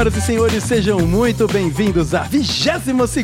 senhoras 0.00 0.16
e 0.16 0.20
senhores, 0.22 0.64
sejam 0.64 0.98
muito 1.00 1.46
bem-vindos 1.46 2.14
à 2.14 2.22
22 2.22 3.16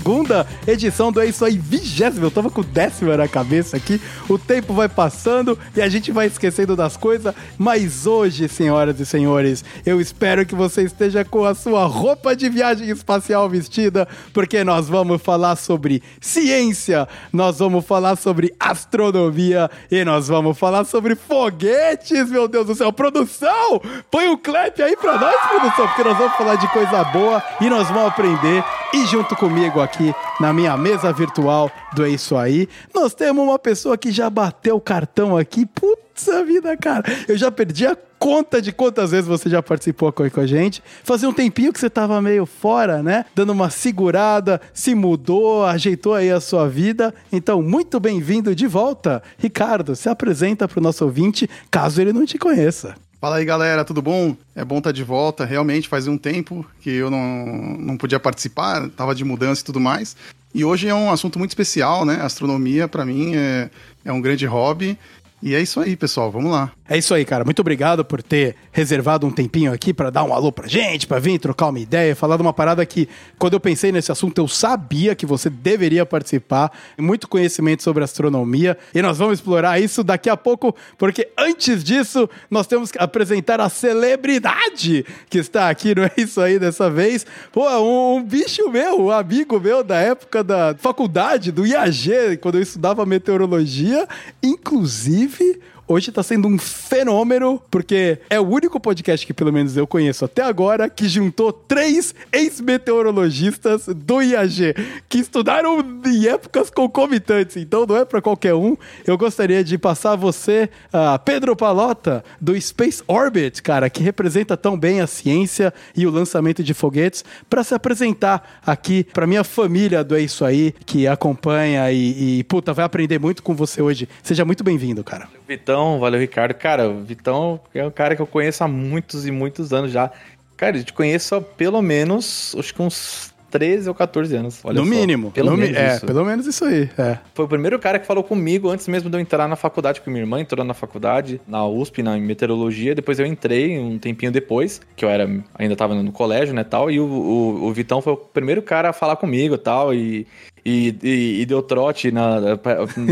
edição 0.67 1.11
do 1.11 1.23
É 1.23 1.27
Isso 1.27 1.43
Aí, 1.43 1.57
20. 1.57 2.21
Eu 2.21 2.31
tava 2.31 2.51
com 2.51 2.61
o 2.61 2.65
décimo 2.65 3.17
na 3.17 3.27
cabeça 3.27 3.79
aqui. 3.79 3.99
O 4.29 4.39
tempo 4.39 4.75
vai 4.75 4.87
passando 4.87 5.59
e 5.75 5.81
a 5.81 5.89
gente 5.89 6.13
vai 6.13 6.27
esquecendo 6.27 6.77
das 6.77 6.95
coisas. 6.95 7.35
Mas 7.57 8.07
hoje, 8.07 8.47
senhoras 8.47 9.01
e 9.01 9.07
senhores, 9.07 9.65
eu 9.87 10.03
espero 10.03 10.45
que 10.45 10.55
você 10.55 10.83
esteja 10.83 11.25
com 11.25 11.47
a 11.47 11.55
sua 11.55 11.87
roupa 11.87 12.37
de 12.37 12.51
viagem 12.51 12.91
espacial 12.91 13.49
vestida, 13.49 14.07
porque 14.35 14.63
nós 14.63 14.87
vamos 14.87 15.23
falar 15.23 15.57
sobre 15.57 16.03
ciência, 16.21 17.09
nós 17.33 17.59
vamos 17.59 17.87
falar 17.87 18.17
sobre 18.17 18.55
astronomia 18.61 19.71
e 19.91 20.05
nós 20.05 20.29
vamos 20.29 20.59
falar 20.59 20.85
sobre 20.85 21.15
foguetes, 21.15 22.29
meu 22.29 22.47
Deus 22.47 22.67
do 22.67 22.75
céu. 22.75 22.93
Produção, 22.93 23.81
põe 24.11 24.29
o 24.29 24.33
um 24.33 24.37
clap 24.37 24.83
aí 24.83 24.95
pra 24.95 25.19
nós, 25.19 25.37
produção, 25.49 25.87
porque 25.87 26.05
nós 26.05 26.19
vamos 26.19 26.37
falar 26.37 26.57
de 26.57 26.66
coisa 26.69 27.05
boa 27.05 27.43
e 27.61 27.69
nós 27.69 27.89
vamos 27.89 28.09
aprender. 28.09 28.65
E 28.93 29.07
junto 29.07 29.37
comigo 29.37 29.81
aqui 29.81 30.15
na 30.41 30.53
minha 30.53 30.77
mesa 30.77 31.13
virtual 31.13 31.71
do 31.95 32.05
É 32.05 32.09
Isso 32.09 32.37
Aí, 32.37 32.69
nós 32.95 33.15
temos 33.15 33.45
uma 33.45 33.59
pessoa 33.59 33.97
que 33.97 34.11
já 34.11 34.29
bateu 34.31 34.77
o 34.77 34.81
cartão 34.81 35.37
aqui. 35.37 35.67
Putz, 35.67 36.29
a 36.29 36.43
vida, 36.43 36.77
cara. 36.77 37.05
Eu 37.29 37.37
já 37.37 37.51
perdi 37.51 37.87
a 37.87 37.97
conta 38.19 38.61
de 38.61 38.73
quantas 38.73 39.11
vezes 39.11 39.27
você 39.27 39.49
já 39.49 39.63
participou 39.63 40.13
com 40.13 40.41
a 40.41 40.47
gente. 40.47 40.83
Fazia 41.05 41.29
um 41.29 41.33
tempinho 41.33 41.73
que 41.73 41.81
você 41.81 41.91
tava 41.91 42.21
meio 42.21 42.47
fora, 42.47 43.03
né? 43.03 43.25
Dando 43.35 43.53
uma 43.53 43.71
segurada, 43.71 44.61
se 44.73 44.95
mudou, 44.95 45.65
ajeitou 45.65 46.15
aí 46.15 46.31
a 46.31 46.41
sua 46.41 46.69
vida. 46.69 47.15
Então, 47.33 47.63
muito 47.63 48.01
bem-vindo 48.01 48.55
de 48.55 48.67
volta. 48.67 49.23
Ricardo, 49.39 49.95
se 49.95 50.09
apresenta 50.09 50.67
para 50.67 50.79
o 50.79 50.83
nosso 50.83 51.05
ouvinte, 51.05 51.49
caso 51.71 52.01
ele 52.01 52.13
não 52.13 52.25
te 52.25 52.39
conheça. 52.39 52.95
Fala 53.19 53.37
aí, 53.37 53.45
galera, 53.47 53.83
tudo 53.83 54.03
bom? 54.03 54.37
É 54.55 54.63
bom 54.63 54.79
estar 54.79 54.91
tá 54.91 54.93
de 54.93 55.03
volta. 55.03 55.45
Realmente 55.45 55.89
fazia 55.89 56.13
um 56.13 56.19
tempo 56.19 56.67
que 56.81 56.91
eu 56.91 57.11
não, 57.11 57.47
não 57.79 57.97
podia 57.97 58.21
participar, 58.21 58.89
tava 58.91 59.15
de 59.15 59.25
mudança 59.25 59.63
e 59.63 59.65
tudo 59.65 59.81
mais. 59.81 60.15
E 60.55 60.65
hoje 60.65 60.87
é 60.89 60.95
um 60.95 61.11
assunto 61.11 61.39
muito 61.39 61.51
especial, 61.51 62.05
né? 62.05 62.21
Astronomia, 62.21 62.87
para 62.87 63.05
mim, 63.07 63.35
é, 63.35 63.71
é 64.05 64.13
um 64.13 64.21
grande 64.21 64.45
hobby. 64.45 64.99
E 65.43 65.55
é 65.55 65.61
isso 65.61 65.79
aí, 65.81 65.95
pessoal. 65.97 66.31
Vamos 66.31 66.51
lá. 66.51 66.73
É 66.89 66.97
isso 66.97 67.13
aí, 67.13 67.25
cara. 67.25 67.45
Muito 67.45 67.61
obrigado 67.61 68.05
por 68.05 68.23
ter 68.23 68.57
reservado 68.73 69.27
um 69.27 69.31
tempinho 69.31 69.73
aqui 69.73 69.93
para 69.93 70.09
dar 70.09 70.25
um 70.25 70.33
alô 70.33 70.51
pra 70.51 70.67
gente, 70.67 71.07
para 71.07 71.19
vir 71.19 71.39
trocar 71.39 71.69
uma 71.69 71.79
ideia, 71.79 72.17
falar 72.17 72.37
de 72.37 72.43
uma 72.43 72.53
parada 72.53 72.85
que, 72.87 73.09
quando 73.39 73.53
eu 73.53 73.61
pensei 73.61 73.93
nesse 73.93 74.11
assunto, 74.11 74.39
eu 74.39 74.49
sabia 74.49 75.15
que 75.15 75.27
você 75.27 75.51
deveria 75.51 76.07
participar. 76.07 76.73
Muito 76.99 77.29
conhecimento 77.29 77.83
sobre 77.83 78.03
astronomia. 78.03 78.79
E 78.95 79.03
nós 79.03 79.19
vamos 79.19 79.39
explorar 79.39 79.79
isso 79.79 80.03
daqui 80.03 80.31
a 80.31 80.37
pouco, 80.37 80.75
porque 80.97 81.29
antes 81.37 81.85
disso, 81.85 82.29
nós 82.51 82.67
temos 82.67 82.91
que 82.91 82.99
apresentar 82.99 83.61
a 83.61 83.69
celebridade 83.69 85.05
que 85.29 85.39
está 85.39 85.69
aqui, 85.69 85.95
não 85.95 86.05
é 86.05 86.13
isso 86.17 86.41
aí 86.41 86.59
dessa 86.59 86.89
vez? 86.89 87.27
Pô, 87.53 87.69
um, 87.79 88.17
um 88.17 88.23
bicho 88.23 88.71
meu, 88.71 89.07
um 89.07 89.11
amigo 89.11 89.61
meu 89.61 89.85
da 89.85 89.97
época 89.97 90.43
da 90.43 90.75
faculdade, 90.79 91.53
do 91.53 91.67
IAG, 91.67 92.39
quando 92.41 92.55
eu 92.55 92.63
estudava 92.63 93.05
meteorologia, 93.05 94.09
inclusive 94.43 95.26
inclusive 95.27 95.63
hoje 95.89 96.11
tá 96.11 96.23
sendo 96.23 96.49
um 96.49 96.59
fenômeno, 96.59 97.63
porque 97.71 98.19
é 98.29 98.41
o 98.41 98.47
único 98.47 98.81
podcast 98.81 99.27
que 99.27 99.33
pelo 99.33 99.53
menos 99.53 99.77
eu 99.77 99.87
conheço 99.87 100.25
até 100.25 100.43
agora 100.43 100.89
que 100.89 101.09
juntou 101.09 101.53
três 101.53 102.15
ex-meteorologistas 102.33 103.87
do 103.87 104.21
IAG, 104.21 104.75
que 105.09 105.19
estudaram 105.19 105.85
em 106.05 106.27
épocas 106.27 106.71
concomitantes, 106.71 107.57
então 107.57 107.87
não 107.87 107.97
é 107.97 108.05
para 108.05 108.21
qualquer 108.21 108.55
um. 108.55 108.77
Eu 109.07 109.17
gostaria 109.17 109.63
de 109.63 109.79
passar 109.79 110.13
a 110.13 110.17
você, 110.17 110.69
uh, 110.89 111.19
Pedro 111.25 111.55
Palota, 111.55 112.25
do 112.41 112.61
Space 112.61 113.03
Orbit, 113.07 113.63
cara, 113.63 113.89
que 113.89 114.03
representa 114.03 114.57
tão 114.57 114.79
bem 114.79 115.01
a 115.01 115.07
ciência 115.07 115.73
e 115.97 116.07
o 116.07 116.11
lançamento 116.11 116.63
de 116.63 116.75
foguetes, 116.75 117.25
para 117.49 117.63
se 117.63 117.75
apresentar 117.75 118.61
aqui 118.65 119.05
para 119.05 119.27
minha 119.27 119.45
família 119.45 120.03
do 120.03 120.17
É 120.17 120.21
Isso 120.21 120.45
Aí, 120.45 120.75
que 120.85 121.07
acompanha 121.07 121.91
e, 121.93 122.39
e, 122.39 122.45
puta, 122.45 122.73
vai 122.73 122.85
aprender 122.85 123.19
muito 123.19 123.43
com 123.43 123.55
você 123.55 123.81
hoje. 123.81 124.09
Seja 124.23 124.45
muito 124.45 124.65
bem-vindo, 124.65 125.03
cara. 125.05 125.29
Vitão, 125.47 125.76
valeu, 125.99 126.21
Ricardo. 126.21 126.55
Cara, 126.55 126.89
o 126.89 127.03
Vitão 127.03 127.61
é 127.75 127.85
um 127.85 127.91
cara 127.91 128.17
que 128.17 128.23
eu 128.23 128.27
conheço 128.27 128.65
há 128.65 128.69
muitos 128.69 129.27
e 129.27 129.31
muitos 129.31 129.73
anos 129.73 129.91
já. 129.91 130.11
Cara, 130.57 130.79
eu 130.79 130.85
te 130.85 130.93
conheço 130.93 131.35
há 131.35 131.41
pelo 131.41 131.83
menos, 131.83 132.55
acho 132.59 132.75
que 132.75 132.81
uns 132.81 133.35
13 133.51 133.89
ou 133.89 133.95
14 133.95 134.37
anos. 134.37 134.63
no 134.63 134.75
só. 134.75 134.85
mínimo. 134.85 135.31
Pelo 135.31 135.51
no 135.51 135.57
menos 135.57 135.77
é, 135.77 135.97
isso. 135.97 136.07
pelo 136.07 136.25
menos 136.25 136.47
isso 136.47 136.65
aí. 136.65 136.91
É. 136.99 137.19
Foi 137.35 137.45
o 137.45 137.49
primeiro 137.49 137.79
cara 137.79 137.99
que 137.99 138.07
falou 138.07 138.23
comigo 138.23 138.69
antes 138.69 138.87
mesmo 138.89 139.09
de 139.09 139.17
eu 139.17 139.21
entrar 139.21 139.49
na 139.49 139.57
faculdade, 139.57 140.01
porque 140.01 140.11
minha 140.11 140.23
irmã 140.23 140.41
entrou 140.41 140.65
na 140.65 140.75
faculdade, 140.75 141.41
na 141.47 141.67
USP, 141.67 142.03
na 142.03 142.17
meteorologia. 142.19 142.95
Depois 142.95 143.19
eu 143.19 143.27
entrei 143.27 143.79
um 143.79 143.99
tempinho 143.99 144.33
depois, 144.33 144.81
que 144.95 145.05
eu 145.05 145.09
era 145.09 145.29
ainda 145.55 145.77
tava 145.77 145.95
no 145.95 146.13
colégio, 146.13 146.55
né, 146.55 146.65
tal. 146.65 146.91
E 146.91 147.01
o, 147.01 147.05
o, 147.07 147.65
o 147.67 147.73
Vitão 147.73 148.01
foi 148.01 148.13
o 148.13 148.17
primeiro 148.17 148.63
cara 148.63 148.91
a 148.91 148.93
falar 148.93 149.17
comigo 149.17 149.57
tal. 149.57 149.95
E 149.95 150.27
e, 150.67 150.99
e, 151.01 151.41
e, 151.43 151.47
deu 151.47 151.63
trote 151.63 152.11
na, 152.11 152.41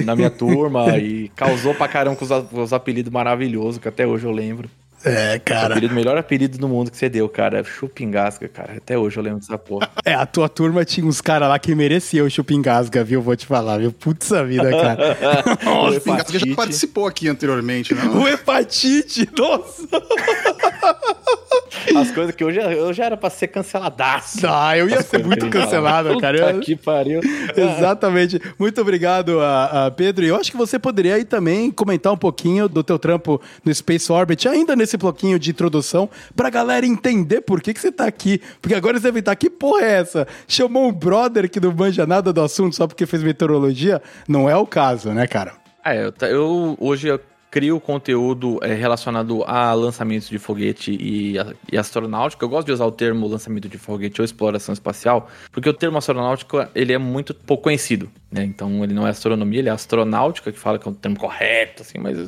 na 0.05 0.17
minha 0.17 0.31
turma 0.31 0.89
e 0.99 1.31
causou 1.37 1.73
pra 1.73 1.87
caramba 1.87 2.17
com 2.17 2.25
os, 2.25 2.31
os 2.53 2.73
apelidos 2.73 3.13
maravilhosos, 3.13 3.79
que 3.79 3.87
até 3.87 4.05
hoje 4.05 4.25
eu 4.27 4.33
lembro. 4.33 4.69
É, 5.05 5.39
cara. 5.39 5.79
O 5.79 5.95
melhor 5.95 6.17
apelido 6.17 6.57
do 6.57 6.67
mundo 6.67 6.91
que 6.91 6.97
você 6.97 7.11
deu, 7.11 7.29
cara. 7.29 7.63
Chupingasga, 7.63 8.49
cara. 8.49 8.79
Até 8.79 8.99
hoje 8.99 9.19
eu 9.19 9.23
lembro 9.23 9.39
dessa 9.39 9.59
porra. 9.59 9.89
É, 10.05 10.15
a 10.15 10.25
tua 10.25 10.49
turma 10.49 10.83
tinha 10.85 11.07
uns 11.07 11.21
caras 11.21 11.49
lá 11.49 11.59
que 11.59 11.75
mereciam 11.75 12.27
o 12.27 12.31
Chupingasga, 12.31 13.05
viu? 13.05 13.21
Vou 13.21 13.37
te 13.37 13.45
falar, 13.47 13.79
viu? 13.79 13.93
Putz 13.93 14.33
a 14.33 14.43
vida, 14.43 14.71
cara. 14.71 15.17
o 15.87 15.93
Chupingasga 15.93 16.39
já 16.39 16.57
participou 16.57 17.07
aqui 17.07 17.29
anteriormente, 17.29 17.95
né? 17.95 18.03
O 18.07 18.27
hepatite, 18.27 19.29
nossa! 19.39 19.87
As 21.97 22.11
coisas 22.11 22.35
que 22.35 22.43
eu 22.43 22.53
já, 22.53 22.73
eu 22.73 22.93
já 22.93 23.05
era 23.07 23.17
pra 23.17 23.31
ser 23.31 23.49
canceladaço. 23.49 24.47
Ah, 24.47 24.77
eu 24.77 24.89
ia 24.89 25.03
ser 25.03 25.25
muito 25.25 25.49
cancelado, 25.51 26.19
cara. 26.19 26.55
Puta 26.55 26.61
que 26.61 26.77
pariu. 26.77 27.21
Exatamente. 27.57 28.41
Muito 28.59 28.81
obrigado, 28.81 29.41
a, 29.41 29.87
a 29.87 29.91
Pedro. 29.91 30.25
E 30.25 30.29
eu 30.29 30.37
acho 30.37 30.51
que 30.51 30.57
você 30.57 30.79
poderia 30.79 31.15
aí 31.15 31.25
também 31.25 31.71
comentar 31.71 32.13
um 32.13 32.17
pouquinho 32.17 32.69
do 32.69 32.83
teu 32.83 32.99
trampo 32.99 33.41
no 33.65 33.75
Space 33.75 34.11
Orbit, 34.11 34.49
ainda 34.49 34.77
nesse 34.77 34.97
bloquinho 34.97 35.39
de 35.39 35.51
introdução, 35.51 36.09
pra 36.35 36.51
galera 36.51 36.87
entender 36.87 37.41
por 37.41 37.61
que, 37.61 37.75
que 37.75 37.81
você 37.81 37.93
tá 37.93 38.07
aqui. 38.07 38.41
Porque 38.61 38.75
agora 38.75 38.99
você 38.99 39.05
deve 39.05 39.21
estar, 39.21 39.35
que 39.37 39.51
porra 39.51 39.85
é 39.85 39.93
essa? 40.01 40.27
Chamou 40.47 40.89
um 40.89 40.93
brother 40.93 41.51
que 41.51 41.61
não 41.61 41.73
manja 41.73 42.07
nada 42.07 42.33
do 42.33 42.41
assunto 42.41 42.75
só 42.77 42.87
porque 42.87 43.07
fez 43.07 43.23
meteorologia? 43.23 44.01
Não 44.29 44.49
é 44.49 44.57
o 44.57 44.67
caso, 44.67 45.11
né, 45.11 45.27
cara? 45.27 45.53
É, 45.85 46.07
eu, 46.07 46.15
eu 46.29 46.77
hoje 46.81 47.09
eu 47.09 47.21
crio 47.55 47.79
conteúdo 47.79 48.59
é, 48.63 48.75
relacionado 48.75 49.45
a 49.45 49.73
lançamentos 49.75 50.29
de 50.29 50.41
foguete 50.41 50.91
e, 50.91 51.37
e, 51.71 51.79
astronáutica. 51.79 52.45
Eu 52.45 52.49
gosto 52.49 52.67
de 52.67 52.73
usar 52.73 52.85
o 52.85 52.91
termo 52.91 53.29
lançamento 53.29 53.69
de 53.69 53.79
foguete 53.79 54.21
ou 54.21 54.25
exploração 54.25 54.73
espacial, 54.73 55.31
porque 55.53 55.69
o 55.69 55.73
termo 55.73 55.97
astronáutica 55.97 56.69
ele 56.75 56.93
é 56.93 56.99
muito 56.99 57.33
pouco 57.33 57.63
conhecido. 57.63 58.11
Né? 58.29 58.43
Então 58.43 58.83
ele 58.83 58.93
não 58.93 59.07
é 59.07 59.11
astronomia, 59.11 59.61
ele 59.61 59.69
é 59.69 59.73
astronáutica, 59.73 60.51
que 60.51 60.59
fala 60.59 60.81
que 60.81 60.89
é 60.89 60.91
um 60.91 60.95
termo 60.95 61.17
correto, 61.17 61.83
assim, 61.83 61.99
mas 61.99 62.19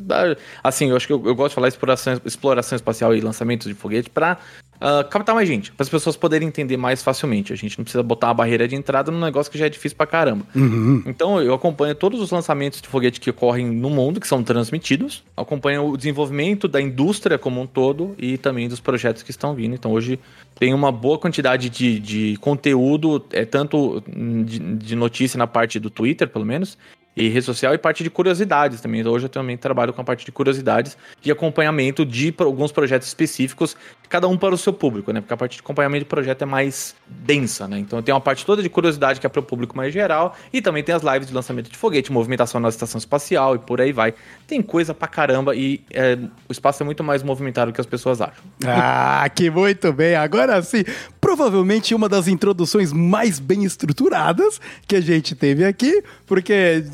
assim, 0.62 0.90
eu 0.90 0.96
acho 0.96 1.08
que 1.08 1.12
eu, 1.12 1.20
eu 1.26 1.34
gosto 1.34 1.48
de 1.48 1.54
falar 1.56 1.66
exploração, 1.66 2.20
exploração 2.24 2.76
espacial 2.76 3.12
e 3.12 3.20
lançamento 3.20 3.66
de 3.66 3.74
foguete 3.74 4.08
para 4.08 4.38
uh, 4.76 5.08
captar 5.08 5.34
mais 5.34 5.48
gente, 5.48 5.72
para 5.72 5.82
as 5.82 5.88
pessoas 5.88 6.16
poderem 6.16 6.48
entender 6.48 6.76
mais 6.76 7.02
facilmente. 7.02 7.52
A 7.52 7.56
gente 7.56 7.78
não 7.78 7.84
precisa 7.84 8.02
botar 8.02 8.28
uma 8.28 8.34
barreira 8.34 8.66
de 8.66 8.74
entrada 8.74 9.10
num 9.10 9.20
negócio 9.20 9.50
que 9.50 9.58
já 9.58 9.66
é 9.66 9.68
difícil 9.68 9.96
pra 9.96 10.06
caramba. 10.06 10.44
Uhum. 10.54 11.02
Então 11.06 11.40
eu 11.40 11.54
acompanho 11.54 11.94
todos 11.94 12.20
os 12.20 12.30
lançamentos 12.30 12.80
de 12.80 12.88
foguete 12.88 13.20
que 13.20 13.30
ocorrem 13.30 13.66
no 13.66 13.90
mundo, 13.90 14.20
que 14.20 14.26
são 14.26 14.42
transmitidos, 14.42 15.22
acompanho 15.36 15.90
o 15.90 15.96
desenvolvimento 15.96 16.68
da 16.68 16.80
indústria 16.80 17.38
como 17.38 17.60
um 17.60 17.66
todo 17.66 18.14
e 18.18 18.38
também 18.38 18.68
dos 18.68 18.80
projetos 18.80 19.22
que 19.22 19.30
estão 19.30 19.54
vindo. 19.54 19.74
Então 19.74 19.92
hoje 19.92 20.18
tem 20.58 20.72
uma 20.72 20.90
boa 20.90 21.18
quantidade 21.18 21.68
de, 21.68 22.00
de 22.00 22.36
conteúdo, 22.40 23.24
é 23.32 23.44
tanto 23.44 24.02
de, 24.06 24.58
de 24.58 24.96
notícia 24.96 25.36
na 25.36 25.46
parte 25.46 25.78
do 25.78 25.90
Twitter, 25.90 26.28
pelo 26.28 26.44
menos, 26.44 26.78
e 27.16 27.28
rede 27.28 27.46
social 27.46 27.72
e 27.72 27.78
parte 27.78 28.04
de 28.04 28.10
curiosidades 28.10 28.80
também. 28.80 29.00
Então, 29.00 29.12
hoje 29.12 29.24
eu 29.24 29.30
também 29.30 29.56
trabalho 29.56 29.92
com 29.92 30.00
a 30.00 30.04
parte 30.04 30.24
de 30.24 30.30
curiosidades 30.30 30.96
e 31.24 31.30
acompanhamento 31.30 32.04
de 32.04 32.34
alguns 32.38 32.70
projetos 32.70 33.08
específicos, 33.08 33.74
cada 34.08 34.28
um 34.28 34.36
para 34.36 34.54
o 34.54 34.58
seu 34.58 34.72
público, 34.72 35.12
né? 35.12 35.20
Porque 35.20 35.32
a 35.32 35.36
parte 35.36 35.54
de 35.54 35.60
acompanhamento 35.60 36.04
de 36.04 36.08
projeto 36.08 36.42
é 36.42 36.44
mais 36.44 36.94
densa, 37.06 37.66
né? 37.66 37.78
Então 37.78 38.02
tem 38.02 38.14
uma 38.14 38.20
parte 38.20 38.44
toda 38.44 38.62
de 38.62 38.68
curiosidade 38.68 39.18
que 39.18 39.26
é 39.26 39.28
para 39.28 39.40
o 39.40 39.42
público 39.42 39.76
mais 39.76 39.92
geral 39.92 40.36
e 40.52 40.60
também 40.60 40.82
tem 40.82 40.94
as 40.94 41.02
lives 41.02 41.28
de 41.28 41.34
lançamento 41.34 41.70
de 41.70 41.76
foguete, 41.76 42.12
movimentação 42.12 42.60
na 42.60 42.68
estação 42.68 42.98
espacial 42.98 43.54
e 43.56 43.58
por 43.58 43.80
aí 43.80 43.92
vai. 43.92 44.14
Tem 44.46 44.60
coisa 44.60 44.92
pra 44.92 45.08
caramba 45.08 45.56
e 45.56 45.82
é, 45.90 46.18
o 46.48 46.52
espaço 46.52 46.82
é 46.82 46.86
muito 46.86 47.02
mais 47.02 47.22
movimentado 47.22 47.70
do 47.70 47.74
que 47.74 47.80
as 47.80 47.86
pessoas 47.86 48.20
acham. 48.20 48.44
Ah, 48.66 49.28
que 49.34 49.50
muito 49.50 49.92
bem! 49.92 50.14
Agora 50.14 50.60
sim, 50.62 50.84
provavelmente 51.20 51.94
uma 51.94 52.08
das 52.08 52.28
introduções 52.28 52.92
mais 52.92 53.38
bem 53.38 53.64
estruturadas 53.64 54.60
que 54.86 54.96
a 54.96 55.00
gente 55.00 55.34
teve 55.34 55.64
aqui, 55.64 56.02
porque 56.26 56.84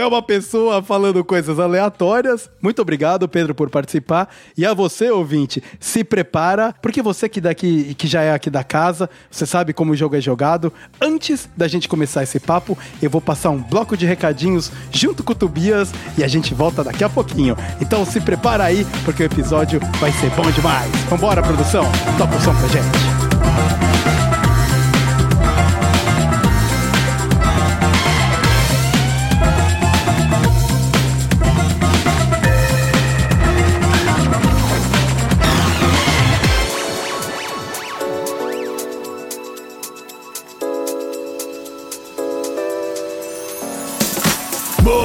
é 0.00 0.06
uma 0.06 0.22
pessoa 0.22 0.82
falando 0.82 1.24
coisas 1.24 1.58
aleatórias. 1.58 2.50
Muito 2.60 2.82
obrigado, 2.82 3.28
Pedro, 3.28 3.54
por 3.54 3.70
participar. 3.70 4.28
E 4.56 4.66
a 4.66 4.74
você, 4.74 5.10
ouvinte, 5.10 5.62
se 5.78 6.04
prepara, 6.04 6.74
porque 6.82 7.02
você 7.02 7.28
que 7.28 7.40
daqui 7.40 7.94
que 7.94 8.06
já 8.06 8.22
é 8.22 8.32
aqui 8.32 8.50
da 8.50 8.64
casa, 8.64 9.08
você 9.30 9.46
sabe 9.46 9.72
como 9.72 9.92
o 9.92 9.96
jogo 9.96 10.16
é 10.16 10.20
jogado. 10.20 10.72
Antes 11.00 11.48
da 11.56 11.68
gente 11.68 11.88
começar 11.88 12.22
esse 12.22 12.40
papo, 12.40 12.76
eu 13.00 13.10
vou 13.10 13.20
passar 13.20 13.50
um 13.50 13.62
bloco 13.62 13.96
de 13.96 14.06
recadinhos 14.06 14.70
junto 14.90 15.22
com 15.22 15.32
o 15.32 15.36
Tobias 15.36 15.92
e 16.16 16.24
a 16.24 16.28
gente 16.28 16.54
volta 16.54 16.82
daqui 16.82 17.04
a 17.04 17.08
pouquinho. 17.08 17.56
Então 17.80 18.04
se 18.04 18.20
prepara 18.20 18.64
aí, 18.64 18.86
porque 19.04 19.22
o 19.22 19.26
episódio 19.26 19.80
vai 20.00 20.12
ser 20.12 20.30
bom 20.30 20.50
demais. 20.50 20.90
Vambora, 21.08 21.42
produção? 21.42 21.84
Toca 22.18 22.36
o 22.36 22.40
som 22.40 22.54
pra 22.54 22.68
gente. 22.68 23.91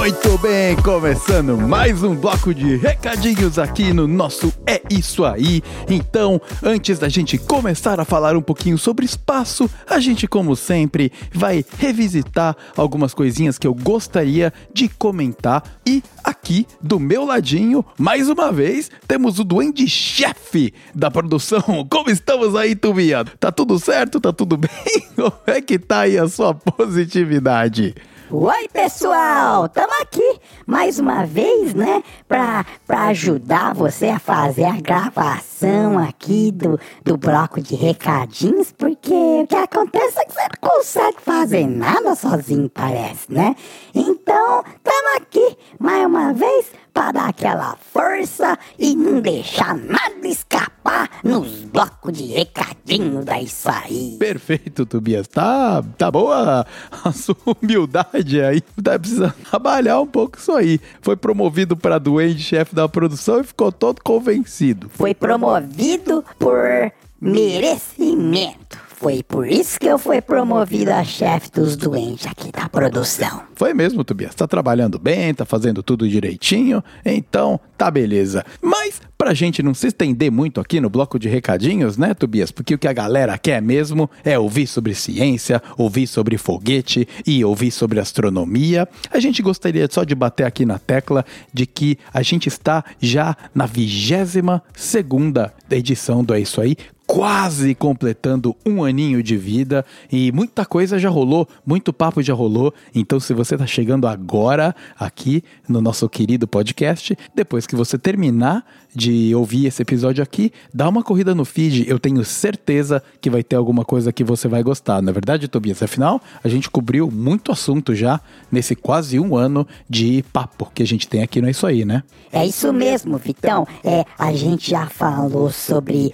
Muito 0.08 0.38
bem, 0.38 0.74
começando 0.78 1.58
mais 1.58 2.02
um 2.02 2.16
bloco 2.16 2.54
de 2.54 2.78
recadinhos 2.78 3.60
aqui 3.60 3.92
no 3.92 4.08
nosso 4.08 4.54
É 4.66 4.82
Isso 4.90 5.26
Aí. 5.26 5.62
Então, 5.90 6.40
antes 6.64 6.98
da 6.98 7.10
gente 7.10 7.38
começar 7.38 8.00
a 8.00 8.06
falar 8.06 8.34
um 8.38 8.42
pouquinho 8.42 8.78
sobre 8.78 9.06
espaço, 9.06 9.70
a 9.86 10.00
gente, 10.00 10.26
como 10.26 10.56
sempre, 10.56 11.12
vai 11.34 11.62
revisitar 11.78 12.56
algumas 12.78 13.14
coisinhas 13.14 13.58
que 13.58 13.68
eu 13.68 13.74
gostaria 13.74 14.54
de 14.74 14.88
comentar. 14.88 15.62
E 15.86 16.02
aqui, 16.24 16.66
do 16.82 17.02
meu 17.02 17.26
ladinho, 17.26 17.84
mais 17.98 18.30
uma 18.30 18.50
vez, 18.50 18.90
temos 19.06 19.40
o 19.40 19.44
duende 19.44 19.90
chefe 19.90 20.74
da 20.96 21.12
produção. 21.12 21.62
Como 21.92 22.10
estamos 22.10 22.56
aí, 22.56 22.78
Tubia? 22.78 23.26
Tá 23.38 23.52
tudo 23.52 23.78
certo? 23.78 24.22
Tá 24.22 24.32
tudo 24.32 24.56
bem? 24.56 24.70
Como 25.18 25.34
é 25.48 25.60
que 25.60 25.78
tá 25.78 26.00
aí 26.02 26.18
a 26.18 26.30
sua 26.30 26.54
positividade? 26.56 27.94
Oi, 28.30 28.68
pessoal! 28.74 29.70
Tamo 29.70 29.94
aqui 30.02 30.42
mais 30.66 31.00
uma 31.00 31.26
vez, 31.26 31.74
né? 31.74 32.04
Pra, 32.28 32.66
pra 32.86 33.06
ajudar 33.06 33.74
você 33.74 34.08
a 34.08 34.20
fazer 34.20 34.66
a 34.66 34.82
gravação 34.82 35.98
aqui 35.98 36.52
do, 36.52 36.78
do 37.06 37.16
bloco 37.16 37.62
de 37.62 37.74
recadinhos, 37.74 38.74
porque 38.74 39.14
o 39.14 39.48
que 39.48 39.56
acontece 39.56 40.20
é 40.20 40.26
que 40.26 40.34
você 40.34 40.42
não 40.42 40.70
consegue 40.70 41.22
fazer 41.22 41.68
nada 41.68 42.16
sozinho, 42.16 42.70
parece, 42.70 43.32
né? 43.32 43.56
Então, 43.96 44.62
tamo 44.84 45.16
aqui 45.16 45.58
mais 45.80 46.06
uma 46.06 46.34
vez 46.34 46.70
para 46.98 47.12
dar 47.12 47.30
aquela 47.30 47.78
força 47.94 48.58
e 48.80 48.96
não 48.96 49.22
deixar 49.22 49.78
nada 49.78 50.28
escapar 50.28 51.08
nos 51.24 51.62
blocos 51.66 52.12
de 52.12 52.26
recadinho 52.26 53.24
da 53.24 53.40
isso 53.40 53.70
aí. 53.70 54.16
Perfeito, 54.18 54.84
Tobias. 54.84 55.28
Tá, 55.28 55.84
tá 55.96 56.10
boa 56.10 56.66
a 57.06 57.12
sua 57.12 57.36
humildade 57.46 58.42
aí. 58.42 58.62
Tá 58.62 58.98
precisando 58.98 59.36
trabalhar 59.48 60.02
um 60.02 60.08
pouco 60.08 60.40
isso 60.40 60.52
aí. 60.54 60.80
Foi 61.00 61.16
promovido 61.16 61.78
para 61.78 62.00
doente 62.00 62.40
chefe 62.40 62.74
da 62.74 62.90
produção 62.90 63.42
e 63.42 63.44
ficou 63.44 63.72
todo 63.72 64.02
convencido. 64.02 64.90
Foi 64.90 65.14
promovido 65.14 66.26
por 66.40 66.92
merecimento. 67.22 68.87
Foi 69.00 69.22
por 69.22 69.48
isso 69.48 69.80
que 69.80 69.86
eu 69.86 70.00
fui 70.00 70.20
promovido 70.22 70.92
a 70.92 71.04
chefe 71.04 71.52
dos 71.52 71.76
doentes 71.76 72.26
aqui 72.26 72.52
da 72.52 72.68
produção. 72.68 73.44
Foi 73.56 73.72
mesmo, 73.72 74.04
Tobias. 74.04 74.34
Tá 74.34 74.48
trabalhando 74.48 74.98
bem, 74.98 75.36
tá 75.36 75.46
fazendo 75.46 75.84
tudo 75.84 76.10
direitinho, 76.10 76.84
então 77.06 77.60
tá 77.78 77.92
beleza. 77.92 78.44
Mas 78.60 79.00
pra 79.16 79.36
gente 79.36 79.62
não 79.62 79.76
se 79.76 79.86
estender 79.86 80.32
muito 80.32 80.60
aqui 80.60 80.82
no 80.82 80.90
bloco 80.90 81.20
de 81.20 81.30
recadinhos, 81.30 81.96
né, 81.96 82.16
Tobias? 82.16 82.50
Porque 82.50 82.74
o 82.74 82.78
que 82.78 82.88
a 82.88 82.94
galera 82.94 83.38
quer 83.38 83.62
mesmo 83.62 84.10
é 84.26 84.38
ouvir 84.38 84.66
sobre 84.66 84.96
ciência, 84.96 85.62
ouvir 85.78 86.08
sobre 86.08 86.36
foguete 86.36 87.08
e 87.26 87.46
ouvir 87.46 87.70
sobre 87.70 88.00
astronomia. 88.00 88.88
A 89.12 89.20
gente 89.20 89.44
gostaria 89.44 89.88
só 89.92 90.04
de 90.04 90.16
bater 90.16 90.44
aqui 90.44 90.66
na 90.66 90.80
tecla 90.80 91.24
de 91.54 91.68
que 91.68 92.00
a 92.12 92.24
gente 92.24 92.48
está 92.48 92.84
já 93.00 93.38
na 93.54 93.68
vigésima 93.68 94.64
segunda 94.76 95.54
edição 95.70 96.24
do 96.24 96.34
É 96.34 96.40
Isso 96.40 96.60
Aí, 96.60 96.76
quase 97.08 97.74
completando 97.74 98.54
um 98.66 98.84
aninho 98.84 99.24
de 99.24 99.38
vida 99.38 99.86
e 100.12 100.30
muita 100.34 100.66
coisa 100.66 101.00
já 101.00 101.10
rolou, 101.10 101.48
muito 101.66 101.94
papo 101.94 102.22
já 102.22 102.34
rolou. 102.34 102.74
Então, 102.94 103.18
se 103.18 103.34
você 103.34 103.56
está 103.56 103.66
chegando 103.66 104.06
agora 104.06 104.76
aqui 105.00 105.42
no 105.68 105.80
nosso 105.80 106.08
querido 106.10 106.46
podcast, 106.46 107.18
depois 107.34 107.66
que 107.66 107.78
você 107.78 107.98
terminar 107.98 108.66
de 108.94 109.34
ouvir 109.36 109.68
esse 109.68 109.82
episódio 109.82 110.24
aqui, 110.24 110.52
dá 110.74 110.90
uma 110.90 111.04
corrida 111.04 111.36
no 111.36 111.46
feed. 111.46 111.88
Eu 111.88 112.00
tenho 112.00 112.24
certeza 112.26 113.02
que 113.22 113.30
vai 113.30 113.44
ter 113.44 113.56
alguma 113.56 113.86
coisa 113.86 114.12
que 114.12 114.24
você 114.24 114.48
vai 114.48 114.64
gostar. 114.64 115.02
Na 115.02 115.12
é 115.12 115.14
verdade, 115.14 115.48
Tobias, 115.48 115.82
afinal, 115.84 116.20
a 116.44 116.48
gente 116.48 116.70
cobriu 116.70 117.10
muito 117.10 117.52
assunto 117.52 117.94
já 117.94 118.20
nesse 118.52 118.76
quase 118.76 119.20
um 119.20 119.36
ano 119.36 119.68
de 119.90 120.24
papo 120.34 120.70
que 120.74 120.82
a 120.82 120.86
gente 120.86 121.08
tem 121.08 121.22
aqui, 121.22 121.40
não 121.40 121.48
é 121.48 121.52
isso 121.52 121.68
aí, 121.68 121.86
né? 121.86 122.04
É 122.32 122.46
isso 122.46 122.74
mesmo, 122.74 123.18
Vitão. 123.18 123.68
É, 123.84 124.04
a 124.18 124.34
gente 124.34 124.72
já 124.72 124.88
falou 124.88 125.52
sobre 125.52 126.12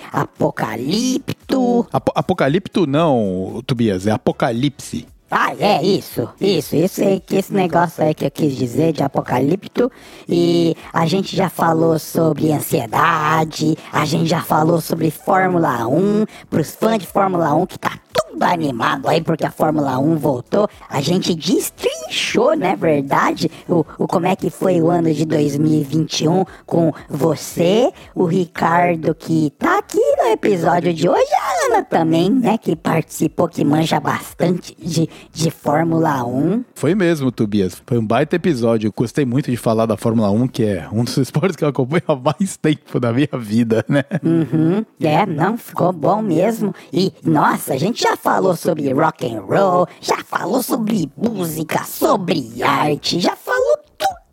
apocalipto. 0.83 1.87
Ap 1.91 2.09
apocalipto 2.15 2.85
não, 2.85 3.61
Tobias, 3.65 4.07
é 4.07 4.11
apocalipse. 4.11 5.07
Ah, 5.35 5.51
é 5.57 5.81
isso, 5.83 6.29
isso, 6.39 6.75
isso 6.75 7.03
aí, 7.03 7.19
que 7.19 7.37
esse 7.37 7.51
negócio 7.51 8.03
aí 8.03 8.13
que 8.13 8.23
eu 8.23 8.29
quis 8.29 8.55
dizer 8.55 8.93
de 8.93 9.01
apocalipto. 9.01 9.91
E 10.29 10.75
a 10.93 11.07
gente 11.07 11.35
já 11.35 11.49
falou 11.49 11.97
sobre 11.97 12.51
ansiedade, 12.51 13.75
a 13.91 14.05
gente 14.05 14.27
já 14.29 14.43
falou 14.43 14.79
sobre 14.79 15.09
Fórmula 15.09 15.87
1, 15.87 16.25
pros 16.51 16.75
fãs 16.75 16.99
de 16.99 17.07
Fórmula 17.07 17.51
1 17.55 17.65
que 17.65 17.79
tá 17.79 17.97
tudo 18.33 18.43
animado 18.43 19.07
aí 19.07 19.21
porque 19.21 19.45
a 19.45 19.51
Fórmula 19.51 19.99
1 19.99 20.17
voltou. 20.17 20.67
A 20.89 20.99
gente 20.99 21.35
destrinchou, 21.35 22.55
né, 22.55 22.75
verdade, 22.75 23.49
o, 23.69 23.85
o 23.97 24.07
como 24.07 24.25
é 24.25 24.35
que 24.35 24.49
foi 24.49 24.81
o 24.81 24.89
ano 24.89 25.13
de 25.13 25.25
2021 25.25 26.43
com 26.65 26.91
você, 27.07 27.91
o 28.15 28.25
Ricardo 28.25 29.13
que 29.13 29.51
tá 29.57 29.77
aqui 29.77 29.99
no 30.17 30.31
episódio 30.31 30.93
de 30.93 31.07
hoje, 31.07 31.29
a 31.33 31.67
Ana 31.67 31.83
também, 31.83 32.29
né, 32.29 32.57
que 32.57 32.75
participou, 32.75 33.47
que 33.47 33.63
manja 33.63 33.99
bastante 33.99 34.75
de, 34.79 35.07
de 35.31 35.51
Fórmula 35.51 36.25
1. 36.25 36.63
Foi 36.73 36.95
mesmo, 36.95 37.31
Tobias. 37.31 37.81
Foi 37.85 37.97
um 37.99 38.05
baita 38.05 38.35
episódio. 38.35 38.87
Eu 38.87 38.93
gostei 38.95 39.25
muito 39.25 39.51
de 39.51 39.57
falar 39.57 39.85
da 39.85 39.95
Fórmula 39.95 40.31
1, 40.31 40.47
que 40.47 40.63
é 40.63 40.87
um 40.91 41.03
dos 41.03 41.17
esportes 41.17 41.55
que 41.55 41.63
eu 41.63 41.69
acompanho 41.69 42.03
há 42.07 42.15
mais 42.15 42.57
tempo 42.57 42.99
da 42.99 43.13
minha 43.13 43.27
vida, 43.37 43.85
né? 43.87 44.03
Uhum. 44.23 44.83
É, 45.01 45.25
não, 45.25 45.57
ficou 45.57 45.91
bom 45.93 46.21
mesmo. 46.21 46.73
E, 46.91 47.13
nossa, 47.23 47.73
a 47.73 47.77
gente 47.77 48.01
já 48.01 48.17
falou 48.23 48.55
sobre 48.55 48.89
rock 48.93 49.27
and 49.27 49.41
roll, 49.41 49.85
já 49.99 50.23
falou 50.23 50.63
sobre 50.63 51.11
música, 51.17 51.83
sobre 51.83 52.63
arte, 52.63 53.19
já 53.19 53.35
falou 53.35 53.77
tudo 53.97 54.23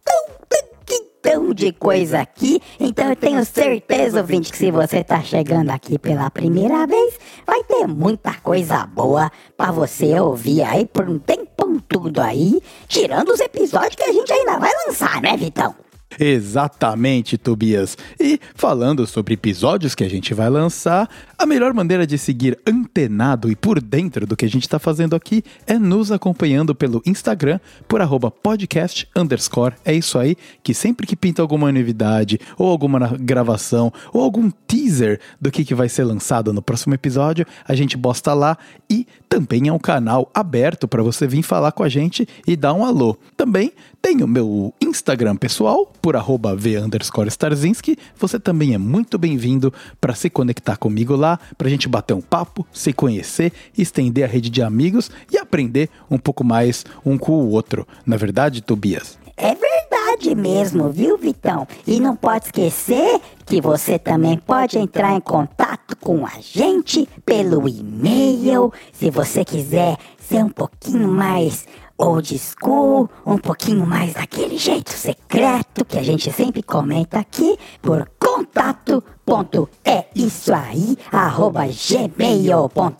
de 1.54 1.72
coisa 1.72 2.20
aqui, 2.20 2.60
então 2.78 3.10
eu 3.10 3.16
tenho 3.16 3.44
certeza, 3.44 4.20
ouvinte, 4.20 4.50
que 4.50 4.56
se 4.56 4.70
você 4.70 5.04
tá 5.04 5.20
chegando 5.20 5.70
aqui 5.70 5.98
pela 5.98 6.30
primeira 6.30 6.86
vez, 6.86 7.18
vai 7.46 7.62
ter 7.64 7.86
muita 7.86 8.32
coisa 8.34 8.86
boa 8.86 9.30
para 9.56 9.70
você 9.70 10.18
ouvir 10.18 10.62
aí 10.62 10.86
por 10.86 11.08
um 11.08 11.18
tempão 11.18 11.78
tudo 11.86 12.20
aí, 12.20 12.62
tirando 12.88 13.30
os 13.30 13.40
episódios 13.40 13.96
que 13.96 14.04
a 14.04 14.12
gente 14.12 14.32
ainda 14.32 14.58
vai 14.58 14.70
lançar, 14.86 15.20
né, 15.20 15.36
Vitão? 15.36 15.74
Exatamente, 16.18 17.38
Tobias. 17.38 17.96
E 18.18 18.40
falando 18.54 19.06
sobre 19.06 19.34
episódios 19.34 19.94
que 19.94 20.04
a 20.04 20.10
gente 20.10 20.34
vai 20.34 20.50
lançar, 20.50 21.08
a 21.38 21.46
melhor 21.46 21.72
maneira 21.72 22.06
de 22.06 22.18
seguir 22.18 22.58
antenado 22.66 23.50
e 23.50 23.56
por 23.56 23.80
dentro 23.80 24.26
do 24.26 24.36
que 24.36 24.44
a 24.44 24.48
gente 24.48 24.64
está 24.64 24.78
fazendo 24.78 25.14
aqui 25.14 25.42
é 25.66 25.78
nos 25.78 26.10
acompanhando 26.10 26.74
pelo 26.74 27.02
Instagram 27.06 27.60
por 27.88 28.00
podcast 28.30 29.08
underscore. 29.16 29.74
É 29.84 29.94
isso 29.94 30.18
aí, 30.18 30.36
que 30.62 30.74
sempre 30.74 31.06
que 31.06 31.16
pinta 31.16 31.42
alguma 31.42 31.70
novidade, 31.70 32.38
ou 32.58 32.68
alguma 32.68 33.16
gravação, 33.18 33.92
ou 34.12 34.22
algum 34.22 34.50
teaser 34.66 35.20
do 35.40 35.50
que, 35.50 35.64
que 35.64 35.74
vai 35.74 35.88
ser 35.88 36.04
lançado 36.04 36.52
no 36.52 36.62
próximo 36.62 36.94
episódio, 36.94 37.46
a 37.66 37.74
gente 37.74 37.96
posta 37.96 38.34
lá 38.34 38.58
e 38.88 39.06
também 39.28 39.68
é 39.68 39.72
um 39.72 39.78
canal 39.78 40.30
aberto 40.34 40.88
para 40.88 41.02
você 41.02 41.26
vir 41.26 41.42
falar 41.42 41.72
com 41.72 41.82
a 41.82 41.88
gente 41.88 42.26
e 42.46 42.56
dar 42.56 42.74
um 42.74 42.84
alô. 42.84 43.16
Também 43.36 43.72
tem 44.02 44.22
o 44.22 44.28
meu 44.28 44.74
Instagram 44.80 45.36
pessoal, 45.36 45.86
por 46.00 46.16
arroba 46.16 46.56
v. 46.56 46.76
Você 48.18 48.40
também 48.40 48.74
é 48.74 48.78
muito 48.78 49.18
bem-vindo 49.18 49.72
para 50.00 50.14
se 50.14 50.30
conectar 50.30 50.76
comigo 50.76 51.14
lá, 51.14 51.38
para 51.56 51.68
a 51.68 51.70
gente 51.70 51.88
bater 51.88 52.14
um 52.14 52.20
papo, 52.20 52.66
se 52.72 52.92
conhecer, 52.92 53.52
estender 53.76 54.24
a 54.24 54.26
rede 54.26 54.48
de 54.50 54.62
amigos 54.62 55.10
e 55.30 55.38
aprender 55.38 55.90
um 56.10 56.18
pouco 56.18 56.42
mais 56.42 56.84
um 57.04 57.18
com 57.18 57.32
o 57.32 57.50
outro. 57.50 57.86
Na 58.06 58.16
verdade, 58.16 58.62
Tobias? 58.62 59.18
É 59.36 59.54
verdade 59.54 60.34
mesmo, 60.34 60.90
viu, 60.90 61.16
Vitão? 61.16 61.66
E 61.86 62.00
não 62.00 62.16
pode 62.16 62.46
esquecer 62.46 63.20
que 63.46 63.60
você 63.60 63.98
também 63.98 64.36
pode 64.38 64.78
entrar 64.78 65.14
em 65.14 65.20
contato 65.20 65.96
com 65.96 66.26
a 66.26 66.32
gente 66.40 67.08
pelo 67.24 67.68
e-mail, 67.68 68.72
se 68.92 69.10
você 69.10 69.44
quiser 69.44 69.96
ser 70.18 70.44
um 70.44 70.48
pouquinho 70.48 71.08
mais 71.08 71.66
old 72.00 72.38
school, 72.38 73.10
um 73.26 73.36
pouquinho 73.36 73.86
mais 73.86 74.14
daquele 74.14 74.56
jeito 74.56 74.90
secreto 74.90 75.84
que 75.84 75.98
a 75.98 76.02
gente 76.02 76.32
sempre 76.32 76.62
comenta 76.62 77.18
aqui 77.18 77.58
por 77.82 78.10
contato 78.18 79.04
ponto 79.24 79.68
é 79.84 80.06
isso 80.14 80.52
aí 80.54 80.96
arroba 81.12 81.66
gmail.com 81.66 82.90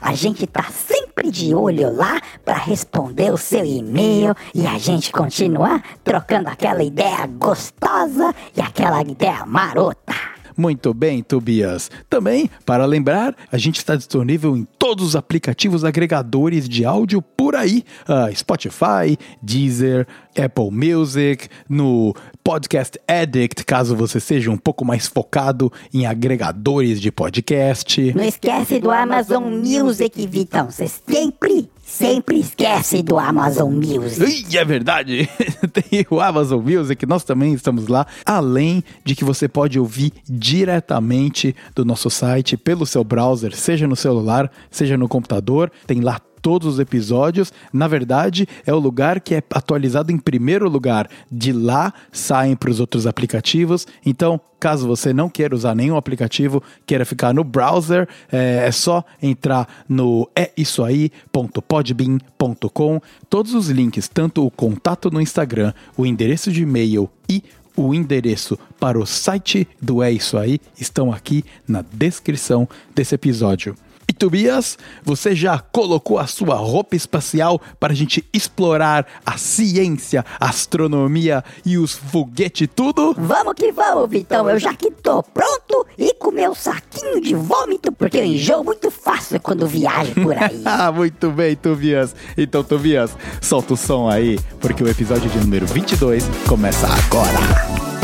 a 0.00 0.14
gente 0.14 0.46
tá 0.46 0.64
sempre 0.64 1.30
de 1.30 1.54
olho 1.54 1.94
lá 1.94 2.20
para 2.44 2.56
responder 2.56 3.32
o 3.32 3.36
seu 3.36 3.64
e-mail 3.64 4.34
e 4.54 4.66
a 4.66 4.78
gente 4.78 5.12
continuar 5.12 5.82
trocando 6.02 6.48
aquela 6.48 6.82
ideia 6.82 7.26
gostosa 7.26 8.34
e 8.56 8.60
aquela 8.60 9.00
ideia 9.02 9.46
marota 9.46 10.37
Muito 10.58 10.92
bem, 10.92 11.22
Tobias. 11.22 11.88
Também, 12.10 12.50
para 12.66 12.84
lembrar, 12.84 13.32
a 13.52 13.56
gente 13.56 13.76
está 13.76 13.94
disponível 13.94 14.56
em 14.56 14.66
todos 14.76 15.06
os 15.06 15.14
aplicativos 15.14 15.84
agregadores 15.84 16.68
de 16.68 16.84
áudio 16.84 17.22
por 17.22 17.54
aí: 17.54 17.84
uh, 18.08 18.34
Spotify, 18.34 19.16
Deezer, 19.40 20.04
Apple 20.36 20.72
Music, 20.72 21.48
no 21.68 22.12
Podcast 22.48 22.98
Addict, 23.06 23.62
caso 23.62 23.94
você 23.94 24.18
seja 24.18 24.50
um 24.50 24.56
pouco 24.56 24.82
mais 24.82 25.06
focado 25.06 25.70
em 25.92 26.06
agregadores 26.06 26.98
de 26.98 27.12
podcast. 27.12 28.14
Não 28.16 28.24
esquece 28.24 28.80
do 28.80 28.90
Amazon 28.90 29.44
Music, 29.52 30.26
Vitão. 30.26 30.70
Você 30.70 30.88
sempre, 30.88 31.68
sempre 31.84 32.38
esquece 32.40 33.02
do 33.02 33.18
Amazon 33.18 33.70
Music. 33.70 34.46
Ih, 34.50 34.56
é 34.56 34.64
verdade! 34.64 35.28
Tem 35.74 36.06
o 36.08 36.20
Amazon 36.20 36.62
Music, 36.62 37.04
nós 37.04 37.22
também 37.22 37.52
estamos 37.52 37.86
lá. 37.86 38.06
Além 38.24 38.82
de 39.04 39.14
que 39.14 39.26
você 39.26 39.46
pode 39.46 39.78
ouvir 39.78 40.14
diretamente 40.24 41.54
do 41.74 41.84
nosso 41.84 42.08
site 42.08 42.56
pelo 42.56 42.86
seu 42.86 43.04
browser, 43.04 43.54
seja 43.54 43.86
no 43.86 43.94
celular, 43.94 44.50
seja 44.70 44.96
no 44.96 45.06
computador. 45.06 45.70
Tem 45.86 46.00
lá 46.00 46.18
todos 46.42 46.74
os 46.74 46.78
episódios. 46.78 47.50
Na 47.72 47.88
verdade, 47.88 48.46
é 48.66 48.72
o 48.72 48.78
lugar 48.78 49.20
que 49.20 49.34
é 49.34 49.42
atualizado 49.50 50.12
em 50.12 50.18
primeiro 50.18 50.68
lugar. 50.68 51.08
De 51.30 51.52
lá 51.52 51.92
saem 52.12 52.56
para 52.56 52.70
os 52.70 52.80
outros 52.80 53.06
aplicativos. 53.06 53.86
Então, 54.04 54.40
caso 54.58 54.86
você 54.86 55.12
não 55.12 55.28
queira 55.28 55.54
usar 55.54 55.74
nenhum 55.74 55.96
aplicativo, 55.96 56.62
queira 56.86 57.04
ficar 57.04 57.34
no 57.34 57.44
browser, 57.44 58.08
é, 58.30 58.66
é 58.66 58.72
só 58.72 59.04
entrar 59.22 59.68
no 59.88 60.28
eisoaí.podbean.com. 60.56 63.00
Todos 63.30 63.54
os 63.54 63.68
links, 63.68 64.08
tanto 64.08 64.44
o 64.44 64.50
contato 64.50 65.08
no 65.10 65.20
Instagram, 65.20 65.72
o 65.96 66.04
endereço 66.04 66.50
de 66.50 66.62
e-mail 66.62 67.08
e 67.28 67.44
o 67.76 67.94
endereço 67.94 68.58
para 68.80 68.98
o 68.98 69.06
site 69.06 69.68
do 69.80 70.02
É 70.02 70.10
Isso 70.10 70.36
Aí 70.36 70.60
estão 70.78 71.12
aqui 71.12 71.44
na 71.66 71.82
descrição 71.92 72.68
desse 72.94 73.14
episódio. 73.14 73.74
Tobias, 74.18 74.76
você 75.02 75.34
já 75.34 75.58
colocou 75.58 76.18
a 76.18 76.26
sua 76.26 76.56
roupa 76.56 76.96
espacial 76.96 77.60
para 77.78 77.92
a 77.92 77.96
gente 77.96 78.24
explorar 78.32 79.06
a 79.24 79.38
ciência, 79.38 80.24
a 80.40 80.48
astronomia 80.48 81.44
e 81.64 81.78
os 81.78 81.94
foguetes 81.94 82.68
tudo? 82.74 83.14
Vamos 83.16 83.54
que 83.54 83.70
vamos, 83.72 84.10
Vitão. 84.10 84.50
Eu 84.50 84.58
já 84.58 84.74
que 84.74 84.90
tô 84.90 85.22
pronto 85.22 85.86
e 85.96 86.12
com 86.14 86.30
meu 86.30 86.54
saquinho 86.54 87.20
de 87.20 87.34
vômito, 87.34 87.92
porque 87.92 88.18
eu 88.18 88.24
enjoo 88.24 88.64
muito 88.64 88.90
fácil 88.90 89.40
quando 89.40 89.66
viajo 89.66 90.14
por 90.14 90.36
aí. 90.36 90.62
ah, 90.66 90.90
muito 90.90 91.30
bem, 91.30 91.54
Tobias. 91.54 92.14
Então, 92.36 92.64
Tobias, 92.64 93.16
solta 93.40 93.74
o 93.74 93.76
som 93.76 94.08
aí, 94.08 94.38
porque 94.60 94.82
o 94.82 94.88
episódio 94.88 95.30
de 95.30 95.38
número 95.38 95.66
22 95.66 96.24
começa 96.48 96.86
agora. 96.86 97.97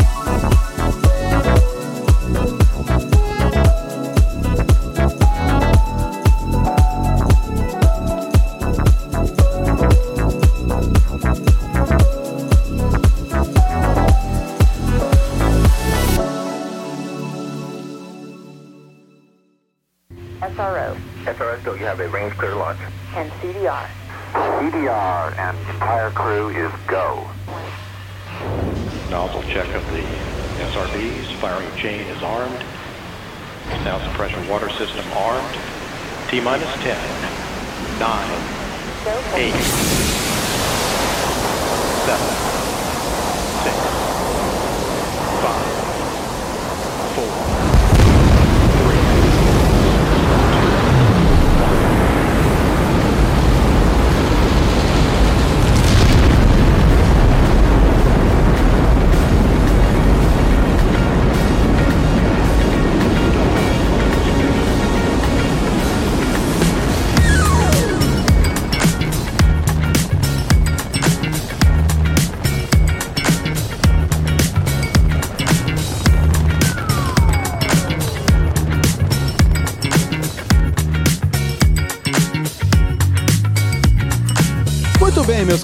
You 21.85 21.89
have 21.89 21.99
a 21.99 22.09
range 22.09 22.35
clear 22.35 22.49
to 22.49 22.57
launch. 22.57 22.79
and 23.13 23.31
CDR. 23.33 23.87
CDR 24.33 25.37
and 25.37 25.55
entire 25.69 26.09
crew 26.09 26.49
is 26.49 26.71
go. 26.87 27.29
Nozzle 29.11 29.43
check 29.43 29.67
of 29.75 29.85
the 29.93 30.01
SRBs. 30.73 31.35
Firing 31.35 31.69
chain 31.77 32.01
is 32.07 32.23
armed. 32.23 32.63
Sound 33.83 34.01
suppression 34.01 34.47
water 34.47 34.71
system 34.71 35.05
armed. 35.13 35.59
T 36.27 36.41
minus 36.41 36.73
10, 36.81 36.97
9, 37.99 38.31
8, 39.35 39.53
7, 42.09 42.17
6, 43.61 44.24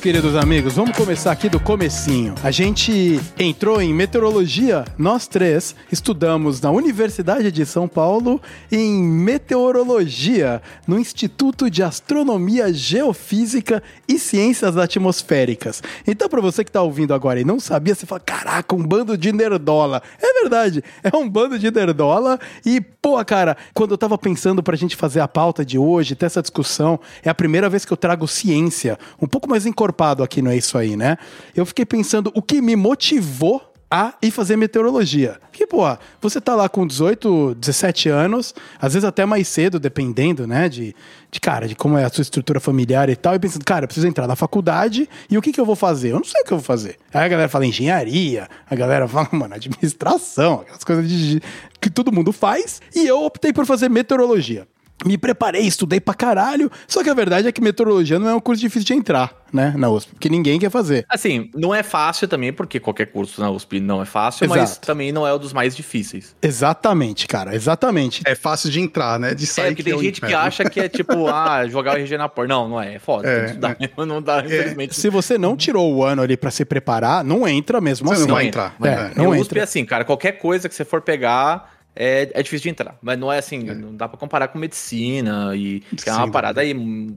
queridos 0.02 0.36
amigos, 0.36 0.74
vamos 0.74 0.98
começar 0.98 1.32
aqui 1.32 1.48
do 1.48 1.60
comecinho. 1.60 2.34
A 2.44 2.50
gente 2.50 3.20
entrou 3.38 3.80
em 3.80 3.94
meteorologia, 3.94 4.84
nós 4.98 5.28
três 5.28 5.76
estudamos 5.92 6.60
na 6.60 6.72
Universidade 6.72 7.52
de 7.52 7.64
São 7.68 7.88
Paulo 7.88 8.42
em 8.72 9.04
meteorologia, 9.04 10.60
no 10.88 10.98
Instituto 10.98 11.70
de 11.70 11.84
Astronomia, 11.84 12.74
Geofísica 12.74 13.84
e 14.08 14.18
Ciências 14.18 14.76
Atmosféricas. 14.76 15.84
Então, 16.08 16.28
para 16.28 16.42
você 16.42 16.64
que 16.64 16.72
tá 16.72 16.82
ouvindo 16.82 17.14
agora 17.14 17.40
e 17.40 17.46
não 17.46 17.60
sabia, 17.60 17.94
você 17.94 18.08
fala: 18.08 18.22
"Caraca, 18.22 18.74
um 18.74 18.84
bando 18.84 19.16
de 19.16 19.32
nerdola". 19.32 20.02
É 20.20 20.42
verdade, 20.42 20.84
é 21.04 21.16
um 21.16 21.30
bando 21.30 21.60
de 21.60 21.70
nerdola 21.70 22.40
e, 22.66 22.82
pô, 22.82 23.24
cara, 23.24 23.56
quando 23.72 23.92
eu 23.92 23.98
tava 24.00 24.18
pensando 24.18 24.64
pra 24.64 24.76
gente 24.76 24.96
fazer 24.96 25.20
a 25.20 25.28
pauta 25.28 25.64
de 25.64 25.78
hoje, 25.78 26.16
ter 26.16 26.26
essa 26.26 26.42
discussão, 26.42 27.00
é 27.24 27.30
a 27.30 27.36
primeira 27.36 27.70
vez 27.70 27.86
que 27.86 27.94
eu 27.94 27.98
trago 27.98 28.28
ciência, 28.28 28.98
um 29.22 29.28
pouco 29.28 29.48
mais 29.48 29.68
encorpado 29.92 30.24
aqui, 30.24 30.42
não 30.42 30.52
é 30.52 30.58
isso 30.58 30.78
aí, 30.78 30.96
né? 30.96 31.18
Eu 31.56 31.66
fiquei 31.66 31.86
pensando 31.86 32.32
o 32.34 32.42
que 32.42 32.62
me 32.62 32.76
motivou 32.76 33.68
a 33.94 34.14
ir 34.22 34.32
fazer 34.32 34.56
meteorologia. 34.56 35.38
Porque, 35.52 35.68
pô, 35.68 35.82
você 36.22 36.40
tá 36.40 36.56
lá 36.56 36.70
com 36.70 36.88
18, 36.88 37.56
17 37.56 38.08
anos, 38.08 38.56
às 38.80 38.94
vezes 38.94 39.04
até 39.04 39.26
mais 39.26 39.50
cedo, 39.50 39.82
dependendo, 39.82 40.48
né, 40.48 40.70
de, 40.70 40.96
de 41.30 41.42
cara, 41.42 41.68
de 41.68 41.76
como 41.76 41.98
é 41.98 42.06
a 42.06 42.10
sua 42.10 42.22
estrutura 42.22 42.62
familiar 42.62 43.10
e 43.10 43.18
tal, 43.18 43.36
e 43.36 43.40
pensando, 43.40 43.66
cara, 43.66 43.84
eu 43.84 43.88
preciso 43.90 44.08
entrar 44.08 44.28
na 44.28 44.36
faculdade 44.38 45.10
e 45.30 45.38
o 45.38 45.42
que 45.42 45.52
que 45.52 45.60
eu 45.60 45.66
vou 45.66 45.76
fazer? 45.76 46.12
Eu 46.12 46.20
não 46.20 46.24
sei 46.24 46.42
o 46.42 46.46
que 46.46 46.54
eu 46.54 46.58
vou 46.58 46.64
fazer. 46.64 46.96
Aí 47.14 47.26
a 47.26 47.28
galera 47.28 47.50
fala 47.50 47.66
engenharia, 47.66 48.48
a 48.70 48.76
galera 48.76 49.10
fala, 49.10 49.28
mano, 49.34 49.56
administração, 49.56 50.62
aquelas 50.62 50.86
coisas 50.86 51.10
de, 51.10 51.42
que 51.82 51.90
todo 51.90 52.14
mundo 52.14 52.32
faz, 52.32 52.82
e 52.96 53.06
eu 53.06 53.22
optei 53.22 53.52
por 53.52 53.66
fazer 53.66 53.90
meteorologia. 53.90 54.66
Me 55.06 55.18
preparei, 55.18 55.62
estudei 55.64 56.00
pra 56.00 56.14
caralho. 56.14 56.72
Só 56.88 57.04
que 57.04 57.10
a 57.10 57.14
verdade 57.14 57.48
é 57.48 57.52
que 57.52 57.62
meteorologia 57.62 58.20
não 58.20 58.30
é 58.30 58.36
um 58.36 58.40
curso 58.40 58.62
difícil 58.62 58.86
de 58.86 58.94
entrar, 58.94 59.34
né, 59.52 59.74
na 59.78 59.90
USP. 59.90 60.12
Porque 60.12 60.30
ninguém 60.30 60.60
quer 60.60 60.70
fazer. 60.70 61.06
Assim, 61.10 61.50
não 61.56 61.74
é 61.74 61.82
fácil 61.84 62.28
também, 62.28 62.54
porque 62.54 62.80
qualquer 62.80 63.08
curso 63.08 63.42
na 63.42 63.50
USP 63.50 63.80
não 63.80 64.02
é 64.02 64.06
fácil, 64.06 64.48
mas 64.48 64.62
Exato. 64.72 64.86
também 64.88 65.12
não 65.12 65.26
é 65.26 65.34
o 65.34 65.38
dos 65.40 65.54
mais 65.54 65.76
difíceis. 65.76 66.36
Exatamente, 66.42 67.28
cara, 67.28 67.56
exatamente. 67.56 68.22
É 68.26 68.36
fácil 68.36 68.70
de 68.70 68.80
entrar, 68.80 69.20
né? 69.20 69.34
De 69.34 69.44
É, 69.44 69.48
sair 69.48 69.68
porque 69.70 69.84
tem 69.84 69.94
é 69.94 69.98
gente 69.98 70.22
que 70.22 70.34
acha 70.34 70.70
que 70.70 70.80
é 70.80 70.88
tipo, 70.88 71.28
ah, 71.30 71.68
jogar 71.68 71.96
o 71.96 71.98
RG 71.98 72.18
na 72.18 72.30
porta. 72.30 72.54
Não, 72.54 72.68
não 72.70 72.82
é. 72.82 72.96
É 72.96 73.00
foda. 73.00 73.28
É, 73.28 73.36
tem 73.36 73.44
que 73.44 73.50
estudar 73.52 73.78
mesmo, 73.80 74.06
não 74.06 74.22
dá, 74.22 74.40
infelizmente. 74.46 74.96
Se 74.96 75.10
você 75.10 75.38
não 75.38 75.56
tirou 75.58 75.94
o 75.96 76.04
ano 76.04 76.22
ali 76.22 76.38
pra 76.38 76.52
se 76.52 76.64
preparar, 76.66 77.24
não 77.24 77.48
entra 77.48 77.82
mesmo 77.82 78.08
Você 78.08 78.16
assim. 78.16 78.28
não 78.28 78.36
vai 78.36 78.46
entrar. 78.48 78.76
É, 78.84 78.88
É. 78.88 79.12
não 79.16 79.26
e 79.26 79.28
o 79.28 79.32
USP 79.42 79.44
entra. 79.54 79.60
é 79.60 79.64
assim, 79.64 79.86
cara, 79.86 80.04
qualquer 80.06 80.34
coisa 80.34 80.70
que 80.70 80.76
você 80.76 80.86
for 80.86 81.02
pegar 81.02 81.72
é, 81.96 82.30
é 82.34 82.44
difícil 82.44 82.64
de 82.64 82.70
entrar. 82.70 82.96
Mas 83.02 83.18
não 83.20 83.32
é 83.32 83.38
assim, 83.38 83.60
não 83.60 83.96
dá 83.96 84.08
pra 84.08 84.18
comparar 84.18 84.48
com 84.48 84.58
medicina 84.60 85.56
e 85.56 85.82
que 85.96 86.10
é 86.10 86.14
uma 86.14 86.30
parada 86.32 86.62
aí, 86.62 86.74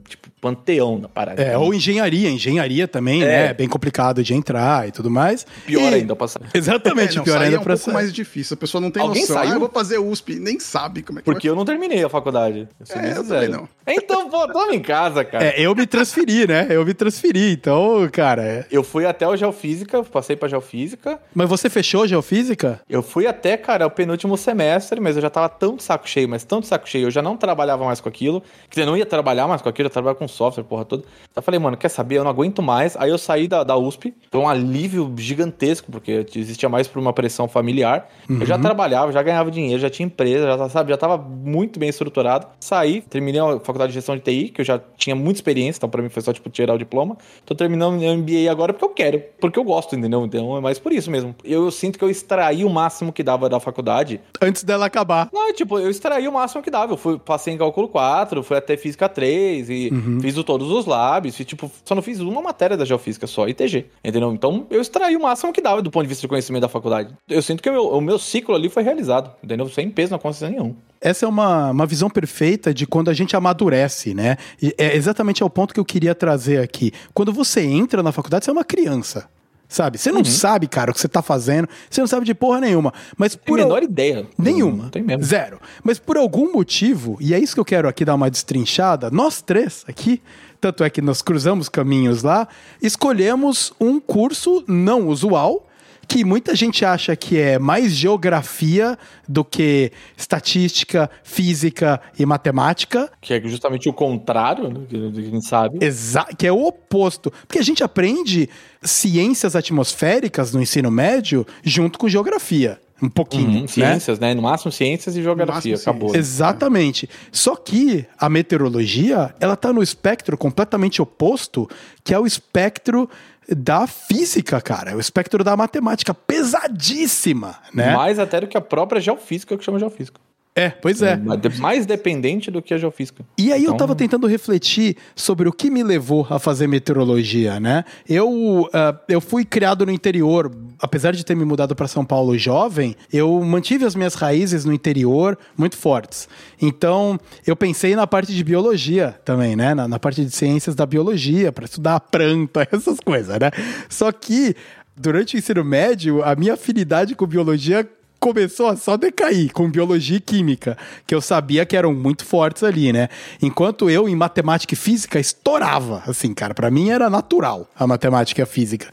tipo, 0.07 0.29
panteão 0.41 0.99
da 0.99 1.07
parada. 1.07 1.41
É, 1.41 1.57
ou 1.57 1.73
engenharia. 1.73 2.29
Engenharia 2.29 2.87
também, 2.87 3.23
É. 3.23 3.25
né? 3.25 3.45
É 3.47 3.53
bem 3.53 3.67
complicado 3.67 4.23
de 4.23 4.33
entrar 4.33 4.87
e 4.87 4.91
tudo 4.91 5.09
mais. 5.09 5.45
Pior 5.65 5.91
E- 5.91 5.95
ainda 5.95 6.15
passar. 6.15 6.41
Exatamente, 6.53 7.13
É, 7.13 7.17
não, 7.17 7.23
pior 7.23 7.33
sair 7.37 7.43
ainda 7.45 7.57
é 7.57 7.59
um 7.59 7.63
pra 7.63 7.75
pouco 7.77 7.91
mais 7.91 8.13
difícil. 8.13 8.53
A 8.55 8.57
pessoa 8.57 8.81
não 8.81 8.91
tem 8.91 9.01
Alguém 9.01 9.21
noção. 9.21 9.35
saiu? 9.37 9.51
Ah, 9.51 9.55
eu 9.55 9.59
vou 9.59 9.69
fazer 9.69 9.97
USP. 9.97 10.35
Nem 10.39 10.59
sabe 10.59 11.01
como 11.01 11.19
é 11.19 11.21
que 11.21 11.25
Porque 11.25 11.49
eu 11.49 11.55
não 11.55 11.65
terminei 11.65 12.03
a 12.03 12.09
faculdade. 12.09 12.67
Eu 12.79 12.85
sou 12.85 12.97
É, 13.01 13.11
eu 13.17 13.23
também 13.27 13.49
não. 13.49 13.67
Então, 13.87 14.29
pô, 14.29 14.47
toma 14.51 14.73
em 14.73 14.79
casa, 14.81 15.23
cara. 15.23 15.45
É, 15.45 15.61
eu 15.61 15.75
me 15.75 15.85
transferi, 15.85 16.47
né? 16.47 16.65
Eu 16.69 16.83
me 16.85 16.93
transferi. 16.93 17.51
Então, 17.53 18.07
cara. 18.11 18.43
é- 18.43 18.65
Eu 18.71 18.83
fui 18.83 19.05
até 19.05 19.27
o 19.27 19.35
Geofísica, 19.37 20.03
passei 20.03 20.35
pra 20.35 20.47
Geofísica. 20.49 21.19
Mas 21.33 21.47
você 21.47 21.69
fechou 21.69 22.07
geofísica? 22.07 22.81
Eu 22.89 23.03
fui 23.03 23.27
até, 23.27 23.55
cara, 23.57 23.85
o 23.85 23.91
penúltimo 23.91 24.35
semestre 24.37 24.64
semestre, 24.65 24.99
mas 24.99 25.15
eu 25.15 25.21
já 25.21 25.29
tava 25.29 25.47
tão 25.47 25.75
de 25.75 25.83
saco 25.83 26.09
cheio, 26.09 26.27
mas 26.27 26.43
tão 26.43 26.59
de 26.59 26.67
saco 26.67 26.89
cheio, 26.89 27.07
eu 27.07 27.11
já 27.11 27.21
não 27.21 27.37
trabalhava 27.37 27.85
mais 27.85 28.01
com 28.01 28.09
aquilo, 28.09 28.41
que 28.69 28.79
eu 28.79 28.85
não 28.85 28.97
ia 28.97 29.05
trabalhar 29.05 29.47
mais 29.47 29.61
com 29.61 29.69
aquilo, 29.69 29.87
eu 29.87 29.91
trabalhava 29.91 30.17
com 30.17 30.27
software, 30.27 30.63
porra 30.63 30.85
toda. 30.85 31.03
Então 31.03 31.41
eu 31.41 31.43
falei, 31.43 31.59
mano, 31.59 31.77
quer 31.77 31.89
saber? 31.89 32.17
Eu 32.17 32.23
não 32.23 32.31
aguento 32.31 32.61
mais. 32.61 32.95
Aí 32.97 33.09
eu 33.09 33.17
saí 33.17 33.47
da, 33.47 33.63
da 33.63 33.77
USP, 33.77 34.13
foi 34.31 34.39
um 34.39 34.47
alívio 34.47 35.13
gigantesco, 35.17 35.91
porque 35.91 36.25
existia 36.35 36.67
mais 36.67 36.87
por 36.87 36.99
uma 36.99 37.13
pressão 37.13 37.47
familiar. 37.47 38.09
Eu 38.29 38.45
já 38.45 38.57
trabalhava, 38.57 39.11
já 39.11 39.21
ganhava 39.21 39.51
dinheiro, 39.51 39.79
já 39.79 39.89
tinha 39.89 40.05
empresa, 40.05 40.45
já, 40.45 40.69
sabe, 40.69 40.89
já 40.89 40.97
tava 40.97 41.17
muito 41.17 41.79
bem 41.79 41.89
estruturado. 41.89 42.47
Saí, 42.59 43.01
terminei 43.01 43.39
a 43.39 43.59
faculdade 43.59 43.91
de 43.91 43.95
gestão 43.95 44.15
de 44.15 44.21
TI, 44.21 44.49
que 44.49 44.61
eu 44.61 44.65
já 44.65 44.79
tinha 44.97 45.15
muita 45.15 45.37
experiência, 45.37 45.79
então 45.79 45.89
pra 45.89 46.01
mim 46.01 46.09
foi 46.09 46.21
só, 46.21 46.33
tipo, 46.33 46.49
tirar 46.49 46.73
o 46.73 46.77
diploma. 46.77 47.17
Tô 47.45 47.53
terminando 47.53 47.99
meu 47.99 48.15
MBA 48.17 48.49
agora 48.49 48.73
porque 48.73 48.85
eu 48.85 48.89
quero, 48.89 49.23
porque 49.39 49.59
eu 49.59 49.63
gosto, 49.63 49.95
entendeu? 49.95 50.25
Então 50.25 50.57
é 50.57 50.61
mais 50.61 50.79
por 50.79 50.91
isso 50.91 51.11
mesmo. 51.11 51.35
Eu, 51.43 51.65
eu 51.65 51.71
sinto 51.71 51.97
que 51.97 52.03
eu 52.03 52.09
extraí 52.09 52.63
o 52.63 52.69
máximo 52.69 53.11
que 53.11 53.23
dava 53.23 53.49
da 53.49 53.59
faculdade. 53.59 54.21
Antes 54.41 54.54
dela 54.63 54.85
acabar. 54.85 55.29
Não, 55.33 55.51
tipo, 55.53 55.79
eu 55.79 55.89
extraí 55.89 56.27
o 56.27 56.31
máximo 56.31 56.61
que 56.61 56.69
dava. 56.69 56.93
Eu 56.93 56.97
fui, 56.97 57.17
passei 57.17 57.53
em 57.53 57.57
cálculo 57.57 57.87
4, 57.87 58.43
fui 58.43 58.57
até 58.57 58.77
física 58.77 59.09
3 59.09 59.69
e 59.69 59.91
fiz 60.21 60.37
o, 60.37 60.43
todos 60.43 60.69
os 60.71 60.85
labs. 60.85 61.35
Fiz, 61.35 61.45
tipo, 61.45 61.71
só 61.83 61.95
não 61.95 62.01
fiz 62.01 62.19
uma 62.19 62.41
matéria 62.41 62.77
da 62.77 62.85
geofísica 62.85 63.27
só, 63.27 63.47
ITG. 63.47 63.85
Entendeu? 64.03 64.31
Então 64.33 64.67
eu 64.69 64.81
extraí 64.81 65.15
o 65.15 65.21
máximo 65.21 65.51
que 65.51 65.61
dava 65.61 65.81
do 65.81 65.91
ponto 65.91 66.03
de 66.03 66.09
vista 66.09 66.21
de 66.21 66.27
conhecimento 66.27 66.61
da 66.61 66.69
faculdade. 66.69 67.13
Eu 67.27 67.41
sinto 67.41 67.61
que 67.61 67.69
o 67.69 67.73
meu, 67.73 67.87
o 67.89 68.01
meu 68.01 68.19
ciclo 68.19 68.55
ali 68.55 68.69
foi 68.69 68.83
realizado, 68.83 69.31
entendeu? 69.43 69.67
Sem 69.69 69.89
peso 69.89 70.11
na 70.11 70.19
consciência 70.19 70.49
nenhum. 70.49 70.75
Essa 71.01 71.25
é 71.25 71.29
uma, 71.29 71.71
uma 71.71 71.85
visão 71.85 72.09
perfeita 72.09 72.73
de 72.73 72.87
quando 72.87 73.09
a 73.09 73.13
gente 73.13 73.35
amadurece, 73.35 74.13
né? 74.13 74.37
E 74.61 74.73
é 74.77 74.95
exatamente 74.95 75.43
ao 75.43 75.49
ponto 75.49 75.73
que 75.73 75.79
eu 75.79 75.85
queria 75.85 76.15
trazer 76.15 76.59
aqui. 76.59 76.91
Quando 77.13 77.31
você 77.31 77.61
entra 77.61 78.01
na 78.01 78.11
faculdade, 78.11 78.45
você 78.45 78.51
é 78.51 78.53
uma 78.53 78.63
criança. 78.63 79.29
Sabe? 79.67 79.97
Você 79.97 80.11
não 80.11 80.23
sabe, 80.23 80.67
cara, 80.67 80.91
o 80.91 80.93
que 80.93 80.99
você 81.01 81.07
tá 81.07 81.21
fazendo. 81.21 81.67
Você 81.89 81.99
não 81.99 82.07
sabe 82.07 82.25
de 82.25 82.33
porra 82.35 82.61
nenhuma. 82.61 82.93
Mas 83.17 83.35
Tem 83.35 83.43
por 83.45 83.59
a 83.59 83.63
al- 83.63 83.67
menor 83.69 83.83
ideia. 83.83 84.27
Nenhuma. 84.37 84.83
Não 84.83 84.89
tem 84.89 85.01
mesmo. 85.01 85.23
Zero. 85.23 85.59
Mas 85.83 85.97
por 85.99 86.17
algum 86.17 86.53
motivo, 86.53 87.17
e 87.19 87.33
é 87.33 87.39
isso 87.39 87.53
que 87.55 87.59
eu 87.59 87.65
quero 87.65 87.87
aqui 87.87 88.05
dar 88.05 88.13
uma 88.15 88.29
destrinchada, 88.29 89.09
nós 89.09 89.41
três 89.41 89.83
aqui, 89.87 90.21
tanto 90.61 90.83
é 90.83 90.89
que 90.89 91.01
nós 91.01 91.21
cruzamos 91.21 91.67
caminhos 91.67 92.21
lá, 92.23 92.47
escolhemos 92.81 93.73
um 93.79 93.99
curso 93.99 94.63
não 94.67 95.07
usual, 95.07 95.67
que 96.07 96.23
muita 96.23 96.55
gente 96.55 96.85
acha 96.85 97.15
que 97.15 97.37
é 97.37 97.59
mais 97.59 97.91
geografia 97.93 98.97
do 99.27 99.43
que 99.43 99.91
estatística, 100.15 101.09
física 101.23 102.01
e 102.17 102.25
matemática. 102.25 103.11
Que 103.21 103.33
é 103.33 103.41
justamente 103.41 103.89
o 103.89 103.93
contrário, 103.93 104.69
né? 104.69 104.81
Que 104.87 104.95
a 104.95 105.21
gente 105.21 105.45
sabe. 105.45 105.83
Exa 105.83 106.25
que 106.37 106.45
é 106.45 106.51
o 106.51 106.65
oposto. 106.65 107.31
Porque 107.47 107.59
a 107.59 107.63
gente 107.63 107.83
aprende 107.83 108.49
ciências 108.81 109.55
atmosféricas 109.55 110.53
no 110.53 110.61
ensino 110.61 110.91
médio 110.91 111.45
junto 111.63 111.97
com 111.97 112.07
geografia. 112.07 112.79
Um 113.01 113.09
pouquinho. 113.09 113.49
Uhum, 113.49 113.61
né? 113.61 113.67
ciências, 113.67 114.19
né? 114.19 114.33
No 114.33 114.41
máximo 114.41 114.71
ciências 114.71 115.17
e 115.17 115.21
geografia. 115.21 115.73
máximo 115.73 115.75
Acabou. 115.75 116.09
ciências. 116.09 116.35
Exatamente. 116.35 117.09
Só 117.31 117.55
que 117.55 118.05
a 118.17 118.29
meteorologia, 118.29 119.35
ela 119.39 119.57
tá 119.57 119.73
no 119.73 119.83
espectro 119.83 120.37
completamente 120.37 121.01
oposto, 121.01 121.69
que 122.03 122.13
é 122.13 122.19
o 122.19 122.25
espectro 122.25 123.09
da 123.49 123.87
física, 123.87 124.61
cara. 124.61 124.95
O 124.95 124.99
espectro 124.99 125.43
da 125.43 125.55
matemática 125.55 126.13
pesadíssima, 126.13 127.57
né? 127.73 127.95
Mais 127.95 128.19
até 128.19 128.41
do 128.41 128.47
que 128.47 128.57
a 128.57 128.61
própria 128.61 129.01
geofísica, 129.01 129.57
que 129.57 129.63
chama 129.63 129.79
geofísica. 129.79 130.19
É, 130.57 130.69
pois 130.69 131.01
é. 131.01 131.17
Mais 131.17 131.41
de- 131.41 131.59
Mais 131.61 131.85
dependente 131.85 132.49
do 132.49 132.61
que 132.61 132.73
a 132.73 132.77
geofísica. 132.77 133.25
E 133.37 133.51
aí 133.51 133.59
eu 133.63 133.67
Então- 133.73 133.77
tava 133.77 133.93
tentando 133.93 134.25
refletir 134.25 134.95
sobre 135.13 135.49
o 135.49 135.51
que 135.51 135.69
me 135.69 135.83
levou 135.83 136.25
a 136.29 136.39
fazer 136.39 136.65
meteorologia, 136.67 137.59
né? 137.59 137.83
Eu, 138.07 138.69
ah, 138.71 138.95
eu 139.09 139.19
fui 139.19 139.43
criado 139.43 139.85
no 139.85 139.91
interior, 139.91 140.49
apesar 140.79 141.11
de 141.11 141.25
ter 141.25 141.35
me 141.35 141.43
mudado 141.43 141.75
para 141.75 141.89
São 141.89 142.05
Paulo 142.05 142.37
jovem, 142.37 142.95
eu 143.11 143.37
mantive 143.43 143.83
as 143.83 143.95
minhas 143.95 144.13
raízes 144.15 144.63
no 144.63 144.71
interior 144.71 145.37
muito 145.57 145.75
fortes. 145.75 146.29
Então, 146.61 147.19
eu 147.45 147.55
pensei 147.55 147.93
na 147.93 148.07
parte 148.07 148.33
de 148.33 148.43
biologia 148.43 149.13
também, 149.25 149.57
né? 149.57 149.73
Na, 149.73 149.89
na 149.89 149.99
parte 149.99 150.23
de 150.23 150.31
ciências 150.31 150.73
da 150.73 150.85
biologia, 150.85 151.51
para 151.51 151.65
estudar 151.65 151.95
a 151.95 151.99
planta, 151.99 152.65
essas 152.71 152.99
coisas, 153.01 153.37
né? 153.39 153.51
Só 153.89 154.09
que 154.09 154.55
durante 154.95 155.35
o 155.35 155.37
ensino 155.37 155.65
médio, 155.65 156.23
a 156.23 156.33
minha 156.33 156.53
afinidade 156.53 157.13
com 157.13 157.27
biologia 157.27 157.85
começou 158.25 158.69
a 158.69 158.75
só 158.75 158.97
decair 158.97 159.53
com 159.53 159.69
biologia 159.69 160.17
e 160.17 160.19
química, 160.19 160.75
que 161.05 161.13
eu 161.13 161.21
sabia 161.21 161.63
que 161.63 161.77
eram 161.77 161.93
muito 161.93 162.25
fortes 162.25 162.63
ali, 162.63 162.91
né? 162.91 163.07
Enquanto 163.39 163.87
eu 163.87 164.09
em 164.09 164.15
matemática 164.15 164.73
e 164.73 164.77
física 164.77 165.19
estourava, 165.19 166.01
assim, 166.07 166.33
cara, 166.33 166.55
Pra 166.55 166.71
mim 166.71 166.89
era 166.89 167.07
natural 167.07 167.69
a 167.75 167.85
matemática 167.85 168.41
e 168.41 168.43
a 168.43 168.47
física. 168.47 168.87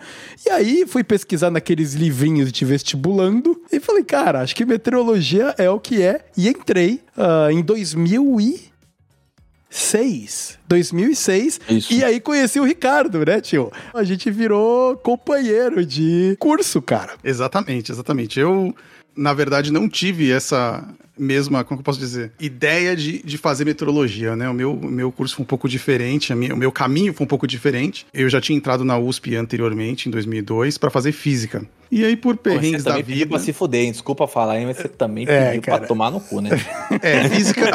E 0.45 0.51
aí 0.51 0.85
fui 0.87 1.03
pesquisar 1.03 1.51
naqueles 1.51 1.95
livrinhos 1.95 2.53
de 2.53 2.63
vestibulando 2.67 3.59
e 3.73 3.81
falei, 3.81 4.05
cara, 4.05 4.43
acho 4.43 4.55
que 4.55 4.67
meteorologia 4.67 5.55
é 5.57 5.71
o 5.71 5.81
que 5.81 6.03
é 6.03 6.27
e 6.37 6.47
entrei 6.49 7.01
ah, 7.17 7.49
em 7.51 7.63
2006. 7.63 10.59
2006. 10.69 11.61
Isso. 11.71 11.91
E 11.93 12.05
aí 12.05 12.21
conheci 12.21 12.61
o 12.61 12.65
Ricardo, 12.65 13.25
né, 13.25 13.41
tio? 13.41 13.73
A 13.95 14.05
gente 14.05 14.31
virou 14.31 14.95
companheiro 14.97 15.87
de 15.87 16.37
curso, 16.39 16.83
cara. 16.83 17.15
Exatamente, 17.25 17.93
exatamente. 17.93 18.41
Eu, 18.41 18.75
na 19.17 19.33
verdade, 19.33 19.73
não 19.73 19.89
tive 19.89 20.31
essa 20.31 20.83
mesma, 21.23 21.65
como 21.65 21.79
que 21.79 21.81
eu 21.83 21.85
posso 21.85 21.99
dizer, 21.99 22.33
ideia 22.41 22.95
de, 22.97 23.23
de 23.23 23.39
fazer 23.39 23.65
meteorologia, 23.65 24.35
né? 24.37 24.49
O 24.49 24.55
meu, 24.55 24.73
o 24.75 24.87
meu 24.91 25.11
curso 25.13 25.37
foi 25.37 25.43
um 25.43 25.47
pouco 25.47 25.69
diferente, 25.69 26.33
a 26.33 26.37
minha- 26.37 26.55
o 26.55 26.57
meu 26.57 26.73
caminho 26.73 27.13
foi 27.15 27.25
um 27.25 27.29
pouco 27.29 27.47
diferente. 27.47 28.07
Eu 28.13 28.29
já 28.29 28.41
tinha 28.41 28.57
entrado 28.57 28.85
na 28.85 28.99
USP 28.99 29.37
anteriormente, 29.37 30.09
em 30.09 30.13
2002, 30.13 30.77
para 30.79 30.91
fazer 30.91 31.13
física. 31.13 31.65
E 31.91 32.05
aí, 32.07 32.17
por 32.17 32.39
perrengues 32.39 32.85
da 32.85 32.97
vida... 33.03 33.27
pra 33.27 33.39
se 33.39 33.53
fuder, 33.53 33.83
hein? 33.85 33.93
Desculpa 33.93 34.27
falar, 34.27 34.59
hein? 34.59 34.65
Mas 34.67 34.79
você 34.79 34.89
também 34.89 35.27
É, 35.29 35.49
pediu 35.49 35.63
cara. 35.63 35.79
pra 35.81 35.87
tomar 35.87 36.11
no 36.11 36.21
cu, 36.21 36.41
né? 36.41 36.49
É, 37.03 37.29
física. 37.29 37.67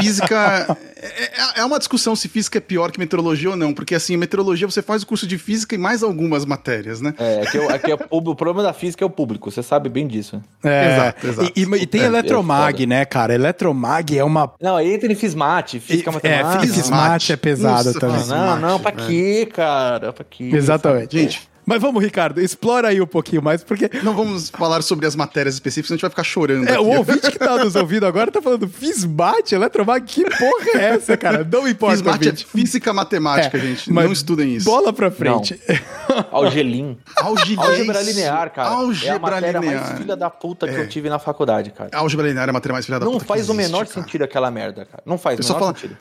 física. 0.00 0.76
É, 0.96 1.60
é 1.60 1.64
uma 1.64 1.78
discussão 1.78 2.16
se 2.16 2.28
física 2.28 2.58
é 2.58 2.60
pior 2.60 2.90
que 2.90 2.98
meteorologia 2.98 3.50
ou 3.50 3.56
não, 3.56 3.72
porque 3.74 3.94
assim, 3.94 4.16
meteorologia 4.16 4.66
você 4.68 4.82
faz 4.82 5.02
o 5.02 5.06
curso 5.06 5.26
de 5.26 5.38
física 5.38 5.74
e 5.74 5.78
mais 5.78 6.02
algumas 6.02 6.44
matérias, 6.44 7.00
né? 7.00 7.14
É, 7.18 7.42
é 7.42 7.46
que, 7.46 7.58
eu- 7.58 7.70
é 7.70 7.78
que 7.78 7.92
o, 7.92 7.98
o 8.10 8.34
problema 8.34 8.62
da 8.62 8.72
física 8.72 9.04
é 9.04 9.06
o 9.06 9.10
público, 9.10 9.50
você 9.50 9.62
sabe 9.62 9.88
bem 9.88 10.06
disso. 10.08 10.42
É, 10.62 10.92
Exato, 10.94 11.26
exato. 11.26 11.52
E, 11.54 11.62
e- 11.62 11.82
e 11.82 11.86
tem 11.86 12.00
É, 12.02 12.04
eletromag, 12.06 12.73
é 12.82 12.86
foda. 12.86 12.94
né, 12.94 13.04
cara? 13.04 13.34
Eletromag 13.34 14.18
é 14.18 14.24
uma. 14.24 14.52
Não, 14.60 14.80
entra 14.80 15.10
em 15.10 15.14
Fismate, 15.14 15.80
física 15.80 16.10
é, 16.10 16.12
matemática. 16.12 16.74
Fismate 16.74 17.32
é 17.32 17.36
pesado 17.36 17.86
Nossa, 17.86 18.00
também. 18.00 18.26
Não, 18.26 18.56
não, 18.60 18.80
pra 18.80 18.90
velho. 18.90 19.06
quê, 19.08 19.48
cara? 19.52 20.12
Pra 20.12 20.24
quê? 20.28 20.50
Exatamente. 20.52 21.18
Gente. 21.18 21.53
Mas 21.66 21.80
vamos, 21.80 22.02
Ricardo, 22.02 22.40
explora 22.40 22.88
aí 22.88 23.00
um 23.00 23.06
pouquinho 23.06 23.42
mais, 23.42 23.64
porque 23.64 23.90
Não 24.02 24.14
vamos 24.14 24.50
falar 24.50 24.82
sobre 24.82 25.06
as 25.06 25.16
matérias 25.16 25.54
específicas, 25.54 25.92
a 25.92 25.94
gente 25.94 26.02
vai 26.02 26.10
ficar 26.10 26.24
chorando. 26.24 26.68
é, 26.68 26.72
aqui. 26.74 26.80
o 26.82 26.88
ouvinte 26.96 27.30
que 27.30 27.38
tá 27.38 27.56
nos 27.64 27.74
ouvindo 27.74 28.04
agora 28.06 28.30
tá 28.30 28.42
falando 28.42 28.68
Fismate, 28.68 29.54
eletromag, 29.54 30.04
que 30.06 30.24
porra 30.24 30.66
é 30.74 30.84
essa, 30.94 31.16
cara? 31.16 31.46
Não 31.50 31.66
importa. 31.68 31.96
Fismate 31.96 32.28
é 32.28 32.34
física 32.36 32.92
matemática, 32.92 33.56
É, 33.56 33.60
gente. 33.60 33.92
mas 33.92 34.04
Não 34.04 34.12
estudem 34.12 34.54
isso. 34.56 34.64
Bola 34.66 34.92
pra 34.92 35.10
frente. 35.10 35.58
Algelim. 36.30 36.98
Álgebra, 37.16 37.64
Álgebra 37.64 38.02
linear, 38.02 38.52
cara. 38.52 38.68
é 38.68 38.72
a 38.72 38.74
Álgebra 38.76 39.18
matéria 39.20 39.60
mais 39.60 39.72
linear. 39.80 39.96
filha 39.96 40.16
da 40.16 40.30
puta 40.30 40.68
que 40.68 40.74
eu 40.74 40.88
tive 40.88 41.08
na 41.08 41.18
faculdade, 41.18 41.70
cara. 41.70 41.90
Álgebra 41.92 42.26
linear 42.28 42.46
é 42.46 42.50
a 42.50 42.52
matéria 42.52 42.72
mais 42.74 42.84
filha 42.86 42.98
da 42.98 43.04
Não 43.06 43.12
puta 43.12 43.24
que 43.24 43.28
faz 43.28 43.48
o 43.48 43.52
existe, 43.52 43.56
menor 43.72 43.86
cara. 43.86 44.00
sentido 44.02 44.22
aquela 44.24 44.50
merda, 44.50 44.84
cara. 44.84 45.02
Não 45.06 45.16
faz 45.18 45.38
o 45.38 45.42
menor 45.42 45.58
fala- 45.58 45.74
sentido. 45.74 45.96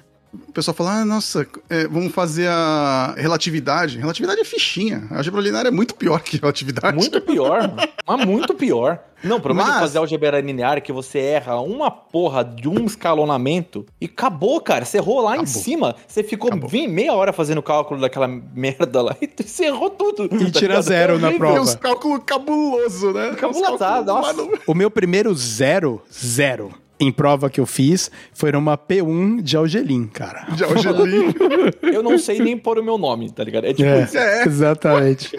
O 0.48 0.52
pessoal 0.52 0.74
fala, 0.76 1.02
ah, 1.02 1.06
nossa, 1.06 1.46
é, 1.70 1.88
vamos 1.88 2.12
fazer 2.12 2.48
a 2.50 3.14
relatividade. 3.18 4.00
Relatividade 4.00 4.42
é 4.42 4.44
fichinha. 4.44 5.08
A 5.12 5.18
álgebra 5.18 5.40
linear 5.42 5.66
é 5.68 5.72
muito 5.72 5.94
pior 5.96 6.22
que 6.22 6.38
relatividade. 6.38 6.96
Muito 6.98 7.22
pior, 7.22 7.62
mano. 7.68 7.76
mas 8.08 8.26
muito 8.26 8.54
pior. 8.56 9.00
Não, 9.24 9.38
o 9.38 9.40
problema 9.42 9.70
Mas- 9.70 9.76
de 9.78 9.82
fazer 9.82 9.98
álgebra 10.00 10.42
linear 10.42 10.78
é 10.78 10.82
que 10.82 10.92
você 10.92 11.18
erra 11.20 11.60
uma 11.62 11.90
porra 11.90 12.44
de 12.44 12.68
um 12.68 12.86
escalonamento 12.86 13.86
e 14.02 14.06
acabou, 14.06 14.60
cara. 14.60 14.84
Você 14.86 14.98
errou 14.98 15.22
lá 15.22 15.38
em 15.38 15.46
cima. 15.46 15.96
Você 16.08 16.24
ficou 16.24 16.50
Acabou. 16.50 16.68
vim- 16.70 16.88
meia 16.88 17.14
hora 17.14 17.32
fazendo 17.32 17.62
cálculo 17.64 18.02
daquela 18.02 18.28
merda 18.28 19.02
lá 19.02 19.16
e 19.22 19.30
você 19.42 19.66
errou 19.66 19.90
tudo. 19.92 20.26
E 20.26 20.52
tira 20.52 20.82
zero 20.82 21.20
na 21.20 21.32
prova. 21.32 21.54
Tem 21.54 21.62
uns 21.64 21.76
cálculos 21.76 22.22
cabuloso, 22.26 23.12
né? 23.14 23.36
Cálculos 23.36 23.80
nossa. 23.80 24.36
O 24.68 24.74
meu 24.74 24.92
primeiro 24.92 25.34
zero, 25.36 26.02
zero, 26.14 26.74
em 27.00 27.12
prova 27.12 27.50
que 27.50 27.60
eu 27.60 27.66
fiz, 27.66 28.10
foi 28.34 28.52
numa 28.52 28.78
P1 28.78 29.42
de 29.42 29.58
Algelim, 29.58 30.08
cara. 30.08 30.46
De 30.56 30.64
Algelim. 30.64 31.34
Eu 31.82 32.02
não 32.04 32.18
sei 32.18 32.40
nem 32.40 32.58
pôr 32.58 32.80
o 32.80 32.84
meu 32.84 32.98
nome, 32.98 33.32
tá 33.32 33.44
ligado? 33.44 33.66
É 33.66 33.74
tipo 33.74 33.88
É, 33.88 34.04
isso. 34.04 34.18
É. 34.18 34.44
exatamente. 34.48 35.32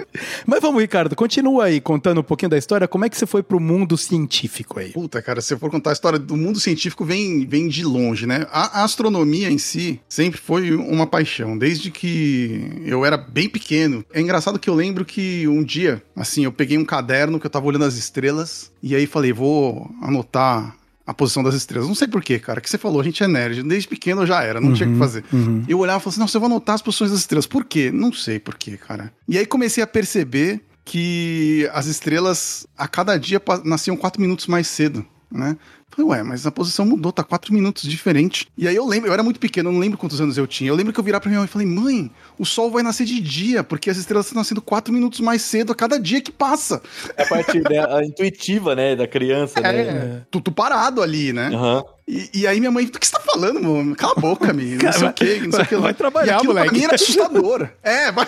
Mas 0.46 0.60
vamos, 0.60 0.80
Ricardo, 0.80 1.14
continua 1.16 1.64
aí 1.64 1.80
contando 1.80 2.20
um 2.20 2.24
pouquinho 2.24 2.50
da 2.50 2.58
história. 2.58 2.86
Como 2.88 3.04
é 3.04 3.08
que 3.08 3.16
você 3.16 3.26
foi 3.26 3.42
pro 3.42 3.58
mundo 3.60 3.96
científico 3.96 4.78
aí? 4.80 4.90
Puta, 4.90 5.22
cara, 5.22 5.40
se 5.40 5.54
eu 5.54 5.58
for 5.58 5.70
contar 5.70 5.90
a 5.90 5.92
história 5.92 6.18
do 6.18 6.36
mundo 6.36 6.60
científico, 6.60 7.04
vem, 7.04 7.46
vem 7.46 7.68
de 7.68 7.84
longe, 7.84 8.26
né? 8.26 8.46
A, 8.50 8.80
a 8.80 8.84
astronomia 8.84 9.50
em 9.50 9.58
si 9.58 10.00
sempre 10.08 10.40
foi 10.40 10.74
uma 10.74 11.06
paixão, 11.06 11.56
desde 11.56 11.90
que 11.90 12.82
eu 12.84 13.04
era 13.04 13.16
bem 13.16 13.48
pequeno. 13.48 14.04
É 14.12 14.20
engraçado 14.20 14.58
que 14.58 14.68
eu 14.68 14.74
lembro 14.74 15.04
que 15.04 15.46
um 15.48 15.62
dia, 15.62 16.02
assim, 16.16 16.44
eu 16.44 16.52
peguei 16.52 16.76
um 16.76 16.84
caderno 16.84 17.38
que 17.40 17.46
eu 17.46 17.50
tava 17.50 17.66
olhando 17.66 17.84
as 17.84 17.94
estrelas, 17.96 18.70
e 18.82 18.94
aí 18.94 19.06
falei, 19.06 19.32
vou 19.32 19.90
anotar 20.02 20.76
a 21.06 21.12
posição 21.12 21.42
das 21.42 21.54
estrelas. 21.54 21.86
Não 21.88 21.94
sei 21.94 22.08
porquê, 22.08 22.38
cara, 22.38 22.60
que 22.60 22.68
você 22.70 22.78
falou, 22.78 23.00
a 23.00 23.04
gente 23.04 23.22
é 23.22 23.28
nerd. 23.28 23.62
Desde 23.62 23.86
pequeno 23.88 24.22
eu 24.22 24.26
já 24.26 24.42
era, 24.42 24.60
não 24.60 24.72
tinha 24.72 24.88
o 24.88 24.92
que 24.92 24.98
fazer. 24.98 25.24
Eu 25.68 25.78
olhava 25.78 25.98
e 25.98 26.02
falava 26.02 26.08
assim, 26.08 26.20
nossa, 26.20 26.36
eu 26.36 26.40
vou 26.40 26.46
anotar 26.46 26.74
as 26.74 26.82
posições 26.82 27.10
das 27.10 27.20
estrelas. 27.20 27.46
Por 27.46 27.64
quê? 27.64 27.90
Não 27.92 28.12
sei 28.12 28.38
porquê, 28.38 28.76
cara. 28.76 29.12
E 29.28 29.36
aí 29.38 29.44
comecei 29.46 29.82
a 29.82 29.86
perceber 29.86 30.62
que 30.84 31.68
as 31.72 31.86
estrelas 31.86 32.66
a 32.76 32.86
cada 32.88 33.16
dia 33.18 33.40
nasciam 33.64 33.96
quatro 33.96 34.20
minutos 34.20 34.46
mais 34.46 34.66
cedo. 34.66 35.04
né? 35.30 35.56
Falei, 35.94 36.10
ué, 36.10 36.22
mas 36.24 36.44
a 36.44 36.50
posição 36.50 36.84
mudou, 36.84 37.12
tá 37.12 37.22
quatro 37.22 37.54
minutos 37.54 37.88
diferente. 37.88 38.48
E 38.58 38.66
aí 38.66 38.74
eu 38.74 38.84
lembro, 38.84 39.08
eu 39.08 39.12
era 39.12 39.22
muito 39.22 39.38
pequeno, 39.38 39.68
eu 39.68 39.72
não 39.72 39.80
lembro 39.80 39.96
quantos 39.96 40.20
anos 40.20 40.36
eu 40.36 40.46
tinha. 40.46 40.68
Eu 40.68 40.74
lembro 40.74 40.92
que 40.92 40.98
eu 40.98 41.04
virar 41.04 41.20
pra 41.20 41.28
minha 41.28 41.38
mãe 41.38 41.46
e 41.46 41.50
falei, 41.50 41.66
mãe, 41.66 42.10
o 42.36 42.44
sol 42.44 42.68
vai 42.68 42.82
nascer 42.82 43.06
de 43.06 43.20
dia, 43.20 43.62
porque 43.62 43.88
as 43.88 43.96
estrelas 43.96 44.26
estão 44.26 44.40
nascendo 44.40 44.60
quatro 44.60 44.92
minutos 44.92 45.20
mais 45.20 45.42
cedo 45.42 45.70
a 45.70 45.74
cada 45.74 45.98
dia 45.98 46.20
que 46.20 46.32
passa. 46.32 46.82
É 47.16 47.22
a 47.22 47.26
parte 47.26 47.60
né, 47.60 48.04
intuitiva, 48.04 48.74
né, 48.74 48.96
da 48.96 49.06
criança, 49.06 49.60
né? 49.60 49.80
É, 49.80 50.22
tudo 50.30 50.50
parado 50.50 51.00
ali, 51.00 51.32
né? 51.32 51.50
Aham. 51.54 51.84
E, 52.06 52.30
e 52.34 52.46
aí 52.46 52.60
minha 52.60 52.70
mãe, 52.70 52.84
do 52.84 52.98
que 52.98 53.06
você 53.06 53.12
tá 53.12 53.20
falando, 53.20 53.62
mano? 53.62 53.96
Cala 53.96 54.14
a 54.16 54.20
boca, 54.20 54.50
amigo. 54.50 54.84
Não 54.84 54.92
sei 54.92 55.08
o 55.08 55.12
que, 55.12 55.40
não 55.40 55.52
sei 55.52 55.62
o 55.62 55.66
que. 55.66 55.74
lá. 55.74 55.80
vai 55.80 55.94
trabalhar, 55.94 56.42
e 56.42 56.46
moleque. 56.46 56.68
pra 56.68 56.76
mim 56.76 56.84
era 56.84 56.94
assustador. 56.96 57.68
É, 57.82 58.12
vai... 58.12 58.26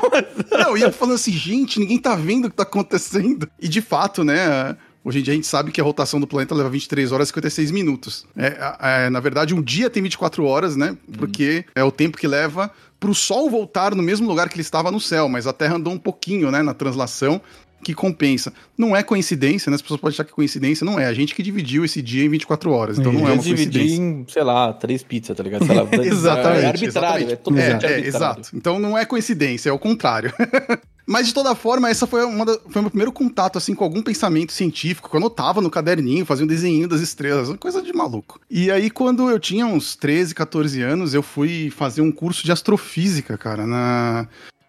Não, 0.50 0.76
e 0.76 0.82
eu 0.82 0.92
falando 0.92 1.16
assim, 1.16 1.32
gente, 1.32 1.78
ninguém 1.78 1.98
tá 1.98 2.14
vendo 2.14 2.46
o 2.46 2.50
que 2.50 2.56
tá 2.56 2.62
acontecendo. 2.62 3.48
E 3.60 3.68
de 3.68 3.80
fato, 3.80 4.24
né... 4.24 4.76
Hoje 5.08 5.20
em 5.20 5.22
dia 5.22 5.32
a 5.32 5.36
gente 5.36 5.46
sabe 5.46 5.72
que 5.72 5.80
a 5.80 5.84
rotação 5.84 6.20
do 6.20 6.26
planeta 6.26 6.54
leva 6.54 6.68
23 6.68 7.12
horas 7.12 7.28
e 7.28 7.30
56 7.30 7.70
minutos. 7.70 8.26
É, 8.36 8.58
é, 9.06 9.08
na 9.08 9.20
verdade, 9.20 9.54
um 9.54 9.62
dia 9.62 9.88
tem 9.88 10.02
24 10.02 10.44
horas, 10.44 10.76
né? 10.76 10.98
Porque 11.16 11.64
é 11.74 11.82
o 11.82 11.90
tempo 11.90 12.18
que 12.18 12.28
leva 12.28 12.70
pro 13.00 13.14
Sol 13.14 13.48
voltar 13.48 13.94
no 13.94 14.02
mesmo 14.02 14.28
lugar 14.28 14.50
que 14.50 14.56
ele 14.56 14.60
estava 14.60 14.92
no 14.92 15.00
céu, 15.00 15.26
mas 15.26 15.46
a 15.46 15.52
Terra 15.54 15.76
andou 15.76 15.94
um 15.94 15.98
pouquinho, 15.98 16.50
né, 16.50 16.60
na 16.60 16.74
translação, 16.74 17.40
que 17.82 17.94
compensa. 17.94 18.52
Não 18.76 18.94
é 18.94 19.02
coincidência, 19.02 19.70
né? 19.70 19.76
As 19.76 19.80
pessoas 19.80 19.98
podem 19.98 20.14
achar 20.14 20.24
que 20.24 20.32
é 20.32 20.34
coincidência, 20.34 20.84
não 20.84 21.00
é. 21.00 21.06
A 21.06 21.14
gente 21.14 21.34
que 21.34 21.42
dividiu 21.42 21.86
esse 21.86 22.02
dia 22.02 22.26
em 22.26 22.28
24 22.28 22.70
horas, 22.70 22.98
então 22.98 23.10
não 23.10 23.26
é 23.26 23.32
uma 23.32 23.42
dividi 23.42 23.78
coincidência. 23.78 24.02
em, 24.02 24.26
sei 24.28 24.42
lá, 24.42 24.74
três 24.74 25.02
pizzas, 25.02 25.34
tá 25.34 25.42
ligado? 25.42 25.64
Sei 25.64 25.74
lá, 25.74 25.88
Exatamente. 26.04 26.64
É 26.64 26.68
arbitrário, 26.68 27.26
exatamente. 27.28 27.86
é 27.86 27.88
É, 27.88 27.92
é, 27.92 28.06
exato. 28.06 28.50
Então 28.52 28.78
não 28.78 28.98
é 28.98 29.06
coincidência, 29.06 29.70
é 29.70 29.72
o 29.72 29.78
contrário. 29.78 30.34
Mas 31.10 31.26
de 31.26 31.32
toda 31.32 31.54
forma, 31.54 31.88
essa 31.88 32.06
foi, 32.06 32.22
uma 32.24 32.44
da- 32.44 32.58
foi 32.68 32.80
o 32.80 32.82
meu 32.82 32.90
primeiro 32.90 33.10
contato 33.10 33.56
assim 33.56 33.74
com 33.74 33.82
algum 33.82 34.02
pensamento 34.02 34.52
científico, 34.52 35.08
que 35.08 35.16
eu 35.16 35.18
anotava 35.18 35.62
no 35.62 35.70
caderninho, 35.70 36.26
fazia 36.26 36.44
um 36.44 36.48
desenho 36.48 36.86
das 36.86 37.00
estrelas, 37.00 37.48
uma 37.48 37.56
coisa 37.56 37.80
de 37.80 37.92
maluco. 37.94 38.38
E 38.50 38.70
aí, 38.70 38.90
quando 38.90 39.30
eu 39.30 39.38
tinha 39.38 39.64
uns 39.66 39.96
13, 39.96 40.34
14 40.34 40.82
anos, 40.82 41.14
eu 41.14 41.22
fui 41.22 41.70
fazer 41.70 42.02
um 42.02 42.12
curso 42.12 42.44
de 42.44 42.52
astrofísica, 42.52 43.38
cara, 43.38 43.66
na, 43.66 44.28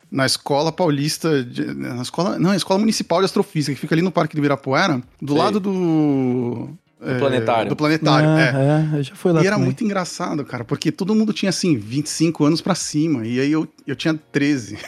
na 0.09 0.25
escola 0.25 0.71
paulista, 0.71 1.43
de- 1.43 1.73
na 1.73 2.01
escola, 2.01 2.39
não, 2.39 2.51
a 2.51 2.55
escola 2.55 2.79
municipal 2.79 3.19
de 3.19 3.25
astrofísica, 3.25 3.75
que 3.75 3.81
fica 3.81 3.93
ali 3.93 4.01
no 4.01 4.09
Parque 4.11 4.33
do 4.35 4.39
Ibirapuera, 4.39 5.01
do 5.21 5.33
Sei. 5.33 5.41
lado 5.43 5.59
do... 5.59 6.69
é, 7.01 7.17
planetário. 7.19 7.67
Do 7.69 7.75
planetário, 7.75 8.29
Ah, 8.29 8.39
é. 8.39 8.95
é, 8.95 8.99
eu 8.99 9.03
já 9.03 9.13
fui 9.15 9.33
lá 9.33 9.41
E 9.43 9.45
era 9.45 9.55
também. 9.57 9.65
muito 9.65 9.83
engraçado, 9.83 10.45
cara, 10.45 10.63
porque 10.63 10.89
todo 10.89 11.13
mundo 11.13 11.33
tinha, 11.33 11.49
assim, 11.49 11.75
25 11.77 12.45
anos 12.45 12.61
pra 12.61 12.75
cima, 12.75 13.27
e 13.27 13.41
aí 13.41 13.51
eu, 13.51 13.67
eu 13.85 13.95
tinha 13.95 14.13
13. 14.31 14.77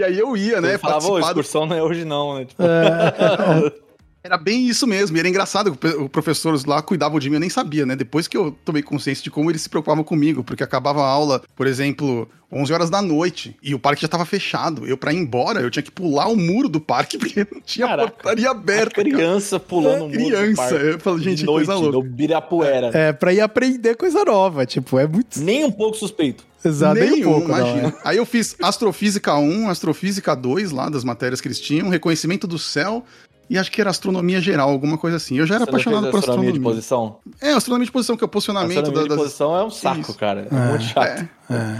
e 0.00 0.04
aí 0.04 0.18
eu 0.18 0.36
ia, 0.36 0.60
né, 0.60 0.74
Eu 0.74 0.78
falava, 0.78 1.00
participar 1.00 1.28
excursão 1.28 1.66
não 1.66 1.76
é 1.76 1.82
hoje 1.82 2.04
não, 2.04 2.38
né? 2.38 2.46
Tipo, 2.46 2.62
Era 4.22 4.36
bem 4.36 4.68
isso 4.68 4.86
mesmo, 4.86 5.16
e 5.16 5.20
era 5.20 5.28
engraçado, 5.28 5.74
que 5.74 5.86
o 5.86 6.08
professores 6.08 6.64
lá 6.66 6.82
cuidavam 6.82 7.18
de 7.18 7.30
mim, 7.30 7.36
eu 7.36 7.40
nem 7.40 7.48
sabia, 7.48 7.86
né, 7.86 7.96
depois 7.96 8.28
que 8.28 8.36
eu 8.36 8.52
tomei 8.64 8.82
consciência 8.82 9.24
de 9.24 9.30
como 9.30 9.50
eles 9.50 9.62
se 9.62 9.68
preocupavam 9.68 10.04
comigo, 10.04 10.44
porque 10.44 10.62
acabava 10.62 11.02
a 11.02 11.06
aula, 11.08 11.42
por 11.56 11.66
exemplo, 11.66 12.28
11 12.52 12.72
horas 12.72 12.90
da 12.90 13.00
noite, 13.00 13.56
e 13.62 13.74
o 13.74 13.78
parque 13.78 14.02
já 14.02 14.08
tava 14.08 14.26
fechado, 14.26 14.86
eu 14.86 14.98
pra 14.98 15.12
ir 15.12 15.16
embora, 15.16 15.60
eu 15.60 15.70
tinha 15.70 15.82
que 15.82 15.90
pular 15.90 16.28
o 16.28 16.36
muro 16.36 16.68
do 16.68 16.80
parque, 16.80 17.16
porque 17.18 17.46
não 17.50 17.62
tinha 17.62 17.86
Caraca. 17.86 18.10
portaria 18.10 18.50
aberta, 18.50 18.96
cara. 19.02 19.08
criança 19.08 19.58
pulando 19.58 20.04
o 20.04 20.08
muro 20.08 20.18
do 20.18 20.26
Criança, 20.26 20.62
parque. 20.62 20.86
eu 20.86 21.00
falo, 21.00 21.18
gente, 21.18 21.44
noite, 21.44 21.66
coisa 21.66 21.80
louca. 21.80 21.96
no 21.96 22.02
Birapuera. 22.02 22.90
É, 22.92 23.12
pra 23.14 23.32
ir 23.32 23.40
aprender 23.40 23.96
coisa 23.96 24.22
nova, 24.22 24.66
tipo, 24.66 24.98
é 24.98 25.06
muito... 25.06 25.40
Nem 25.40 25.64
um 25.64 25.72
pouco 25.72 25.96
suspeito. 25.96 26.44
Exato, 26.62 27.00
nem 27.00 27.20
um 27.20 27.22
pouco, 27.22 27.48
não, 27.48 27.56
imagina. 27.58 27.88
é. 27.88 27.92
Aí 28.04 28.16
eu 28.18 28.26
fiz 28.26 28.54
Astrofísica 28.60 29.34
1, 29.34 29.70
Astrofísica 29.70 30.36
2, 30.36 30.72
lá 30.72 30.90
das 30.90 31.04
matérias 31.04 31.40
que 31.40 31.48
eles 31.48 31.58
tinham, 31.58 31.88
Reconhecimento 31.88 32.46
do 32.46 32.58
Céu, 32.58 33.02
e 33.50 33.58
acho 33.58 33.70
que 33.70 33.80
era 33.80 33.90
Astronomia 33.90 34.40
Geral, 34.40 34.70
alguma 34.70 34.96
coisa 34.96 35.16
assim. 35.18 35.36
Eu 35.36 35.44
já 35.46 35.56
era 35.56 35.64
Você 35.64 35.70
não 35.72 35.74
apaixonado 35.80 36.10
por 36.10 36.18
astronomia 36.20 36.50
astronomia. 36.50 36.52
de 36.52 36.60
posição? 36.60 37.18
É, 37.42 37.50
astronomia 37.52 37.84
de 37.84 37.92
posição, 37.92 38.16
que 38.16 38.24
é 38.24 38.26
o 38.26 38.28
posicionamento 38.28 38.78
Astronomia 38.78 38.96
da- 38.96 39.02
de 39.02 39.08
das... 39.08 39.18
posição 39.18 39.56
é 39.56 39.64
um 39.64 39.70
saco, 39.70 40.00
Isso. 40.00 40.14
cara. 40.14 40.46
É, 40.50 40.68
muito 40.70 40.84
chato. 40.84 41.28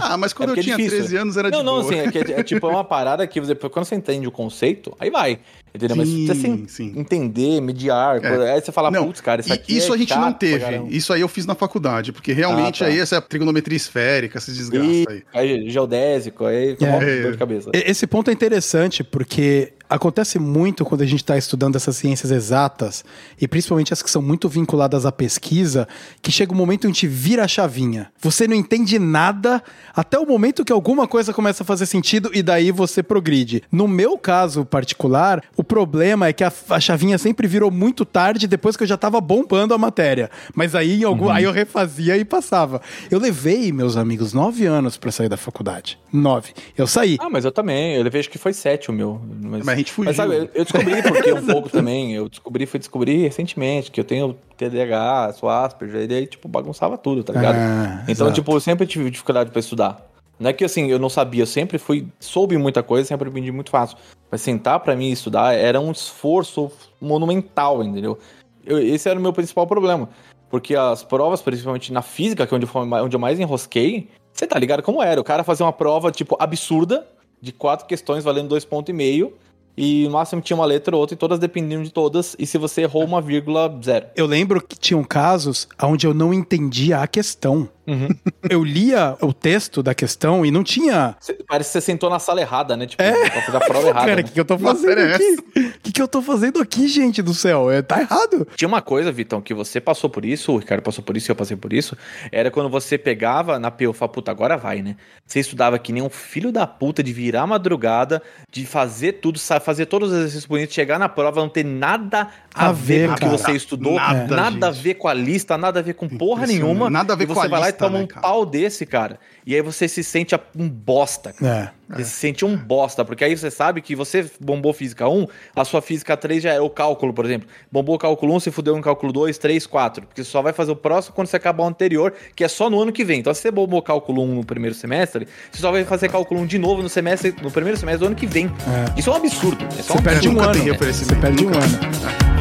Ah, 0.01 0.17
mas 0.17 0.33
quando 0.33 0.49
É 0.49 0.51
eu 0.51 0.59
é 0.59 0.61
tinha 0.63 0.75
difícil. 0.75 0.97
13 0.99 1.15
anos 1.15 1.37
era 1.37 1.49
não, 1.49 1.59
de 1.59 1.63
não, 1.65 1.71
boa. 1.81 1.85
assim, 1.85 1.95
é, 1.99 2.11
que 2.11 2.17
é, 2.17 2.39
é 2.41 2.43
tipo, 2.43 2.67
é 2.67 2.69
uma 2.69 2.83
parada 2.83 3.25
que 3.25 3.39
você, 3.39 3.55
quando 3.55 3.85
você 3.85 3.95
entende 3.95 4.27
o 4.27 4.31
conceito, 4.31 4.93
aí 4.99 5.09
vai. 5.09 5.39
Entendeu? 5.73 5.95
Mas 5.95 6.09
Sim, 6.09 6.27
você 6.27 6.67
sim. 6.67 6.93
entender, 6.97 7.61
mediar, 7.61 8.21
É. 8.21 8.51
aí 8.55 8.59
você 8.61 8.73
fala, 8.73 8.91
Não, 8.91 9.05
putz, 9.05 9.21
cara, 9.21 9.39
isso 9.39 9.49
e- 9.49 9.53
aqui 9.53 9.77
isso 9.77 9.93
é 9.93 9.95
a 9.95 9.97
gente 9.97 10.09
não 10.13 10.23
chato 10.23 10.29
pra 10.31 10.39
teve. 10.39 10.59
caramba. 10.59 10.87
Isso 10.89 11.13
aí 11.13 11.21
eu 11.21 11.29
fiz 11.29 11.45
na 11.45 11.55
faculdade, 11.55 12.11
porque 12.11 12.33
realmente 12.33 12.83
Ah, 12.83 12.87
tá. 12.87 12.91
aí 12.93 12.99
essa 12.99 13.21
trigonometria 13.21 13.77
esférica, 13.77 14.37
essa 14.37 14.51
desgraça 14.51 14.85
E 14.89 15.05
aí. 15.09 15.23
aí, 15.33 15.69
geodésico, 15.69 16.43
aí 16.43 16.75
É. 16.81 16.85
é. 16.85 17.21
dor 17.21 17.31
de 17.31 17.37
cabeça. 17.37 17.69
Esse 17.73 18.05
ponto 18.05 18.29
é 18.29 18.33
interessante 18.33 19.01
porque 19.05 19.71
acontece 19.91 20.39
muito 20.39 20.85
quando 20.85 21.01
a 21.01 21.05
gente 21.05 21.21
está 21.21 21.37
estudando 21.37 21.75
essas 21.75 21.97
ciências 21.97 22.31
exatas, 22.31 23.03
e 23.39 23.45
principalmente 23.45 23.91
as 23.91 24.01
que 24.01 24.09
são 24.09 24.21
muito 24.21 24.47
vinculadas 24.47 25.05
à 25.05 25.11
pesquisa, 25.11 25.85
que 26.21 26.31
chega 26.31 26.53
um 26.53 26.55
momento 26.55 26.87
em 26.87 26.91
que 26.91 26.91
a 26.91 26.93
gente 26.93 27.07
vira 27.07 27.43
a 27.43 27.47
chavinha. 27.47 28.09
Você 28.21 28.47
não 28.47 28.55
entende 28.55 28.97
nada 28.97 29.61
até 29.93 30.17
o 30.17 30.25
momento 30.25 30.63
que 30.63 30.71
alguma 30.71 31.07
coisa 31.07 31.33
começa 31.33 31.63
a 31.63 31.65
fazer 31.65 31.85
sentido 31.85 32.31
e 32.33 32.41
daí 32.41 32.71
você 32.71 33.03
progride. 33.03 33.63
No 33.69 33.85
meu 33.85 34.17
caso 34.17 34.63
particular, 34.63 35.43
o 35.57 35.63
problema 35.63 36.27
é 36.27 36.33
que 36.33 36.45
a, 36.45 36.53
a 36.69 36.79
chavinha 36.79 37.17
sempre 37.17 37.45
virou 37.45 37.69
muito 37.69 38.05
tarde 38.05 38.47
depois 38.47 38.77
que 38.77 38.83
eu 38.83 38.87
já 38.87 38.95
tava 38.95 39.19
bombando 39.19 39.73
a 39.73 39.77
matéria. 39.77 40.31
Mas 40.55 40.73
aí, 40.73 41.01
em 41.01 41.03
algum, 41.03 41.29
aí 41.29 41.43
eu 41.43 41.51
refazia 41.51 42.15
e 42.15 42.23
passava. 42.23 42.81
Eu 43.09 43.19
levei, 43.19 43.73
meus 43.73 43.97
amigos, 43.97 44.31
nove 44.31 44.65
anos 44.65 44.95
para 44.95 45.11
sair 45.11 45.27
da 45.27 45.37
faculdade. 45.37 45.99
Nove. 46.13 46.53
Eu 46.77 46.87
saí. 46.87 47.17
Ah, 47.19 47.29
mas 47.29 47.43
eu 47.43 47.51
também. 47.51 47.95
Eu 47.95 48.03
levei, 48.03 48.21
acho 48.21 48.29
que 48.29 48.37
foi 48.37 48.53
sete 48.53 48.89
o 48.89 48.93
meu. 48.93 49.19
Mas, 49.41 49.65
Mas 49.65 49.80
gente 49.81 49.91
fugiu. 49.91 50.09
Mas 50.09 50.15
sabe, 50.15 50.35
eu- 50.35 50.49
eu 50.53 50.63
descobri 50.63 51.01
porque 51.03 51.33
um 51.33 51.45
pouco 51.45 51.69
também. 51.69 52.13
Eu 52.13 52.27
descobri, 52.29 52.65
fui 52.65 52.79
descobrir 52.79 53.17
recentemente 53.17 53.91
que 53.91 53.99
eu 53.99 54.03
tenho 54.03 54.35
TDAH, 54.57 55.33
sou 55.33 55.49
Asperger, 55.49 56.09
e 56.09 56.13
aí, 56.15 56.27
tipo, 56.27 56.47
bagunçava 56.47 56.97
tudo, 56.97 57.23
tá 57.23 57.33
ligado? 57.33 57.55
Ah, 57.55 57.99
então, 58.03 58.11
exato. 58.27 58.33
tipo, 58.33 58.51
eu 58.53 58.59
sempre 58.59 58.87
tive 58.87 59.09
dificuldade 59.09 59.51
pra 59.51 59.59
estudar. 59.59 60.07
Não 60.39 60.49
é 60.49 60.53
que 60.53 60.63
assim, 60.65 60.87
eu 60.87 60.97
não 60.97 61.09
sabia, 61.09 61.43
eu 61.43 61.47
sempre 61.47 61.77
fui, 61.77 62.07
soube 62.19 62.57
muita 62.57 62.81
coisa, 62.81 63.07
sempre 63.07 63.27
aprendi 63.29 63.51
muito 63.51 63.69
fácil. 63.69 63.95
Mas 64.31 64.41
sentar 64.41 64.79
pra 64.79 64.95
mim 64.95 65.09
e 65.09 65.11
estudar 65.11 65.53
era 65.53 65.79
um 65.79 65.91
esforço 65.91 66.71
monumental, 66.99 67.83
entendeu? 67.83 68.17
Eu- 68.65 68.79
esse 68.79 69.07
era 69.09 69.19
o 69.19 69.21
meu 69.21 69.33
principal 69.33 69.67
problema. 69.67 70.09
Porque 70.49 70.75
as 70.75 71.03
provas, 71.03 71.41
principalmente 71.41 71.93
na 71.93 72.01
física, 72.01 72.45
que 72.47 72.53
é 72.53 72.57
onde 72.57 72.65
eu, 72.65 73.03
onde 73.03 73.15
eu 73.15 73.19
mais 73.19 73.39
enrosquei, 73.39 74.09
você 74.33 74.45
tá 74.47 74.57
ligado 74.57 74.81
como 74.83 75.01
era? 75.01 75.19
O 75.19 75.23
cara 75.23 75.43
fazia 75.43 75.65
uma 75.65 75.71
prova, 75.73 76.11
tipo, 76.11 76.35
absurda, 76.39 77.07
de 77.41 77.51
quatro 77.51 77.85
questões 77.85 78.23
valendo 78.23 78.49
dois 78.49 78.65
pontos 78.65 78.89
e 78.89 78.93
meio, 78.93 79.33
e 79.77 80.05
no 80.05 80.11
máximo 80.11 80.41
tinha 80.41 80.55
uma 80.55 80.65
letra 80.65 80.95
ou 80.95 81.01
outra, 81.01 81.15
e 81.15 81.17
todas 81.17 81.39
dependiam 81.39 81.81
de 81.81 81.91
todas, 81.91 82.35
e 82.37 82.45
se 82.45 82.57
você 82.57 82.81
errou 82.81 83.03
uma 83.03 83.21
vírgula, 83.21 83.79
zero. 83.83 84.07
Eu 84.15 84.25
lembro 84.25 84.61
que 84.61 84.77
tinham 84.77 85.03
casos 85.03 85.67
onde 85.81 86.05
eu 86.05 86.13
não 86.13 86.33
entendia 86.33 86.99
a 86.99 87.07
questão. 87.07 87.69
Uhum. 87.91 88.09
Eu 88.49 88.63
lia 88.63 89.17
o 89.21 89.33
texto 89.33 89.83
da 89.83 89.93
questão 89.93 90.45
e 90.45 90.51
não 90.51 90.63
tinha. 90.63 91.15
Você- 91.19 91.37
parece 91.47 91.69
que 91.69 91.73
você 91.73 91.81
sentou 91.81 92.09
na 92.09 92.19
sala 92.19 92.39
errada, 92.41 92.77
né? 92.77 92.85
Tipo, 92.85 93.03
pra 93.03 93.41
fazer 93.41 93.57
a 93.57 93.59
prova 93.59 93.87
errada. 93.89 94.05
Cara, 94.05 94.15
né? 94.15 94.21
o 94.21 94.25
que, 94.25 94.31
que 94.31 94.39
eu 94.39 94.45
tô 94.45 94.57
Que 94.57 94.63
fazendo 94.63 94.99
é 94.99 95.13
aqui? 95.15 95.37
O 95.57 95.79
que, 95.83 95.91
que 95.91 96.01
eu 96.01 96.07
tô 96.07 96.21
fazendo 96.21 96.61
aqui, 96.61 96.87
gente 96.87 97.21
do 97.21 97.33
céu? 97.33 97.69
É, 97.69 97.81
tá 97.81 97.99
errado. 97.99 98.47
Tinha 98.55 98.67
uma 98.67 98.81
coisa, 98.81 99.11
Vitão, 99.11 99.41
que 99.41 99.53
você 99.53 99.81
passou 99.81 100.09
por 100.09 100.23
isso, 100.23 100.53
o 100.53 100.57
Ricardo 100.57 100.81
passou 100.81 101.03
por 101.03 101.17
isso 101.17 101.29
e 101.29 101.31
eu 101.31 101.35
passei 101.35 101.57
por 101.57 101.73
isso. 101.73 101.97
Era 102.31 102.49
quando 102.49 102.69
você 102.69 102.97
pegava 102.97 103.59
na 103.59 103.69
PU 103.69 103.89
e 103.91 103.93
falava, 103.93 104.07
puta, 104.13 104.31
agora 104.31 104.55
vai, 104.57 104.81
né? 104.81 104.95
Você 105.25 105.39
estudava 105.39 105.77
que 105.79 105.91
nem 105.91 106.01
um 106.03 106.09
filho 106.09 106.51
da 106.51 106.65
puta 106.67 107.03
de 107.03 107.11
virar 107.11 107.45
madrugada, 107.47 108.21
de 108.51 108.65
fazer 108.65 109.13
tudo, 109.13 109.39
fazer 109.39 109.85
todos 109.87 110.09
os 110.11 110.15
exercícios 110.17 110.45
bonitos, 110.45 110.73
chegar 110.73 110.97
na 110.99 111.09
prova, 111.09 111.41
não 111.41 111.49
ter 111.49 111.65
nada 111.65 112.27
a, 112.53 112.67
A 112.67 112.71
ver 112.71 112.81
ver, 112.91 113.07
com 113.09 113.13
o 113.13 113.17
que 113.17 113.25
você 113.25 113.51
estudou, 113.53 113.95
Nada, 113.95 114.35
nada, 114.35 114.67
a 114.67 114.71
ver 114.71 114.95
com 114.95 115.07
a 115.07 115.13
lista, 115.13 115.57
nada 115.57 115.79
a 115.79 115.83
ver 115.83 115.93
com 115.93 116.07
porra 116.07 116.45
nenhuma. 116.45 116.89
Nada 116.89 117.13
a 117.13 117.15
ver 117.15 117.23
e 117.23 117.27
com 117.27 117.33
você 117.33 117.47
a 117.47 117.49
vai 117.49 117.59
lá 117.59 117.65
e 117.67 117.69
lista, 117.71 117.80
toma 117.81 117.97
né, 117.97 118.03
um 118.03 118.07
cara? 118.07 118.21
pau 118.21 118.45
desse, 118.45 118.85
cara. 118.85 119.19
E 119.45 119.55
aí 119.55 119.61
você 119.61 119.87
se 119.87 120.03
sente 120.03 120.35
um 120.55 120.69
bosta, 120.69 121.33
cara. 121.33 121.73
É. 121.89 121.95
Você 121.95 122.05
se 122.05 122.11
sente 122.11 122.45
um 122.45 122.55
bosta, 122.55 123.03
porque 123.03 123.23
aí 123.23 123.35
você 123.35 123.51
sabe 123.51 123.81
que 123.81 123.95
você 123.95 124.29
bombou 124.39 124.71
física 124.71 125.09
1, 125.09 125.27
a 125.55 125.65
sua 125.65 125.81
física 125.81 126.15
3 126.15 126.43
já 126.43 126.53
é 126.53 126.61
o 126.61 126.69
cálculo, 126.69 127.13
por 127.13 127.25
exemplo. 127.25 127.49
Bombou 127.69 127.95
o 127.95 127.99
cálculo 127.99 128.33
1, 128.35 128.39
se 128.39 128.51
fudeu 128.51 128.75
no 128.75 128.81
cálculo 128.81 129.11
2, 129.11 129.37
3, 129.37 129.67
4. 129.67 130.07
Porque 130.07 130.23
você 130.23 130.29
só 130.29 130.41
vai 130.41 130.53
fazer 130.53 130.71
o 130.71 130.75
próximo 130.75 131.13
quando 131.13 131.27
você 131.27 131.35
acabar 131.35 131.63
o 131.63 131.67
anterior, 131.67 132.13
que 132.35 132.43
é 132.43 132.47
só 132.47 132.69
no 132.69 132.81
ano 132.81 132.91
que 132.91 133.03
vem. 133.03 133.19
Então, 133.19 133.33
se 133.33 133.41
você 133.41 133.51
bombou 133.51 133.81
cálculo 133.81 134.23
1 134.23 134.35
no 134.35 134.45
primeiro 134.45 134.75
semestre, 134.75 135.27
você 135.51 135.59
só 135.59 135.71
vai 135.71 135.83
fazer 135.83 136.07
cálculo 136.09 136.39
1 136.41 136.45
de 136.45 136.57
novo 136.57 136.81
no 136.81 136.89
semestre, 136.89 137.35
no 137.41 137.51
primeiro 137.51 137.77
semestre 137.77 137.99
do 137.99 138.05
ano 138.07 138.15
que 138.15 138.25
vem. 138.25 138.49
Isso 138.95 139.09
é 139.09 139.13
um 139.13 139.17
absurdo. 139.17 139.65
É 139.77 139.81
só 139.81 139.93
Você 139.93 139.99
um 139.99 140.03
perde 140.03 140.29
um 140.29 140.33
nunca 140.33 140.45
ano. 140.45 140.53
tem 140.53 140.93
Você 140.93 141.15
perde 141.15 141.45
um 141.45 141.49
ano. 141.49 142.40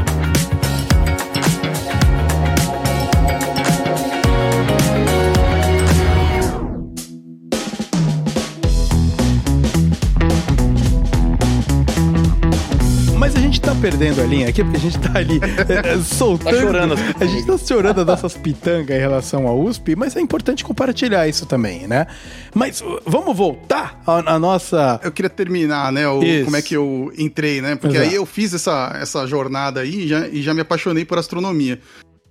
Perdendo 13.81 14.21
a 14.21 14.25
linha 14.27 14.49
aqui, 14.49 14.63
porque 14.63 14.77
a 14.77 14.81
gente 14.81 14.99
tá 14.99 15.19
ali 15.19 15.41
é, 15.43 15.95
é, 15.95 15.99
soltando. 16.03 16.51
Tá 16.55 16.61
chorando. 16.61 16.95
A 17.21 17.25
gente 17.25 17.47
tá 17.47 17.59
chorando 17.59 18.01
as 18.01 18.07
nossas 18.07 18.35
pitangas 18.37 18.97
em 18.97 19.01
relação 19.01 19.47
à 19.49 19.53
USP, 19.55 19.97
mas 19.97 20.15
é 20.17 20.21
importante 20.21 20.65
compartilhar 20.65 21.27
isso 21.29 21.47
também, 21.47 21.87
né? 21.87 22.07
Mas 22.55 22.81
uh, 22.81 23.01
vamos 23.07 23.37
voltar 23.37 24.01
à, 24.07 24.35
à 24.35 24.39
nossa. 24.39 25.01
Eu 25.03 25.11
queria 25.13 25.31
terminar, 25.31 25.91
né? 25.93 26.07
o- 26.09 26.21
como 26.45 26.57
é 26.57 26.63
que 26.63 26.77
eu 26.77 27.13
entrei, 27.17 27.61
né? 27.63 27.75
Porque 27.77 27.97
Exato. 27.97 28.11
aí 28.11 28.15
eu 28.17 28.27
fiz 28.27 28.53
essa, 28.53 28.97
essa 29.01 29.27
jornada 29.27 29.81
aí 29.81 30.05
e 30.05 30.09
já, 30.09 30.29
e 30.29 30.43
já 30.43 30.53
me 30.53 30.61
apaixonei 30.61 31.05
por 31.05 31.19
astronomia. 31.19 31.81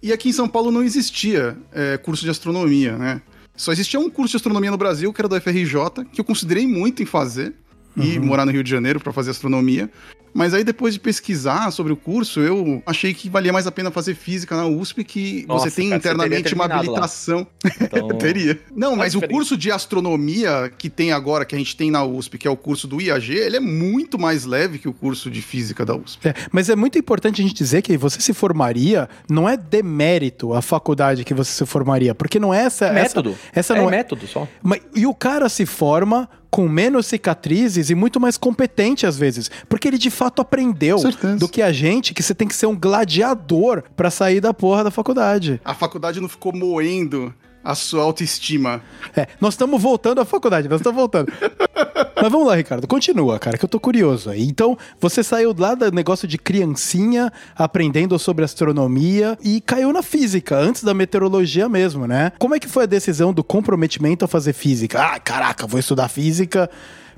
E 0.03 0.13
aqui 0.13 0.29
em 0.29 0.33
São 0.33 0.47
Paulo 0.47 0.71
não 0.71 0.83
existia 0.83 1.57
é, 1.73 1.97
curso 1.97 2.23
de 2.23 2.29
astronomia, 2.29 2.97
né? 2.97 3.21
Só 3.55 3.71
existia 3.71 3.99
um 3.99 4.09
curso 4.09 4.31
de 4.31 4.38
astronomia 4.38 4.71
no 4.71 4.77
Brasil, 4.77 5.12
que 5.12 5.19
era 5.19 5.27
do 5.27 5.35
FRJ, 5.41 6.05
que 6.13 6.21
eu 6.21 6.25
considerei 6.25 6.65
muito 6.67 7.01
em 7.03 7.05
fazer, 7.05 7.53
e 7.97 8.17
Uhum. 8.17 8.25
morar 8.25 8.45
no 8.45 8.51
Rio 8.51 8.63
de 8.63 8.69
Janeiro 8.69 8.99
para 8.99 9.12
fazer 9.12 9.31
astronomia. 9.31 9.89
Mas 10.33 10.53
aí 10.53 10.63
depois 10.63 10.93
de 10.93 10.99
pesquisar 10.99 11.71
sobre 11.71 11.93
o 11.93 11.95
curso, 11.95 12.39
eu 12.39 12.81
achei 12.85 13.13
que 13.13 13.29
valia 13.29 13.53
mais 13.53 13.67
a 13.67 13.71
pena 13.71 13.91
fazer 13.91 14.15
física 14.15 14.55
na 14.55 14.65
USP, 14.67 15.03
que 15.03 15.45
Nossa, 15.47 15.69
você 15.69 15.75
tem 15.75 15.89
cara, 15.89 16.01
você 16.01 16.07
internamente 16.07 16.43
teria 16.43 16.55
uma 16.55 16.65
habilitação. 16.65 17.47
Então, 17.81 18.07
Teria. 18.19 18.59
Não, 18.75 18.95
mas 18.95 19.15
o 19.15 19.21
curso 19.21 19.55
de 19.55 19.71
astronomia 19.71 20.71
que 20.77 20.89
tem 20.89 21.11
agora, 21.11 21.45
que 21.45 21.55
a 21.55 21.57
gente 21.57 21.75
tem 21.75 21.89
na 21.89 22.03
USP, 22.03 22.37
que 22.37 22.47
é 22.47 22.51
o 22.51 22.57
curso 22.57 22.87
do 22.87 23.01
IAG, 23.01 23.31
ele 23.33 23.57
é 23.57 23.59
muito 23.59 24.19
mais 24.19 24.45
leve 24.45 24.77
que 24.77 24.87
o 24.87 24.93
curso 24.93 25.29
de 25.31 25.41
física 25.41 25.85
da 25.85 25.95
USP. 25.95 26.27
É, 26.27 26.33
mas 26.51 26.69
é 26.69 26.75
muito 26.75 26.97
importante 26.97 27.41
a 27.41 27.43
gente 27.43 27.55
dizer 27.55 27.81
que 27.81 27.97
você 27.97 28.19
se 28.19 28.33
formaria, 28.33 29.09
não 29.29 29.47
é 29.47 29.55
demérito 29.55 30.53
a 30.53 30.61
faculdade 30.61 31.23
que 31.23 31.33
você 31.33 31.51
se 31.51 31.65
formaria, 31.65 32.13
porque 32.13 32.39
não 32.39 32.53
é 32.53 32.63
essa. 32.63 32.91
método. 32.91 33.31
Essa, 33.31 33.59
essa 33.59 33.73
é 33.75 33.81
não 33.81 33.87
é. 33.87 33.91
método 33.91 34.27
só. 34.27 34.47
Mas- 34.61 34.81
e 34.95 35.05
o 35.05 35.13
cara 35.13 35.47
se 35.49 35.65
forma 35.65 36.29
com 36.49 36.67
menos 36.67 37.05
cicatrizes 37.05 37.89
e 37.89 37.95
muito 37.95 38.19
mais 38.19 38.37
competente 38.37 39.05
às 39.05 39.17
vezes, 39.17 39.51
porque 39.67 39.87
ele 39.87 39.97
de 39.97 40.09
fato 40.19 40.41
aprendeu 40.41 40.99
do 41.39 41.47
que 41.47 41.62
a 41.62 41.71
gente, 41.71 42.13
que 42.13 42.21
você 42.21 42.36
tem 42.36 42.45
que 42.45 42.53
ser 42.53 42.65
um 42.65 42.77
gladiador 42.77 43.84
pra 43.95 44.12
sair 44.12 44.41
da 44.41 44.53
porra 44.53 44.84
da 44.84 44.91
faculdade. 44.91 45.62
A 45.63 45.73
faculdade 45.73 46.19
não 46.19 46.27
ficou 46.27 46.53
moendo 46.53 47.34
a 47.63 47.73
sua 47.73 48.03
autoestima. 48.03 48.82
É, 49.15 49.27
nós 49.39 49.53
estamos 49.53 49.82
voltando 49.82 50.19
à 50.19 50.25
faculdade, 50.25 50.67
nós 50.67 50.82
estamos 50.82 50.99
voltando. 50.99 51.32
Mas 52.21 52.29
vamos 52.29 52.45
lá, 52.45 52.55
Ricardo, 52.55 52.86
continua, 52.86 53.39
cara, 53.39 53.58
que 53.58 53.63
eu 53.63 53.69
tô 53.69 53.79
curioso 53.79 54.29
aí. 54.29 54.43
Então, 54.43 54.77
você 54.99 55.23
saiu 55.23 55.55
lá 55.58 55.73
do 55.73 55.89
negócio 55.89 56.27
de 56.27 56.38
criancinha, 56.38 57.32
aprendendo 57.55 58.19
sobre 58.19 58.43
astronomia 58.43 59.38
e 59.41 59.62
caiu 59.62 59.93
na 59.93 60.03
física, 60.03 60.58
antes 60.58 60.84
da 60.84 60.93
meteorologia 60.93 61.69
mesmo, 61.69 62.05
né? 62.05 62.34
Como 62.38 62.53
é 62.53 62.60
que 62.60 62.67
foi 62.67 62.84
a 62.84 62.88
decisão 62.88 63.32
do 63.32 63.41
comprometimento 63.41 64.25
a 64.25 64.27
fazer 64.27 64.51
física? 64.51 65.01
Ah, 65.01 65.17
caraca, 65.17 65.65
vou 65.65 65.79
estudar 65.79 66.10
física, 66.10 66.69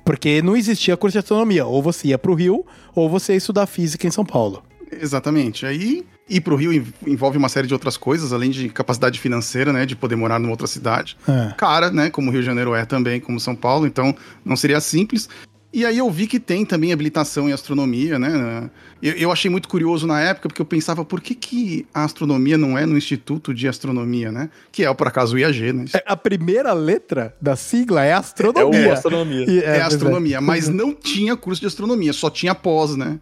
porque 0.03 0.41
não 0.41 0.55
existia 0.55 0.97
curso 0.97 1.13
de 1.13 1.19
astronomia. 1.19 1.65
Ou 1.65 1.81
você 1.81 2.09
ia 2.09 2.17
pro 2.17 2.33
Rio, 2.33 2.65
ou 2.95 3.09
você 3.09 3.33
ia 3.33 3.37
estudar 3.37 3.65
física 3.67 4.07
em 4.07 4.11
São 4.11 4.25
Paulo. 4.25 4.63
Exatamente. 4.91 5.65
Aí 5.65 6.03
ir 6.29 6.41
pro 6.41 6.55
Rio 6.55 6.71
env- 6.73 6.93
envolve 7.07 7.37
uma 7.37 7.49
série 7.49 7.67
de 7.67 7.73
outras 7.73 7.97
coisas, 7.97 8.31
além 8.33 8.51
de 8.51 8.69
capacidade 8.69 9.19
financeira, 9.19 9.73
né, 9.73 9.85
de 9.85 9.95
poder 9.95 10.15
morar 10.15 10.39
numa 10.39 10.51
outra 10.51 10.67
cidade. 10.67 11.17
É. 11.27 11.53
Cara, 11.57 11.91
né, 11.91 12.09
como 12.09 12.29
o 12.29 12.31
Rio 12.31 12.41
de 12.41 12.45
Janeiro 12.45 12.73
é 12.73 12.85
também, 12.85 13.19
como 13.19 13.39
São 13.39 13.55
Paulo, 13.55 13.85
então 13.85 14.15
não 14.45 14.55
seria 14.55 14.79
simples. 14.79 15.27
E 15.73 15.85
aí 15.85 15.97
eu 15.99 16.11
vi 16.11 16.27
que 16.27 16.37
tem 16.37 16.65
também 16.65 16.91
habilitação 16.91 17.47
em 17.47 17.53
astronomia, 17.53 18.19
né? 18.19 18.69
Eu, 19.01 19.13
eu 19.13 19.31
achei 19.31 19.49
muito 19.49 19.69
curioso 19.69 20.05
na 20.05 20.19
época, 20.19 20.49
porque 20.49 20.61
eu 20.61 20.65
pensava, 20.65 21.05
por 21.05 21.21
que, 21.21 21.33
que 21.33 21.87
a 21.93 22.03
astronomia 22.03 22.57
não 22.57 22.77
é 22.77 22.85
no 22.85 22.97
Instituto 22.97 23.53
de 23.53 23.67
Astronomia, 23.69 24.31
né? 24.33 24.49
Que 24.69 24.83
é, 24.83 24.93
por 24.93 25.07
acaso, 25.07 25.35
o 25.35 25.39
IAG, 25.39 25.71
né? 25.71 25.85
É, 25.93 26.03
A 26.05 26.17
primeira 26.17 26.73
letra 26.73 27.33
da 27.41 27.55
sigla 27.55 28.03
é 28.03 28.11
astronomia. 28.13 28.79
É 28.79 28.89
o 28.89 28.93
astronomia. 28.93 29.45
E- 29.49 29.59
É, 29.59 29.79
pois 29.79 29.93
astronomia, 29.93 30.41
mas 30.41 30.67
não 30.67 30.93
tinha 30.93 31.37
curso 31.37 31.61
de 31.61 31.67
astronomia, 31.67 32.11
só 32.11 32.29
tinha 32.29 32.53
pós, 32.53 32.97
né? 32.97 33.17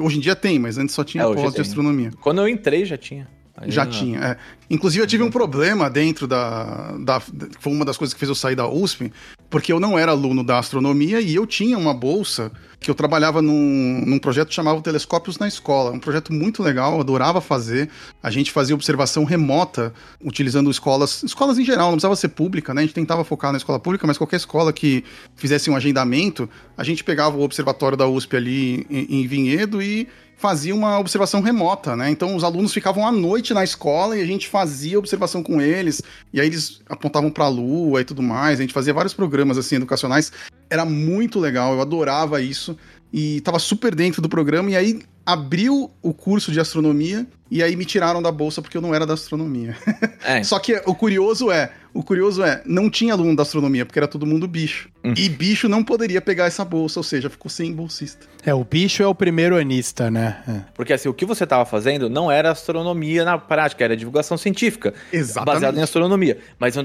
Hoje 0.00 0.16
em 0.16 0.20
dia 0.20 0.34
tem, 0.34 0.58
mas 0.58 0.78
antes 0.78 0.94
só 0.94 1.04
tinha 1.04 1.22
É, 1.22 1.26
pós 1.34 1.54
de 1.54 1.60
astronomia. 1.60 2.10
Quando 2.20 2.40
eu 2.40 2.48
entrei, 2.48 2.84
já 2.84 2.96
tinha. 2.98 3.28
Aí 3.56 3.70
Já 3.70 3.84
não- 3.84 3.92
tinha, 3.92 4.18
é. 4.18 4.36
Inclusive, 4.70 5.02
eu 5.02 5.06
tive 5.06 5.22
um 5.22 5.30
problema 5.30 5.90
dentro 5.90 6.26
da, 6.26 6.96
da. 6.98 7.20
Foi 7.20 7.72
uma 7.72 7.84
das 7.84 7.98
coisas 7.98 8.14
que 8.14 8.18
fez 8.18 8.28
eu 8.30 8.34
sair 8.34 8.56
da 8.56 8.66
USP, 8.66 9.12
porque 9.50 9.70
eu 9.70 9.78
não 9.78 9.98
era 9.98 10.12
aluno 10.12 10.42
da 10.42 10.58
astronomia 10.58 11.20
e 11.20 11.34
eu 11.34 11.46
tinha 11.46 11.76
uma 11.76 11.92
bolsa 11.92 12.50
que 12.80 12.90
eu 12.90 12.94
trabalhava 12.94 13.42
num, 13.42 14.02
num 14.06 14.18
projeto 14.18 14.48
que 14.48 14.54
chamava 14.54 14.80
Telescópios 14.80 15.38
na 15.38 15.46
Escola. 15.46 15.92
Um 15.92 16.00
projeto 16.00 16.32
muito 16.32 16.62
legal, 16.62 16.94
eu 16.94 17.00
adorava 17.00 17.40
fazer. 17.42 17.90
A 18.22 18.30
gente 18.30 18.50
fazia 18.50 18.74
observação 18.74 19.24
remota, 19.24 19.92
utilizando 20.24 20.70
escolas, 20.70 21.22
escolas 21.22 21.58
em 21.58 21.64
geral, 21.64 21.88
não 21.88 21.92
precisava 21.96 22.16
ser 22.16 22.28
pública, 22.28 22.72
né? 22.72 22.80
A 22.80 22.84
gente 22.84 22.94
tentava 22.94 23.22
focar 23.24 23.52
na 23.52 23.58
escola 23.58 23.78
pública, 23.78 24.06
mas 24.06 24.16
qualquer 24.16 24.36
escola 24.36 24.72
que 24.72 25.04
fizesse 25.36 25.70
um 25.70 25.76
agendamento, 25.76 26.48
a 26.76 26.82
gente 26.82 27.04
pegava 27.04 27.36
o 27.36 27.42
observatório 27.42 27.96
da 27.98 28.08
USP 28.08 28.36
ali 28.36 28.86
em, 28.90 29.20
em 29.20 29.26
Vinhedo 29.26 29.82
e 29.82 30.08
fazia 30.42 30.74
uma 30.74 30.98
observação 30.98 31.40
remota, 31.40 31.94
né? 31.94 32.10
Então 32.10 32.34
os 32.34 32.42
alunos 32.42 32.74
ficavam 32.74 33.06
à 33.06 33.12
noite 33.12 33.54
na 33.54 33.62
escola 33.62 34.18
e 34.18 34.20
a 34.20 34.26
gente 34.26 34.48
fazia 34.48 34.98
observação 34.98 35.40
com 35.40 35.62
eles, 35.62 36.02
e 36.32 36.40
aí 36.40 36.48
eles 36.48 36.82
apontavam 36.88 37.30
para 37.30 37.44
a 37.44 37.48
lua 37.48 38.00
e 38.00 38.04
tudo 38.04 38.20
mais. 38.24 38.58
A 38.58 38.62
gente 38.62 38.74
fazia 38.74 38.92
vários 38.92 39.14
programas 39.14 39.56
assim 39.56 39.76
educacionais. 39.76 40.32
Era 40.68 40.84
muito 40.84 41.38
legal, 41.38 41.74
eu 41.74 41.80
adorava 41.80 42.42
isso 42.42 42.76
e 43.12 43.40
tava 43.42 43.58
super 43.58 43.94
dentro 43.94 44.22
do 44.22 44.28
programa 44.28 44.70
e 44.70 44.76
aí 44.76 45.02
abriu 45.24 45.90
o 46.02 46.12
curso 46.12 46.50
de 46.50 46.58
astronomia 46.58 47.26
e 47.50 47.62
aí 47.62 47.76
me 47.76 47.84
tiraram 47.84 48.22
da 48.22 48.32
bolsa 48.32 48.62
porque 48.62 48.76
eu 48.76 48.80
não 48.80 48.94
era 48.94 49.06
da 49.06 49.14
astronomia. 49.14 49.76
É, 50.24 50.40
Só 50.44 50.60
que 50.60 50.80
o 50.86 50.94
curioso 50.94 51.50
é, 51.50 51.72
o 51.92 52.00
curioso 52.00 52.44
é, 52.44 52.62
não 52.64 52.88
tinha 52.88 53.12
aluno 53.12 53.34
da 53.34 53.42
astronomia 53.42 53.84
porque 53.84 53.98
era 53.98 54.06
todo 54.06 54.24
mundo 54.24 54.46
bicho. 54.46 54.88
E 55.16 55.28
bicho 55.28 55.68
não 55.68 55.82
poderia 55.82 56.20
pegar 56.20 56.46
essa 56.46 56.64
bolsa, 56.64 57.00
ou 57.00 57.02
seja, 57.02 57.28
ficou 57.28 57.50
sem 57.50 57.72
bolsista. 57.72 58.24
É, 58.46 58.54
o 58.54 58.62
bicho 58.62 59.02
é 59.02 59.06
o 59.06 59.14
primeiro 59.14 59.56
anista, 59.56 60.12
né? 60.12 60.40
É. 60.46 60.60
Porque 60.74 60.92
assim, 60.92 61.08
o 61.08 61.14
que 61.14 61.26
você 61.26 61.42
estava 61.42 61.64
fazendo 61.66 62.08
não 62.08 62.30
era 62.30 62.52
astronomia 62.52 63.24
na 63.24 63.36
prática, 63.36 63.82
era 63.82 63.96
divulgação 63.96 64.38
científica. 64.38 64.94
Exatamente. 65.12 65.54
Baseado 65.54 65.78
em 65.78 65.82
astronomia. 65.82 66.38
Mas 66.56 66.76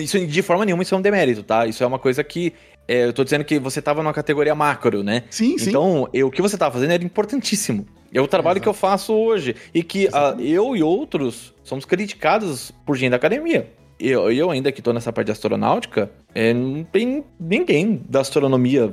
isso 0.00 0.26
de 0.26 0.42
forma 0.42 0.64
nenhuma 0.64 0.82
isso 0.82 0.94
é 0.94 0.98
um 0.98 1.02
demérito, 1.02 1.42
tá? 1.42 1.66
Isso 1.66 1.84
é 1.84 1.86
uma 1.86 1.98
coisa 1.98 2.24
que. 2.24 2.54
É, 2.88 3.04
eu 3.04 3.12
tô 3.12 3.24
dizendo 3.24 3.44
que 3.44 3.58
você 3.58 3.78
estava 3.80 4.02
numa 4.02 4.12
categoria 4.12 4.54
macro, 4.54 5.02
né? 5.02 5.24
Sim, 5.30 5.56
sim. 5.58 5.70
Então, 5.70 6.08
eu- 6.12 6.28
o 6.28 6.30
que 6.30 6.40
você 6.42 6.56
estava 6.56 6.72
fazendo 6.72 6.92
era 6.92 7.04
importantíssimo. 7.04 7.86
É 8.12 8.20
o 8.20 8.26
trabalho 8.28 8.60
que 8.60 8.68
eu 8.68 8.72
faço 8.74 9.12
hoje. 9.12 9.54
E 9.74 9.82
que 9.82 10.08
ah, 10.12 10.34
eu 10.38 10.74
e 10.76 10.82
outros 10.82 11.52
somos 11.62 11.84
criticados 11.84 12.72
por 12.86 12.96
gente 12.96 13.10
da 13.10 13.16
academia. 13.16 13.70
Eu, 13.98 14.30
eu 14.30 14.50
ainda 14.50 14.70
que 14.70 14.80
tô 14.82 14.92
nessa 14.92 15.12
parte 15.12 15.26
de 15.26 15.32
astronáutica, 15.32 16.10
é, 16.34 16.52
não 16.54 16.84
tem 16.84 17.24
ninguém 17.40 18.02
da 18.08 18.20
astronomia 18.20 18.92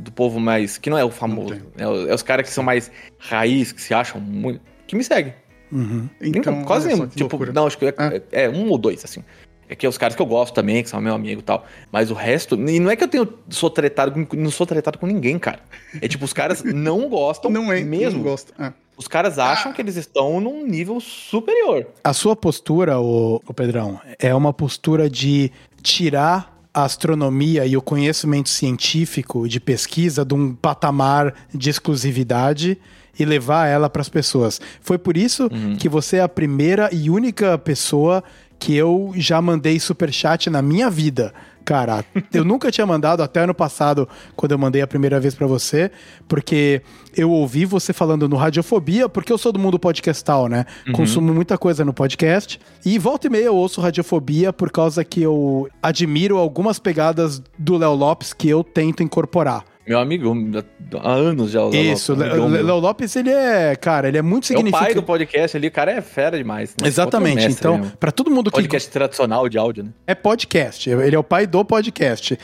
do 0.00 0.10
povo 0.12 0.40
mais. 0.40 0.78
que 0.78 0.88
não 0.90 0.96
é 0.98 1.04
o 1.04 1.10
famoso. 1.10 1.54
É, 1.76 1.82
é 1.82 2.14
os 2.14 2.22
caras 2.22 2.46
que 2.48 2.52
são 2.52 2.64
mais 2.64 2.90
raiz, 3.18 3.70
que 3.72 3.80
se 3.82 3.92
acham 3.94 4.20
muito. 4.20 4.60
que 4.86 4.96
me 4.96 5.04
seguem. 5.04 5.34
Uhum. 5.72 6.08
Então, 6.20 6.62
quase 6.64 6.86
nenhum. 6.88 7.06
Tipo, 7.08 7.22
loucura. 7.36 7.52
não, 7.52 7.66
acho 7.66 7.76
que 7.76 7.86
é, 7.86 7.94
É. 8.32 8.44
é 8.44 8.48
um 8.48 8.68
ou 8.70 8.78
dois, 8.78 9.04
assim. 9.04 9.24
É 9.68 9.74
que 9.74 9.86
é 9.86 9.88
os 9.88 9.98
caras 9.98 10.14
que 10.14 10.22
eu 10.22 10.26
gosto 10.26 10.54
também, 10.54 10.82
que 10.82 10.88
são 10.88 11.00
meu 11.00 11.14
amigo 11.14 11.40
e 11.40 11.44
tal. 11.44 11.66
Mas 11.90 12.10
o 12.10 12.14
resto. 12.14 12.54
E 12.54 12.80
não 12.80 12.90
é 12.90 12.96
que 12.96 13.04
eu 13.04 13.08
tenho. 13.08 13.28
Sou 13.48 13.70
tretado 13.70 14.12
com. 14.26 14.36
Não 14.36 14.50
sou 14.50 14.66
tretado 14.66 14.98
com 14.98 15.06
ninguém, 15.06 15.38
cara. 15.38 15.60
É 16.00 16.08
tipo, 16.08 16.24
os 16.24 16.32
caras 16.32 16.62
não 16.64 17.08
gostam 17.08 17.50
Não 17.50 17.72
é, 17.72 17.82
mesmo. 17.82 18.18
não 18.18 18.24
gosto. 18.24 18.52
É. 18.60 18.72
Os 18.96 19.08
caras 19.08 19.38
acham 19.38 19.72
que 19.72 19.82
eles 19.82 19.96
estão 19.96 20.40
num 20.40 20.64
nível 20.66 21.00
superior. 21.00 21.86
A 22.04 22.12
sua 22.12 22.36
postura, 22.36 23.00
o, 23.00 23.40
Pedrão, 23.54 24.00
é 24.20 24.32
uma 24.32 24.52
postura 24.52 25.10
de 25.10 25.50
tirar 25.82 26.54
a 26.72 26.84
astronomia 26.84 27.66
e 27.66 27.76
o 27.76 27.82
conhecimento 27.82 28.48
científico 28.48 29.48
de 29.48 29.58
pesquisa 29.58 30.24
de 30.24 30.34
um 30.34 30.54
patamar 30.54 31.34
de 31.52 31.70
exclusividade 31.70 32.78
e 33.18 33.24
levar 33.24 33.66
ela 33.66 33.88
para 33.88 34.02
as 34.02 34.08
pessoas. 34.08 34.60
Foi 34.80 34.98
por 34.98 35.16
isso 35.16 35.48
que 35.78 35.88
você 35.88 36.16
é 36.16 36.20
a 36.20 36.28
primeira 36.28 36.88
e 36.92 37.10
única 37.10 37.56
pessoa 37.58 38.22
que 38.58 38.74
eu 38.74 39.12
já 39.16 39.40
mandei 39.40 39.78
superchat 39.78 40.48
na 40.48 40.62
minha 40.62 40.88
vida. 40.90 41.32
Cara, 41.64 42.04
eu 42.32 42.44
nunca 42.44 42.70
tinha 42.70 42.86
mandado 42.86 43.22
até 43.22 43.40
ano 43.40 43.54
passado, 43.54 44.08
quando 44.36 44.52
eu 44.52 44.58
mandei 44.58 44.82
a 44.82 44.86
primeira 44.86 45.18
vez 45.18 45.34
pra 45.34 45.46
você, 45.46 45.90
porque 46.28 46.82
eu 47.16 47.30
ouvi 47.30 47.64
você 47.64 47.92
falando 47.92 48.28
no 48.28 48.36
Radiofobia, 48.36 49.08
porque 49.08 49.32
eu 49.32 49.38
sou 49.38 49.50
do 49.50 49.58
mundo 49.58 49.78
podcastal, 49.78 50.48
né? 50.48 50.66
Consumo 50.92 51.32
muita 51.32 51.56
coisa 51.56 51.84
no 51.84 51.94
podcast. 51.94 52.60
E 52.84 52.98
volta 52.98 53.26
e 53.26 53.30
meia 53.30 53.46
eu 53.46 53.56
ouço 53.56 53.80
Radiofobia 53.80 54.52
por 54.52 54.70
causa 54.70 55.04
que 55.04 55.22
eu 55.22 55.68
admiro 55.82 56.36
algumas 56.36 56.78
pegadas 56.78 57.42
do 57.58 57.78
Léo 57.78 57.94
Lopes 57.94 58.32
que 58.32 58.48
eu 58.48 58.62
tento 58.62 59.02
incorporar. 59.02 59.64
Meu 59.86 59.98
amigo, 59.98 60.32
há 61.02 61.12
anos 61.12 61.50
já. 61.50 61.62
o 61.62 61.68
Léo 61.68 61.92
Isso. 61.92 62.14
Léo 62.14 62.78
Lopes, 62.78 63.14
ele 63.16 63.30
é, 63.30 63.76
cara, 63.76 64.08
ele 64.08 64.16
é 64.16 64.22
muito 64.22 64.44
É 64.44 64.56
o 64.56 64.60
pai 64.60 64.64
significativo. 64.64 65.00
do 65.02 65.04
podcast 65.04 65.56
ali, 65.56 65.68
o 65.68 65.70
cara 65.70 65.92
é 65.92 66.00
fera 66.00 66.38
demais. 66.38 66.74
né? 66.80 66.88
Exatamente. 66.88 67.44
Então, 67.46 67.92
pra 68.00 68.10
todo 68.10 68.30
mundo 68.30 68.50
que 68.50 68.56
Podcast 68.56 68.90
tradicional 68.90 69.46
de 69.48 69.58
áudio, 69.58 69.84
né? 69.84 69.90
É 70.06 70.14
podcast. 70.14 70.88
Ele 70.88 71.14
é 71.14 71.18
o 71.18 71.22
pai 71.24 71.46
do 71.46 71.62
podcast. 71.64 72.38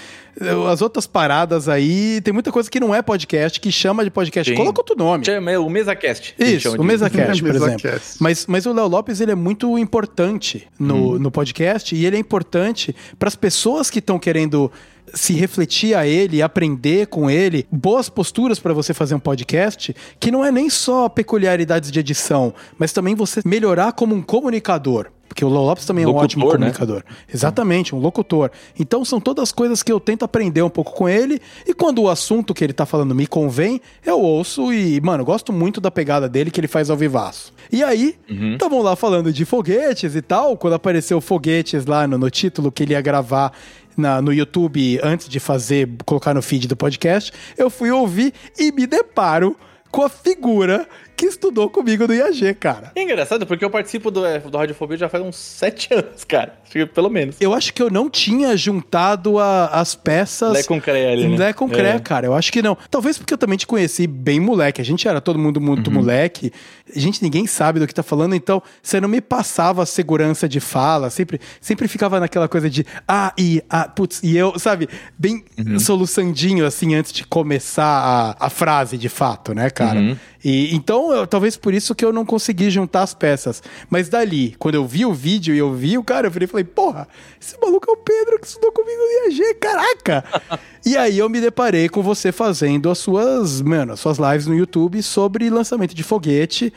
As 0.71 0.81
outras 0.83 1.07
paradas 1.07 1.69
aí, 1.69 2.21
tem 2.23 2.33
muita 2.33 2.53
coisa 2.53 2.71
que 2.71 2.79
não 2.79 2.95
é 2.95 3.01
podcast, 3.03 3.59
que 3.59 3.73
chama 3.73 4.05
de 4.05 4.11
podcast. 4.11 4.51
Sim. 4.51 4.57
Coloca 4.57 4.81
outro 4.81 4.97
nome. 4.97 5.25
Chama- 5.25 5.59
O 5.59 5.69
MesaCast. 5.71 6.35
Isso, 6.39 6.61
chama 6.61 6.77
o 6.79 6.85
MesaCast, 6.85 7.41
por 7.43 7.55
exemplo. 7.55 8.01
Mas, 8.21 8.47
mas 8.47 8.67
o 8.67 8.73
Léo 8.73 8.87
Lopes, 8.87 9.21
ele 9.21 9.33
é 9.33 9.35
muito 9.35 9.79
importante 9.79 10.67
no, 10.79 11.19
no 11.19 11.31
podcast 11.31 11.95
e 11.95 12.05
ele 12.05 12.17
é 12.17 12.19
importante 12.19 12.95
para 13.19 13.29
as 13.29 13.35
pessoas 13.37 13.89
que 13.91 13.99
estão 13.99 14.19
querendo 14.19 14.71
se 15.15 15.35
refletir 15.35 15.95
a 15.95 16.07
ele 16.07 16.43
aprender 16.43 17.07
com 17.07 17.31
ele 17.31 17.67
boas 17.71 18.09
posturas 18.09 18.59
para 18.59 18.73
você 18.73 18.93
fazer 18.95 19.15
um 19.15 19.21
podcast, 19.21 19.95
que 20.19 20.31
não 20.31 20.45
é 20.45 20.51
nem 20.51 20.69
só 20.69 21.09
peculiaridades 21.09 21.91
de 21.91 22.01
edição, 22.01 22.55
mas 22.79 22.93
também 22.93 23.15
você 23.15 23.41
melhorar 23.45 23.93
como 23.93 24.15
um 24.15 24.23
comunicador. 24.23 25.11
Porque 25.31 25.45
o 25.45 25.49
Léo 25.49 25.63
Lopes 25.63 25.87
também 25.87 26.03
é 26.03 26.09
um 26.09 26.11
Locutor, 26.11 26.25
ótimo 26.25 26.45
né? 26.47 26.53
comunicador. 26.53 27.05
Exatamente, 27.33 27.95
um 27.95 28.01
locutor. 28.01 28.51
Então 28.77 29.05
são 29.05 29.21
todas 29.21 29.53
coisas 29.53 29.81
que 29.81 29.93
eu 29.93 30.01
tento 30.01 30.25
aprender 30.25 30.61
um 30.61 30.69
pouco 30.69 30.93
com 30.93 31.09
ele. 31.09 31.41
E 31.65 31.73
quando 31.73 32.03
o 32.03 32.09
assunto 32.09 32.53
que 32.53 32.65
ele 32.65 32.73
tá 32.73 32.85
falando 32.85 33.15
me 33.15 33.29
convém, 33.29 33.81
eu 34.05 34.21
ouço 34.21 34.73
e, 34.73 35.01
mano, 35.01 35.25
gosto 35.25 35.53
muito 35.53 35.81
da 35.81 35.89
pegada 35.89 36.29
dele 36.29 36.51
que 36.51 36.59
ele 36.59 36.67
faz 36.67 36.91
ao 36.91 36.97
vivaço. 36.97 37.53
E 37.71 37.85
aí, 37.85 38.17
estavam 38.29 38.83
lá 38.83 38.97
falando 38.97 39.33
de 39.33 39.45
foguetes 39.45 40.17
e 40.17 40.21
tal. 40.21 40.57
Quando 40.57 40.75
apareceu 40.75 41.21
foguetes 41.21 41.87
lá 41.87 42.09
no, 42.09 42.19
no 42.19 42.29
título 42.29 42.73
que 42.73 42.83
ele 42.83 42.95
ia 42.95 43.01
gravar 43.01 43.53
na- 44.01 44.21
no 44.21 44.33
YouTube 44.33 44.99
antes 45.03 45.29
de 45.29 45.39
fazer, 45.39 45.89
colocar 46.05 46.35
no 46.35 46.43
feed 46.43 46.67
do 46.67 46.75
podcast, 46.77 47.33
eu 47.57 47.71
fui 47.71 47.91
ouvir 47.91 48.33
e 48.59 48.73
me 48.73 48.87
deparo 48.87 49.57
com 49.91 50.03
a 50.03 50.09
figura 50.09 50.89
que 51.21 51.27
estudou 51.27 51.69
comigo 51.69 52.07
no 52.07 52.15
IAG, 52.15 52.55
cara. 52.55 52.93
É 52.97 53.03
engraçado, 53.03 53.47
porque 53.47 53.63
eu 53.65 53.69
participo 53.71 54.11
do, 54.11 54.25
é, 54.25 54.39
do 54.39 54.57
Radiofobia 54.57 54.97
já 54.97 55.09
faz 55.09 55.23
uns 55.23 55.37
sete 55.37 55.89
anos, 55.95 56.25
cara. 56.25 56.55
Pelo 56.95 57.11
menos. 57.11 57.37
Eu 57.41 57.53
acho 57.53 57.75
que 57.75 57.83
eu 57.83 57.91
não 57.91 58.09
tinha 58.09 58.57
juntado 58.57 59.39
a- 59.39 59.67
as 59.67 59.95
peças. 59.95 60.53
Lé 60.53 60.63
com 60.63 60.81
cré 60.81 61.13
ali, 61.13 61.29
né? 61.29 61.37
Lé 61.37 61.53
com 61.53 61.69
cré, 61.69 61.97
É. 61.97 61.99
cara. 61.99 62.27
Eu 62.27 62.35
acho 62.35 62.51
que 62.53 62.63
não. 62.63 62.77
Talvez 62.91 63.19
porque 63.19 63.35
eu 63.35 63.39
também 63.39 63.59
te 63.59 63.67
conheci 63.67 64.07
bem 64.07 64.41
moleque. 64.41 64.81
A 64.81 64.85
gente 64.85 65.07
era 65.07 65.21
todo 65.21 65.39
mundo 65.39 65.61
muito 65.61 65.89
Uhum. 65.89 65.95
moleque. 65.97 66.53
A 66.95 66.99
gente, 66.99 67.23
ninguém 67.23 67.47
sabe 67.47 67.81
do 67.81 67.87
que 67.87 67.95
tá 67.95 68.03
falando, 68.03 68.35
então 68.35 68.63
você 68.83 69.01
não 69.01 69.09
me 69.09 69.21
passava 69.21 69.85
segurança 69.85 70.49
de 70.49 70.61
fala. 70.61 71.11
Sempre, 71.11 71.41
sempre 71.61 71.87
ficava 71.89 72.19
naquela 72.19 72.49
coisa 72.49 72.71
de 72.71 72.87
ah, 73.07 73.33
e, 73.37 73.63
ah, 73.69 73.89
putz, 73.89 74.21
e 74.23 74.37
eu, 74.37 74.59
sabe, 74.59 74.89
bem 75.19 75.45
Uhum. 75.59 75.79
soluçandinho 75.79 76.65
assim 76.65 76.95
antes 76.95 77.13
de 77.13 77.25
começar 77.27 77.85
a, 78.41 78.47
a 78.47 78.51
frase 78.51 78.97
de 78.97 79.09
fato, 79.09 79.53
né, 79.55 79.69
cara? 79.71 79.99
Uhum. 80.01 80.17
E 80.45 80.75
então, 80.75 81.13
eu- 81.13 81.27
talvez 81.27 81.57
por 81.57 81.75
isso 81.75 81.95
que 81.95 82.05
eu 82.05 82.13
não 82.13 82.25
consegui 82.25 82.71
juntar 82.71 83.03
as 83.03 83.13
peças. 83.15 83.63
Mas 83.89 84.09
dali, 84.09 84.55
quando 84.59 84.75
eu 84.75 84.87
vi 84.87 85.05
o 85.05 85.13
vídeo 85.13 85.55
e 85.55 85.59
eu 85.59 85.73
vi 85.75 85.99
o 85.99 86.05
cara, 86.05 86.27
eu 86.27 86.31
virei 86.31 86.47
e 86.47 86.51
falei, 86.51 86.65
porra, 86.65 87.07
esse 87.41 87.59
maluco 87.61 87.91
é 87.91 87.93
o 87.93 87.97
Pedro 87.97 88.39
que 88.41 88.47
estudou 88.47 88.73
comigo 88.73 88.99
no 88.99 89.33
IAG, 89.33 89.55
caraca! 89.55 90.25
e 90.85 90.97
aí 90.97 91.19
eu 91.19 91.29
me 91.29 91.41
deparei 91.41 91.89
com 91.89 92.03
você 92.03 92.33
fazendo 92.33 92.91
as 92.91 92.99
suas, 92.99 93.61
mano, 93.61 93.93
as 93.93 94.01
suas 94.01 94.19
lives 94.19 94.47
no 94.47 94.55
YouTube 94.57 95.03
sobre 95.03 95.51
lançamento 95.51 95.95
de 95.95 96.03
foguete. 96.03 96.73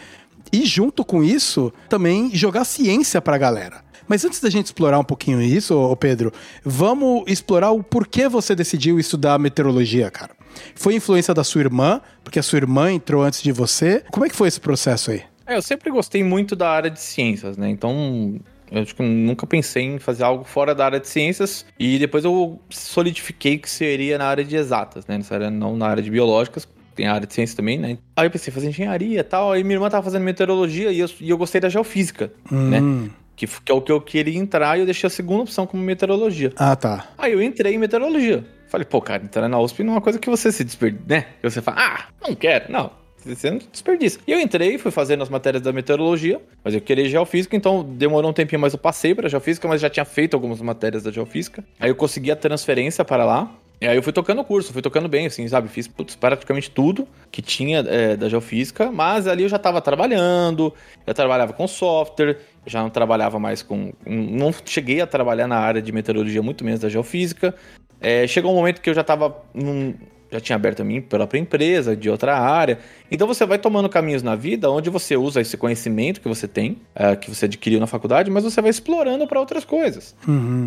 E 0.52 0.65
junto 0.65 1.04
com 1.04 1.23
isso, 1.23 1.73
também 1.89 2.30
jogar 2.36 2.63
ciência 2.65 3.19
pra 3.21 3.38
galera. 3.38 3.82
Mas 4.08 4.23
antes 4.26 4.39
da 4.41 4.49
gente 4.49 4.65
explorar 4.67 4.99
um 4.99 5.04
pouquinho 5.04 5.41
isso, 5.41 5.73
ô 5.76 5.95
Pedro, 5.95 6.32
vamos 6.63 7.23
explorar 7.26 7.71
o 7.71 7.82
porquê 7.82 8.28
você 8.28 8.54
decidiu 8.54 8.99
estudar 8.99 9.39
meteorologia, 9.39 10.12
cara. 10.12 10.32
Foi 10.75 10.95
influência 10.95 11.33
da 11.33 11.43
sua 11.43 11.61
irmã, 11.61 12.01
porque 12.23 12.39
a 12.39 12.43
sua 12.43 12.57
irmã 12.57 12.91
entrou 12.91 13.23
antes 13.23 13.41
de 13.41 13.51
você. 13.51 14.03
Como 14.11 14.25
é 14.25 14.29
que 14.29 14.35
foi 14.35 14.47
esse 14.47 14.59
processo 14.59 15.11
aí? 15.11 15.21
É, 15.45 15.55
eu 15.57 15.61
sempre 15.61 15.89
gostei 15.91 16.23
muito 16.23 16.55
da 16.55 16.69
área 16.69 16.89
de 16.89 16.99
ciências, 17.01 17.57
né? 17.57 17.69
Então, 17.69 18.39
eu 18.71 18.81
acho 18.81 18.95
que 18.95 19.01
eu 19.01 19.05
nunca 19.05 19.45
pensei 19.45 19.83
em 19.83 19.99
fazer 19.99 20.23
algo 20.23 20.43
fora 20.45 20.73
da 20.73 20.85
área 20.85 20.99
de 20.99 21.07
ciências. 21.07 21.65
E 21.77 21.99
depois 21.99 22.23
eu 22.23 22.59
solidifiquei 22.69 23.57
que 23.57 23.69
seria 23.69 24.17
na 24.17 24.25
área 24.25 24.43
de 24.43 24.55
exatas, 24.55 25.05
né? 25.07 25.17
Nessa 25.17 25.35
área, 25.35 25.49
não 25.51 25.75
na 25.75 25.87
área 25.87 26.01
de 26.03 26.09
biológicas. 26.09 26.67
Tem 26.95 27.07
área 27.07 27.25
de 27.25 27.33
ciências 27.33 27.55
também, 27.55 27.79
né? 27.79 27.97
Aí 28.15 28.27
eu 28.27 28.31
pensei 28.31 28.51
em 28.51 28.53
fazer 28.53 28.67
engenharia 28.69 29.19
e 29.19 29.23
tal. 29.23 29.51
Aí 29.51 29.63
minha 29.63 29.75
irmã 29.75 29.89
tava 29.89 30.03
fazendo 30.03 30.21
meteorologia 30.23 30.91
e 30.91 30.99
eu, 30.99 31.09
e 31.19 31.29
eu 31.29 31.37
gostei 31.37 31.59
da 31.59 31.67
geofísica, 31.67 32.31
né? 32.51 32.81
Que, 33.35 33.47
f- 33.47 33.61
que 33.65 33.71
é 33.71 33.75
o 33.75 33.81
que 33.81 33.91
eu 33.91 33.99
queria 33.99 34.37
entrar 34.37 34.77
e 34.77 34.81
eu 34.81 34.85
deixei 34.85 35.07
a 35.07 35.09
segunda 35.09 35.41
opção 35.41 35.65
como 35.65 35.81
meteorologia. 35.81 36.53
Ah, 36.55 36.75
tá. 36.75 37.07
Aí 37.17 37.33
eu 37.33 37.41
entrei 37.41 37.73
em 37.73 37.79
meteorologia. 37.79 38.45
Falei, 38.73 38.86
pô, 38.86 38.99
cara, 38.99 39.23
entrar 39.23 39.47
na 39.47 39.59
USP 39.59 39.83
não 39.83 39.93
é 39.93 39.95
uma 39.97 40.01
coisa 40.01 40.17
que 40.17 40.27
você 40.27 40.51
se 40.51 40.63
desperdiça, 40.63 41.03
né? 41.07 41.27
Você 41.43 41.62
fala, 41.62 41.77
ah, 41.79 42.05
não 42.27 42.33
quero. 42.33 42.71
Não, 42.71 42.89
você 43.23 43.51
não 43.51 43.59
desperdiça. 43.59 44.17
E 44.25 44.31
eu 44.31 44.39
entrei, 44.39 44.79
fui 44.79 44.89
fazendo 44.89 45.21
as 45.21 45.29
matérias 45.29 45.62
da 45.62 45.71
meteorologia, 45.71 46.41
mas 46.63 46.73
eu 46.73 46.81
queria 46.81 47.07
geofísica, 47.07 47.55
então 47.55 47.83
demorou 47.83 48.31
um 48.31 48.33
tempinho, 48.33 48.59
mas 48.59 48.73
eu 48.73 48.79
passei 48.79 49.13
para 49.13 49.29
geofísica, 49.29 49.67
mas 49.67 49.79
já 49.79 49.91
tinha 49.91 50.03
feito 50.03 50.33
algumas 50.33 50.59
matérias 50.59 51.03
da 51.03 51.12
geofísica. 51.12 51.63
Aí 51.79 51.91
eu 51.91 51.95
consegui 51.95 52.31
a 52.31 52.36
transferência 52.36 53.05
para 53.05 53.23
lá. 53.23 53.51
E 53.79 53.86
aí 53.88 53.95
eu 53.95 54.01
fui 54.01 54.12
tocando 54.12 54.41
o 54.41 54.43
curso, 54.43 54.73
fui 54.73 54.81
tocando 54.81 55.07
bem, 55.07 55.27
assim, 55.27 55.47
sabe? 55.47 55.67
Fiz 55.67 55.88
putz, 55.88 56.15
praticamente 56.15 56.71
tudo 56.71 57.07
que 57.31 57.43
tinha 57.43 57.77
é, 57.88 58.15
da 58.17 58.27
geofísica, 58.27 58.91
mas 58.91 59.27
ali 59.27 59.43
eu 59.43 59.49
já 59.49 59.57
estava 59.57 59.81
trabalhando, 59.81 60.73
eu 61.05 61.13
trabalhava 61.13 61.53
com 61.53 61.67
software, 61.67 62.39
já 62.65 62.81
não 62.81 62.89
trabalhava 62.89 63.38
mais 63.38 63.62
com. 63.62 63.93
Não 64.03 64.51
cheguei 64.65 64.99
a 64.99 65.05
trabalhar 65.05 65.47
na 65.47 65.59
área 65.59 65.79
de 65.79 65.91
meteorologia, 65.91 66.41
muito 66.41 66.65
menos 66.65 66.79
da 66.79 66.89
geofísica. 66.89 67.53
É, 68.03 68.27
chegou 68.27 68.51
um 68.51 68.55
momento 68.55 68.81
que 68.81 68.89
eu 68.89 68.93
já 68.93 69.01
estava. 69.01 69.35
Já 70.31 70.39
tinha 70.39 70.55
aberto 70.55 70.81
a 70.81 70.83
minha 70.83 70.99
própria 70.99 71.39
empresa, 71.39 71.95
de 71.95 72.09
outra 72.09 72.35
área. 72.35 72.79
Então 73.11 73.27
você 73.27 73.45
vai 73.45 73.59
tomando 73.59 73.87
caminhos 73.87 74.23
na 74.23 74.35
vida 74.35 74.69
onde 74.69 74.89
você 74.89 75.15
usa 75.15 75.39
esse 75.39 75.55
conhecimento 75.55 76.19
que 76.19 76.27
você 76.27 76.47
tem, 76.47 76.77
é, 76.95 77.15
que 77.15 77.29
você 77.29 77.45
adquiriu 77.45 77.79
na 77.79 77.85
faculdade, 77.85 78.31
mas 78.31 78.43
você 78.43 78.59
vai 78.59 78.71
explorando 78.71 79.27
para 79.27 79.39
outras 79.39 79.63
coisas. 79.63 80.15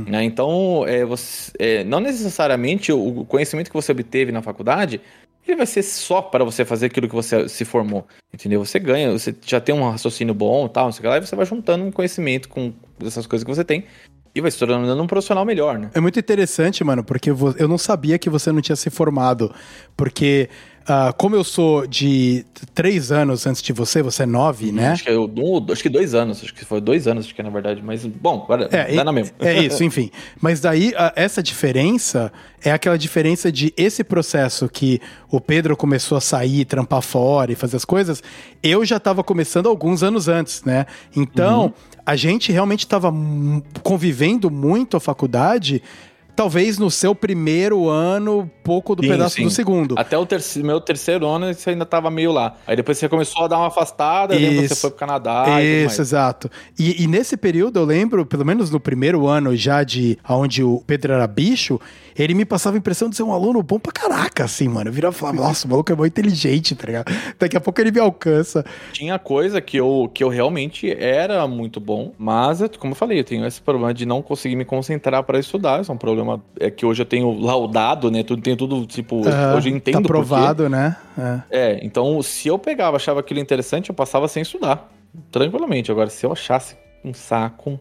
né? 0.08 0.22
Então, 0.22 0.84
é, 0.86 1.04
você, 1.04 1.50
é, 1.58 1.82
não 1.82 1.98
necessariamente 1.98 2.92
o 2.92 3.24
conhecimento 3.24 3.68
que 3.68 3.74
você 3.74 3.90
obteve 3.90 4.30
na 4.30 4.40
faculdade 4.40 5.00
ele 5.46 5.56
vai 5.56 5.66
ser 5.66 5.82
só 5.82 6.20
para 6.20 6.44
você 6.44 6.64
fazer 6.64 6.86
aquilo 6.86 7.08
que 7.08 7.14
você 7.14 7.48
se 7.48 7.64
formou, 7.64 8.06
entendeu? 8.34 8.64
Você 8.64 8.78
ganha, 8.78 9.12
você 9.12 9.34
já 9.44 9.60
tem 9.60 9.74
um 9.74 9.88
raciocínio 9.88 10.34
bom, 10.34 10.66
tal, 10.68 10.86
não 10.86 10.92
sei 10.92 10.98
o 10.98 11.02
que 11.02 11.08
lá, 11.08 11.18
e 11.18 11.20
você 11.20 11.36
vai 11.36 11.46
juntando 11.46 11.84
um 11.84 11.92
conhecimento 11.92 12.48
com 12.48 12.72
essas 13.04 13.26
coisas 13.26 13.44
que 13.44 13.54
você 13.54 13.64
tem 13.64 13.84
e 14.36 14.40
vai 14.42 14.50
se 14.50 14.58
tornando 14.58 15.02
um 15.02 15.06
profissional 15.06 15.46
melhor, 15.46 15.78
né? 15.78 15.90
É 15.94 16.00
muito 16.00 16.20
interessante, 16.20 16.84
mano, 16.84 17.02
porque 17.02 17.30
eu 17.30 17.66
não 17.66 17.78
sabia 17.78 18.18
que 18.18 18.28
você 18.28 18.52
não 18.52 18.60
tinha 18.60 18.76
se 18.76 18.90
formado. 18.90 19.50
Porque, 19.96 20.50
ah, 20.88 21.12
como 21.16 21.34
eu 21.34 21.42
sou 21.42 21.86
de 21.86 22.44
três 22.74 23.10
anos 23.10 23.46
antes 23.46 23.60
de 23.60 23.72
você, 23.72 24.02
você 24.02 24.22
é 24.22 24.26
nove, 24.26 24.70
né? 24.70 24.90
Acho 24.90 25.04
que, 25.04 25.10
eu, 25.10 25.24
um, 25.36 25.66
acho 25.72 25.82
que 25.82 25.88
dois 25.88 26.14
anos, 26.14 26.42
acho 26.42 26.54
que 26.54 26.64
foi 26.64 26.80
dois 26.80 27.06
anos, 27.08 27.24
acho 27.26 27.34
que 27.34 27.40
é, 27.40 27.44
na 27.44 27.50
verdade, 27.50 27.82
mas 27.84 28.06
bom, 28.06 28.42
agora 28.44 28.68
É, 28.70 28.94
dá 28.94 29.02
e- 29.02 29.04
na 29.04 29.12
mesma. 29.12 29.34
é 29.40 29.62
isso, 29.62 29.82
enfim. 29.84 30.10
Mas 30.40 30.60
daí, 30.60 30.92
a- 30.96 31.12
essa 31.16 31.42
diferença 31.42 32.32
é 32.62 32.70
aquela 32.70 32.96
diferença 32.96 33.50
de 33.50 33.72
esse 33.76 34.04
processo 34.04 34.68
que 34.68 35.00
o 35.30 35.40
Pedro 35.40 35.76
começou 35.76 36.16
a 36.16 36.20
sair, 36.20 36.64
trampar 36.64 37.02
fora 37.02 37.50
e 37.50 37.54
fazer 37.54 37.76
as 37.76 37.84
coisas, 37.84 38.22
eu 38.62 38.84
já 38.84 38.96
estava 38.98 39.24
começando 39.24 39.68
alguns 39.68 40.02
anos 40.02 40.28
antes, 40.28 40.62
né? 40.64 40.86
Então, 41.14 41.64
Uhum. 41.64 41.72
a 42.04 42.16
gente 42.16 42.52
realmente 42.52 42.80
estava 42.80 43.12
convivendo 43.82 44.50
muito 44.50 44.96
a 44.96 45.00
faculdade, 45.00 45.82
talvez 46.36 46.78
no 46.78 46.90
seu 46.90 47.14
primeiro 47.14 47.88
ano, 47.88 48.48
pouco 48.62 48.94
do 48.94 49.02
Sim, 49.02 49.08
pedaço 49.08 49.36
sim. 49.36 49.42
do 49.44 49.50
segundo. 49.50 49.94
Até 49.98 50.18
o 50.18 50.26
terci- 50.26 50.62
meu 50.62 50.80
terceiro 50.80 51.26
ano 51.26 51.52
você 51.52 51.70
ainda 51.70 51.86
tava 51.86 52.10
meio 52.10 52.30
lá. 52.30 52.54
Aí 52.66 52.76
depois 52.76 52.98
você 52.98 53.08
começou 53.08 53.44
a 53.44 53.48
dar 53.48 53.56
uma 53.58 53.68
afastada, 53.68 54.34
lembro 54.34 54.50
que 54.62 54.68
você 54.68 54.74
Isso. 54.74 54.80
foi 54.82 54.90
pro 54.90 54.98
Canadá 54.98 55.44
e 55.62 55.64
Isso, 55.78 55.86
mais. 55.86 55.98
exato. 55.98 56.50
E, 56.78 57.02
e 57.02 57.06
nesse 57.06 57.36
período, 57.36 57.78
eu 57.78 57.84
lembro, 57.84 58.26
pelo 58.26 58.44
menos 58.44 58.70
no 58.70 58.78
primeiro 58.78 59.26
ano 59.26 59.56
já 59.56 59.82
de 59.82 60.18
onde 60.28 60.62
o 60.62 60.82
Pedro 60.86 61.14
era 61.14 61.26
bicho, 61.26 61.80
ele 62.18 62.34
me 62.34 62.44
passava 62.44 62.76
a 62.76 62.78
impressão 62.78 63.08
de 63.08 63.16
ser 63.16 63.22
um 63.22 63.32
aluno 63.32 63.62
bom 63.62 63.78
pra 63.78 63.92
caraca, 63.92 64.44
assim, 64.44 64.68
mano. 64.68 64.88
Eu 64.90 64.92
virava 64.92 65.14
e 65.14 65.18
falava, 65.18 65.38
nossa, 65.38 65.66
o 65.66 65.70
maluco 65.70 65.92
é 65.92 65.94
muito 65.96 66.12
inteligente, 66.12 66.74
tá 66.74 66.86
ligado? 66.86 67.12
Daqui 67.38 67.56
a 67.56 67.60
pouco 67.60 67.80
ele 67.80 67.90
me 67.92 68.00
alcança. 68.00 68.64
Tinha 68.92 69.18
coisa 69.18 69.60
que 69.60 69.76
eu, 69.76 70.10
que 70.12 70.22
eu 70.24 70.28
realmente 70.28 70.90
era 70.90 71.46
muito 71.46 71.78
bom, 71.80 72.12
mas, 72.18 72.60
como 72.78 72.92
eu 72.92 72.96
falei, 72.96 73.20
eu 73.20 73.24
tenho 73.24 73.46
esse 73.46 73.60
problema 73.60 73.92
de 73.94 74.04
não 74.06 74.20
conseguir 74.22 74.56
me 74.56 74.64
concentrar 74.64 75.22
para 75.24 75.38
estudar. 75.38 75.80
Isso 75.80 75.92
é 75.92 75.94
um 75.94 75.98
problema 75.98 76.25
é 76.60 76.70
que 76.70 76.84
hoje 76.86 77.02
eu 77.02 77.06
tenho 77.06 77.38
laudado, 77.40 78.10
né? 78.10 78.22
Tudo, 78.22 78.42
tenho 78.42 78.56
tudo, 78.56 78.84
tipo, 78.86 79.22
hoje 79.56 79.70
eu 79.70 79.76
entendo 79.76 80.02
Tá 80.02 80.08
provado, 80.08 80.68
né? 80.68 80.96
É. 81.18 81.40
É, 81.50 81.80
então 81.84 82.20
se 82.22 82.48
eu 82.48 82.58
pegava, 82.58 82.96
achava 82.96 83.20
aquilo 83.20 83.40
interessante, 83.40 83.88
eu 83.90 83.94
passava 83.94 84.28
sem 84.28 84.42
estudar. 84.42 84.90
Tranquilamente. 85.30 85.90
Agora, 85.90 86.10
se 86.10 86.24
eu 86.26 86.32
achasse 86.32 86.76
um 87.04 87.14
saco. 87.14 87.78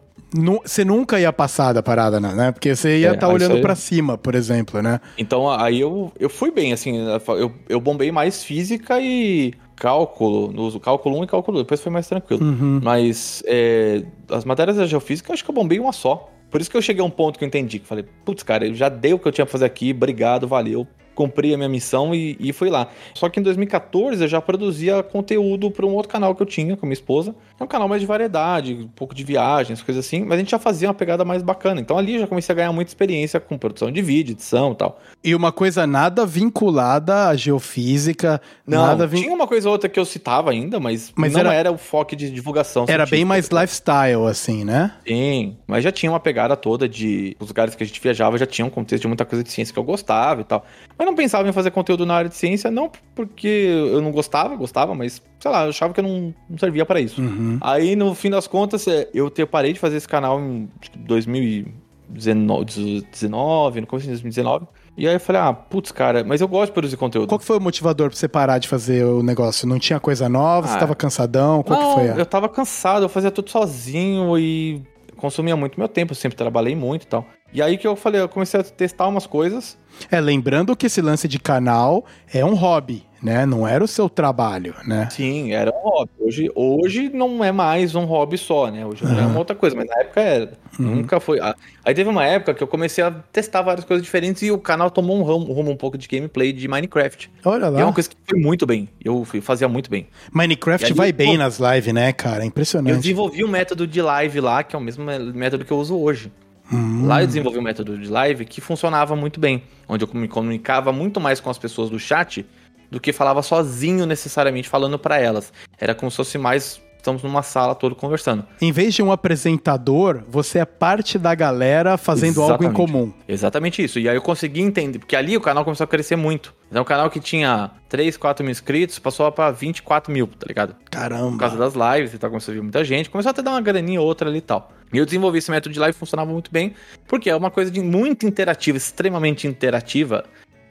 Você 0.64 0.84
nunca 0.84 1.18
ia 1.20 1.32
passar 1.32 1.72
da 1.72 1.82
parada, 1.82 2.18
né? 2.20 2.32
né? 2.34 2.52
Porque 2.52 2.74
você 2.74 2.98
ia 2.98 3.10
É, 3.10 3.14
estar 3.14 3.26
aí 3.28 3.32
olhando 3.34 3.50
isso 3.50 3.56
aí- 3.56 3.62
pra 3.62 3.74
cima, 3.74 4.18
por 4.18 4.34
exemplo, 4.34 4.82
né? 4.82 5.00
Então 5.16 5.48
aí 5.50 5.80
eu, 5.80 6.12
eu 6.18 6.28
fui 6.28 6.50
bem, 6.50 6.72
assim, 6.72 6.96
eu, 7.38 7.52
eu 7.68 7.80
bombei 7.80 8.10
mais 8.12 8.42
física 8.44 9.00
e 9.00 9.52
cálculo, 9.76 10.50
no 10.52 10.62
uso 10.62 10.80
cálculo 10.80 11.18
1 11.18 11.24
e 11.24 11.26
cálculo 11.26 11.56
2, 11.58 11.64
depois 11.64 11.80
foi 11.80 11.92
mais 11.92 12.06
tranquilo. 12.08 12.42
Uhum. 12.44 12.80
Mas 12.82 13.42
é, 13.46 14.02
as 14.30 14.44
matérias 14.44 14.76
da 14.76 14.86
geofísica, 14.86 15.32
acho 15.32 15.44
que 15.44 15.50
eu 15.50 15.54
bombei 15.54 15.78
uma 15.78 15.92
só. 15.92 16.30
Por 16.56 16.62
isso 16.62 16.70
que 16.70 16.76
eu 16.78 16.80
cheguei 16.80 17.02
a 17.02 17.04
um 17.04 17.10
ponto 17.10 17.38
que 17.38 17.44
eu 17.44 17.46
entendi, 17.46 17.78
que 17.78 17.86
falei, 17.86 18.02
putz, 18.24 18.42
cara, 18.42 18.66
eu 18.66 18.74
já 18.74 18.88
dei 18.88 19.12
o 19.12 19.18
que 19.18 19.28
eu 19.28 19.30
tinha 19.30 19.44
pra 19.44 19.52
fazer 19.52 19.66
aqui, 19.66 19.90
obrigado, 19.90 20.48
valeu. 20.48 20.86
Cumpri 21.16 21.52
a 21.52 21.56
minha 21.56 21.68
missão 21.68 22.14
e, 22.14 22.36
e 22.38 22.52
fui 22.52 22.70
lá. 22.70 22.88
Só 23.14 23.28
que 23.28 23.40
em 23.40 23.42
2014 23.42 24.22
eu 24.22 24.28
já 24.28 24.40
produzia 24.40 25.02
conteúdo 25.02 25.70
para 25.70 25.84
um 25.84 25.94
outro 25.94 26.12
canal 26.12 26.34
que 26.34 26.42
eu 26.42 26.46
tinha 26.46 26.76
com 26.76 26.86
a 26.86 26.88
minha 26.88 26.92
esposa. 26.94 27.34
É 27.58 27.64
um 27.64 27.66
canal 27.66 27.88
mais 27.88 28.00
de 28.00 28.06
variedade, 28.06 28.74
um 28.74 28.86
pouco 28.88 29.14
de 29.14 29.24
viagens, 29.24 29.82
coisas 29.82 30.06
assim, 30.06 30.20
mas 30.22 30.34
a 30.34 30.38
gente 30.38 30.50
já 30.50 30.58
fazia 30.58 30.86
uma 30.88 30.94
pegada 30.94 31.24
mais 31.24 31.42
bacana. 31.42 31.80
Então 31.80 31.98
ali 31.98 32.14
eu 32.14 32.20
já 32.20 32.26
comecei 32.26 32.52
a 32.52 32.56
ganhar 32.56 32.72
muita 32.72 32.90
experiência 32.90 33.40
com 33.40 33.56
produção 33.58 33.90
de 33.90 34.02
vídeo, 34.02 34.32
edição 34.32 34.72
e 34.72 34.76
tal. 34.76 35.00
E 35.24 35.34
uma 35.34 35.50
coisa 35.50 35.86
nada 35.86 36.24
vinculada 36.26 37.28
à 37.28 37.34
geofísica, 37.34 38.40
Não, 38.66 38.86
nada 38.86 39.06
vin... 39.06 39.22
tinha 39.22 39.32
uma 39.34 39.46
coisa 39.46 39.68
ou 39.68 39.72
outra 39.72 39.88
que 39.88 39.98
eu 39.98 40.04
citava 40.04 40.50
ainda, 40.50 40.78
mas, 40.78 41.12
Mas 41.16 41.32
não 41.32 41.40
era- 41.40 41.54
era... 41.54 41.72
o 41.72 41.78
foco 41.78 42.14
de 42.14 42.30
divulgação. 42.30 42.84
Era 42.88 43.06
bem 43.06 43.24
mais 43.24 43.48
lifestyle, 43.48 44.26
assim, 44.28 44.64
né? 44.64 44.92
Sim, 45.06 45.56
mas 45.66 45.82
já 45.82 45.90
tinha 45.90 46.10
uma 46.12 46.20
pegada 46.20 46.56
toda 46.56 46.88
de. 46.88 47.36
Os 47.40 47.48
lugares 47.48 47.74
que 47.74 47.82
a 47.82 47.86
gente 47.86 48.00
viajava 48.00 48.36
já 48.38 48.46
tinham 48.46 48.68
um 48.68 48.70
contexto 48.70 49.02
de 49.02 49.08
muita 49.08 49.24
coisa 49.24 49.42
de 49.42 49.50
ciência 49.50 49.72
que 49.72 49.78
eu 49.78 49.84
gostava 49.84 50.40
e 50.40 50.44
tal. 50.44 50.64
Mas 50.98 51.05
não 51.06 51.14
pensava 51.14 51.48
em 51.48 51.52
fazer 51.52 51.70
conteúdo 51.70 52.04
na 52.04 52.14
área 52.14 52.28
de 52.28 52.36
ciência, 52.36 52.70
não 52.70 52.90
porque 53.14 53.48
eu 53.92 54.02
não 54.02 54.10
gostava, 54.12 54.54
gostava, 54.56 54.94
mas 54.94 55.22
sei 55.40 55.50
lá, 55.50 55.64
eu 55.64 55.70
achava 55.70 55.94
que 55.94 56.00
eu 56.00 56.04
não, 56.04 56.34
não 56.50 56.58
servia 56.58 56.84
pra 56.84 57.00
isso. 57.00 57.22
Uhum. 57.22 57.56
Aí 57.62 57.96
no 57.96 58.14
fim 58.14 58.28
das 58.28 58.46
contas, 58.46 58.86
é, 58.86 59.08
eu 59.14 59.30
parei 59.50 59.72
de 59.72 59.80
fazer 59.80 59.96
esse 59.96 60.08
canal 60.08 60.38
em 60.40 60.68
acho 60.80 60.90
que 60.90 60.98
2019, 60.98 63.80
no 63.80 63.86
começo 63.86 64.04
de 64.04 64.10
2019. 64.12 64.66
E 64.96 65.06
aí 65.06 65.14
eu 65.14 65.20
falei, 65.20 65.42
ah, 65.42 65.52
putz, 65.52 65.92
cara, 65.92 66.24
mas 66.24 66.40
eu 66.40 66.48
gosto 66.48 66.66
de 66.66 66.72
produzir 66.72 66.96
conteúdo. 66.96 67.28
Qual 67.28 67.38
que 67.38 67.44
foi 67.44 67.58
o 67.58 67.60
motivador 67.60 68.08
pra 68.08 68.16
você 68.18 68.28
parar 68.28 68.58
de 68.58 68.68
fazer 68.68 69.04
o 69.04 69.22
negócio? 69.22 69.68
Não 69.68 69.78
tinha 69.78 70.00
coisa 70.00 70.28
nova? 70.28 70.66
Você 70.66 70.76
Ah. 70.76 70.80
tava 70.80 70.94
cansadão? 70.94 71.62
Qual 71.62 71.78
não, 71.78 71.88
que 71.88 71.94
foi 72.00 72.10
a... 72.10 72.14
eu 72.16 72.26
tava 72.26 72.48
cansado, 72.48 73.04
eu 73.04 73.08
fazia 73.08 73.30
tudo 73.30 73.50
sozinho 73.50 74.38
e 74.38 74.82
consumia 75.16 75.56
muito 75.56 75.78
meu 75.78 75.88
tempo, 75.88 76.12
eu 76.12 76.16
sempre 76.16 76.36
trabalhei 76.36 76.74
muito 76.74 77.04
e 77.04 77.06
tal. 77.06 77.26
E 77.52 77.62
aí 77.62 77.78
que 77.78 77.86
eu 77.86 77.96
falei, 77.96 78.20
eu 78.20 78.28
comecei 78.28 78.60
a 78.60 78.62
testar 78.62 79.06
umas 79.06 79.26
coisas. 79.26 79.78
É, 80.10 80.20
lembrando 80.20 80.76
que 80.76 80.86
esse 80.86 81.00
lance 81.00 81.26
de 81.28 81.38
canal 81.38 82.04
é 82.32 82.44
um 82.44 82.54
hobby, 82.54 83.04
né? 83.22 83.46
Não 83.46 83.66
era 83.66 83.82
o 83.82 83.88
seu 83.88 84.08
trabalho, 84.08 84.74
né? 84.86 85.08
Sim, 85.10 85.52
era 85.52 85.70
um 85.70 85.88
hobby. 85.88 86.10
Hoje, 86.20 86.50
hoje 86.54 87.08
não 87.12 87.42
é 87.42 87.50
mais 87.50 87.94
um 87.94 88.04
hobby 88.04 88.36
só, 88.38 88.70
né? 88.70 88.84
Hoje 88.86 89.04
é 89.04 89.26
uma 89.26 89.38
outra 89.38 89.56
coisa, 89.56 89.74
mas 89.74 89.86
na 89.86 90.00
época 90.00 90.20
era. 90.20 90.52
Nunca 90.78 91.18
foi. 91.18 91.40
Ah, 91.40 91.54
Aí 91.84 91.94
teve 91.94 92.10
uma 92.10 92.24
época 92.26 92.52
que 92.52 92.62
eu 92.62 92.66
comecei 92.66 93.02
a 93.02 93.10
testar 93.10 93.62
várias 93.62 93.84
coisas 93.84 94.04
diferentes 94.04 94.42
e 94.42 94.50
o 94.50 94.58
canal 94.58 94.90
tomou 94.90 95.16
um 95.18 95.22
rumo, 95.22 95.52
rumo 95.52 95.70
um 95.70 95.76
pouco 95.76 95.96
de 95.96 96.06
gameplay 96.08 96.52
de 96.52 96.68
Minecraft. 96.68 97.30
Olha 97.44 97.64
E 97.64 97.66
é 97.66 97.70
lá. 97.70 97.84
uma 97.86 97.92
coisa 97.92 98.10
que 98.10 98.16
foi 98.28 98.38
muito 98.38 98.66
bem. 98.66 98.88
Eu 99.02 99.24
fazia 99.24 99.68
muito 99.68 99.88
bem. 99.90 100.06
Minecraft 100.32 100.86
aí, 100.86 100.92
vai 100.92 101.12
bem 101.12 101.32
pô, 101.32 101.38
nas 101.38 101.58
lives, 101.58 101.94
né, 101.94 102.12
cara? 102.12 102.40
É 102.40 102.42
Eu 102.42 102.48
impressionante. 102.48 102.96
desenvolvi 103.00 103.42
um 103.44 103.48
método 103.48 103.86
de 103.86 104.02
live 104.02 104.40
lá, 104.40 104.62
que 104.62 104.76
é 104.76 104.78
o 104.78 104.82
mesmo 104.82 105.04
método 105.34 105.64
que 105.64 105.72
eu 105.72 105.78
uso 105.78 105.96
hoje. 105.96 106.30
Lá 106.70 107.22
eu 107.22 107.26
desenvolvi 107.26 107.58
um 107.58 107.62
método 107.62 107.96
de 107.96 108.08
live 108.08 108.44
que 108.44 108.60
funcionava 108.60 109.14
muito 109.14 109.38
bem, 109.38 109.62
onde 109.88 110.04
eu 110.04 110.10
me 110.12 110.26
comunicava 110.26 110.92
muito 110.92 111.20
mais 111.20 111.40
com 111.40 111.48
as 111.48 111.58
pessoas 111.58 111.90
do 111.90 111.98
chat 111.98 112.44
do 112.90 113.00
que 113.00 113.12
falava 113.12 113.42
sozinho 113.42 114.06
necessariamente 114.06 114.68
falando 114.68 114.98
pra 114.98 115.18
elas. 115.18 115.52
Era 115.78 115.94
como 115.94 116.10
se 116.10 116.16
fosse 116.16 116.38
mais 116.38 116.80
estamos 117.06 117.22
numa 117.22 117.42
sala 117.42 117.74
todo 117.74 117.94
conversando. 117.94 118.44
Em 118.60 118.72
vez 118.72 118.92
de 118.92 119.02
um 119.02 119.12
apresentador, 119.12 120.24
você 120.28 120.58
é 120.58 120.64
parte 120.64 121.18
da 121.18 121.34
galera 121.34 121.96
fazendo 121.96 122.42
algo 122.42 122.64
em 122.64 122.66
Exatamente. 122.66 122.76
comum. 122.76 123.12
Exatamente 123.28 123.84
isso. 123.84 124.00
E 124.00 124.08
aí 124.08 124.16
eu 124.16 124.22
consegui 124.22 124.60
entender, 124.60 124.98
porque 124.98 125.14
ali 125.14 125.36
o 125.36 125.40
canal 125.40 125.64
começou 125.64 125.84
a 125.84 125.86
crescer 125.86 126.16
muito. 126.16 126.52
Então 126.68 126.82
o 126.82 126.84
canal 126.84 127.08
que 127.08 127.20
tinha 127.20 127.70
3, 127.88 128.16
4 128.16 128.44
mil 128.44 128.50
inscritos 128.50 128.98
passou 128.98 129.30
pra 129.30 129.52
24 129.52 130.12
mil, 130.12 130.26
tá 130.26 130.46
ligado? 130.48 130.74
Por 130.74 130.90
Caramba. 130.90 131.38
causa 131.38 131.56
das 131.56 131.74
lives 131.74 132.12
e 132.12 132.18
tal, 132.18 132.28
começou 132.28 132.52
a 132.52 132.54
vir 132.56 132.62
muita 132.62 132.84
gente, 132.84 133.08
começou 133.08 133.30
até 133.30 133.40
a 133.40 133.44
dar 133.44 133.52
uma 133.52 133.60
graninha 133.60 134.00
ou 134.00 134.06
outra 134.06 134.28
ali 134.28 134.38
e 134.38 134.42
tal. 134.42 134.72
E 134.92 134.98
eu 134.98 135.04
desenvolvi 135.04 135.38
esse 135.38 135.50
método 135.50 135.72
de 135.72 135.80
live, 135.80 135.96
funcionava 135.96 136.30
muito 136.30 136.50
bem, 136.50 136.74
porque 137.08 137.28
é 137.30 137.36
uma 137.36 137.50
coisa 137.50 137.70
de 137.70 137.80
muito 137.80 138.26
interativa, 138.26 138.76
extremamente 138.76 139.46
interativa. 139.46 140.24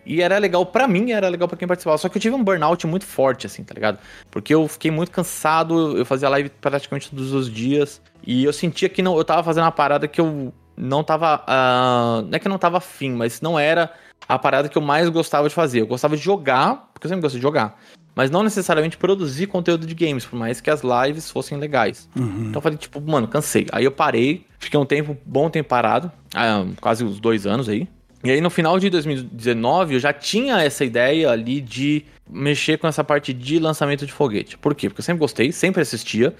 E 0.06 0.22
era 0.22 0.38
legal 0.38 0.66
pra 0.66 0.88
mim, 0.88 1.12
era 1.12 1.28
legal 1.30 1.48
pra 1.48 1.58
quem 1.58 1.68
participava. 1.68 1.98
Só 1.98 2.08
que 2.10 2.18
eu 2.18 2.22
tive 2.22 2.36
um 2.36 2.44
burnout 2.44 2.86
muito 2.86 3.06
forte, 3.06 3.48
assim, 3.48 3.64
tá 3.64 3.74
ligado? 3.74 3.98
Porque 4.30 4.54
eu 4.54 4.68
fiquei 4.68 4.92
muito 4.92 5.12
cansado, 5.12 5.98
eu 5.98 6.06
fazia 6.06 6.30
live 6.30 6.50
praticamente 6.62 7.10
todos 7.10 7.34
os 7.34 7.50
dias. 7.50 8.02
E 8.26 8.44
eu 8.44 8.54
sentia 8.54 8.90
que 8.90 9.02
não, 9.02 9.18
eu 9.18 9.24
tava 9.24 9.44
fazendo 9.44 9.64
uma 9.64 9.72
parada 9.72 10.08
que 10.08 10.22
eu 10.22 10.54
não 10.78 11.04
tava. 11.04 11.44
ah, 11.48 12.24
não 12.24 12.36
é 12.36 12.40
que 12.40 12.48
eu 12.48 12.52
não 12.52 12.58
tava 12.58 12.78
afim, 12.78 13.12
mas 13.12 13.42
não 13.42 13.58
era 13.58 13.92
a 14.28 14.38
parada 14.38 14.70
que 14.70 14.78
eu 14.78 14.82
mais 14.82 15.10
gostava 15.10 15.48
de 15.48 15.56
fazer. 15.56 15.82
Eu 15.82 15.88
gostava 15.88 16.16
de 16.16 16.24
jogar, 16.24 16.90
porque 16.94 17.08
eu 17.08 17.10
sempre 17.10 17.22
gostei 17.22 17.40
de 17.40 17.44
jogar. 17.44 17.80
Mas 18.16 18.32
não 18.32 18.44
necessariamente 18.44 18.96
produzir 18.96 19.48
conteúdo 19.48 19.86
de 19.86 19.94
games, 19.94 20.26
por 20.26 20.38
mais 20.38 20.62
que 20.62 20.70
as 20.70 20.82
lives 20.82 21.30
fossem 21.30 21.58
legais. 21.58 22.08
Então 22.48 22.60
eu 22.60 22.62
falei, 22.62 22.78
tipo, 22.78 23.02
mano, 23.02 23.28
cansei. 23.28 23.68
Aí 23.74 23.84
eu 23.84 23.92
parei, 23.92 24.46
fiquei 24.58 24.80
um 24.80 24.86
tempo, 24.86 25.18
bom 25.26 25.50
tempo 25.50 25.68
parado, 25.68 26.10
ah, 26.34 26.66
quase 26.80 27.04
uns 27.04 27.20
dois 27.20 27.46
anos 27.46 27.68
aí. 27.68 27.88
E 28.26 28.32
aí 28.32 28.42
no 28.42 28.50
final 28.50 28.80
de 28.80 28.90
2019 28.90 29.94
eu 29.94 30.00
já 30.00 30.12
tinha 30.12 30.60
essa 30.60 30.84
ideia 30.84 31.30
ali 31.30 31.62
de 31.62 32.04
mexer 32.28 32.80
com 32.80 32.88
essa 32.88 33.04
parte 33.04 33.32
de 33.32 33.60
lançamento 33.60 34.04
de 34.04 34.12
foguete. 34.12 34.58
Por 34.58 34.74
quê? 34.74 34.90
Porque 34.90 35.02
eu 35.02 35.04
sempre 35.04 35.20
gostei, 35.20 35.52
sempre 35.52 35.84
assistia. 35.84 36.34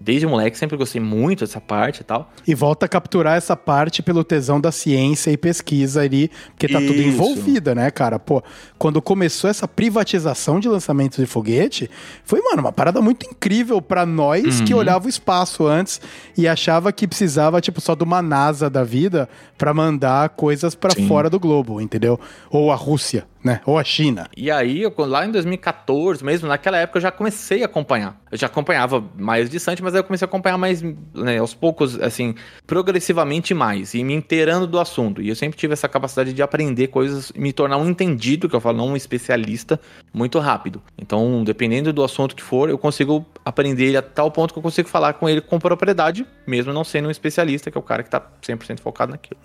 Desde 0.00 0.26
moleque, 0.26 0.56
sempre 0.56 0.78
gostei 0.78 1.00
muito 1.00 1.40
dessa 1.44 1.60
parte 1.60 2.00
e 2.00 2.04
tal. 2.04 2.30
E 2.46 2.54
volta 2.54 2.86
a 2.86 2.88
capturar 2.88 3.36
essa 3.36 3.54
parte 3.54 4.02
pelo 4.02 4.24
tesão 4.24 4.58
da 4.58 4.72
ciência 4.72 5.30
e 5.30 5.36
pesquisa 5.36 6.00
ali, 6.00 6.30
porque 6.50 6.66
tá 6.68 6.78
tudo 6.80 6.94
Isso. 6.94 7.08
envolvida, 7.08 7.74
né, 7.74 7.90
cara? 7.90 8.18
Pô, 8.18 8.42
quando 8.78 9.02
começou 9.02 9.50
essa 9.50 9.68
privatização 9.68 10.58
de 10.58 10.68
lançamentos 10.68 11.18
de 11.18 11.26
foguete, 11.26 11.90
foi, 12.24 12.40
mano, 12.40 12.60
uma 12.62 12.72
parada 12.72 13.02
muito 13.02 13.26
incrível 13.28 13.82
pra 13.82 14.06
nós 14.06 14.60
Uhum. 14.60 14.64
que 14.64 14.74
olhava 14.74 15.04
o 15.06 15.08
espaço 15.08 15.66
antes 15.66 16.00
e 16.36 16.48
achava 16.48 16.90
que 16.92 17.06
precisava, 17.06 17.60
tipo, 17.60 17.80
só 17.80 17.94
de 17.94 18.02
uma 18.02 18.22
NASA 18.22 18.70
da 18.70 18.82
vida 18.82 19.28
pra 19.58 19.74
mandar 19.74 20.30
coisas 20.30 20.74
pra 20.74 20.92
Sim. 20.92 21.06
fora 21.06 21.28
do 21.28 21.38
globo, 21.38 21.80
entendeu? 21.80 22.18
Ou 22.50 22.72
a 22.72 22.74
Rússia, 22.74 23.26
né? 23.44 23.60
Ou 23.66 23.78
a 23.78 23.84
China. 23.84 24.26
E 24.34 24.50
aí, 24.50 24.80
eu- 24.82 24.94
lá 24.98 25.26
em 25.26 25.30
2014, 25.30 26.24
mesmo 26.24 26.48
naquela 26.48 26.78
época, 26.78 26.98
eu 26.98 27.02
já 27.02 27.10
comecei 27.10 27.62
a 27.62 27.66
acompanhar. 27.66 28.18
Eu 28.32 28.38
já 28.38 28.46
acompanhava 28.46 29.04
mais 29.18 29.50
distante, 29.50 29.82
mas 29.82 29.89
aí 29.94 30.00
eu 30.00 30.04
comecei 30.04 30.24
a 30.24 30.28
acompanhar 30.28 30.58
mais, 30.58 30.82
né, 30.82 31.38
aos 31.38 31.54
poucos, 31.54 32.00
assim, 32.00 32.34
progressivamente 32.66 33.54
mais, 33.54 33.94
e 33.94 34.02
me 34.04 34.14
inteirando 34.14 34.66
do 34.66 34.78
assunto. 34.78 35.22
E 35.22 35.28
eu 35.28 35.36
sempre 35.36 35.58
tive 35.58 35.72
essa 35.72 35.88
capacidade 35.88 36.32
de 36.32 36.42
aprender 36.42 36.88
coisas, 36.88 37.32
me 37.32 37.52
tornar 37.52 37.76
um 37.76 37.88
entendido, 37.88 38.48
que 38.48 38.56
eu 38.56 38.60
falo, 38.60 38.78
não 38.78 38.88
um 38.88 38.96
especialista, 38.96 39.80
muito 40.12 40.38
rápido. 40.38 40.82
Então, 40.98 41.42
dependendo 41.44 41.92
do 41.92 42.02
assunto 42.02 42.34
que 42.34 42.42
for, 42.42 42.68
eu 42.68 42.78
consigo 42.78 43.24
aprender 43.44 43.86
ele 43.86 43.96
a 43.96 44.02
tal 44.02 44.30
ponto 44.30 44.52
que 44.52 44.58
eu 44.58 44.62
consigo 44.62 44.88
falar 44.88 45.14
com 45.14 45.28
ele 45.28 45.40
com 45.40 45.58
propriedade, 45.58 46.26
mesmo 46.46 46.72
não 46.72 46.84
sendo 46.84 47.08
um 47.08 47.10
especialista, 47.10 47.70
que 47.70 47.78
é 47.78 47.80
o 47.80 47.82
cara 47.82 48.02
que 48.02 48.10
tá 48.10 48.20
100% 48.42 48.80
focado 48.80 49.12
naquilo. 49.12 49.40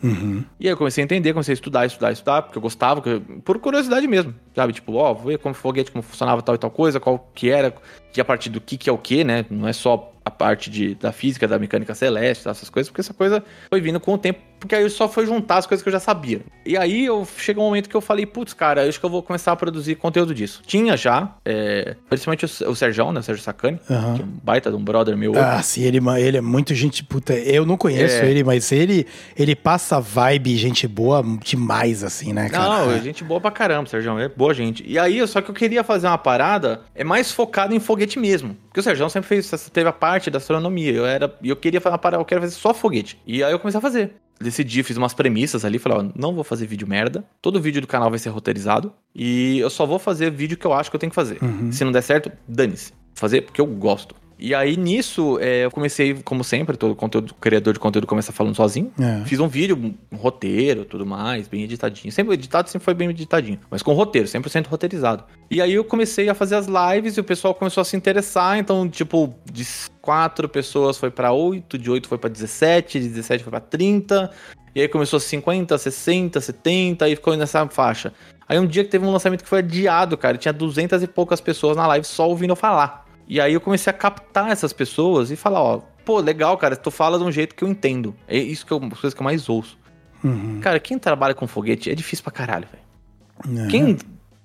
E 0.60 0.68
aí 0.68 0.74
eu 0.74 0.78
comecei 0.78 1.04
a 1.04 1.06
entender, 1.06 1.34
comecei 1.34 1.54
a 1.54 1.56
estudar, 1.56 1.86
estudar, 1.86 2.12
estudar, 2.12 2.42
porque 2.42 2.58
eu 2.58 2.62
gostava, 2.62 3.02
por 3.44 3.60
curiosidade 3.60 4.08
mesmo, 4.08 4.34
sabe? 4.56 4.74
Tipo, 4.74 4.94
ó, 4.96 5.14
vou 5.14 5.28
ver 5.28 5.38
como 5.38 5.54
foguete, 5.56 5.92
como 5.92 6.02
funcionava 6.02 6.42
tal 6.42 6.56
e 6.56 6.58
tal 6.58 6.72
coisa, 6.72 7.00
qual 7.00 7.30
que 7.34 7.50
era, 7.50 7.74
e 8.18 8.22
a 8.22 8.26
partir 8.26 8.50
do 8.50 8.62
que 8.62 8.78
que 8.78 8.90
é 8.90 8.94
o 8.94 8.98
que, 8.98 9.24
né? 9.24 9.46
Não 9.50 9.68
é 9.68 9.74
só 9.74 10.14
a 10.24 10.32
parte 10.32 10.70
de, 10.70 10.96
da 10.96 11.12
física, 11.12 11.48
da 11.48 11.60
mecânica 11.60 11.94
celeste, 11.94 12.48
essas 12.48 12.70
coisas, 12.70 12.90
porque 12.90 13.02
essa 13.02 13.14
coisa 13.14 13.44
foi 13.70 13.80
vindo 13.80 14.00
com 14.00 14.14
o 14.14 14.18
tempo, 14.18 14.40
porque 14.60 14.76
aí 14.76 14.90
só 14.90 15.08
foi 15.08 15.26
juntar 15.26 15.58
as 15.58 15.66
coisas 15.68 15.82
que 15.84 15.90
eu 15.90 15.94
já 15.94 16.00
sabia. 16.00 16.42
E 16.66 16.76
aí 16.78 17.06
eu 17.06 17.28
chegou 17.38 17.64
um 17.64 17.68
momento 17.68 17.90
que 17.90 17.96
eu 17.96 18.02
falei, 18.02 18.26
putz, 18.26 18.54
cara, 18.54 18.88
acho 18.88 19.00
que 19.00 19.06
eu 19.06 19.10
vou 19.10 19.22
começar 19.22 19.52
a 19.52 19.56
produzir 19.56 19.96
conteúdo 19.96 20.34
disso. 20.34 20.62
Tinha 20.66 20.98
já, 20.98 21.36
é, 21.46 21.96
principalmente 22.10 22.46
o, 22.46 22.72
o 22.72 22.76
Serjão, 22.76 23.12
né? 23.12 23.20
O 23.20 23.24
Sérgio 23.24 23.44
Sacani, 23.44 23.80
Aham. 23.90 24.16
que 24.16 24.22
é 24.22 24.26
um 24.26 24.30
baita 24.44 24.70
de 24.72 24.76
um 24.76 24.84
brother 24.84 25.16
meu. 25.16 25.34
Ah, 25.38 25.62
sim, 25.62 25.84
ele, 25.84 26.00
ele 26.20 26.38
é 26.38 26.42
muito 26.42 26.74
gente 26.74 27.04
puta. 27.04 27.34
Eu 27.34 27.66
não 27.66 27.78
conheço 27.78 28.16
É. 28.24 28.30
ele, 28.30 28.44
mas 28.44 28.72
ele, 28.72 29.06
ele 29.38 29.56
passa 29.56 30.00
vibe, 30.00 30.56
gente 30.58 30.88
boa 30.88 31.24
demais, 31.44 32.04
assim, 32.04 32.34
né, 32.34 32.50
cara? 32.50 32.86
Não, 32.86 32.92
É. 32.92 33.00
gente 33.02 33.24
boa 33.24 33.40
pra 33.40 33.52
caramba, 33.52 33.88
Sérgio. 33.88 34.18
É 34.18 34.28
boa 34.30 34.54
gente. 34.54 34.84
E 34.88 34.98
aí, 34.98 35.26
só 35.28 35.42
que 35.42 35.50
eu 35.52 35.56
queria 35.56 35.84
fazer 35.84 36.08
uma 36.08 36.18
parada 36.18 36.82
é 36.96 37.04
mais 37.04 37.32
focada 37.32 37.74
em 37.76 37.80
foguete 37.80 38.18
mesmo. 38.18 38.56
Porque 38.68 38.80
o 38.80 38.84
Sérgio 38.84 39.10
sempre 39.10 39.28
fez, 39.30 39.50
teve 39.72 39.88
a 39.88 39.94
parte 39.94 40.30
da 40.32 40.38
astronomia. 40.38 40.92
Eu 40.92 41.06
era, 41.06 41.34
e 41.42 41.50
eu 41.50 41.56
queria 41.56 41.80
fazer 41.80 41.94
uma 41.94 41.98
parada, 42.00 42.22
eu 42.22 42.26
quero 42.26 42.42
fazer 42.42 42.56
só 42.56 42.74
foguete. 42.74 43.20
E 43.26 43.44
aí 43.44 43.52
eu 43.52 43.60
comecei 43.60 43.78
a 43.78 43.82
fazer. 43.82 44.16
Decidi, 44.40 44.84
fiz 44.84 44.98
umas 44.98 45.14
premissas 45.14 45.64
ali, 45.64 45.80
falei, 45.80 46.00
ó, 46.00 46.06
não 46.16 46.34
vou 46.34 46.44
fazer 46.44 46.66
vídeo 46.66 46.88
merda. 46.88 47.24
Todo 47.42 47.60
vídeo 47.60 47.82
do 47.82 47.88
canal 47.88 48.10
vai 48.10 48.20
ser 48.20 48.30
roteirizado. 48.30 48.92
E 49.14 49.60
eu 49.60 49.70
só 49.70 49.86
vou 49.86 49.98
fazer 49.98 50.30
vídeo 50.30 50.58
que 50.58 50.66
eu 50.66 50.74
acho 50.74 50.90
que 50.90 50.96
eu 50.96 51.00
tenho 51.00 51.10
que 51.12 51.16
fazer. 51.16 51.40
Se 51.72 51.84
não 51.84 51.92
der 51.92 52.02
certo, 52.02 52.32
dane-se. 52.48 52.94
Fazer 53.14 53.42
porque 53.42 53.62
eu 53.62 53.66
gosto. 53.66 54.14
E 54.38 54.54
aí, 54.54 54.76
nisso, 54.76 55.40
é, 55.40 55.64
eu 55.66 55.72
comecei, 55.72 56.14
como 56.16 56.44
sempre, 56.44 56.76
todo 56.76 56.94
conteúdo, 56.94 57.34
criador 57.36 57.74
de 57.74 57.80
conteúdo 57.80 58.06
começa 58.06 58.34
falando 58.34 58.56
sozinho. 58.56 58.92
É. 59.00 59.24
Fiz 59.26 59.40
um 59.40 59.48
vídeo, 59.48 59.96
um 60.12 60.18
roteiro, 60.18 60.84
tudo 60.84 61.06
mais, 61.06 61.48
bem 61.48 61.64
editadinho. 61.64 62.12
Sempre 62.12 62.34
editado, 62.34 62.70
sempre 62.70 62.84
foi 62.84 62.94
bem 62.94 63.10
editadinho. 63.10 63.60
Mas 63.70 63.82
com 63.82 63.94
roteiro, 63.94 64.28
100% 64.28 64.68
roteirizado. 64.68 65.24
E 65.50 65.62
aí 65.62 65.74
eu 65.74 65.86
comecei 65.86 66.28
a 66.28 66.34
fazer 66.34 66.56
as 66.56 66.68
lives 66.68 67.16
e 67.16 67.22
o 67.22 67.24
pessoal 67.24 67.54
começou 67.54 67.82
a 67.82 67.86
se 67.86 67.96
interessar. 67.96 68.58
Então, 68.58 68.90
tipo, 68.90 69.34
de 69.50 69.66
quatro 70.06 70.48
pessoas 70.48 70.98
foi 71.00 71.10
pra 71.10 71.32
oito, 71.32 71.80
de 71.80 71.90
oito 71.90 72.08
foi 72.08 72.20
pra 72.20 72.30
17, 72.30 73.00
de 73.00 73.10
17 73.10 73.44
foi 73.44 73.50
pra 73.50 73.60
30. 73.60 74.30
E 74.76 74.82
aí 74.82 74.88
começou 74.88 75.20
50, 75.20 75.76
60, 75.76 76.40
70 76.40 77.10
e 77.10 77.16
ficou 77.16 77.36
nessa 77.36 77.68
faixa. 77.68 78.14
Aí 78.48 78.60
um 78.60 78.68
dia 78.68 78.84
que 78.84 78.92
teve 78.92 79.04
um 79.04 79.12
lançamento 79.12 79.44
que 79.44 79.50
foi 79.50 79.60
adiado, 79.60 80.16
cara, 80.16 80.38
tinha 80.38 80.54
200 80.54 81.02
e 81.02 81.08
poucas 81.08 81.42
pessoas 81.42 81.76
na 81.76 81.88
live 81.88 82.06
só 82.06 82.30
ouvindo 82.30 82.52
eu 82.52 82.56
falar. 82.56 83.04
E 83.28 83.42
aí 83.42 83.54
eu 83.54 83.62
comecei 83.62 83.90
a 83.90 83.94
captar 83.94 84.52
essas 84.52 84.72
pessoas 84.72 85.32
e 85.32 85.36
falar, 85.36 85.62
ó, 85.62 85.82
pô, 86.06 86.20
legal, 86.20 86.56
cara, 86.56 86.76
tu 86.76 86.92
fala 86.92 87.18
de 87.18 87.24
um 87.24 87.32
jeito 87.32 87.56
que 87.56 87.64
eu 87.64 87.68
entendo. 87.68 88.16
É 88.28 88.38
isso 88.38 88.64
que 88.64 88.72
eu, 88.72 88.78
as 88.78 89.00
coisas 89.00 89.14
que 89.16 89.20
eu 89.20 89.24
mais 89.26 89.50
ouço. 89.50 89.76
Uhum. 90.24 90.60
Cara, 90.62 90.80
quem 90.80 91.00
trabalha 91.00 91.34
com 91.34 91.48
foguete 91.48 91.90
é 91.90 91.96
difícil 91.96 92.24
pra 92.24 92.32
caralho, 92.32 92.68
velho. 92.72 93.68
Quem 93.70 93.98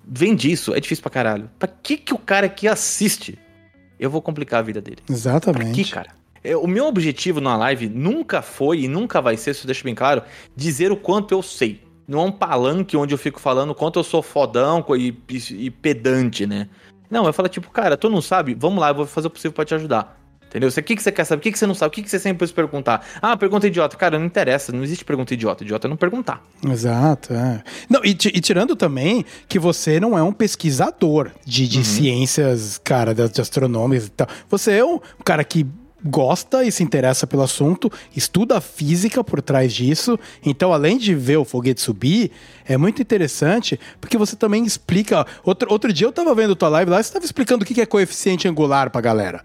vende 0.03 0.51
isso 0.51 0.73
é 0.73 0.79
difícil 0.79 1.03
pra 1.03 1.11
caralho. 1.11 1.49
Pra 1.59 1.67
que, 1.67 1.97
que 1.97 2.13
o 2.13 2.17
cara 2.17 2.49
que 2.49 2.67
assiste 2.67 3.37
eu 4.01 4.09
vou 4.09 4.21
complicar 4.21 4.59
a 4.59 4.63
vida 4.63 4.81
dele? 4.81 4.97
Pra 5.05 5.13
Exatamente. 5.15 5.83
que, 5.83 5.89
cara? 5.91 6.09
É, 6.43 6.57
O 6.57 6.67
meu 6.67 6.87
objetivo 6.87 7.39
na 7.39 7.55
live 7.55 7.87
nunca 7.87 8.41
foi 8.41 8.81
e 8.81 8.87
nunca 8.87 9.21
vai 9.21 9.37
ser, 9.37 9.53
se 9.53 9.61
eu 9.63 9.67
deixo 9.67 9.83
bem 9.83 9.93
claro, 9.95 10.23
dizer 10.55 10.91
o 10.91 10.97
quanto 10.97 11.33
eu 11.33 11.41
sei. 11.43 11.83
Não 12.07 12.19
é 12.19 12.23
um 12.23 12.31
palanque 12.31 12.97
onde 12.97 13.13
eu 13.13 13.17
fico 13.17 13.39
falando 13.39 13.69
o 13.69 13.75
quanto 13.75 13.99
eu 13.99 14.03
sou 14.03 14.21
fodão 14.21 14.83
e, 14.97 15.15
e- 15.29 15.65
e 15.67 15.69
pedante, 15.71 16.45
né? 16.47 16.67
Não, 17.09 17.25
eu 17.25 17.33
falo 17.33 17.47
tipo, 17.47 17.69
cara, 17.69 17.95
tu 17.95 18.09
não 18.09 18.21
sabe? 18.21 18.55
Vamos 18.57 18.79
lá, 18.81 18.89
eu 18.89 18.95
vou 18.95 19.05
fazer 19.05 19.27
o 19.27 19.29
possível 19.29 19.53
pra 19.53 19.63
te 19.65 19.75
ajudar. 19.75 20.19
Entendeu? 20.51 20.67
O 20.69 20.73
que, 20.83 20.95
que 20.97 21.01
você 21.01 21.13
quer 21.13 21.23
saber? 21.23 21.39
O 21.39 21.43
que, 21.43 21.51
que 21.53 21.57
você 21.57 21.65
não 21.65 21.73
sabe? 21.73 21.87
O 21.87 21.91
que, 21.95 22.03
que 22.03 22.09
você 22.09 22.19
sempre 22.19 22.39
precisa 22.39 22.55
perguntar? 22.55 23.07
Ah, 23.21 23.37
pergunta 23.37 23.65
idiota. 23.67 23.95
Cara, 23.95 24.19
não 24.19 24.25
interessa. 24.25 24.73
Não 24.73 24.83
existe 24.83 25.05
pergunta 25.05 25.33
idiota. 25.33 25.63
Idiota 25.63 25.87
é 25.87 25.89
não 25.89 25.95
perguntar. 25.95 26.43
Exato, 26.69 27.33
é. 27.33 27.63
Não, 27.89 28.01
e, 28.03 28.09
e 28.09 28.41
tirando 28.41 28.75
também 28.75 29.23
que 29.47 29.57
você 29.57 29.97
não 29.97 30.17
é 30.17 30.21
um 30.21 30.33
pesquisador 30.33 31.31
de, 31.45 31.63
Uhum. 31.63 31.69
de 31.69 31.85
ciências, 31.85 32.77
cara, 32.83 33.13
de, 33.15 33.29
de 33.29 33.39
astronômicas 33.39 34.07
e 34.07 34.11
tal. 34.11 34.27
Você 34.49 34.73
é 34.73 34.83
um 34.83 34.99
cara 35.23 35.41
que 35.45 35.65
gosta 36.03 36.63
e 36.63 36.71
se 36.71 36.83
interessa 36.83 37.27
pelo 37.27 37.43
assunto, 37.43 37.91
estuda 38.15 38.57
a 38.57 38.61
física 38.61 39.23
por 39.23 39.41
trás 39.41 39.73
disso. 39.73 40.17
Então, 40.45 40.73
além 40.73 40.97
de 40.97 41.13
ver 41.13 41.37
o 41.37 41.45
foguete 41.45 41.81
subir, 41.81 42.31
é 42.65 42.77
muito 42.77 43.01
interessante 43.01 43.79
porque 43.99 44.17
você 44.17 44.35
também 44.35 44.63
explica. 44.65 45.25
Outro, 45.43 45.71
outro 45.71 45.91
dia 45.93 46.07
eu 46.07 46.11
tava 46.11 46.33
vendo 46.33 46.55
tua 46.55 46.69
live 46.69 46.89
lá, 46.91 47.01
você 47.01 47.11
tava 47.13 47.25
explicando 47.25 47.63
o 47.63 47.67
que 47.67 47.79
é 47.81 47.85
coeficiente 47.85 48.47
angular 48.47 48.89
pra 48.89 49.01
galera. 49.01 49.41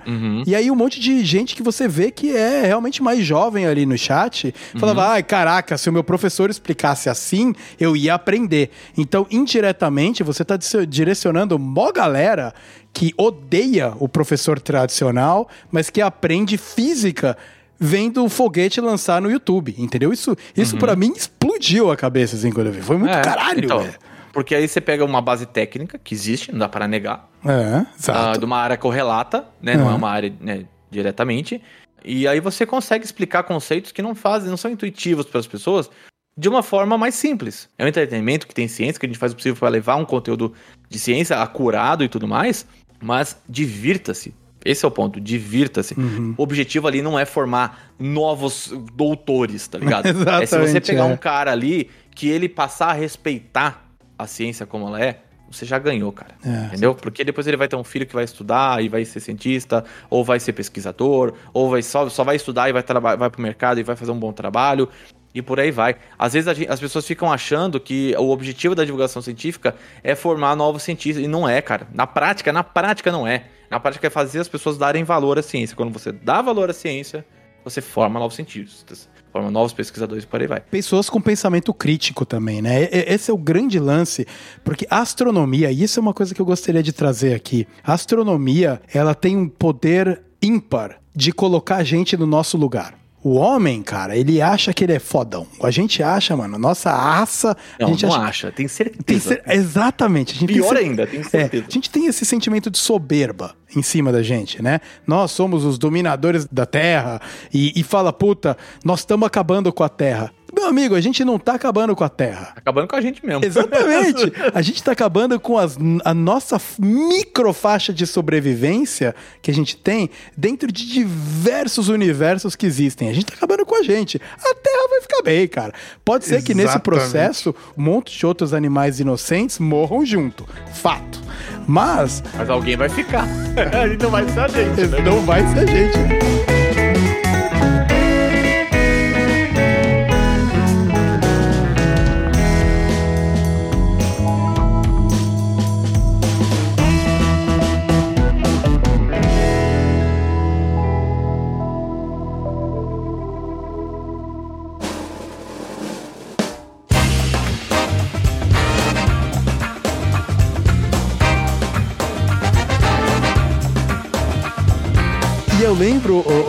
E 0.46 0.54
aí 0.54 0.70
um 0.70 0.74
monte 0.76 1.00
de 1.00 1.24
gente 1.24 1.54
que 1.54 1.62
você 1.62 1.86
vê 1.88 2.10
que 2.10 2.34
é 2.34 2.64
realmente 2.66 3.02
mais 3.02 3.24
jovem 3.24 3.66
ali 3.66 3.84
no 3.86 3.96
chat 3.98 4.54
falava: 4.78 5.08
ai, 5.10 5.22
caraca, 5.22 5.76
se 5.76 5.88
o 5.88 5.92
meu 5.92 6.04
professor 6.04 6.48
explicasse 6.50 7.08
assim, 7.08 7.54
eu 7.78 7.96
ia 7.96 8.14
aprender. 8.14 8.70
Então, 8.96 9.26
indiretamente, 9.30 10.22
você 10.22 10.44
tá 10.44 10.56
dis- 10.56 10.86
direcionando 10.88 11.58
mó 11.58 11.90
galera 11.92 12.54
que 12.96 13.12
odeia 13.18 13.92
o 14.00 14.08
professor 14.08 14.58
tradicional, 14.58 15.50
mas 15.70 15.90
que 15.90 16.00
aprende 16.00 16.56
física 16.56 17.36
vendo 17.78 18.24
o 18.24 18.28
foguete 18.30 18.80
lançar 18.80 19.20
no 19.20 19.30
YouTube, 19.30 19.74
entendeu? 19.76 20.14
Isso, 20.14 20.34
isso 20.56 20.78
para 20.78 20.96
mim 20.96 21.12
explodiu 21.14 21.90
a 21.90 21.96
cabeça, 21.96 22.36
assim, 22.36 22.50
quando 22.50 22.68
eu 22.68 22.72
vi. 22.72 22.80
Foi 22.80 22.96
muito 22.96 23.12
É, 23.14 23.20
caralho, 23.20 23.62
então, 23.62 23.80
velho. 23.80 23.94
Porque 24.32 24.54
aí 24.54 24.66
você 24.66 24.80
pega 24.80 25.04
uma 25.04 25.20
base 25.20 25.44
técnica 25.44 26.00
que 26.02 26.14
existe, 26.14 26.50
não 26.50 26.58
dá 26.60 26.70
para 26.70 26.88
negar. 26.88 27.28
É, 27.44 27.84
exato. 27.98 28.38
de 28.38 28.46
uma 28.46 28.56
área 28.56 28.78
correlata, 28.78 29.44
né? 29.60 29.76
Não 29.76 29.88
é 29.88 29.90
Uhum. 29.90 29.96
uma 29.96 30.08
área 30.08 30.32
né, 30.40 30.64
diretamente. 30.90 31.60
E 32.02 32.26
aí 32.26 32.40
você 32.40 32.64
consegue 32.64 33.04
explicar 33.04 33.42
conceitos 33.42 33.92
que 33.92 34.00
não 34.00 34.14
fazem, 34.14 34.48
não 34.48 34.56
são 34.56 34.70
intuitivos 34.70 35.26
para 35.26 35.38
as 35.40 35.46
pessoas 35.46 35.90
de 36.38 36.48
uma 36.48 36.62
forma 36.62 36.98
mais 36.98 37.14
simples. 37.14 37.68
É 37.78 37.84
um 37.84 37.88
entretenimento 37.88 38.46
que 38.46 38.54
tem 38.54 38.68
ciência, 38.68 39.00
que 39.00 39.06
a 39.06 39.08
gente 39.08 39.18
faz 39.18 39.32
o 39.32 39.36
possível 39.36 39.58
para 39.58 39.68
levar 39.70 39.96
um 39.96 40.04
conteúdo 40.04 40.52
de 40.88 40.98
ciência 40.98 41.40
acurado 41.40 42.04
e 42.04 42.08
tudo 42.08 42.28
mais, 42.28 42.66
mas 43.00 43.40
divirta-se. 43.48 44.34
Esse 44.64 44.84
é 44.84 44.88
o 44.88 44.90
ponto, 44.90 45.20
divirta-se. 45.20 45.94
Uhum. 45.94 46.34
O 46.36 46.42
objetivo 46.42 46.88
ali 46.88 47.00
não 47.00 47.18
é 47.18 47.24
formar 47.24 47.92
novos 47.98 48.72
doutores, 48.94 49.68
tá 49.68 49.78
ligado? 49.78 50.06
é 50.42 50.46
se 50.46 50.58
você 50.58 50.80
pegar 50.80 51.02
é. 51.02 51.12
um 51.12 51.16
cara 51.16 51.52
ali 51.52 51.88
que 52.14 52.28
ele 52.28 52.48
passar 52.48 52.88
a 52.88 52.92
respeitar 52.92 53.86
a 54.18 54.26
ciência 54.26 54.66
como 54.66 54.88
ela 54.88 55.00
é, 55.00 55.20
você 55.50 55.64
já 55.64 55.78
ganhou, 55.78 56.10
cara. 56.12 56.34
É. 56.44 56.66
Entendeu? 56.66 56.94
Porque 56.94 57.22
depois 57.22 57.46
ele 57.46 57.56
vai 57.56 57.68
ter 57.68 57.76
um 57.76 57.84
filho 57.84 58.06
que 58.06 58.14
vai 58.14 58.24
estudar 58.24 58.82
e 58.82 58.88
vai 58.88 59.04
ser 59.04 59.20
cientista, 59.20 59.84
ou 60.10 60.24
vai 60.24 60.40
ser 60.40 60.52
pesquisador, 60.52 61.34
ou 61.52 61.70
vai 61.70 61.82
só, 61.82 62.08
só 62.08 62.24
vai 62.24 62.36
estudar 62.36 62.68
e 62.68 62.72
vai, 62.72 62.82
vai 63.16 63.30
pro 63.30 63.40
mercado 63.40 63.78
e 63.78 63.82
vai 63.82 63.94
fazer 63.94 64.10
um 64.10 64.18
bom 64.18 64.32
trabalho. 64.32 64.88
E 65.36 65.42
por 65.42 65.60
aí 65.60 65.70
vai. 65.70 65.96
Às 66.18 66.32
vezes 66.32 66.48
a 66.48 66.54
gen- 66.54 66.66
as 66.68 66.80
pessoas 66.80 67.06
ficam 67.06 67.30
achando 67.30 67.78
que 67.78 68.14
o 68.18 68.30
objetivo 68.30 68.74
da 68.74 68.84
divulgação 68.84 69.20
científica 69.20 69.76
é 70.02 70.14
formar 70.14 70.56
novos 70.56 70.82
cientistas. 70.82 71.22
E 71.22 71.28
não 71.28 71.46
é, 71.46 71.60
cara. 71.60 71.86
Na 71.92 72.06
prática, 72.06 72.52
na 72.52 72.64
prática 72.64 73.12
não 73.12 73.26
é. 73.26 73.44
Na 73.70 73.78
prática 73.78 74.06
é 74.06 74.10
fazer 74.10 74.40
as 74.40 74.48
pessoas 74.48 74.78
darem 74.78 75.04
valor 75.04 75.38
à 75.38 75.42
ciência. 75.42 75.76
Quando 75.76 75.92
você 75.92 76.10
dá 76.10 76.40
valor 76.40 76.70
à 76.70 76.72
ciência, 76.72 77.24
você 77.62 77.82
forma 77.82 78.18
novos 78.18 78.34
cientistas. 78.34 79.08
Forma 79.30 79.50
novos 79.50 79.74
pesquisadores 79.74 80.24
por 80.24 80.40
aí 80.40 80.46
vai. 80.46 80.60
pessoas 80.60 81.10
com 81.10 81.20
pensamento 81.20 81.74
crítico 81.74 82.24
também, 82.24 82.62
né? 82.62 82.88
Esse 82.90 83.30
é 83.30 83.34
o 83.34 83.36
grande 83.36 83.78
lance, 83.78 84.26
porque 84.64 84.86
a 84.88 85.00
astronomia, 85.00 85.70
e 85.70 85.82
isso 85.82 86.00
é 86.00 86.02
uma 86.02 86.14
coisa 86.14 86.34
que 86.34 86.40
eu 86.40 86.46
gostaria 86.46 86.82
de 86.82 86.90
trazer 86.94 87.34
aqui. 87.34 87.68
A 87.84 87.92
astronomia, 87.92 88.80
ela 88.94 89.14
tem 89.14 89.36
um 89.36 89.46
poder 89.46 90.22
ímpar 90.40 90.98
de 91.14 91.32
colocar 91.32 91.76
a 91.76 91.84
gente 91.84 92.16
no 92.16 92.26
nosso 92.26 92.56
lugar. 92.56 92.94
O 93.28 93.34
homem, 93.34 93.82
cara, 93.82 94.16
ele 94.16 94.40
acha 94.40 94.72
que 94.72 94.84
ele 94.84 94.92
é 94.92 95.00
fodão. 95.00 95.48
A 95.60 95.68
gente 95.68 96.00
acha, 96.00 96.36
mano, 96.36 96.56
nossa 96.58 96.92
raça. 96.94 97.56
Não, 97.80 97.88
a 97.88 97.90
gente 97.90 98.06
não 98.06 98.14
acha, 98.14 98.24
acha. 98.46 98.52
Tem 98.52 98.68
certeza. 98.68 99.02
Tem 99.04 99.18
cer- 99.18 99.42
Exatamente. 99.48 100.30
A 100.30 100.38
gente 100.38 100.46
tem 100.46 100.56
Pior 100.58 100.68
cer- 100.68 100.78
ainda, 100.78 101.06
tem 101.08 101.18
É, 101.18 101.24
certeza. 101.24 101.64
a 101.68 101.72
gente 101.72 101.90
tem 101.90 102.06
esse 102.06 102.24
sentimento 102.24 102.70
de 102.70 102.78
soberba 102.78 103.56
em 103.74 103.82
cima 103.82 104.12
da 104.12 104.22
gente, 104.22 104.62
né? 104.62 104.80
Nós 105.04 105.32
somos 105.32 105.64
os 105.64 105.76
dominadores 105.76 106.46
da 106.46 106.64
Terra 106.64 107.20
e, 107.52 107.72
e 107.74 107.82
fala, 107.82 108.12
puta, 108.12 108.56
nós 108.84 109.00
estamos 109.00 109.26
acabando 109.26 109.72
com 109.72 109.82
a 109.82 109.88
Terra. 109.88 110.30
Meu 110.56 110.66
amigo, 110.68 110.94
a 110.94 111.00
gente 111.00 111.22
não 111.24 111.38
tá 111.38 111.54
acabando 111.54 111.94
com 111.94 112.02
a 112.02 112.08
Terra. 112.08 112.52
Acabando 112.56 112.88
com 112.88 112.96
a 112.96 113.00
gente 113.00 113.24
mesmo. 113.24 113.44
Exatamente. 113.44 114.32
A 114.54 114.62
gente 114.62 114.82
tá 114.82 114.92
acabando 114.92 115.38
com 115.38 115.58
as- 115.58 115.76
a 116.04 116.14
nossa 116.14 116.58
microfaixa 116.78 117.92
de 117.92 118.06
sobrevivência 118.06 119.14
que 119.42 119.50
a 119.50 119.54
gente 119.54 119.76
tem 119.76 120.08
dentro 120.36 120.70
de 120.72 120.86
diversos 120.88 121.88
universos 121.88 122.56
que 122.56 122.64
existem. 122.66 123.08
A 123.08 123.12
gente 123.12 123.26
tá 123.26 123.34
acabando 123.34 123.64
com 123.66 123.74
a 123.76 123.82
gente. 123.82 124.20
A 124.38 124.54
Terra 124.54 124.88
vai 124.90 125.00
ficar 125.02 125.22
bem, 125.22 125.46
cara. 125.46 125.72
Pode 126.04 126.24
ser 126.24 126.42
que 126.42 126.54
nesse 126.54 126.70
Exatamente. 126.70 126.82
processo 126.84 127.54
um 127.76 127.82
monte 127.82 128.16
de 128.18 128.24
outros 128.26 128.54
animais 128.54 128.98
inocentes 128.98 129.58
morram 129.58 130.04
junto. 130.06 130.46
Fato. 130.74 131.20
Mas 131.66 132.22
Mas 132.36 132.48
alguém 132.48 132.76
vai 132.76 132.88
ficar. 132.88 133.26
e 133.92 134.02
não 134.02 134.10
vai 134.10 134.26
ser 134.28 134.40
a 134.40 134.48
gente. 134.48 134.86
né? 134.86 135.00
não 135.02 135.20
vai 135.20 135.46
ser 135.48 135.58
a 135.60 135.66
gente. 135.66 136.55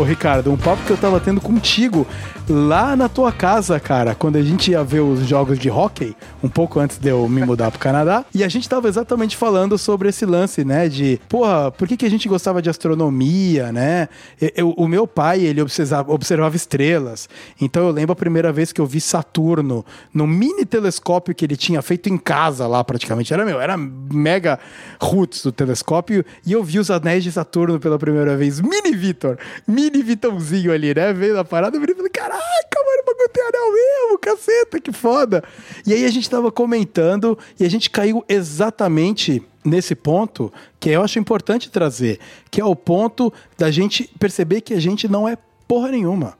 Ricardo, 0.07 0.51
um 0.51 0.57
papo 0.57 0.83
que 0.85 0.91
eu 0.91 0.97
tava 0.97 1.19
tendo 1.19 1.41
contigo 1.41 2.07
lá 2.49 2.95
na 2.95 3.09
tua 3.09 3.29
casa, 3.31 3.77
cara, 3.79 4.15
quando 4.15 4.37
a 4.37 4.41
gente 4.41 4.71
ia 4.71 4.81
ver 4.83 5.01
os 5.01 5.27
jogos 5.27 5.59
de 5.59 5.69
hockey, 5.69 6.15
um 6.41 6.47
pouco 6.47 6.79
antes 6.79 6.97
de 6.97 7.09
eu 7.09 7.27
me 7.27 7.43
mudar 7.45 7.69
pro 7.71 7.79
Canadá, 7.79 8.23
e 8.33 8.41
a 8.41 8.47
gente 8.47 8.69
tava 8.69 8.87
exatamente 8.87 9.35
falando 9.35 9.77
sobre 9.77 10.07
esse 10.07 10.25
lance, 10.25 10.63
né, 10.63 10.87
de, 10.87 11.19
porra, 11.27 11.69
por 11.71 11.85
que, 11.87 11.97
que 11.97 12.05
a 12.05 12.09
gente 12.09 12.27
gostava 12.29 12.61
de 12.61 12.69
astronomia, 12.69 13.71
né? 13.73 14.07
Eu- 14.39 14.51
eu- 14.55 14.69
o 14.77 14.87
meu 14.87 15.05
pai, 15.05 15.41
ele 15.41 15.61
observava, 15.61 16.11
observava 16.13 16.55
estrelas, 16.55 17.27
então 17.59 17.83
eu 17.85 17.91
lembro 17.91 18.13
a 18.13 18.15
primeira 18.15 18.51
vez 18.53 18.71
que 18.71 18.79
eu 18.79 18.85
vi 18.85 19.01
Saturno 19.01 19.85
no 20.13 20.25
mini 20.25 20.65
telescópio 20.65 21.35
que 21.35 21.43
ele 21.43 21.57
tinha 21.57 21.81
feito 21.81 22.07
em 22.07 22.17
casa 22.17 22.65
lá, 22.65 22.81
praticamente, 22.81 23.33
era 23.33 23.43
meu, 23.43 23.59
era 23.59 23.75
mega 23.75 24.57
roots 25.01 25.43
do 25.43 25.51
telescópio, 25.51 26.23
e 26.45 26.53
eu 26.53 26.63
vi 26.63 26.79
os 26.79 26.89
anéis 26.89 27.25
de 27.25 27.31
Saturno 27.31 27.77
pela 27.77 27.99
primeira 27.99 28.37
vez, 28.37 28.61
mini 28.61 28.95
Vitor, 28.95 29.37
mini 29.67 29.96
Vitãozinho 30.03 30.71
ali, 30.71 30.93
né, 30.93 31.13
veio 31.13 31.39
a 31.39 31.45
parada, 31.45 31.79
virei 31.79 31.93
e 31.93 31.97
falei, 31.97 32.11
caraca, 32.11 32.39
mano, 32.75 33.01
o 33.01 33.05
bagulho 33.05 33.29
tem 33.29 33.43
anel 33.43 33.73
mesmo, 33.73 34.19
caceta, 34.19 34.79
que 34.79 34.91
foda. 34.91 35.43
E 35.85 35.93
aí 35.93 36.05
a 36.05 36.11
gente 36.11 36.29
tava 36.29 36.51
comentando, 36.51 37.37
e 37.59 37.65
a 37.65 37.69
gente 37.69 37.89
caiu 37.89 38.23
exatamente 38.27 39.43
nesse 39.63 39.95
ponto 39.95 40.51
que 40.79 40.89
eu 40.89 41.01
acho 41.01 41.19
importante 41.19 41.69
trazer, 41.69 42.19
que 42.49 42.61
é 42.61 42.65
o 42.65 42.75
ponto 42.75 43.31
da 43.57 43.69
gente 43.69 44.09
perceber 44.19 44.61
que 44.61 44.73
a 44.73 44.79
gente 44.79 45.07
não 45.07 45.27
é 45.27 45.37
porra 45.67 45.89
nenhuma. 45.89 46.37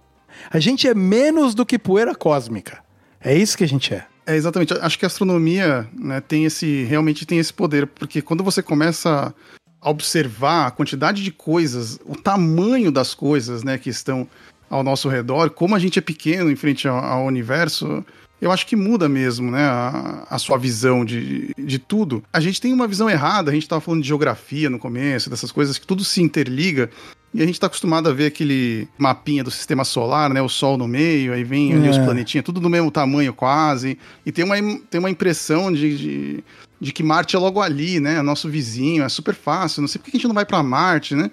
A 0.49 0.60
gente 0.60 0.88
é 0.88 0.93
menos 0.93 1.53
do 1.53 1.66
que 1.66 1.78
poeira 1.78 2.16
cósmica. 2.16 2.80
É 3.20 3.36
isso 3.36 3.58
que 3.58 3.64
a 3.64 3.68
gente 3.68 3.93
é. 3.93 4.05
É, 4.26 4.36
exatamente. 4.36 4.74
Acho 4.74 4.99
que 4.99 5.05
a 5.05 5.08
astronomia 5.08 5.88
né, 5.93 6.22
tem 6.22 6.45
esse, 6.45 6.84
realmente 6.84 7.26
tem 7.26 7.39
esse 7.39 7.53
poder, 7.53 7.88
porque 7.88 8.22
quando 8.22 8.43
você 8.43 8.62
começa 8.62 9.34
observar 9.82 10.68
a 10.68 10.72
quantidade 10.72 11.24
de 11.24 11.32
coisas, 11.32 12.00
o 12.06 12.16
tamanho 12.16 12.92
das 12.92 13.14
coisas 13.14 13.64
né, 13.64 13.78
que 13.78 13.90
estão 13.90 14.28
ao 14.70 14.84
nosso 14.84 15.08
redor, 15.08 15.50
como 15.52 15.76
a 15.76 15.80
gente 15.80 15.98
é 16.00 16.02
pequeno 16.02 16.52
em 16.52 16.56
frente 16.56 16.88
ao, 16.88 16.98
ao 16.98 17.26
universo, 17.26 18.04
eu 18.42 18.52
acho 18.52 18.68
que 18.68 18.76
muda 18.76 19.08
mesmo 19.10 19.50
né, 19.50 19.64
a, 19.64 20.28
a 20.30 20.38
sua 20.38 20.58
visão 20.58 21.04
de, 21.06 21.54
de 21.58 21.80
tudo. 21.80 22.24
A 22.32 22.40
gente 22.40 22.62
tem 22.62 22.74
uma 22.74 22.88
visão 22.88 23.10
errada, 23.10 23.50
a 23.50 23.54
gente 23.54 23.64
estava 23.64 23.82
falando 23.82 24.02
de 24.02 24.08
geografia 24.08 24.70
no 24.70 24.78
começo, 24.78 25.30
dessas 25.30 25.52
coisas 25.52 25.78
que 25.78 25.88
tudo 25.88 26.04
se 26.04 26.22
interliga, 26.22 26.90
E 27.34 27.42
a 27.42 27.46
gente 27.46 27.60
tá 27.60 27.68
acostumado 27.68 28.10
a 28.10 28.14
ver 28.14 28.28
aquele 28.28 28.88
mapinha 28.98 29.44
do 29.44 29.52
sistema 29.52 29.84
solar, 29.84 30.30
né? 30.34 30.42
O 30.42 30.48
Sol 30.50 30.78
no 30.78 30.88
meio, 30.88 31.34
aí 31.34 31.44
vem 31.44 31.74
ali 31.74 31.90
os 31.90 31.98
É. 31.98 32.04
planetinhas, 32.04 32.46
tudo 32.46 32.60
do 32.60 32.70
mesmo 32.70 32.90
tamanho 32.90 33.34
quase. 33.34 33.98
E 34.26 34.32
tem 34.32 34.46
uma, 34.46 34.56
tem 34.90 35.00
uma 35.00 35.10
impressão 35.10 35.72
de, 35.72 35.98
de, 35.98 36.44
de 36.80 36.92
que 36.92 37.04
Marte 37.04 37.36
é 37.36 37.40
logo 37.40 37.62
ali, 37.62 38.00
né? 38.00 38.22
Nosso 38.22 38.50
vizinho, 38.50 39.04
é 39.04 39.10
super 39.10 39.36
fácil. 39.36 39.82
Não 39.82 39.88
sei 39.88 40.00
por 40.00 40.06
que 40.06 40.18
a 40.18 40.20
gente 40.20 40.28
não 40.28 40.36
vai 40.36 40.46
pra 40.46 40.62
Marte, 40.62 41.16
né? 41.16 41.32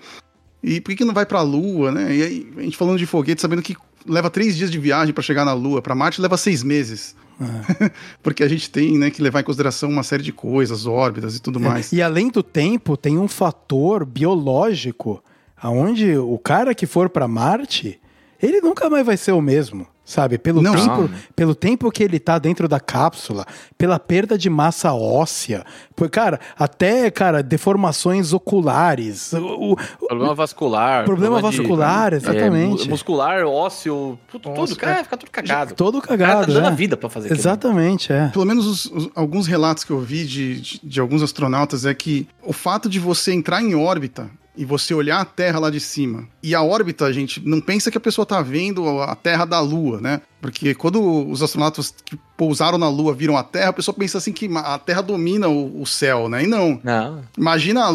E 0.63 0.81
por 0.81 0.91
que, 0.91 0.97
que 0.97 1.05
não 1.05 1.13
vai 1.13 1.27
pra 1.27 1.43
Lua, 1.43 1.93
né? 1.93 2.15
E 2.15 2.23
aí, 2.23 2.53
a 2.57 2.63
gente 2.63 2.77
falando 2.77 2.99
de 2.99 3.07
foguete, 3.07 3.43
sabendo 3.43 3.61
que 3.61 3.77
leva 4.07 4.31
três 4.31 4.57
dias 4.57 4.71
de 4.71 4.79
viagem 4.79 5.13
pra 5.13 5.23
chegar 5.23 5.45
na 5.45 5.53
Lua. 5.53 5.83
Pra 5.83 5.95
Marte 5.95 6.21
leva 6.21 6.37
seis 6.37 6.63
meses. 6.63 7.15
Porque 8.23 8.43
a 8.43 8.49
gente 8.49 8.71
tem 8.71 8.97
né, 8.99 9.11
que 9.11 9.21
levar 9.21 9.41
em 9.41 9.45
consideração 9.45 9.91
uma 9.91 10.03
série 10.03 10.23
de 10.23 10.33
coisas, 10.33 10.87
órbitas 10.87 11.37
e 11.37 11.43
tudo 11.43 11.61
mais. 11.61 11.93
E 11.93 12.01
além 12.01 12.31
do 12.31 12.43
tempo, 12.43 12.97
tem 12.97 13.19
um 13.19 13.29
fator 13.29 14.05
biológico 14.05 15.23
aonde 15.57 16.17
o 16.17 16.39
cara 16.39 16.75
que 16.75 16.87
for 16.87 17.09
pra 17.09 17.29
Marte, 17.29 18.01
ele 18.43 18.61
nunca 18.61 18.89
mais 18.91 19.05
vai 19.05 19.17
ser 19.17 19.33
o 19.33 19.41
mesmo. 19.41 19.87
Sabe, 20.07 20.37
pelo 20.37 20.61
Não. 20.61 20.75
tempo, 20.75 21.01
Não. 21.03 21.11
pelo 21.35 21.55
tempo 21.55 21.91
que 21.91 22.03
ele 22.03 22.19
tá 22.19 22.39
dentro 22.39 22.69
da 22.69 22.79
cápsula, 22.79 23.47
pela 23.79 23.99
perda 23.99 24.37
de 24.37 24.51
massa 24.51 24.93
óssea, 24.93 25.65
por, 25.97 26.11
cara, 26.11 26.39
até, 26.59 27.11
cara, 27.11 27.43
deformações 27.43 28.35
oculares, 28.35 29.33
o- 29.33 29.73
o- 29.73 29.77
Problema 30.07 30.35
vascular. 30.35 31.05
Problema 31.07 31.37
de- 31.37 31.43
vascular, 31.43 32.13
é, 32.13 32.17
exatamente. 32.17 32.85
mu- 32.85 32.91
muscular, 32.91 33.45
ósseo, 33.47 34.19
tudo, 34.31 34.43
tudo. 34.43 34.61
Ósseo, 34.61 34.77
Cara, 34.77 35.01
é. 35.01 35.05
fica 35.05 35.17
tudo 35.17 35.31
cagado. 35.31 35.75
todo 35.75 35.99
O 35.99 36.03
cara 36.03 36.19
tá 36.19 36.25
cagado. 36.27 36.53
dando 36.53 36.65
é. 36.67 36.69
a 36.69 36.71
vida 36.75 36.97
pra 36.99 37.09
fazer 37.09 37.29
aquilo. 37.29 37.41
Exatamente, 37.41 38.13
é. 38.13 38.29
Pelo 38.29 38.45
menos 38.45 38.67
os- 38.67 38.85
os- 38.87 39.11
alguns 39.15 39.47
relatos 39.47 39.85
que 39.85 39.91
eu 39.91 40.01
vi 40.01 40.27
de, 40.27 40.61
de, 40.61 40.81
de 40.85 41.01
alguns 41.01 41.23
astronautas 41.23 41.87
é 41.87 41.95
que 41.95 42.29
o 42.43 42.53
fato 42.53 42.91
de 42.91 42.99
você 43.01 43.33
entrar 43.33 43.63
em 43.63 43.75
órbita 43.75 44.29
e 44.57 44.65
você 44.65 44.95
olhar 44.95 45.21
a 45.21 45.25
Terra 45.25 45.59
lá 45.59 45.71
de 45.71 45.81
cima. 45.81 46.29
E 46.43 46.55
a 46.55 46.63
órbita, 46.63 47.13
gente, 47.13 47.41
não 47.47 47.61
pensa 47.61 47.91
que 47.91 47.99
a 47.99 48.01
pessoa 48.01 48.25
tá 48.25 48.41
vendo 48.41 49.01
a 49.01 49.15
Terra 49.15 49.45
da 49.45 49.61
Lua, 49.61 50.01
né? 50.01 50.21
Porque 50.45 50.75
quando 50.75 51.01
os 51.31 51.43
astronautas 51.43 51.95
que 52.05 52.19
pousaram 52.37 52.77
na 52.77 52.87
Lua 52.87 53.15
viram 53.15 53.35
a 53.35 53.43
Terra, 53.43 53.71
a 53.71 53.73
pessoa 53.73 53.95
pensa 53.95 54.19
assim 54.19 54.31
que 54.31 54.47
a 54.55 54.79
Terra 54.79 55.01
domina 55.01 55.49
o, 55.49 55.81
o 55.81 55.87
céu, 55.87 56.29
né? 56.29 56.45
E 56.45 56.47
não. 56.47 56.79
Não. 56.85 57.23
Imagina 57.39 57.87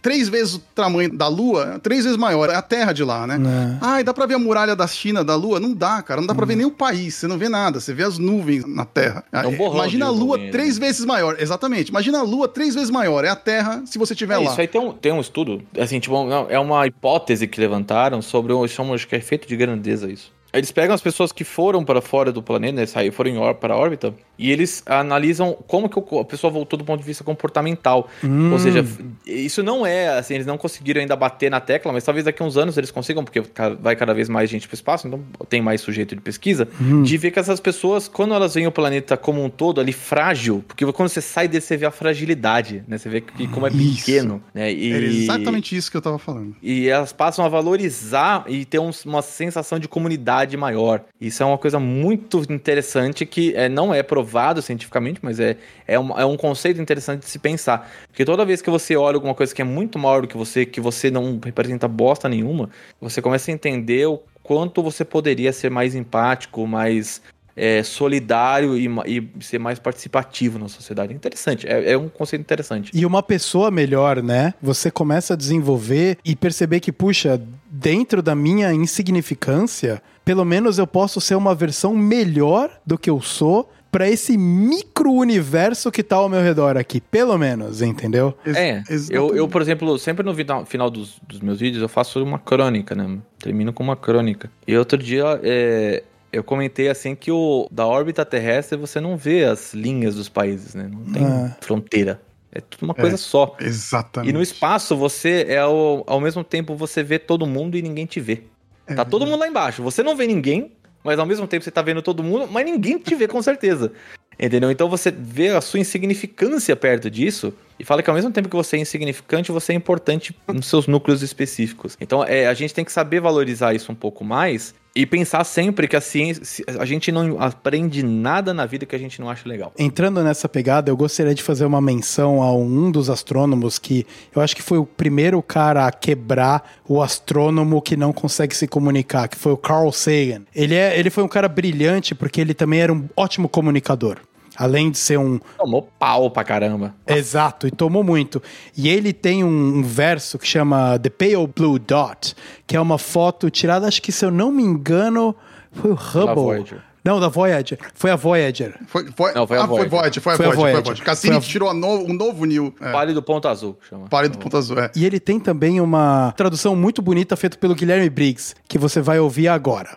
três 0.00 0.28
vezes 0.28 0.54
o 0.54 0.58
tamanho 0.72 1.12
da 1.12 1.26
Lua, 1.26 1.80
três 1.82 2.04
vezes 2.04 2.16
maior, 2.16 2.48
é 2.48 2.54
a 2.54 2.62
Terra 2.62 2.92
de 2.92 3.02
lá, 3.02 3.26
né? 3.26 3.40
É. 3.44 3.78
Ai, 3.80 4.04
dá 4.04 4.14
pra 4.14 4.24
ver 4.24 4.34
a 4.34 4.38
muralha 4.38 4.76
da 4.76 4.86
China, 4.86 5.24
da 5.24 5.34
Lua? 5.34 5.58
Não 5.58 5.74
dá, 5.74 6.00
cara. 6.00 6.20
Não 6.20 6.28
dá 6.28 6.34
pra 6.34 6.46
ver 6.46 6.54
nem 6.54 6.64
o 6.64 6.70
país. 6.70 7.16
Você 7.16 7.26
não 7.26 7.36
vê 7.38 7.48
nada. 7.48 7.80
Você 7.80 7.92
vê 7.92 8.04
as 8.04 8.18
nuvens 8.18 8.64
na 8.64 8.84
Terra. 8.84 9.24
É 9.32 9.44
um 9.44 9.56
borrão 9.56 9.74
Imagina 9.78 10.06
a 10.06 10.10
Lua 10.10 10.36
nuvem, 10.36 10.52
três 10.52 10.78
né? 10.78 10.86
vezes 10.86 11.04
maior. 11.04 11.34
Exatamente. 11.40 11.88
Imagina 11.88 12.20
a 12.20 12.22
Lua 12.22 12.46
três 12.46 12.72
vezes 12.76 12.90
maior. 12.90 13.24
É 13.24 13.30
a 13.30 13.36
Terra 13.36 13.82
se 13.84 13.98
você 13.98 14.12
estiver 14.12 14.34
É, 14.34 14.38
lá. 14.44 14.52
isso 14.52 14.60
aí 14.60 14.68
tem 14.68 14.80
um, 14.80 14.92
tem 14.92 15.10
um 15.10 15.20
estudo, 15.20 15.60
assim, 15.76 15.98
tipo, 15.98 16.14
não, 16.24 16.46
é 16.48 16.58
uma 16.60 16.86
hipótese 16.86 17.48
que 17.48 17.60
levantaram 17.60 18.22
sobre, 18.22 18.52
o- 18.52 18.62
acho 18.64 19.08
que 19.08 19.16
é 19.16 19.18
efeito 19.18 19.48
de 19.48 19.56
grandeza 19.56 20.08
isso. 20.08 20.35
Eles 20.52 20.72
pegam 20.72 20.94
as 20.94 21.00
pessoas 21.02 21.32
que 21.32 21.44
foram 21.44 21.84
para 21.84 22.00
fora 22.00 22.32
do 22.32 22.42
planeta, 22.42 22.72
né, 22.74 22.86
saíram, 22.86 23.12
foram 23.12 23.54
para 23.54 23.74
a 23.74 23.76
órbita, 23.76 24.14
e 24.38 24.50
eles 24.50 24.82
analisam 24.86 25.56
como 25.66 25.88
que 25.88 25.98
o- 25.98 26.18
a 26.20 26.24
pessoa 26.24 26.50
voltou 26.50 26.78
do 26.78 26.84
ponto 26.84 27.00
de 27.00 27.06
vista 27.06 27.22
comportamental. 27.24 28.08
Ou 28.52 28.58
seja, 28.58 28.84
isso 29.26 29.62
não 29.62 29.84
é, 29.86 30.08
assim, 30.18 30.34
eles 30.34 30.46
não 30.46 30.56
conseguiram 30.56 31.00
ainda 31.00 31.16
bater 31.16 31.50
na 31.50 31.60
tecla, 31.60 31.92
mas 31.92 32.04
talvez 32.04 32.24
daqui 32.24 32.42
a 32.42 32.46
uns 32.46 32.56
anos 32.56 32.76
eles 32.78 32.90
consigam, 32.90 33.24
porque 33.24 33.42
vai 33.80 33.96
cada 33.96 34.14
vez 34.14 34.28
mais 34.28 34.48
gente 34.48 34.66
para 34.68 34.74
o 34.74 34.76
espaço, 34.76 35.06
então 35.08 35.20
tem 35.48 35.60
mais 35.60 35.80
sujeito 35.80 36.14
de 36.14 36.20
pesquisa, 36.22 36.68
de 37.02 37.16
ver 37.16 37.30
que 37.30 37.38
essas 37.38 37.60
pessoas, 37.60 38.08
quando 38.08 38.34
elas 38.34 38.54
veem 38.54 38.66
o 38.66 38.72
planeta 38.72 39.16
como 39.16 39.44
um 39.44 39.50
todo 39.50 39.80
ali 39.80 39.92
frágil, 39.92 40.64
porque 40.66 40.84
quando 40.92 41.08
você 41.08 41.20
sai 41.20 41.48
dele, 41.48 41.60
você 41.62 41.76
vê 41.76 41.86
a 41.86 41.90
fragilidade, 41.90 42.84
né? 42.86 42.98
Você 42.98 43.08
vê 43.08 43.20
que, 43.20 43.46
como 43.48 43.66
é 43.66 43.70
Isso. 43.70 44.04
pequeno, 44.06 44.42
né? 44.54 44.72
E... 44.72 44.92
Era 44.92 45.04
exatamente 45.04 45.76
isso 45.76 45.90
que 45.90 45.96
eu 45.96 46.02
tava 46.02 46.18
falando. 46.18 46.54
E 46.62 46.88
elas 46.88 47.12
passam 47.12 47.44
a 47.44 47.48
valorizar 47.48 48.44
e 48.48 48.64
ter 48.64 48.78
um- 48.78 48.90
uma 49.04 49.22
sensação 49.22 49.78
de 49.78 49.88
comunidade 49.88 50.35
maior. 50.56 51.04
Isso 51.20 51.42
é 51.42 51.46
uma 51.46 51.56
coisa 51.56 51.78
muito 51.78 52.42
interessante 52.50 53.24
que 53.24 53.54
é, 53.54 53.68
não 53.68 53.94
é 53.94 54.02
provado 54.02 54.60
cientificamente, 54.60 55.20
mas 55.22 55.38
é, 55.38 55.56
é, 55.86 55.98
um, 55.98 56.18
é 56.18 56.26
um 56.26 56.36
conceito 56.36 56.80
interessante 56.80 57.20
de 57.20 57.30
se 57.30 57.38
pensar. 57.38 57.88
Porque 58.08 58.24
toda 58.24 58.44
vez 58.44 58.60
que 58.60 58.68
você 58.68 58.96
olha 58.96 59.16
alguma 59.16 59.34
coisa 59.34 59.54
que 59.54 59.62
é 59.62 59.64
muito 59.64 59.98
maior 59.98 60.22
do 60.22 60.28
que 60.28 60.36
você, 60.36 60.66
que 60.66 60.80
você 60.80 61.10
não 61.10 61.40
representa 61.42 61.86
bosta 61.86 62.28
nenhuma, 62.28 62.68
você 63.00 63.22
começa 63.22 63.50
a 63.50 63.54
entender 63.54 64.06
o 64.06 64.20
quanto 64.42 64.82
você 64.82 65.04
poderia 65.04 65.52
ser 65.52 65.70
mais 65.70 65.94
empático, 65.94 66.66
mais 66.66 67.22
é, 67.56 67.82
solidário 67.82 68.76
e, 68.76 68.86
e 69.06 69.42
ser 69.42 69.58
mais 69.58 69.78
participativo 69.78 70.58
na 70.58 70.68
sociedade. 70.68 71.14
Interessante, 71.14 71.66
é, 71.66 71.92
é 71.92 71.98
um 71.98 72.08
conceito 72.08 72.42
interessante. 72.42 72.90
E 72.94 73.06
uma 73.06 73.22
pessoa 73.22 73.70
melhor, 73.70 74.22
né? 74.22 74.52
Você 74.62 74.90
começa 74.90 75.32
a 75.32 75.36
desenvolver 75.36 76.18
e 76.24 76.36
perceber 76.36 76.80
que, 76.80 76.92
puxa, 76.92 77.40
dentro 77.78 78.22
da 78.22 78.34
minha 78.34 78.72
insignificância, 78.72 80.02
pelo 80.24 80.44
menos 80.44 80.78
eu 80.78 80.86
posso 80.86 81.20
ser 81.20 81.34
uma 81.34 81.54
versão 81.54 81.94
melhor 81.94 82.70
do 82.86 82.96
que 82.98 83.10
eu 83.10 83.20
sou 83.20 83.70
para 83.92 84.08
esse 84.10 84.36
micro-universo 84.36 85.90
que 85.90 86.02
tá 86.02 86.16
ao 86.16 86.28
meu 86.28 86.40
redor 86.40 86.76
aqui. 86.76 87.00
Pelo 87.00 87.36
menos, 87.38 87.80
entendeu? 87.82 88.34
Ex- 88.44 88.56
É, 88.56 88.82
eu, 89.10 89.34
eu, 89.34 89.48
por 89.48 89.62
exemplo, 89.62 89.98
sempre 89.98 90.24
no 90.24 90.34
final 90.66 90.90
dos, 90.90 91.16
dos 91.26 91.40
meus 91.40 91.60
vídeos 91.60 91.82
eu 91.82 91.88
faço 91.88 92.22
uma 92.22 92.38
crônica, 92.38 92.94
né? 92.94 93.18
Termino 93.38 93.72
com 93.72 93.82
uma 93.82 93.96
crônica. 93.96 94.50
E 94.66 94.76
outro 94.76 94.98
dia 94.98 95.40
é, 95.42 96.02
eu 96.32 96.42
comentei 96.44 96.88
assim 96.88 97.14
que 97.14 97.30
o 97.30 97.66
da 97.70 97.86
órbita 97.86 98.24
terrestre 98.24 98.76
você 98.76 99.00
não 99.00 99.16
vê 99.16 99.44
as 99.44 99.72
linhas 99.72 100.16
dos 100.16 100.28
países, 100.28 100.74
né? 100.74 100.90
Não 100.92 101.04
tem 101.12 101.24
É. 101.24 101.56
fronteira. 101.60 102.20
É 102.56 102.60
tudo 102.62 102.84
uma 102.84 102.94
coisa 102.94 103.18
só. 103.18 103.54
Exatamente. 103.60 104.30
E 104.30 104.32
no 104.32 104.40
espaço 104.40 104.96
você 104.96 105.44
é 105.46 105.58
ao, 105.58 106.02
ao 106.06 106.18
mesmo 106.18 106.42
tempo 106.42 106.74
você 106.74 107.02
vê 107.02 107.18
todo 107.18 107.46
mundo 107.46 107.76
e 107.76 107.82
ninguém 107.82 108.06
te 108.06 108.18
vê. 108.18 108.44
Tá 108.86 109.04
todo 109.04 109.26
mundo 109.26 109.40
lá 109.40 109.46
embaixo. 109.46 109.82
Você 109.82 110.02
não 110.02 110.16
vê 110.16 110.26
ninguém, 110.26 110.72
mas 111.04 111.18
ao 111.18 111.26
mesmo 111.26 111.46
tempo 111.46 111.62
você 111.62 111.70
tá 111.70 111.82
vendo 111.82 112.00
todo 112.00 112.22
mundo, 112.22 112.48
mas 112.50 112.64
ninguém 112.64 112.98
te 112.98 113.14
vê 113.14 113.28
com 113.28 113.42
certeza. 113.42 113.92
Entendeu? 114.38 114.70
Então 114.70 114.88
você 114.88 115.10
vê 115.10 115.48
a 115.50 115.60
sua 115.60 115.80
insignificância 115.80 116.74
perto 116.74 117.10
disso 117.10 117.52
e 117.78 117.84
fala 117.84 118.02
que 118.02 118.10
ao 118.10 118.16
mesmo 118.16 118.30
tempo 118.30 118.48
que 118.48 118.56
você 118.56 118.76
é 118.76 118.80
insignificante, 118.80 119.52
você 119.52 119.72
é 119.72 119.76
importante 119.76 120.36
nos 120.48 120.66
seus 120.66 120.86
núcleos 120.86 121.22
específicos. 121.22 121.96
Então 122.00 122.24
é, 122.24 122.46
a 122.46 122.54
gente 122.54 122.74
tem 122.74 122.84
que 122.84 122.92
saber 122.92 123.20
valorizar 123.20 123.74
isso 123.74 123.92
um 123.92 123.94
pouco 123.94 124.24
mais 124.24 124.74
e 124.96 125.04
pensar 125.04 125.44
sempre 125.44 125.86
que 125.86 125.94
a 125.94 126.00
ciência, 126.00 126.64
a 126.80 126.86
gente 126.86 127.12
não 127.12 127.38
aprende 127.38 128.02
nada 128.02 128.54
na 128.54 128.64
vida 128.64 128.86
que 128.86 128.96
a 128.96 128.98
gente 128.98 129.20
não 129.20 129.28
acha 129.28 129.46
legal. 129.46 129.70
Entrando 129.78 130.22
nessa 130.22 130.48
pegada, 130.48 130.90
eu 130.90 130.96
gostaria 130.96 131.34
de 131.34 131.42
fazer 131.42 131.66
uma 131.66 131.82
menção 131.82 132.42
a 132.42 132.50
um 132.56 132.90
dos 132.90 133.10
astrônomos 133.10 133.78
que 133.78 134.06
eu 134.34 134.40
acho 134.40 134.56
que 134.56 134.62
foi 134.62 134.78
o 134.78 134.86
primeiro 134.86 135.42
cara 135.42 135.86
a 135.86 135.92
quebrar 135.92 136.78
o 136.88 137.02
astrônomo 137.02 137.82
que 137.82 137.94
não 137.94 138.10
consegue 138.10 138.56
se 138.56 138.66
comunicar, 138.66 139.28
que 139.28 139.36
foi 139.36 139.52
o 139.52 139.56
Carl 139.58 139.92
Sagan. 139.92 140.44
Ele, 140.54 140.74
é, 140.74 140.98
ele 140.98 141.10
foi 141.10 141.22
um 141.22 141.28
cara 141.28 141.46
brilhante 141.46 142.14
porque 142.14 142.40
ele 142.40 142.54
também 142.54 142.80
era 142.80 142.92
um 142.92 143.06
ótimo 143.14 143.50
comunicador. 143.50 144.16
Além 144.56 144.90
de 144.90 144.98
ser 144.98 145.18
um, 145.18 145.38
Tomou 145.58 145.88
pau 145.98 146.30
pra 146.30 146.42
caramba. 146.44 146.94
Exato, 147.06 147.66
e 147.66 147.70
tomou 147.70 148.02
muito. 148.02 148.42
E 148.76 148.88
ele 148.88 149.12
tem 149.12 149.44
um, 149.44 149.78
um 149.78 149.82
verso 149.82 150.38
que 150.38 150.46
chama 150.46 150.98
The 150.98 151.10
Pale 151.10 151.46
Blue 151.54 151.78
Dot, 151.78 152.34
que 152.66 152.76
é 152.76 152.80
uma 152.80 152.98
foto 152.98 153.50
tirada, 153.50 153.86
acho 153.86 154.00
que 154.02 154.12
se 154.12 154.24
eu 154.24 154.30
não 154.30 154.50
me 154.50 154.62
engano, 154.62 155.34
foi 155.72 155.90
o 155.90 155.94
Hubble. 155.94 156.34
Voyager. 156.42 156.78
Não, 157.04 157.20
da 157.20 157.28
Voyager. 157.28 157.78
Foi 157.94 158.10
a 158.10 158.16
Voyager. 158.16 158.74
Foi, 158.88 159.06
foi, 159.14 159.32
Não, 159.32 159.46
foi 159.46 159.56
a 159.58 159.62
ah, 159.62 159.68
foi 159.68 159.86
Voyager. 159.86 159.90
Voyager, 159.90 160.22
foi 160.22 160.32
a 160.32 160.36
Foi 160.36 160.46
a 160.46 160.48
Voyager, 160.48 160.56
foi 160.56 160.68
a 160.68 160.72
Voyager. 160.72 160.82
Voyager. 160.84 161.04
Cassini 161.06 161.34
Foi 161.34 161.38
a- 161.40 161.48
tirou 161.48 161.68
a 161.70 161.74
no- 161.74 162.02
um 162.04 162.12
novo 162.12 162.44
New. 162.44 162.74
É, 162.80 162.90
Pálido 162.90 163.22
ponto 163.22 163.46
azul, 163.46 163.78
chama. 163.88 164.08
pálido 164.08 164.36
ponto 164.38 164.56
azul, 164.56 164.76
é. 164.80 164.90
E 164.96 165.06
ele 165.06 165.20
tem 165.20 165.38
também 165.38 165.80
uma 165.80 166.34
tradução 166.36 166.74
muito 166.74 167.00
bonita 167.00 167.36
feita 167.36 167.56
pelo 167.56 167.76
Guilherme 167.76 168.10
Briggs, 168.10 168.56
que 168.66 168.76
você 168.76 169.00
vai 169.00 169.20
ouvir 169.20 169.46
agora. 169.46 169.96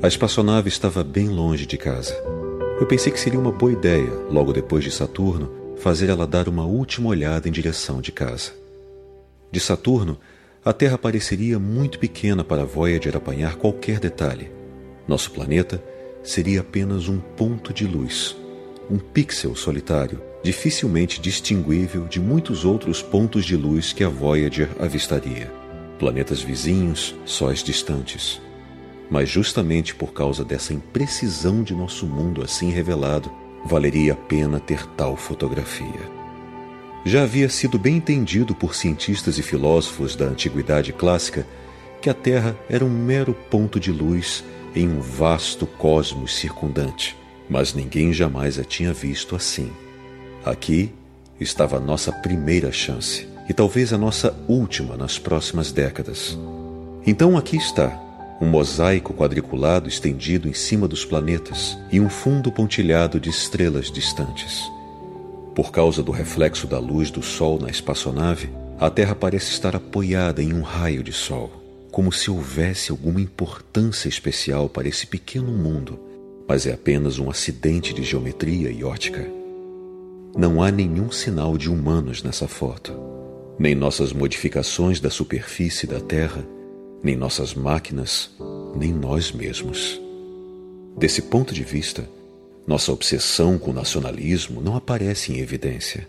A 0.00 0.06
espaçonave 0.06 0.68
estava 0.68 1.02
bem 1.02 1.28
longe 1.28 1.66
de 1.66 1.76
casa. 1.76 2.14
Eu 2.78 2.86
pensei 2.86 3.10
que 3.12 3.18
seria 3.18 3.40
uma 3.40 3.50
boa 3.50 3.72
ideia, 3.72 4.08
logo 4.30 4.52
depois 4.52 4.84
de 4.84 4.92
Saturno, 4.92 5.50
fazer 5.76 6.08
ela 6.08 6.24
dar 6.24 6.48
uma 6.48 6.64
última 6.64 7.08
olhada 7.08 7.48
em 7.48 7.52
direção 7.52 8.00
de 8.00 8.12
casa. 8.12 8.52
De 9.50 9.58
Saturno, 9.58 10.16
a 10.64 10.72
Terra 10.72 10.96
pareceria 10.96 11.58
muito 11.58 11.98
pequena 11.98 12.44
para 12.44 12.64
Voyager 12.64 13.16
apanhar 13.16 13.56
qualquer 13.56 13.98
detalhe. 13.98 14.52
Nosso 15.08 15.32
planeta 15.32 15.82
seria 16.22 16.60
apenas 16.60 17.08
um 17.08 17.18
ponto 17.18 17.72
de 17.72 17.84
luz, 17.84 18.36
um 18.88 18.98
pixel 18.98 19.56
solitário, 19.56 20.22
dificilmente 20.44 21.20
distinguível 21.20 22.04
de 22.04 22.20
muitos 22.20 22.64
outros 22.64 23.02
pontos 23.02 23.44
de 23.44 23.56
luz 23.56 23.92
que 23.92 24.04
a 24.04 24.08
Voyager 24.08 24.68
avistaria. 24.78 25.52
Planetas 25.98 26.40
vizinhos, 26.40 27.16
sóis 27.24 27.64
distantes. 27.64 28.40
Mas 29.10 29.28
justamente 29.28 29.94
por 29.94 30.12
causa 30.12 30.44
dessa 30.44 30.74
imprecisão 30.74 31.62
de 31.62 31.74
nosso 31.74 32.06
mundo 32.06 32.42
assim 32.42 32.70
revelado, 32.70 33.30
valeria 33.64 34.12
a 34.12 34.16
pena 34.16 34.60
ter 34.60 34.86
tal 34.88 35.16
fotografia. 35.16 36.18
Já 37.04 37.22
havia 37.22 37.48
sido 37.48 37.78
bem 37.78 37.96
entendido 37.96 38.54
por 38.54 38.74
cientistas 38.74 39.38
e 39.38 39.42
filósofos 39.42 40.14
da 40.14 40.26
antiguidade 40.26 40.92
clássica 40.92 41.46
que 42.02 42.10
a 42.10 42.14
Terra 42.14 42.56
era 42.68 42.84
um 42.84 42.90
mero 42.90 43.34
ponto 43.50 43.80
de 43.80 43.90
luz 43.90 44.44
em 44.74 44.88
um 44.88 45.00
vasto 45.00 45.66
cosmos 45.66 46.34
circundante, 46.36 47.16
mas 47.48 47.74
ninguém 47.74 48.12
jamais 48.12 48.58
a 48.58 48.64
tinha 48.64 48.92
visto 48.92 49.34
assim. 49.34 49.72
Aqui, 50.44 50.92
estava 51.40 51.76
a 51.76 51.80
nossa 51.80 52.12
primeira 52.12 52.70
chance 52.70 53.28
e 53.48 53.54
talvez 53.54 53.92
a 53.92 53.98
nossa 53.98 54.36
última 54.46 54.96
nas 54.96 55.18
próximas 55.18 55.72
décadas. 55.72 56.38
Então 57.06 57.36
aqui 57.36 57.56
está, 57.56 57.98
um 58.40 58.46
mosaico 58.46 59.12
quadriculado 59.12 59.88
estendido 59.88 60.48
em 60.48 60.52
cima 60.52 60.86
dos 60.86 61.04
planetas 61.04 61.76
e 61.90 62.00
um 62.00 62.08
fundo 62.08 62.52
pontilhado 62.52 63.18
de 63.18 63.30
estrelas 63.30 63.90
distantes. 63.90 64.70
Por 65.54 65.72
causa 65.72 66.02
do 66.02 66.12
reflexo 66.12 66.66
da 66.66 66.78
luz 66.78 67.10
do 67.10 67.20
Sol 67.20 67.58
na 67.58 67.68
espaçonave, 67.68 68.48
a 68.78 68.88
Terra 68.88 69.14
parece 69.14 69.50
estar 69.50 69.74
apoiada 69.74 70.40
em 70.40 70.52
um 70.52 70.62
raio 70.62 71.02
de 71.02 71.12
Sol, 71.12 71.50
como 71.90 72.12
se 72.12 72.30
houvesse 72.30 72.92
alguma 72.92 73.20
importância 73.20 74.08
especial 74.08 74.68
para 74.68 74.86
esse 74.86 75.04
pequeno 75.04 75.50
mundo, 75.50 75.98
mas 76.46 76.64
é 76.64 76.72
apenas 76.72 77.18
um 77.18 77.28
acidente 77.28 77.92
de 77.92 78.04
geometria 78.04 78.70
e 78.70 78.84
ótica. 78.84 79.26
Não 80.36 80.62
há 80.62 80.70
nenhum 80.70 81.10
sinal 81.10 81.58
de 81.58 81.68
humanos 81.68 82.22
nessa 82.22 82.46
foto, 82.46 82.96
nem 83.58 83.74
nossas 83.74 84.12
modificações 84.12 85.00
da 85.00 85.10
superfície 85.10 85.88
da 85.88 85.98
Terra, 85.98 86.46
nem 87.02 87.16
nossas 87.16 87.54
máquinas, 87.54 88.30
nem 88.74 88.92
nós 88.92 89.32
mesmos. 89.32 90.00
Desse 90.96 91.22
ponto 91.22 91.54
de 91.54 91.62
vista, 91.62 92.08
nossa 92.66 92.92
obsessão 92.92 93.58
com 93.58 93.70
o 93.70 93.74
nacionalismo 93.74 94.60
não 94.60 94.76
aparece 94.76 95.32
em 95.32 95.38
evidência. 95.38 96.06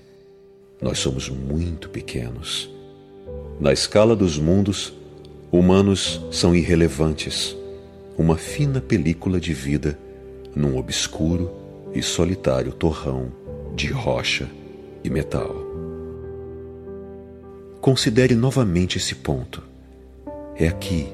Nós 0.82 1.00
somos 1.00 1.30
muito 1.30 1.90
pequenos. 1.90 2.70
Na 3.60 3.72
escala 3.72 4.16
dos 4.16 4.38
mundos, 4.38 4.94
humanos 5.52 6.22
são 6.32 6.56
irrelevantes, 6.56 7.56
uma 8.18 8.38
fina 8.38 8.82
película 8.82 9.40
de 9.40 9.54
vida 9.54 9.98
num 10.56 10.78
obscuro 10.78 11.52
e 11.94 12.02
solitário 12.02 12.72
torrão 12.72 13.32
de 13.76 13.88
rocha 13.88 14.50
e 15.04 15.10
metal. 15.10 15.56
Considere 17.80 18.36
novamente 18.36 18.98
esse 18.98 19.16
ponto. 19.16 19.69
É 20.62 20.68
aqui, 20.68 21.08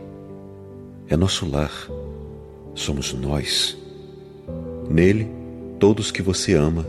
é 1.07 1.15
nosso 1.15 1.47
lar, 1.47 1.71
somos 2.73 3.13
nós. 3.13 3.77
Nele, 4.89 5.27
todos 5.77 6.09
que 6.09 6.23
você 6.23 6.55
ama, 6.55 6.83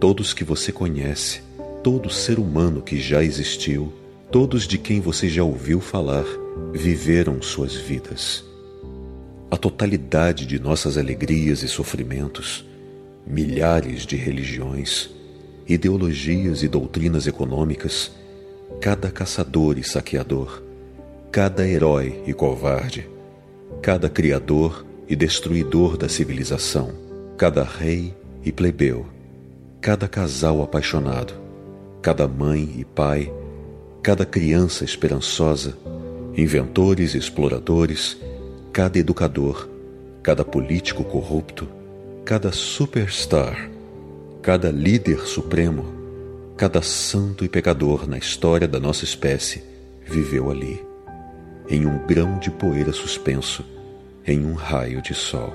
todos 0.00 0.34
que 0.34 0.42
você 0.42 0.72
conhece, 0.72 1.40
todo 1.84 2.10
ser 2.10 2.40
humano 2.40 2.82
que 2.82 2.98
já 2.98 3.22
existiu, 3.22 3.92
todos 4.32 4.66
de 4.66 4.76
quem 4.76 5.00
você 5.00 5.28
já 5.28 5.44
ouviu 5.44 5.80
falar, 5.80 6.24
viveram 6.72 7.40
suas 7.40 7.76
vidas. 7.76 8.44
A 9.48 9.56
totalidade 9.56 10.46
de 10.46 10.58
nossas 10.58 10.98
alegrias 10.98 11.62
e 11.62 11.68
sofrimentos, 11.68 12.64
milhares 13.24 14.04
de 14.04 14.16
religiões, 14.16 15.10
ideologias 15.64 16.64
e 16.64 16.66
doutrinas 16.66 17.28
econômicas, 17.28 18.10
cada 18.80 19.12
caçador 19.12 19.78
e 19.78 19.84
saqueador, 19.84 20.63
cada 21.34 21.66
herói 21.66 22.22
e 22.28 22.32
covarde, 22.32 23.10
cada 23.82 24.08
criador 24.08 24.86
e 25.08 25.16
destruidor 25.16 25.96
da 25.96 26.08
civilização 26.08 26.92
cada 27.36 27.64
rei 27.64 28.14
e 28.44 28.52
plebeu, 28.52 29.04
cada 29.80 30.06
casal 30.06 30.62
apaixonado, 30.62 31.34
cada 32.00 32.28
mãe 32.28 32.76
e 32.78 32.84
pai, 32.84 33.34
cada 34.00 34.24
criança 34.24 34.84
esperançosa, 34.84 35.76
inventores 36.36 37.14
e 37.14 37.18
exploradores, 37.18 38.16
cada 38.72 38.96
educador, 38.96 39.68
cada 40.22 40.44
político 40.44 41.02
corrupto, 41.02 41.66
cada 42.24 42.52
superstar, 42.52 43.68
cada 44.40 44.70
líder 44.70 45.26
supremo, 45.26 45.84
cada 46.56 46.80
santo 46.80 47.44
e 47.44 47.48
pecador 47.48 48.06
na 48.06 48.18
história 48.18 48.68
da 48.68 48.78
nossa 48.78 49.02
espécie 49.02 49.64
viveu 50.06 50.48
ali, 50.48 50.93
em 51.68 51.86
um 51.86 51.98
grão 52.06 52.38
de 52.38 52.50
poeira 52.50 52.92
suspenso, 52.92 53.64
em 54.26 54.44
um 54.44 54.54
raio 54.54 55.00
de 55.00 55.14
sol. 55.14 55.52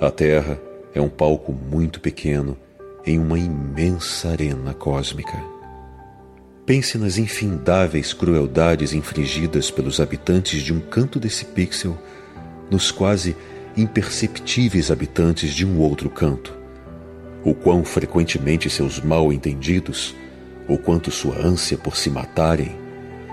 A 0.00 0.10
Terra 0.10 0.60
é 0.94 1.00
um 1.00 1.08
palco 1.08 1.52
muito 1.52 2.00
pequeno 2.00 2.56
em 3.04 3.18
uma 3.18 3.38
imensa 3.38 4.28
arena 4.28 4.74
cósmica. 4.74 5.42
Pense 6.66 6.98
nas 6.98 7.16
infindáveis 7.16 8.12
crueldades 8.12 8.92
infligidas 8.92 9.70
pelos 9.70 10.00
habitantes 10.00 10.62
de 10.62 10.72
um 10.72 10.80
canto 10.80 11.18
desse 11.18 11.44
pixel 11.44 11.96
nos 12.70 12.90
quase 12.90 13.34
imperceptíveis 13.76 14.90
habitantes 14.90 15.54
de 15.54 15.64
um 15.64 15.78
outro 15.80 16.10
canto. 16.10 16.54
O 17.42 17.54
quão 17.54 17.84
frequentemente 17.84 18.68
seus 18.68 19.00
mal-entendidos, 19.00 20.14
o 20.68 20.76
quanto 20.76 21.10
sua 21.10 21.38
ânsia 21.38 21.78
por 21.78 21.96
se 21.96 22.10
matarem 22.10 22.87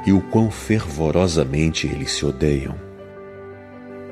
e 0.05 0.13
o 0.13 0.21
quão 0.21 0.51
fervorosamente 0.51 1.87
eles 1.87 2.11
se 2.11 2.25
odeiam. 2.25 2.75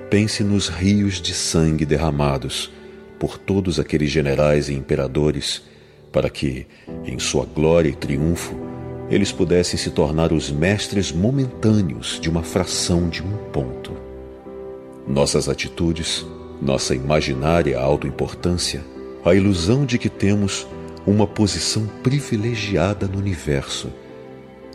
Pense 0.10 0.44
nos 0.44 0.68
rios 0.68 1.22
de 1.22 1.34
sangue 1.34 1.86
derramados 1.86 2.72
por 3.20 3.38
todos 3.38 3.80
aqueles 3.80 4.10
generais 4.10 4.70
e 4.70 4.74
imperadores, 4.74 5.64
para 6.12 6.30
que, 6.30 6.68
em 7.06 7.18
sua 7.20 7.46
glória 7.46 7.89
e 7.89 7.96
triunfo, 7.96 8.56
eles 9.10 9.32
pudessem 9.32 9.78
se 9.78 9.91
tornar 9.91 10.32
os 10.32 10.52
mestres 10.52 11.12
momentâneos 11.12 12.20
de 12.20 12.30
uma 12.30 12.44
fração 12.44 13.10
de 13.10 13.22
um 13.22 13.38
ponto. 13.52 13.91
Nossas 15.08 15.48
atitudes, 15.48 16.26
nossa 16.62 16.96
imaginária 16.96 17.80
autoimportância, 17.80 18.84
a 19.24 19.34
ilusão 19.34 19.86
de 19.86 19.98
que 19.98 20.10
temos 20.10 20.68
uma 21.06 21.28
posição 21.28 21.88
privilegiada 22.02 23.08
no 23.08 23.18
universo, 23.18 23.91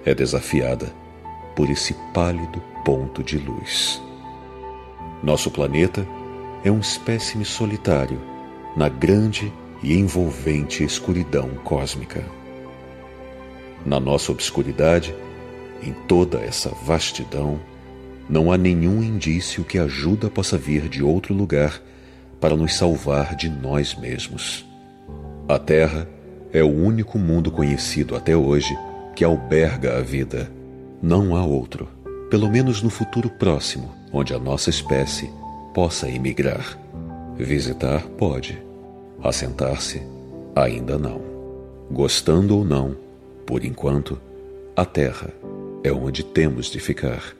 é 0.04 0.14
desafiada 0.14 0.92
por 1.58 1.68
esse 1.68 1.92
pálido 2.14 2.62
ponto 2.84 3.20
de 3.20 3.36
luz. 3.36 4.00
Nosso 5.20 5.50
planeta 5.50 6.06
é 6.62 6.70
um 6.70 6.78
espécime 6.78 7.44
solitário 7.44 8.20
na 8.76 8.88
grande 8.88 9.52
e 9.82 9.92
envolvente 9.98 10.84
escuridão 10.84 11.48
cósmica. 11.64 12.24
Na 13.84 13.98
nossa 13.98 14.30
obscuridade, 14.30 15.12
em 15.82 15.92
toda 16.06 16.38
essa 16.38 16.68
vastidão, 16.84 17.58
não 18.30 18.52
há 18.52 18.56
nenhum 18.56 19.02
indício 19.02 19.64
que 19.64 19.80
ajuda 19.80 20.30
possa 20.30 20.56
vir 20.56 20.88
de 20.88 21.02
outro 21.02 21.34
lugar 21.34 21.82
para 22.40 22.54
nos 22.54 22.76
salvar 22.76 23.34
de 23.34 23.48
nós 23.48 23.96
mesmos. 23.96 24.64
A 25.48 25.58
Terra 25.58 26.08
é 26.52 26.62
o 26.62 26.72
único 26.72 27.18
mundo 27.18 27.50
conhecido 27.50 28.14
até 28.14 28.36
hoje 28.36 28.78
que 29.16 29.24
alberga 29.24 29.98
a 29.98 30.00
vida. 30.00 30.56
Não 31.00 31.36
há 31.36 31.44
outro, 31.44 31.88
pelo 32.28 32.50
menos 32.50 32.82
no 32.82 32.90
futuro 32.90 33.30
próximo, 33.30 33.94
onde 34.12 34.34
a 34.34 34.38
nossa 34.38 34.68
espécie 34.68 35.30
possa 35.72 36.08
emigrar. 36.08 36.76
Visitar 37.36 38.02
pode, 38.18 38.60
assentar-se 39.22 40.02
ainda 40.56 40.98
não. 40.98 41.20
Gostando 41.88 42.56
ou 42.56 42.64
não, 42.64 42.96
por 43.46 43.64
enquanto, 43.64 44.18
a 44.74 44.84
Terra 44.84 45.30
é 45.84 45.92
onde 45.92 46.24
temos 46.24 46.66
de 46.66 46.80
ficar. 46.80 47.32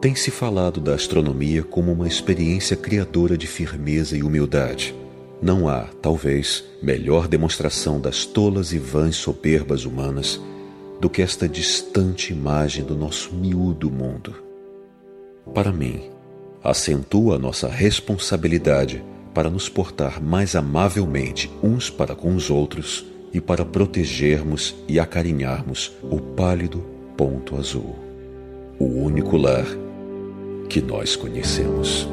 Tem-se 0.00 0.30
falado 0.30 0.80
da 0.80 0.94
astronomia 0.94 1.64
como 1.64 1.90
uma 1.90 2.06
experiência 2.06 2.76
criadora 2.76 3.36
de 3.36 3.48
firmeza 3.48 4.16
e 4.16 4.22
humildade. 4.22 4.94
Não 5.42 5.68
há, 5.68 5.88
talvez, 6.00 6.62
melhor 6.80 7.26
demonstração 7.26 8.00
das 8.00 8.24
tolas 8.24 8.72
e 8.72 8.78
vãs 8.78 9.16
soberbas 9.16 9.84
humanas 9.84 10.40
do 11.04 11.10
que 11.10 11.20
esta 11.20 11.46
distante 11.46 12.32
imagem 12.32 12.82
do 12.82 12.96
nosso 12.96 13.34
miúdo 13.34 13.90
mundo 13.90 14.42
para 15.52 15.70
mim, 15.70 16.10
acentua 16.62 17.38
nossa 17.38 17.68
responsabilidade 17.68 19.04
para 19.34 19.50
nos 19.50 19.68
portar 19.68 20.22
mais 20.22 20.56
amavelmente 20.56 21.50
uns 21.62 21.90
para 21.90 22.14
com 22.14 22.34
os 22.34 22.48
outros 22.48 23.04
e 23.34 23.38
para 23.38 23.66
protegermos 23.66 24.74
e 24.88 24.98
acarinharmos 24.98 25.92
o 26.02 26.18
pálido 26.18 26.82
ponto 27.18 27.54
azul, 27.58 27.96
o 28.78 28.86
único 28.86 29.36
lar 29.36 29.66
que 30.70 30.80
nós 30.80 31.14
conhecemos. 31.16 32.08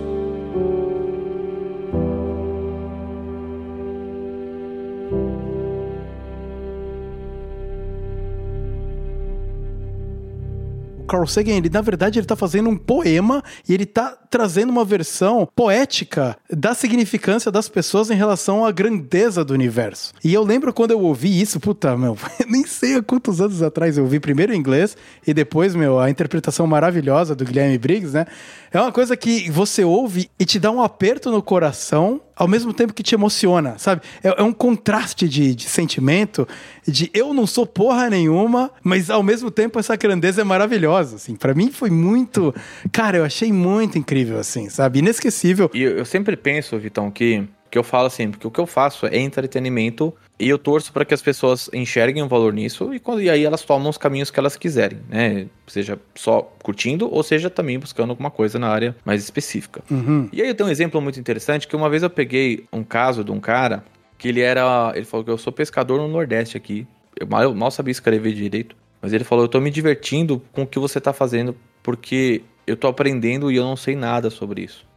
Carl 11.11 11.27
Sagan, 11.27 11.57
ele 11.57 11.69
na 11.69 11.81
verdade 11.81 12.17
ele 12.17 12.25
tá 12.25 12.37
fazendo 12.37 12.69
um 12.69 12.77
poema 12.77 13.43
e 13.67 13.73
ele 13.73 13.85
tá 13.85 14.17
trazendo 14.29 14.69
uma 14.69 14.85
versão 14.85 15.45
poética 15.53 16.37
da 16.49 16.73
significância 16.73 17.51
das 17.51 17.67
pessoas 17.67 18.09
em 18.09 18.15
relação 18.15 18.65
à 18.65 18.71
grandeza 18.71 19.43
do 19.43 19.53
universo. 19.53 20.13
E 20.23 20.33
eu 20.33 20.41
lembro 20.41 20.73
quando 20.73 20.91
eu 20.91 21.01
ouvi 21.01 21.41
isso, 21.41 21.59
puta, 21.59 21.97
meu, 21.97 22.17
nem 22.47 22.65
sei 22.65 22.95
há 22.95 23.03
quantos 23.03 23.41
anos 23.41 23.61
atrás 23.61 23.97
eu 23.97 24.05
ouvi 24.05 24.21
primeiro 24.21 24.53
em 24.53 24.57
inglês 24.57 24.95
e 25.27 25.33
depois, 25.33 25.75
meu, 25.75 25.99
a 25.99 26.09
interpretação 26.09 26.65
maravilhosa 26.65 27.35
do 27.35 27.43
Guilherme 27.43 27.77
Briggs, 27.77 28.13
né? 28.13 28.25
É 28.71 28.79
uma 28.79 28.93
coisa 28.93 29.17
que 29.17 29.51
você 29.51 29.83
ouve 29.83 30.29
e 30.39 30.45
te 30.45 30.57
dá 30.59 30.71
um 30.71 30.81
aperto 30.81 31.29
no 31.29 31.43
coração, 31.43 32.21
ao 32.41 32.47
mesmo 32.47 32.73
tempo 32.73 32.91
que 32.91 33.03
te 33.03 33.13
emociona, 33.13 33.75
sabe? 33.77 34.01
É, 34.23 34.41
é 34.41 34.43
um 34.43 34.51
contraste 34.51 35.29
de, 35.29 35.53
de 35.53 35.69
sentimento, 35.69 36.47
de 36.87 37.07
eu 37.13 37.35
não 37.35 37.45
sou 37.45 37.67
porra 37.67 38.09
nenhuma, 38.09 38.71
mas 38.83 39.11
ao 39.11 39.21
mesmo 39.21 39.51
tempo 39.51 39.77
essa 39.77 39.95
grandeza 39.95 40.41
é 40.41 40.43
maravilhosa, 40.43 41.17
assim. 41.17 41.35
Para 41.35 41.53
mim 41.53 41.71
foi 41.71 41.91
muito, 41.91 42.51
cara, 42.91 43.17
eu 43.17 43.23
achei 43.23 43.53
muito 43.53 43.99
incrível, 43.99 44.39
assim, 44.39 44.69
sabe? 44.69 44.97
Inesquecível. 44.99 45.69
E 45.71 45.83
eu, 45.83 45.99
eu 45.99 46.05
sempre 46.05 46.35
penso, 46.35 46.79
Vitão, 46.79 47.11
que 47.11 47.47
que 47.71 47.77
eu 47.77 47.83
falo 47.83 48.07
assim, 48.07 48.29
porque 48.29 48.45
o 48.45 48.51
que 48.51 48.59
eu 48.59 48.67
faço 48.67 49.05
é 49.05 49.17
entretenimento 49.17 50.13
e 50.37 50.49
eu 50.49 50.57
torço 50.57 50.91
para 50.91 51.05
que 51.05 51.13
as 51.13 51.21
pessoas 51.21 51.69
enxerguem 51.73 52.21
o 52.21 52.27
valor 52.27 52.51
nisso 52.51 52.93
e, 52.93 52.99
quando, 52.99 53.21
e 53.21 53.29
aí 53.29 53.45
elas 53.45 53.63
tomam 53.63 53.89
os 53.89 53.97
caminhos 53.97 54.29
que 54.29 54.37
elas 54.37 54.57
quiserem, 54.57 54.99
né? 55.07 55.47
Seja 55.65 55.97
só 56.13 56.41
curtindo 56.61 57.09
ou 57.09 57.23
seja 57.23 57.49
também 57.49 57.79
buscando 57.79 58.09
alguma 58.09 58.29
coisa 58.29 58.59
na 58.59 58.67
área 58.67 58.93
mais 59.05 59.23
específica. 59.23 59.81
Uhum. 59.89 60.27
E 60.33 60.41
aí 60.41 60.49
eu 60.49 60.53
tenho 60.53 60.67
um 60.67 60.71
exemplo 60.71 61.01
muito 61.01 61.17
interessante 61.17 61.65
que 61.65 61.73
uma 61.73 61.89
vez 61.89 62.03
eu 62.03 62.09
peguei 62.09 62.65
um 62.73 62.83
caso 62.83 63.23
de 63.23 63.31
um 63.31 63.39
cara 63.39 63.85
que 64.17 64.27
ele 64.27 64.41
era, 64.41 64.91
ele 64.93 65.05
falou 65.05 65.23
que 65.23 65.31
eu 65.31 65.37
sou 65.37 65.53
pescador 65.53 65.97
no 65.97 66.09
Nordeste 66.09 66.57
aqui. 66.57 66.85
Eu 67.17 67.25
mal, 67.25 67.41
eu 67.41 67.55
mal 67.55 67.71
sabia 67.71 67.91
escrever 67.91 68.33
direito, 68.33 68.75
mas 69.01 69.13
ele 69.13 69.23
falou: 69.23 69.45
"Eu 69.45 69.49
tô 69.49 69.61
me 69.61 69.71
divertindo 69.71 70.41
com 70.51 70.63
o 70.63 70.67
que 70.67 70.77
você 70.77 70.99
tá 70.99 71.13
fazendo 71.13 71.55
porque 71.81 72.41
eu 72.67 72.75
tô 72.75 72.87
aprendendo 72.87 73.49
e 73.49 73.55
eu 73.55 73.63
não 73.63 73.77
sei 73.77 73.95
nada 73.95 74.29
sobre 74.29 74.61
isso". 74.61 74.90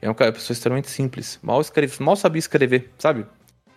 É 0.00 0.08
uma 0.08 0.14
pessoa 0.14 0.54
extremamente 0.54 0.88
simples. 0.88 1.38
Mal, 1.42 1.60
escreve, 1.60 2.02
mal 2.02 2.16
sabia 2.16 2.38
escrever, 2.38 2.90
sabe? 2.98 3.26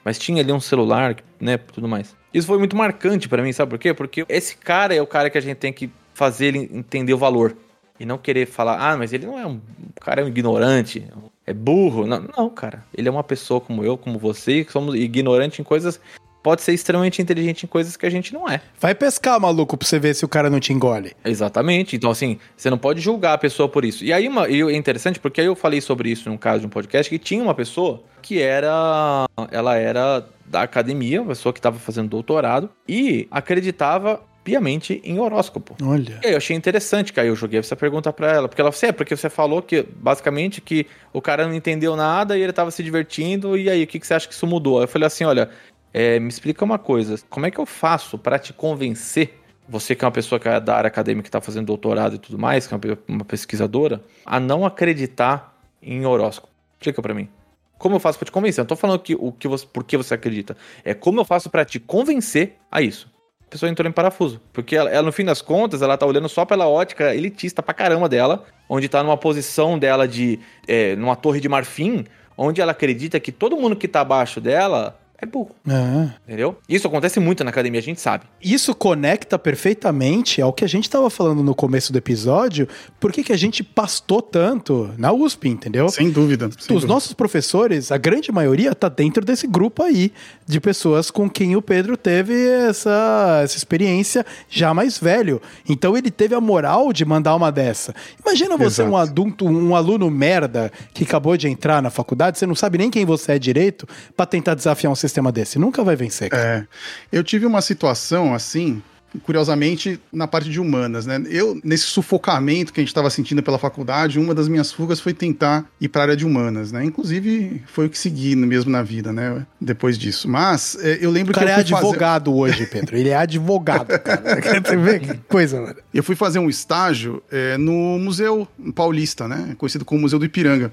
Mas 0.03 0.17
tinha 0.17 0.41
ali 0.41 0.51
um 0.51 0.59
celular, 0.59 1.17
né, 1.39 1.57
tudo 1.57 1.87
mais. 1.87 2.15
Isso 2.33 2.47
foi 2.47 2.57
muito 2.57 2.75
marcante 2.75 3.27
para 3.27 3.43
mim, 3.43 3.51
sabe 3.51 3.69
por 3.69 3.79
quê? 3.79 3.93
Porque 3.93 4.25
esse 4.29 4.55
cara 4.55 4.95
é 4.95 5.01
o 5.01 5.07
cara 5.07 5.29
que 5.29 5.37
a 5.37 5.41
gente 5.41 5.57
tem 5.57 5.73
que 5.73 5.91
fazer 6.13 6.47
ele 6.47 6.69
entender 6.71 7.13
o 7.13 7.17
valor. 7.17 7.55
E 7.99 8.05
não 8.05 8.17
querer 8.17 8.47
falar, 8.47 8.79
ah, 8.79 8.97
mas 8.97 9.13
ele 9.13 9.27
não 9.27 9.37
é 9.37 9.45
um. 9.45 9.61
O 9.95 9.99
cara 9.99 10.21
é 10.21 10.23
um 10.23 10.27
ignorante, 10.27 11.07
é 11.45 11.53
burro. 11.53 12.07
Não, 12.07 12.25
não, 12.35 12.49
cara. 12.49 12.83
Ele 12.95 13.07
é 13.07 13.11
uma 13.11 13.23
pessoa 13.23 13.61
como 13.61 13.83
eu, 13.83 13.95
como 13.95 14.17
você, 14.17 14.63
que 14.63 14.71
somos 14.71 14.95
ignorantes 14.95 15.59
em 15.59 15.63
coisas 15.63 16.01
pode 16.41 16.61
ser 16.61 16.73
extremamente 16.73 17.21
inteligente 17.21 17.63
em 17.63 17.67
coisas 17.67 17.95
que 17.95 18.05
a 18.05 18.09
gente 18.09 18.33
não 18.33 18.49
é. 18.49 18.61
Vai 18.79 18.95
pescar, 18.95 19.39
maluco, 19.39 19.77
pra 19.77 19.87
você 19.87 19.99
ver 19.99 20.13
se 20.15 20.25
o 20.25 20.27
cara 20.27 20.49
não 20.49 20.59
te 20.59 20.73
engole. 20.73 21.13
Exatamente. 21.23 21.95
Então, 21.95 22.11
assim, 22.11 22.37
você 22.55 22.69
não 22.69 22.77
pode 22.77 22.99
julgar 22.99 23.33
a 23.33 23.37
pessoa 23.37 23.69
por 23.69 23.85
isso. 23.85 24.03
E 24.03 24.11
aí 24.11 24.27
uma, 24.27 24.49
e 24.49 24.61
é 24.61 24.75
interessante 24.75 25.19
porque 25.19 25.41
aí 25.41 25.47
eu 25.47 25.55
falei 25.55 25.81
sobre 25.81 26.09
isso 26.09 26.29
num 26.29 26.37
caso 26.37 26.61
de 26.61 26.67
um 26.67 26.69
podcast 26.69 27.09
que 27.09 27.19
tinha 27.19 27.43
uma 27.43 27.53
pessoa 27.53 28.03
que 28.21 28.41
era. 28.41 29.25
Ela 29.51 29.75
era 29.77 30.25
da 30.45 30.63
academia, 30.63 31.21
uma 31.21 31.29
pessoa 31.29 31.53
que 31.53 31.59
estava 31.59 31.79
fazendo 31.79 32.09
doutorado, 32.09 32.69
e 32.87 33.27
acreditava 33.31 34.21
piamente 34.43 35.01
em 35.03 35.19
horóscopo. 35.19 35.75
Olha. 35.83 36.19
E 36.23 36.27
aí 36.27 36.33
eu 36.33 36.37
achei 36.37 36.55
interessante 36.55 37.13
que 37.13 37.19
aí 37.19 37.27
eu 37.27 37.35
joguei 37.35 37.59
essa 37.59 37.75
pergunta 37.75 38.11
pra 38.11 38.31
ela, 38.31 38.47
porque 38.47 38.61
ela 38.61 38.71
falou 38.71 38.77
assim, 38.77 38.87
é 38.87 38.91
porque 38.91 39.15
você 39.15 39.29
falou 39.29 39.61
que 39.61 39.83
basicamente 39.83 40.59
que 40.61 40.87
o 41.13 41.21
cara 41.21 41.47
não 41.47 41.53
entendeu 41.53 41.95
nada 41.95 42.37
e 42.37 42.41
ele 42.41 42.51
tava 42.51 42.71
se 42.71 42.83
divertindo, 42.83 43.57
e 43.57 43.69
aí 43.69 43.83
o 43.83 43.87
que, 43.87 43.99
que 43.99 44.07
você 44.07 44.13
acha 44.13 44.27
que 44.27 44.33
isso 44.33 44.47
mudou? 44.47 44.79
Aí 44.79 44.85
eu 44.85 44.87
falei 44.87 45.05
assim, 45.05 45.23
olha, 45.23 45.49
é, 45.93 46.19
me 46.19 46.29
explica 46.29 46.63
uma 46.63 46.79
coisa, 46.79 47.15
como 47.29 47.45
é 47.45 47.51
que 47.51 47.59
eu 47.59 47.65
faço 47.65 48.17
para 48.17 48.39
te 48.39 48.53
convencer, 48.53 49.39
você 49.67 49.95
que 49.95 50.03
é 50.03 50.07
uma 50.07 50.11
pessoa 50.11 50.39
que 50.39 50.47
é 50.47 50.59
da 50.59 50.75
área 50.75 50.87
acadêmica 50.87 51.23
que 51.23 51.29
está 51.29 51.41
fazendo 51.41 51.67
doutorado 51.67 52.15
e 52.15 52.17
tudo 52.17 52.37
mais, 52.37 52.67
que 52.67 52.73
é 52.73 52.79
uma 53.07 53.25
pesquisadora, 53.25 54.01
a 54.25 54.39
não 54.39 54.65
acreditar 54.65 55.57
em 55.81 56.05
horóscopo? 56.05 56.51
Explica 56.73 57.01
para 57.01 57.13
mim. 57.13 57.29
Como 57.77 57.95
eu 57.95 57.99
faço 57.99 58.19
para 58.19 58.27
te 58.27 58.31
convencer? 58.31 58.59
Eu 58.59 58.63
não 58.63 58.67
tô 58.67 58.75
falando 58.75 58.99
que, 58.99 59.15
o 59.15 59.31
que 59.31 59.47
você, 59.47 59.65
por 59.65 59.83
que 59.83 59.97
você 59.97 60.13
acredita. 60.13 60.55
É 60.83 60.93
como 60.93 61.19
eu 61.19 61.25
faço 61.25 61.49
para 61.49 61.65
te 61.65 61.79
convencer 61.79 62.57
a 62.71 62.81
isso. 62.81 63.09
A 63.47 63.49
pessoa 63.49 63.71
entrou 63.71 63.89
em 63.89 63.91
parafuso. 63.91 64.39
Porque 64.53 64.75
ela, 64.75 64.89
ela, 64.89 65.03
no 65.03 65.11
fim 65.11 65.25
das 65.25 65.41
contas, 65.41 65.81
ela 65.81 65.97
tá 65.97 66.05
olhando 66.05 66.29
só 66.29 66.45
pela 66.45 66.67
ótica 66.67 67.15
elitista 67.15 67.63
pra 67.63 67.73
caramba 67.73 68.07
dela, 68.07 68.45
onde 68.69 68.87
tá 68.87 69.01
numa 69.01 69.17
posição 69.17 69.79
dela 69.79 70.07
de. 70.07 70.39
É, 70.67 70.95
numa 70.95 71.15
torre 71.15 71.39
de 71.39 71.49
marfim, 71.49 72.05
onde 72.37 72.61
ela 72.61 72.71
acredita 72.71 73.19
que 73.19 73.31
todo 73.31 73.57
mundo 73.57 73.75
que 73.75 73.87
tá 73.87 74.01
abaixo 74.01 74.39
dela 74.39 75.00
é 75.21 75.25
burro. 75.25 75.51
É. 75.67 76.09
Entendeu? 76.27 76.57
Isso 76.67 76.87
acontece 76.87 77.19
muito 77.19 77.43
na 77.43 77.51
academia, 77.51 77.79
a 77.79 77.83
gente 77.83 78.01
sabe. 78.01 78.25
Isso 78.41 78.73
conecta 78.73 79.37
perfeitamente 79.37 80.41
ao 80.41 80.51
que 80.51 80.65
a 80.65 80.67
gente 80.67 80.85
estava 80.85 81.09
falando 81.11 81.43
no 81.43 81.53
começo 81.53 81.93
do 81.93 81.97
episódio, 81.97 82.67
por 82.99 83.11
que 83.11 83.31
a 83.31 83.37
gente 83.37 83.63
pastou 83.63 84.21
tanto 84.21 84.89
na 84.97 85.13
USP, 85.13 85.47
entendeu? 85.47 85.87
Sem 85.89 86.09
dúvida. 86.09 86.45
sem 86.45 86.57
Os 86.59 86.67
dúvida. 86.67 86.87
nossos 86.87 87.13
professores, 87.13 87.91
a 87.91 87.97
grande 87.97 88.31
maioria, 88.31 88.73
tá 88.73 88.89
dentro 88.89 89.23
desse 89.23 89.45
grupo 89.45 89.83
aí 89.83 90.11
de 90.47 90.59
pessoas 90.59 91.11
com 91.11 91.29
quem 91.29 91.55
o 91.55 91.61
Pedro 91.61 91.95
teve 91.95 92.33
essa, 92.49 93.41
essa 93.43 93.55
experiência 93.55 94.25
já 94.49 94.73
mais 94.73 94.97
velho. 94.97 95.39
Então 95.69 95.95
ele 95.95 96.09
teve 96.09 96.33
a 96.33 96.41
moral 96.41 96.91
de 96.91 97.05
mandar 97.05 97.35
uma 97.35 97.51
dessa. 97.51 97.93
Imagina 98.19 98.57
você, 98.57 98.81
Exato. 98.81 98.89
um 98.89 98.97
adulto, 98.97 99.45
um 99.45 99.75
aluno 99.75 100.09
merda 100.09 100.71
que 100.93 101.03
acabou 101.03 101.37
de 101.37 101.47
entrar 101.47 101.79
na 101.81 101.91
faculdade, 101.91 102.39
você 102.39 102.47
não 102.47 102.55
sabe 102.55 102.79
nem 102.79 102.89
quem 102.89 103.05
você 103.05 103.33
é 103.33 103.39
direito, 103.39 103.87
pra 104.17 104.25
tentar 104.25 104.55
desafiar 104.55 104.91
um 104.91 104.95
sistema 104.95 105.10
desse. 105.31 105.57
Nunca 105.57 105.83
vai 105.83 105.95
vencer. 105.95 106.29
cara. 106.29 106.67
É. 107.11 107.17
Eu 107.17 107.23
tive 107.23 107.45
uma 107.45 107.61
situação 107.61 108.33
assim, 108.33 108.81
curiosamente, 109.23 109.99
na 110.11 110.25
parte 110.25 110.49
de 110.49 110.59
humanas, 110.59 111.05
né? 111.05 111.21
Eu, 111.29 111.59
nesse 111.65 111.83
sufocamento 111.83 112.71
que 112.71 112.79
a 112.79 112.83
gente 112.83 112.89
estava 112.89 113.09
sentindo 113.09 113.43
pela 113.43 113.57
faculdade, 113.59 114.17
uma 114.17 114.33
das 114.33 114.47
minhas 114.47 114.71
fugas 114.71 115.01
foi 115.01 115.13
tentar 115.13 115.65
ir 115.81 115.89
para 115.89 116.01
a 116.01 116.03
área 116.05 116.15
de 116.15 116.25
humanas, 116.25 116.71
né? 116.71 116.85
Inclusive, 116.85 117.61
foi 117.67 117.87
o 117.87 117.89
que 117.89 117.97
segui 117.97 118.35
mesmo 118.37 118.71
na 118.71 118.81
vida, 118.81 119.11
né? 119.11 119.45
Depois 119.59 119.97
disso. 119.97 120.29
Mas 120.29 120.77
é, 120.81 120.97
eu 121.01 121.11
lembro 121.11 121.31
O 121.31 121.35
cara 121.35 121.47
que 121.47 121.51
é 121.51 121.55
eu 121.61 121.65
fui 121.65 121.71
fazer- 121.71 121.85
advogado 121.87 122.33
hoje, 122.33 122.65
Pedro. 122.65 122.95
Ele 122.97 123.09
é 123.09 123.15
advogado, 123.15 123.99
cara. 123.99 124.21
Você 124.65 124.77
vê 124.77 124.99
que 124.99 125.17
coisa, 125.27 125.59
mano. 125.61 125.75
Eu 125.93 126.03
fui 126.03 126.15
fazer 126.15 126.39
um 126.39 126.49
estágio 126.49 127.21
é, 127.31 127.57
no 127.57 127.99
Museu 127.99 128.47
Paulista, 128.73 129.27
né? 129.27 129.55
Conhecido 129.57 129.83
como 129.83 130.01
Museu 130.01 130.19
do 130.19 130.25
Ipiranga. 130.25 130.71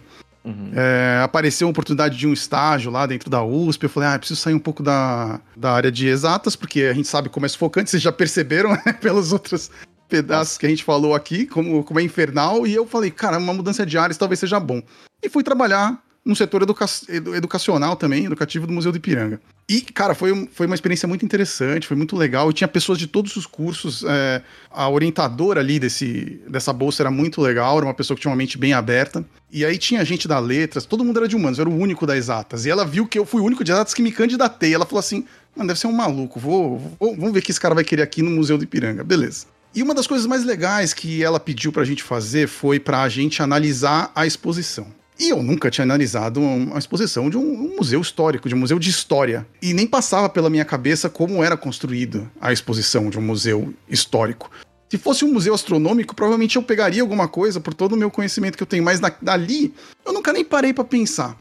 É, 0.74 1.20
apareceu 1.22 1.66
uma 1.66 1.72
oportunidade 1.72 2.16
de 2.16 2.26
um 2.26 2.32
estágio 2.32 2.90
lá 2.90 3.06
dentro 3.06 3.28
da 3.28 3.42
USP. 3.42 3.84
Eu 3.84 3.90
falei, 3.90 4.08
ah, 4.08 4.14
eu 4.14 4.18
preciso 4.18 4.40
sair 4.40 4.54
um 4.54 4.58
pouco 4.58 4.82
da, 4.82 5.40
da 5.56 5.72
área 5.72 5.92
de 5.92 6.06
exatas, 6.06 6.56
porque 6.56 6.82
a 6.82 6.92
gente 6.92 7.08
sabe 7.08 7.28
como 7.28 7.44
é 7.44 7.48
sufocante, 7.48 7.90
vocês 7.90 8.02
já 8.02 8.12
perceberam 8.12 8.70
né, 8.84 8.92
pelos 8.92 9.32
outros 9.32 9.70
pedaços 10.08 10.56
que 10.56 10.64
a 10.64 10.68
gente 10.68 10.84
falou 10.84 11.14
aqui, 11.14 11.46
como, 11.46 11.84
como 11.84 12.00
é 12.00 12.02
infernal. 12.02 12.66
E 12.66 12.74
eu 12.74 12.86
falei, 12.86 13.10
cara, 13.10 13.38
uma 13.38 13.52
mudança 13.52 13.84
de 13.84 13.98
áreas 13.98 14.16
talvez 14.16 14.38
seja 14.38 14.58
bom. 14.58 14.82
E 15.22 15.28
fui 15.28 15.42
trabalhar 15.42 16.02
no 16.24 16.36
setor 16.36 16.62
educa 16.62 16.84
edu- 17.08 17.34
educacional 17.34 17.96
também, 17.96 18.26
educativo 18.26 18.66
do 18.66 18.72
Museu 18.72 18.92
do 18.92 18.98
Ipiranga. 18.98 19.40
E, 19.68 19.80
cara, 19.82 20.14
foi, 20.14 20.48
foi 20.52 20.66
uma 20.66 20.74
experiência 20.74 21.06
muito 21.06 21.24
interessante, 21.24 21.86
foi 21.86 21.96
muito 21.96 22.16
legal. 22.16 22.50
E 22.50 22.54
tinha 22.54 22.68
pessoas 22.68 22.98
de 22.98 23.06
todos 23.06 23.36
os 23.36 23.46
cursos. 23.46 24.02
é, 24.06 24.42
a 24.70 24.88
orientadora 24.88 25.60
ali 25.60 25.78
desse, 25.78 26.40
dessa 26.48 26.72
bolsa 26.72 27.02
era 27.02 27.10
muito 27.10 27.40
legal, 27.40 27.76
era 27.76 27.86
uma 27.86 27.94
pessoa 27.94 28.14
que 28.14 28.22
tinha 28.22 28.30
uma 28.30 28.36
mente 28.36 28.56
bem 28.58 28.72
aberta. 28.72 29.24
E 29.50 29.64
aí 29.64 29.76
tinha 29.78 30.04
gente 30.04 30.26
da 30.28 30.38
letras, 30.38 30.84
todo 30.86 31.04
mundo 31.04 31.18
era 31.18 31.28
de 31.28 31.36
humanos, 31.36 31.58
eu 31.58 31.62
era 31.62 31.70
o 31.70 31.76
único 31.78 32.06
da 32.06 32.16
exatas. 32.16 32.64
E 32.66 32.70
ela 32.70 32.84
viu 32.84 33.06
que 33.06 33.18
eu 33.18 33.24
fui 33.26 33.40
o 33.40 33.44
único 33.44 33.62
de 33.64 33.70
exatas 33.72 33.92
que 33.94 34.02
me 34.02 34.12
candidatei. 34.12 34.74
Ela 34.74 34.86
falou 34.86 35.00
assim: 35.00 35.24
mano, 35.56 35.68
deve 35.68 35.80
ser 35.80 35.86
um 35.86 35.92
maluco, 35.92 36.38
vou, 36.40 36.78
vou- 36.98 37.14
vamos 37.16 37.32
ver 37.32 37.38
o 37.40 37.42
que 37.42 37.50
esse 37.50 37.60
cara 37.60 37.74
vai 37.74 37.84
querer 37.84 38.02
aqui 38.02 38.22
no 38.22 38.30
Museu 38.30 38.56
do 38.58 38.64
Ipiranga. 38.64 39.04
Beleza. 39.04 39.46
E 39.74 39.82
uma 39.82 39.94
das 39.94 40.06
coisas 40.06 40.26
mais 40.26 40.44
legais 40.44 40.94
que 40.94 41.22
ela 41.22 41.38
pediu 41.38 41.70
pra 41.70 41.84
gente 41.84 42.02
fazer 42.02 42.48
foi 42.48 42.80
pra 42.80 43.06
gente 43.08 43.42
analisar 43.42 44.10
a 44.14 44.26
exposição. 44.26 44.86
E 45.18 45.30
eu 45.30 45.42
nunca 45.42 45.70
tinha 45.70 45.82
analisado 45.82 46.40
uma 46.40 46.78
exposição 46.78 47.28
de 47.28 47.36
um, 47.36 47.74
museu 47.76 48.00
histórico, 48.00 48.48
de 48.48 48.54
um 48.54 48.58
museu 48.58 48.78
de 48.78 48.88
história. 48.88 49.46
E 49.60 49.74
nem 49.74 49.86
passava 49.86 50.28
pela 50.28 50.48
minha 50.48 50.64
cabeça 50.64 51.10
como 51.10 51.42
era 51.42 51.56
construído 51.56 52.30
a 52.40 52.52
exposição 52.52 53.10
de 53.10 53.18
um 53.18 53.22
museu 53.22 53.74
histórico. 53.88 54.48
Se 54.88 54.96
fosse 54.96 55.24
um 55.24 55.32
museu 55.32 55.52
astronômico, 55.54 56.14
provavelmente 56.14 56.56
eu 56.56 56.62
pegaria 56.62 57.02
alguma 57.02 57.26
coisa 57.28 57.60
por 57.60 57.74
todo 57.74 57.92
o 57.92 57.96
meu 57.96 58.10
conhecimento 58.10 58.56
que 58.56 58.62
eu 58.62 58.66
tenho, 58.66 58.82
mas 58.84 59.00
na- 59.00 59.12
dali 59.20 59.74
eu 60.06 60.12
nunca 60.12 60.32
nem 60.32 60.44
parei 60.44 60.72
pra 60.72 60.84
pensar. 60.84 61.36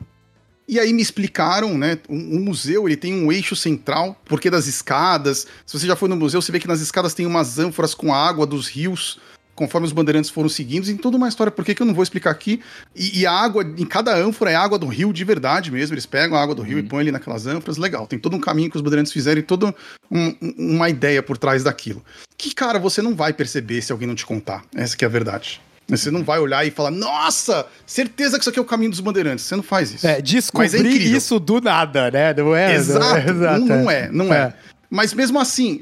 E 0.67 0.79
aí 0.81 0.91
me 0.91 1.01
explicaram, 1.01 1.77
né? 1.77 1.97
Um, 2.09 2.37
um 2.37 2.39
museu 2.41 2.87
ele 2.87 2.97
tem 2.97 3.13
um 3.13 3.31
eixo 3.31 3.55
central, 3.55 4.19
porque 4.25 4.49
das 4.49 4.67
escadas. 4.67 5.47
Se 5.65 5.79
você 5.79 5.87
já 5.87 5.95
foi 5.95 6.09
no 6.09 6.15
museu, 6.17 6.41
você 6.41 6.51
vê 6.51 6.59
que 6.59 6.67
nas 6.67 6.81
escadas 6.81 7.13
tem 7.13 7.25
umas 7.25 7.57
ânforas 7.57 7.93
com 7.93 8.13
a 8.13 8.17
água 8.17 8.45
dos 8.45 8.67
rios, 8.67 9.17
conforme 9.57 9.87
os 9.87 9.91
bandeirantes 9.91 10.29
foram 10.29 10.47
seguindo. 10.47 10.87
Em 10.89 10.95
toda 10.95 11.17
uma 11.17 11.27
história, 11.27 11.51
por 11.51 11.65
que 11.65 11.73
que 11.73 11.81
eu 11.81 11.85
não 11.85 11.93
vou 11.93 12.03
explicar 12.03 12.29
aqui? 12.29 12.61
E, 12.95 13.21
e 13.21 13.25
a 13.25 13.31
água, 13.31 13.63
em 13.63 13.85
cada 13.85 14.15
ânfora 14.15 14.51
é 14.51 14.55
água 14.55 14.77
do 14.77 14.85
rio 14.85 15.11
de 15.11 15.23
verdade 15.25 15.71
mesmo. 15.71 15.95
Eles 15.95 16.05
pegam 16.05 16.37
a 16.37 16.41
água 16.41 16.53
do 16.53 16.61
rio 16.61 16.77
e 16.77 16.83
põem 16.83 17.01
ali 17.01 17.11
naquelas 17.11 17.47
ânforas. 17.47 17.77
Legal, 17.77 18.05
tem 18.05 18.19
todo 18.19 18.37
um 18.37 18.39
caminho 18.39 18.69
que 18.69 18.75
os 18.77 18.81
bandeirantes 18.83 19.11
fizeram 19.11 19.39
e 19.39 19.43
toda 19.43 19.73
um- 20.11 20.35
um- 20.41 20.53
uma 20.75 20.89
ideia 20.89 21.23
por 21.23 21.37
trás 21.39 21.63
daquilo. 21.63 22.05
Que, 22.37 22.53
cara, 22.53 22.77
você 22.77 23.01
não 23.01 23.15
vai 23.15 23.33
perceber 23.33 23.81
se 23.81 23.91
alguém 23.91 24.07
não 24.07 24.13
te 24.15 24.25
contar. 24.25 24.63
Essa 24.75 24.95
que 24.95 25.03
é 25.03 25.07
a 25.07 25.11
verdade. 25.11 25.59
Você 25.89 26.11
não 26.11 26.23
vai 26.23 26.37
olhar 26.37 26.67
e 26.67 26.69
falar, 26.69 26.91
nossa, 26.91 27.65
certeza 27.85 28.37
que 28.37 28.41
isso 28.43 28.49
aqui 28.49 28.59
é 28.59 28.61
o 28.61 28.65
caminho 28.65 28.91
dos 28.91 28.99
bandeirantes. 28.99 29.45
Você 29.45 29.55
não 29.55 29.63
faz 29.63 29.91
isso. 29.91 30.05
É, 30.05 30.21
descobrir 30.21 30.67
incrível. 30.79 31.17
isso 31.17 31.39
do 31.39 31.59
nada, 31.61 32.11
né? 32.11 32.33
Não 32.33 32.55
é? 32.55 32.75
Exato, 32.75 33.17
Exato, 33.29 33.59
não, 33.65 33.67
não 33.83 33.89
é, 33.91 34.09
não 34.11 34.33
é. 34.33 34.37
É. 34.37 34.53
Mas 34.89 35.13
mesmo 35.13 35.39
assim, 35.39 35.81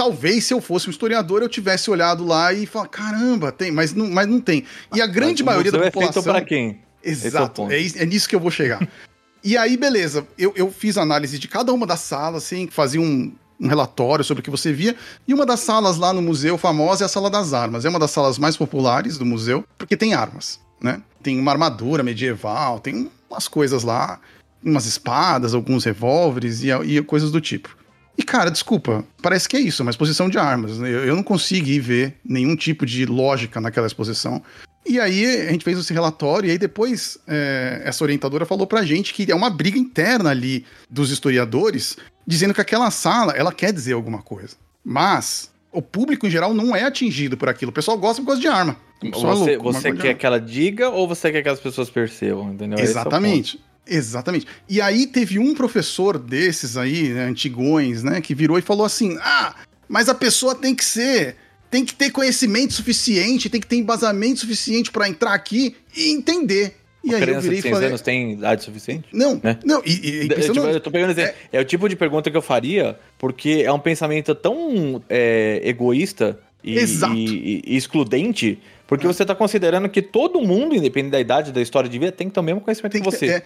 talvez 0.00 0.44
se 0.44 0.54
eu 0.54 0.62
fosse 0.62 0.88
um 0.88 0.90
historiador 0.90 1.42
eu 1.42 1.48
tivesse 1.48 1.90
olhado 1.90 2.24
lá 2.24 2.54
e 2.54 2.64
falar, 2.64 2.88
caramba, 2.88 3.52
tem, 3.52 3.70
mas 3.70 3.92
não, 3.92 4.08
mas 4.08 4.26
não 4.26 4.40
tem. 4.40 4.64
E 4.94 5.02
a 5.02 5.06
grande 5.06 5.42
Mas 5.42 5.52
maioria 5.52 5.70
da 5.70 5.76
museu 5.76 5.88
é 5.88 5.90
feito 5.90 6.04
população... 6.06 6.32
pra 6.32 6.40
quem? 6.40 6.80
É 7.04 7.10
Exato, 7.10 7.70
é, 7.70 7.78
is- 7.78 7.96
é 7.96 8.06
nisso 8.06 8.26
que 8.26 8.34
eu 8.34 8.40
vou 8.40 8.50
chegar. 8.50 8.80
e 9.44 9.58
aí, 9.58 9.76
beleza, 9.76 10.26
eu, 10.38 10.54
eu 10.56 10.72
fiz 10.72 10.96
análise 10.96 11.38
de 11.38 11.46
cada 11.46 11.70
uma 11.70 11.86
das 11.86 12.00
salas, 12.00 12.44
assim, 12.44 12.66
fazia 12.66 12.98
um, 12.98 13.30
um 13.60 13.68
relatório 13.68 14.24
sobre 14.24 14.40
o 14.40 14.42
que 14.42 14.48
você 14.48 14.72
via. 14.72 14.96
E 15.28 15.34
uma 15.34 15.44
das 15.44 15.60
salas 15.60 15.98
lá 15.98 16.14
no 16.14 16.22
museu 16.22 16.56
famosa 16.56 17.04
é 17.04 17.06
a 17.06 17.08
Sala 17.08 17.28
das 17.28 17.52
Armas. 17.52 17.84
É 17.84 17.90
uma 17.90 17.98
das 17.98 18.10
salas 18.10 18.38
mais 18.38 18.56
populares 18.56 19.18
do 19.18 19.26
museu, 19.26 19.62
porque 19.76 19.98
tem 19.98 20.14
armas, 20.14 20.58
né? 20.80 21.02
Tem 21.22 21.38
uma 21.38 21.52
armadura 21.52 22.02
medieval, 22.02 22.80
tem 22.80 23.10
umas 23.30 23.46
coisas 23.46 23.82
lá, 23.82 24.18
umas 24.64 24.86
espadas, 24.86 25.52
alguns 25.52 25.84
revólveres 25.84 26.62
e, 26.62 26.70
e 26.70 27.02
coisas 27.02 27.30
do 27.30 27.38
tipo. 27.38 27.76
E, 28.16 28.22
cara, 28.22 28.50
desculpa, 28.50 29.04
parece 29.22 29.48
que 29.48 29.56
é 29.56 29.60
isso, 29.60 29.82
uma 29.82 29.90
exposição 29.90 30.28
de 30.28 30.38
armas. 30.38 30.78
Eu, 30.78 31.04
eu 31.04 31.16
não 31.16 31.22
consegui 31.22 31.80
ver 31.80 32.16
nenhum 32.24 32.54
tipo 32.54 32.84
de 32.84 33.06
lógica 33.06 33.60
naquela 33.60 33.86
exposição. 33.86 34.42
E 34.86 34.98
aí 34.98 35.24
a 35.48 35.52
gente 35.52 35.64
fez 35.64 35.78
esse 35.78 35.92
relatório, 35.92 36.48
e 36.48 36.50
aí 36.52 36.58
depois 36.58 37.18
é, 37.26 37.82
essa 37.84 38.02
orientadora 38.02 38.46
falou 38.46 38.66
pra 38.66 38.82
gente 38.82 39.12
que 39.12 39.30
é 39.30 39.34
uma 39.34 39.50
briga 39.50 39.78
interna 39.78 40.30
ali 40.30 40.64
dos 40.88 41.10
historiadores, 41.10 41.96
dizendo 42.26 42.54
que 42.54 42.60
aquela 42.60 42.90
sala, 42.90 43.32
ela 43.32 43.52
quer 43.52 43.72
dizer 43.72 43.92
alguma 43.92 44.22
coisa. 44.22 44.56
Mas 44.84 45.50
o 45.72 45.82
público 45.82 46.26
em 46.26 46.30
geral 46.30 46.52
não 46.54 46.74
é 46.74 46.82
atingido 46.82 47.36
por 47.36 47.48
aquilo. 47.48 47.70
O 47.70 47.74
pessoal 47.74 47.96
gosta 47.98 48.22
por 48.22 48.28
causa 48.28 48.40
de 48.40 48.48
arma. 48.48 48.76
Pessoal 49.00 49.32
é 49.32 49.36
Você, 49.36 49.56
louco, 49.56 49.72
você 49.72 49.92
quer 49.92 50.14
que 50.14 50.26
ela 50.26 50.40
diga 50.40 50.90
ou 50.90 51.08
você 51.08 51.30
quer 51.30 51.42
que 51.42 51.48
as 51.48 51.60
pessoas 51.60 51.88
percebam, 51.88 52.52
entendeu? 52.52 52.78
É 52.78 52.82
Exatamente. 52.82 53.60
Exatamente. 53.86 54.46
E 54.68 54.80
aí 54.80 55.06
teve 55.06 55.38
um 55.38 55.54
professor 55.54 56.18
desses 56.18 56.76
aí, 56.76 57.08
né, 57.08 57.24
antigões, 57.24 58.02
né, 58.02 58.20
que 58.20 58.34
virou 58.34 58.58
e 58.58 58.62
falou 58.62 58.84
assim: 58.86 59.16
"Ah, 59.20 59.54
mas 59.88 60.08
a 60.08 60.14
pessoa 60.14 60.54
tem 60.54 60.74
que 60.74 60.84
ser, 60.84 61.36
tem 61.70 61.84
que 61.84 61.94
ter 61.94 62.10
conhecimento 62.10 62.72
suficiente, 62.72 63.48
tem 63.50 63.60
que 63.60 63.66
ter 63.66 63.76
embasamento 63.76 64.40
suficiente 64.40 64.90
pra 64.90 65.08
entrar 65.08 65.34
aqui 65.34 65.74
e 65.96 66.10
entender". 66.12 66.76
E 67.02 67.14
aí 67.14 67.20
eu 67.20 67.26
Criança 67.26 67.40
virei 67.42 67.56
de 67.56 67.60
e 67.60 67.62
6 67.62 67.74
falei: 67.74 67.88
anos 67.88 68.00
tem 68.02 68.32
idade 68.34 68.62
suficiente? 68.62 69.08
"Não, 69.12 69.40
né? 69.42 69.58
não, 69.64 69.82
e, 69.84 69.90
e, 69.90 69.92
e 69.92 69.96
Eu, 69.96 70.00
tipo, 70.20 70.24
impressionante. 70.34 70.74
eu 70.74 70.80
tô 70.80 70.90
pegando 70.90 71.10
exemplo. 71.10 71.34
É. 71.50 71.60
o 71.60 71.64
tipo 71.64 71.88
de 71.88 71.96
pergunta 71.96 72.30
que 72.30 72.36
eu 72.36 72.42
faria, 72.42 72.96
porque 73.18 73.62
é 73.64 73.72
um 73.72 73.78
pensamento 73.80 74.34
tão 74.34 75.02
é, 75.08 75.60
egoísta 75.64 76.38
e, 76.62 76.78
e- 76.78 77.62
e 77.66 77.76
excludente, 77.76 78.58
porque 78.86 79.06
você 79.06 79.24
tá 79.24 79.34
considerando 79.34 79.88
que 79.88 80.02
todo 80.02 80.42
mundo, 80.42 80.74
independente 80.76 81.12
da 81.12 81.20
idade, 81.20 81.52
da 81.52 81.62
história 81.62 81.88
de 81.88 81.98
vida, 81.98 82.12
tem 82.12 82.28
que 82.28 82.34
ter 82.34 82.40
o 82.40 82.42
mesmo 82.42 82.60
conhecimento 82.60 82.92
Tem 82.92 83.02
que 83.02 83.08
que 83.10 83.16
você. 83.16 83.26
é. 83.26 83.42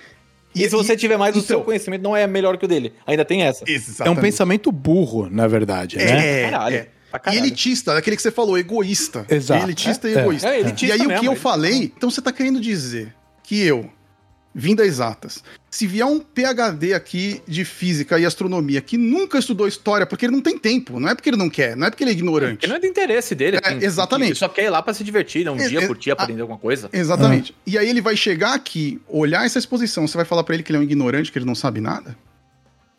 E, 0.54 0.60
se 0.68 0.70
você 0.70 0.96
tiver 0.96 1.16
mais, 1.16 1.34
o 1.34 1.38
então- 1.38 1.46
seu 1.48 1.60
conhecimento 1.62 2.02
não 2.02 2.16
é 2.16 2.26
melhor 2.26 2.56
que 2.56 2.64
o 2.64 2.68
dele. 2.68 2.92
Ainda 3.06 3.24
tem 3.24 3.42
essa. 3.42 3.64
É 4.04 4.10
um 4.10 4.16
pensamento 4.16 4.70
burro, 4.70 5.28
na 5.30 5.46
verdade, 5.48 5.96
né? 5.96 6.42
É, 6.44 6.50
Caralho, 6.50 6.76
é. 6.76 6.88
pra 7.10 7.18
E 7.18 7.20
caralho. 7.20 7.40
elitista, 7.44 7.96
aquele 7.98 8.16
que 8.16 8.22
você 8.22 8.30
falou, 8.30 8.56
egoísta. 8.56 9.26
Exato. 9.28 9.64
Elitista 9.64 10.08
É, 10.08 10.12
e 10.12 10.14
é. 10.16 10.20
egoísta. 10.20 10.48
É, 10.48 10.60
elitista 10.60 10.86
e 10.86 10.92
aí 10.92 11.06
o 11.06 11.08
que 11.08 11.14
eu 11.14 11.18
elitista 11.32 11.36
falei, 11.42 11.92
então 11.96 12.08
você 12.10 12.22
tá 12.22 12.32
querendo 12.32 12.60
dizer 12.60 13.14
que 13.42 13.60
eu, 13.60 13.90
das 14.54 14.86
exatas, 14.86 15.42
se 15.68 15.84
vier 15.86 16.06
um 16.06 16.20
PhD 16.20 16.94
aqui 16.94 17.42
de 17.48 17.64
física 17.64 18.18
e 18.20 18.24
astronomia 18.24 18.80
que 18.80 18.96
nunca 18.96 19.36
estudou 19.38 19.66
história, 19.66 20.06
porque 20.06 20.26
ele 20.26 20.32
não 20.32 20.40
tem 20.40 20.56
tempo, 20.56 21.00
não 21.00 21.08
é 21.08 21.14
porque 21.14 21.28
ele 21.30 21.36
não 21.36 21.50
quer, 21.50 21.76
não 21.76 21.88
é 21.88 21.90
porque 21.90 22.04
ele 22.04 22.10
é 22.10 22.14
ignorante. 22.14 22.52
Porque 22.58 22.66
não 22.68 22.76
é 22.76 22.78
do 22.80 22.86
interesse 22.86 23.34
dele. 23.34 23.58
É, 23.64 23.84
exatamente. 23.84 24.28
Ele 24.30 24.34
só 24.38 24.48
quer 24.48 24.66
ir 24.66 24.70
lá 24.70 24.80
pra 24.80 24.94
se 24.94 25.02
divertir, 25.02 25.44
né? 25.44 25.50
um 25.50 25.56
É, 25.58 25.68
dia 25.68 25.80
é, 25.82 25.86
por 25.88 25.98
dia 25.98 26.12
a- 26.12 26.22
aprender 26.22 26.42
alguma 26.42 26.58
coisa. 26.58 26.88
Exatamente. 26.92 27.52
E 27.66 27.76
aí 27.76 27.88
ele 27.90 28.00
vai 28.00 28.16
chegar 28.16 28.54
aqui, 28.54 29.00
olhar 29.08 29.44
essa 29.44 29.58
exposição, 29.58 30.06
você 30.06 30.16
vai 30.16 30.24
falar 30.24 30.44
pra 30.44 30.54
ele 30.54 30.62
que 30.62 30.70
ele 30.70 30.76
é 30.76 30.80
um 30.80 30.84
ignorante, 30.84 31.32
que 31.32 31.38
ele 31.38 31.46
não 31.46 31.54
sabe 31.56 31.80
nada? 31.80 32.16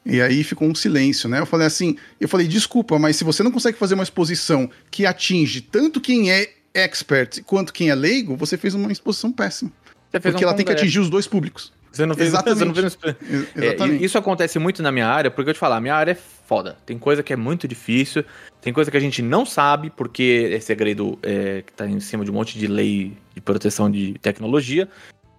E 0.05 0.21
aí 0.21 0.43
ficou 0.43 0.67
um 0.67 0.75
silêncio, 0.75 1.27
né? 1.29 1.39
Eu 1.39 1.45
falei 1.45 1.65
assim, 1.65 1.95
eu 2.19 2.27
falei, 2.27 2.47
desculpa, 2.47 2.99
mas 2.99 3.15
se 3.15 3.23
você 3.23 3.41
não 3.41 3.49
consegue 3.51 3.77
fazer 3.77 3.93
uma 3.95 4.03
exposição 4.03 4.69
que 4.91 5.05
atinge 5.05 5.61
tanto 5.61 5.99
quem 6.01 6.29
é 6.31 6.51
expert 6.73 7.41
quanto 7.43 7.71
quem 7.73 7.89
é 7.89 7.95
leigo, 7.95 8.35
você 8.35 8.57
fez 8.57 8.73
uma 8.75 8.91
exposição 8.91 9.31
péssima. 9.31 9.71
Você 10.15 10.21
fez 10.21 10.33
Porque 10.33 10.45
um 10.45 10.47
ela 10.47 10.55
tem 10.55 10.65
que 10.65 10.71
atingir 10.71 10.99
os 10.99 11.09
dois 11.09 11.27
públicos. 11.27 11.73
Você 11.91 12.05
não 12.05 12.15
fez, 12.15 12.29
Exatamente. 12.29 12.73
Você 12.75 12.81
não 12.81 12.89
fez. 12.89 13.15
Ex- 13.21 13.47
É, 13.55 13.65
Exatamente. 13.67 14.01
e 14.01 14.05
isso 14.05 14.17
acontece 14.17 14.57
muito 14.59 14.81
na 14.81 14.91
minha 14.91 15.07
área, 15.07 15.29
porque 15.29 15.49
eu 15.49 15.53
te 15.53 15.59
falar, 15.59 15.79
minha 15.81 15.95
área 15.95 16.11
é 16.11 16.15
foda. 16.15 16.77
Tem 16.85 16.97
coisa 16.97 17.21
que 17.21 17.33
é 17.33 17.35
muito 17.35 17.67
difícil, 17.67 18.23
tem 18.61 18.71
coisa 18.71 18.89
que 18.89 18.95
a 18.97 18.99
gente 18.99 19.21
não 19.21 19.45
sabe, 19.45 19.89
porque 19.89 20.51
é 20.53 20.59
segredo 20.59 21.19
é, 21.21 21.63
que 21.65 21.73
tá 21.73 21.85
em 21.87 21.99
cima 21.99 22.23
de 22.23 22.31
um 22.31 22.33
monte 22.33 22.57
de 22.57 22.67
lei 22.67 23.11
de 23.33 23.41
proteção 23.41 23.89
de 23.91 24.13
tecnologia. 24.19 24.87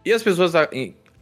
E 0.04 0.12
as 0.12 0.22
pessoas 0.22 0.54
a- 0.54 0.68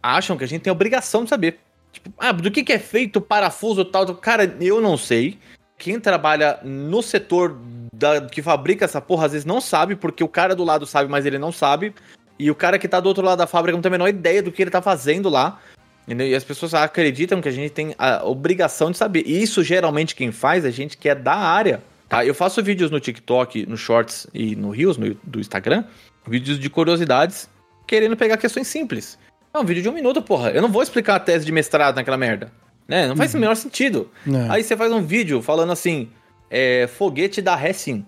acham 0.02 0.36
que 0.36 0.44
a 0.44 0.48
gente 0.48 0.62
tem 0.62 0.70
a 0.70 0.74
obrigação 0.74 1.22
de 1.24 1.30
saber. 1.30 1.58
Tipo, 1.92 2.12
ah, 2.18 2.32
do 2.32 2.50
que, 2.50 2.64
que 2.64 2.72
é 2.72 2.78
feito 2.78 3.16
o 3.16 3.22
parafuso 3.22 3.84
tal, 3.84 4.04
tal. 4.06 4.16
Cara, 4.16 4.56
eu 4.60 4.80
não 4.80 4.96
sei. 4.96 5.38
Quem 5.78 6.00
trabalha 6.00 6.58
no 6.64 7.02
setor 7.02 7.56
da- 7.92 8.20
que 8.22 8.42
fabrica 8.42 8.84
essa 8.84 9.00
porra, 9.00 9.26
às 9.26 9.32
vezes 9.32 9.44
não 9.44 9.60
sabe, 9.60 9.94
porque 9.96 10.22
o 10.24 10.28
cara 10.28 10.54
do 10.56 10.64
lado 10.64 10.86
sabe, 10.86 11.08
mas 11.10 11.24
ele 11.24 11.38
não 11.38 11.52
sabe. 11.52 11.94
E 12.38 12.50
o 12.50 12.54
cara 12.54 12.78
que 12.78 12.88
tá 12.88 13.00
do 13.00 13.06
outro 13.08 13.24
lado 13.24 13.38
da 13.38 13.46
fábrica 13.46 13.76
não 13.76 13.82
tem 13.82 13.88
a 13.88 13.92
menor 13.92 14.08
ideia 14.08 14.42
do 14.42 14.50
que 14.50 14.62
ele 14.62 14.70
tá 14.70 14.82
fazendo 14.82 15.28
lá. 15.28 15.60
Entendeu? 16.06 16.26
E 16.26 16.34
as 16.34 16.44
pessoas 16.44 16.74
acreditam 16.74 17.40
que 17.40 17.48
a 17.48 17.52
gente 17.52 17.70
tem 17.70 17.94
a 17.98 18.24
obrigação 18.24 18.90
de 18.90 18.98
saber. 18.98 19.22
E 19.26 19.42
isso 19.42 19.62
geralmente 19.62 20.14
quem 20.14 20.30
faz 20.32 20.64
é 20.64 20.70
gente 20.70 20.96
que 20.98 21.08
é 21.08 21.14
da 21.14 21.34
área. 21.34 21.82
Tá? 22.08 22.24
Eu 22.24 22.34
faço 22.34 22.62
vídeos 22.62 22.90
no 22.90 23.00
TikTok, 23.00 23.66
no 23.66 23.76
Shorts 23.76 24.26
e 24.34 24.54
no 24.54 24.70
Reels 24.70 24.98
no, 24.98 25.14
do 25.24 25.40
Instagram, 25.40 25.84
vídeos 26.26 26.58
de 26.58 26.68
curiosidades, 26.68 27.48
querendo 27.86 28.16
pegar 28.16 28.36
questões 28.36 28.66
simples. 28.66 29.18
É 29.52 29.58
um 29.58 29.64
vídeo 29.64 29.82
de 29.82 29.88
um 29.88 29.92
minuto, 29.92 30.20
porra. 30.20 30.50
Eu 30.50 30.60
não 30.60 30.68
vou 30.68 30.82
explicar 30.82 31.14
a 31.16 31.20
tese 31.20 31.46
de 31.46 31.52
mestrado 31.52 31.96
naquela 31.96 32.18
merda. 32.18 32.52
Né? 32.86 33.06
Não 33.06 33.16
faz 33.16 33.34
o 33.34 33.38
menor 33.38 33.56
sentido. 33.56 34.10
É. 34.26 34.50
Aí 34.50 34.62
você 34.62 34.76
faz 34.76 34.92
um 34.92 35.02
vídeo 35.02 35.40
falando 35.40 35.72
assim: 35.72 36.10
é, 36.50 36.86
foguete 36.86 37.40
dá 37.40 37.56
ré 37.56 37.72
sim. 37.72 38.04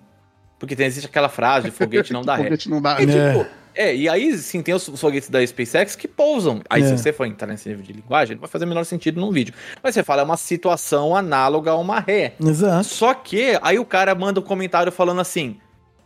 Porque 0.59 0.77
tem, 0.77 0.87
existe 0.87 1.07
aquela 1.07 1.29
frase: 1.29 1.71
foguete 1.71 2.13
não 2.13 2.23
dá 2.23 2.37
ré. 2.37 2.45
Foguete 2.51 2.69
não 2.69 2.83
dá. 2.83 3.01
E, 3.01 3.05
É. 3.11 3.33
tipo, 3.33 3.47
é, 3.77 3.95
e 3.95 4.09
aí 4.09 4.37
sim 4.39 4.63
tem 4.63 4.75
os 4.75 4.89
foguetes 4.99 5.29
da 5.29 5.47
SpaceX 5.47 5.95
que 5.95 6.09
pousam. 6.09 6.63
Aí 6.69 6.83
É. 6.83 6.87
se 6.89 6.99
você 6.99 7.13
for 7.13 7.27
entrar 7.27 7.47
nesse 7.47 7.69
nível 7.69 7.85
de 7.85 7.93
linguagem, 7.93 8.37
não 8.37 8.41
vai 8.41 8.51
fazer 8.51 8.65
o 8.65 8.69
menor 8.69 8.85
sentido 8.85 9.21
num 9.21 9.31
vídeo. 9.31 9.55
Mas 9.83 9.95
você 9.95 10.03
fala, 10.03 10.23
é 10.23 10.25
uma 10.25 10.37
situação 10.37 11.15
análoga 11.15 11.71
a 11.71 11.77
uma 11.77 12.01
ré. 12.01 12.35
Exato. 12.41 12.85
Só 12.85 13.15
que 13.15 13.59
aí 13.63 13.79
o 13.79 13.85
cara 13.85 14.15
manda 14.15 14.41
um 14.41 14.43
comentário 14.43 14.91
falando 14.91 15.21
assim: 15.21 15.59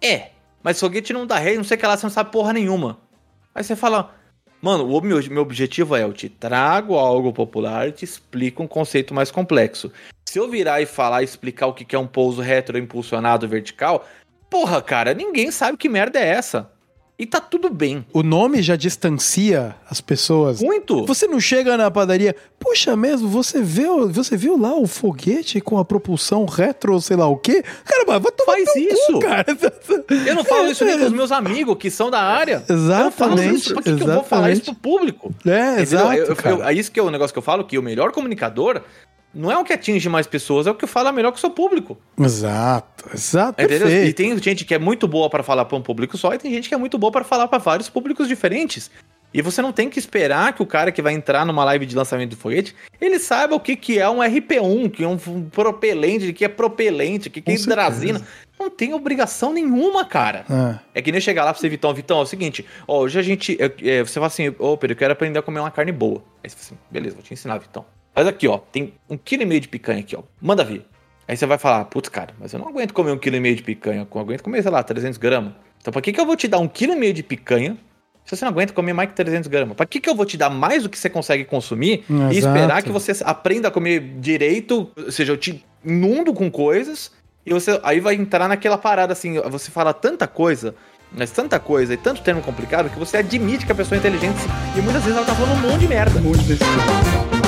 É, 0.02 0.30
mas 0.62 0.78
foguete 0.80 1.12
não 1.12 1.26
dá 1.26 1.38
ré, 1.38 1.54
não 1.54 1.64
sei 1.64 1.76
o 1.76 1.80
que 1.80 1.86
lá, 1.86 1.96
você 1.96 2.06
não 2.06 2.10
sabe 2.10 2.30
porra 2.30 2.52
nenhuma. 2.52 2.98
Aí 3.54 3.64
você 3.64 3.74
fala, 3.74 4.14
mano, 4.62 4.86
o 4.86 5.00
meu, 5.00 5.22
meu 5.30 5.42
objetivo 5.42 5.96
é 5.96 6.02
eu 6.02 6.12
te 6.12 6.28
trago 6.28 6.96
algo 6.96 7.32
popular 7.32 7.90
te 7.92 8.04
explico 8.04 8.62
um 8.62 8.68
conceito 8.68 9.14
mais 9.14 9.30
complexo. 9.30 9.90
Se 10.28 10.38
eu 10.38 10.48
virar 10.48 10.80
e 10.80 10.86
falar 10.86 11.22
e 11.22 11.24
explicar 11.24 11.66
o 11.66 11.72
que 11.72 11.84
que 11.84 11.96
é 11.96 11.98
um 11.98 12.06
pouso 12.06 12.40
retroimpulsionado 12.40 13.48
vertical, 13.48 14.06
porra, 14.48 14.80
cara, 14.80 15.14
ninguém 15.14 15.50
sabe 15.50 15.76
que 15.76 15.88
merda 15.88 16.18
é 16.18 16.28
essa. 16.28 16.70
E 17.20 17.26
tá 17.26 17.38
tudo 17.38 17.68
bem. 17.68 18.02
O 18.14 18.22
nome 18.22 18.62
já 18.62 18.76
distancia 18.76 19.76
as 19.90 20.00
pessoas. 20.00 20.62
Muito. 20.62 21.04
Você 21.04 21.26
não 21.26 21.38
chega 21.38 21.76
na 21.76 21.90
padaria, 21.90 22.34
puxa 22.58 22.96
mesmo, 22.96 23.28
você 23.28 23.60
viu, 23.60 24.08
você 24.10 24.38
viu 24.38 24.56
lá 24.58 24.74
o 24.74 24.86
foguete 24.86 25.60
com 25.60 25.76
a 25.76 25.84
propulsão 25.84 26.46
retro, 26.46 26.98
sei 26.98 27.16
lá 27.18 27.26
o 27.28 27.36
quê? 27.36 27.62
Caramba, 27.84 28.18
vai 28.20 28.32
tomar 28.32 28.54
Faz 28.54 28.74
isso. 28.74 29.12
cu, 29.12 29.18
cara. 29.18 29.44
Eu 30.26 30.34
não 30.34 30.44
falo 30.44 30.68
isso 30.68 30.82
nem 30.84 30.98
com 30.98 31.04
os 31.04 31.12
meus 31.12 31.30
amigos 31.30 31.76
que 31.78 31.90
são 31.90 32.10
da 32.10 32.22
área. 32.22 32.64
Eu 32.66 32.76
não 32.76 33.10
falo 33.10 33.32
Exatamente, 33.34 33.54
isso. 33.56 33.74
Por 33.74 33.82
que, 33.82 33.94
que 33.96 34.02
eu 34.02 34.06
vou 34.14 34.24
falar 34.24 34.50
isso 34.50 34.62
pro 34.64 34.74
público? 34.74 35.34
É, 35.46 35.72
Entendeu? 35.72 35.82
exato, 35.82 36.14
Eu- 36.14 36.26
eu- 36.26 36.36
cara. 36.36 36.56
eu- 36.56 36.64
é 36.68 36.72
isso 36.72 36.90
que 36.90 36.98
é 36.98 37.02
o 37.02 37.10
negócio 37.10 37.34
que 37.34 37.38
eu 37.38 37.42
falo, 37.42 37.64
que 37.64 37.76
o 37.78 37.82
melhor 37.82 38.12
comunicador 38.12 38.80
não 39.34 39.50
é 39.50 39.56
o 39.58 39.64
que 39.64 39.72
atinge 39.72 40.08
mais 40.08 40.26
pessoas, 40.26 40.66
é 40.66 40.70
o 40.70 40.74
que 40.74 40.86
fala 40.86 41.12
melhor 41.12 41.30
com 41.30 41.36
o 41.38 41.40
seu 41.40 41.50
público. 41.50 41.98
Exato, 42.18 43.08
exato? 43.14 43.60
E 44.08 44.12
tem 44.12 44.36
gente 44.38 44.64
que 44.64 44.74
é 44.74 44.78
muito 44.78 45.06
boa 45.06 45.30
pra 45.30 45.42
falar 45.42 45.64
pra 45.64 45.76
um 45.76 45.82
público 45.82 46.16
só, 46.18 46.34
e 46.34 46.38
tem 46.38 46.50
gente 46.52 46.68
que 46.68 46.74
é 46.74 46.78
muito 46.78 46.98
boa 46.98 47.12
pra 47.12 47.24
falar 47.24 47.48
pra 47.48 47.58
vários 47.58 47.88
públicos 47.88 48.26
diferentes. 48.28 48.90
E 49.32 49.40
você 49.40 49.62
não 49.62 49.70
tem 49.72 49.88
que 49.88 49.96
esperar 49.98 50.52
que 50.52 50.60
o 50.60 50.66
cara 50.66 50.90
que 50.90 51.00
vai 51.00 51.12
entrar 51.12 51.46
numa 51.46 51.64
live 51.64 51.86
de 51.86 51.94
lançamento 51.94 52.30
do 52.30 52.36
foguete, 52.36 52.74
ele 53.00 53.16
saiba 53.20 53.54
o 53.54 53.60
que, 53.60 53.76
que 53.76 53.96
é 53.96 54.08
um 54.10 54.18
RP1, 54.18 54.90
que 54.90 55.04
é 55.04 55.08
um 55.08 55.16
propelente, 55.48 56.28
o 56.30 56.34
que 56.34 56.44
é 56.44 56.48
propelente, 56.48 57.28
o 57.28 57.30
que, 57.30 57.40
que 57.40 57.48
é 57.50 57.54
hidrazina. 57.54 58.26
Não 58.58 58.68
tem 58.68 58.92
obrigação 58.92 59.52
nenhuma, 59.52 60.04
cara. 60.04 60.44
Ah, 60.50 60.80
É 60.92 61.00
que 61.00 61.12
nem 61.12 61.20
chegar 61.20 61.44
lá 61.44 61.52
pra 61.52 61.60
você, 61.60 61.68
Vitão, 61.68 61.94
Vitão, 61.94 62.18
é 62.18 62.22
o 62.22 62.26
seguinte, 62.26 62.66
ó, 62.88 62.98
hoje 63.02 63.18
a 63.20 63.22
gente, 63.22 63.56
é, 63.60 63.72
é, 63.98 64.02
você 64.02 64.14
fala 64.14 64.26
assim, 64.26 64.48
ô 64.58 64.76
Pedro, 64.76 64.94
eu 64.94 64.98
quero 64.98 65.12
aprender 65.12 65.38
a 65.38 65.42
comer 65.42 65.60
uma 65.60 65.70
carne 65.70 65.92
boa. 65.92 66.24
Aí 66.42 66.50
você 66.50 66.56
fala 66.56 66.66
assim, 66.66 66.78
beleza, 66.90 67.14
vou 67.14 67.22
te 67.22 67.32
ensinar, 67.32 67.56
Vitão. 67.58 67.86
Mas 68.14 68.26
aqui, 68.26 68.48
ó, 68.48 68.58
tem 68.58 68.94
um 69.08 69.16
quilo 69.16 69.42
e 69.42 69.46
meio 69.46 69.60
de 69.60 69.68
picanha 69.68 70.00
aqui, 70.00 70.16
ó, 70.16 70.22
manda 70.40 70.64
vir. 70.64 70.84
Aí 71.28 71.36
você 71.36 71.46
vai 71.46 71.58
falar, 71.58 71.84
putz, 71.84 72.08
cara, 72.08 72.34
mas 72.38 72.52
eu 72.52 72.58
não 72.58 72.68
aguento 72.68 72.92
comer 72.92 73.12
um 73.12 73.18
quilo 73.18 73.36
e 73.36 73.40
meio 73.40 73.54
de 73.54 73.62
picanha, 73.62 74.06
eu 74.12 74.20
aguento 74.20 74.42
comer, 74.42 74.62
sei 74.62 74.70
lá, 74.70 74.82
300 74.82 75.16
gramas. 75.16 75.52
Então 75.80 75.92
pra 75.92 76.02
que 76.02 76.12
que 76.12 76.20
eu 76.20 76.26
vou 76.26 76.36
te 76.36 76.48
dar 76.48 76.58
um 76.58 76.68
quilo 76.68 76.92
e 76.92 76.96
meio 76.96 77.14
de 77.14 77.22
picanha 77.22 77.76
se 78.24 78.36
você 78.36 78.44
não 78.44 78.52
aguenta 78.52 78.72
comer 78.72 78.92
mais 78.92 79.08
que 79.08 79.16
300 79.16 79.48
gramas? 79.48 79.76
Pra 79.76 79.86
que 79.86 79.98
que 79.98 80.08
eu 80.08 80.14
vou 80.14 80.24
te 80.24 80.36
dar 80.36 80.50
mais 80.50 80.84
do 80.84 80.88
que 80.88 80.98
você 80.98 81.10
consegue 81.10 81.44
consumir 81.44 82.04
e 82.08 82.12
Exato. 82.12 82.34
esperar 82.34 82.82
que 82.82 82.90
você 82.90 83.12
aprenda 83.24 83.68
a 83.68 83.70
comer 83.70 84.00
direito, 84.20 84.90
ou 84.96 85.10
seja, 85.10 85.32
eu 85.32 85.36
te 85.36 85.64
inundo 85.84 86.32
com 86.32 86.50
coisas 86.50 87.10
e 87.44 87.52
você 87.52 87.80
aí 87.82 87.98
vai 87.98 88.14
entrar 88.14 88.48
naquela 88.48 88.78
parada 88.78 89.12
assim, 89.12 89.40
você 89.40 89.70
fala 89.70 89.92
tanta 89.92 90.28
coisa, 90.28 90.74
mas 91.10 91.30
tanta 91.30 91.58
coisa 91.58 91.94
e 91.94 91.96
tanto 91.96 92.22
termo 92.22 92.42
complicado 92.42 92.90
que 92.90 92.98
você 92.98 93.16
admite 93.16 93.66
que 93.66 93.72
a 93.72 93.74
pessoa 93.74 93.96
é 93.96 93.98
inteligente 93.98 94.38
e 94.76 94.80
muitas 94.80 95.02
vezes 95.02 95.16
ela 95.16 95.26
tá 95.26 95.34
falando 95.34 95.64
um 95.64 95.70
monte 95.70 95.80
de 95.80 95.88
merda. 95.88 96.20
Um 96.20 96.22
monte 96.22 96.44
de 96.44 97.39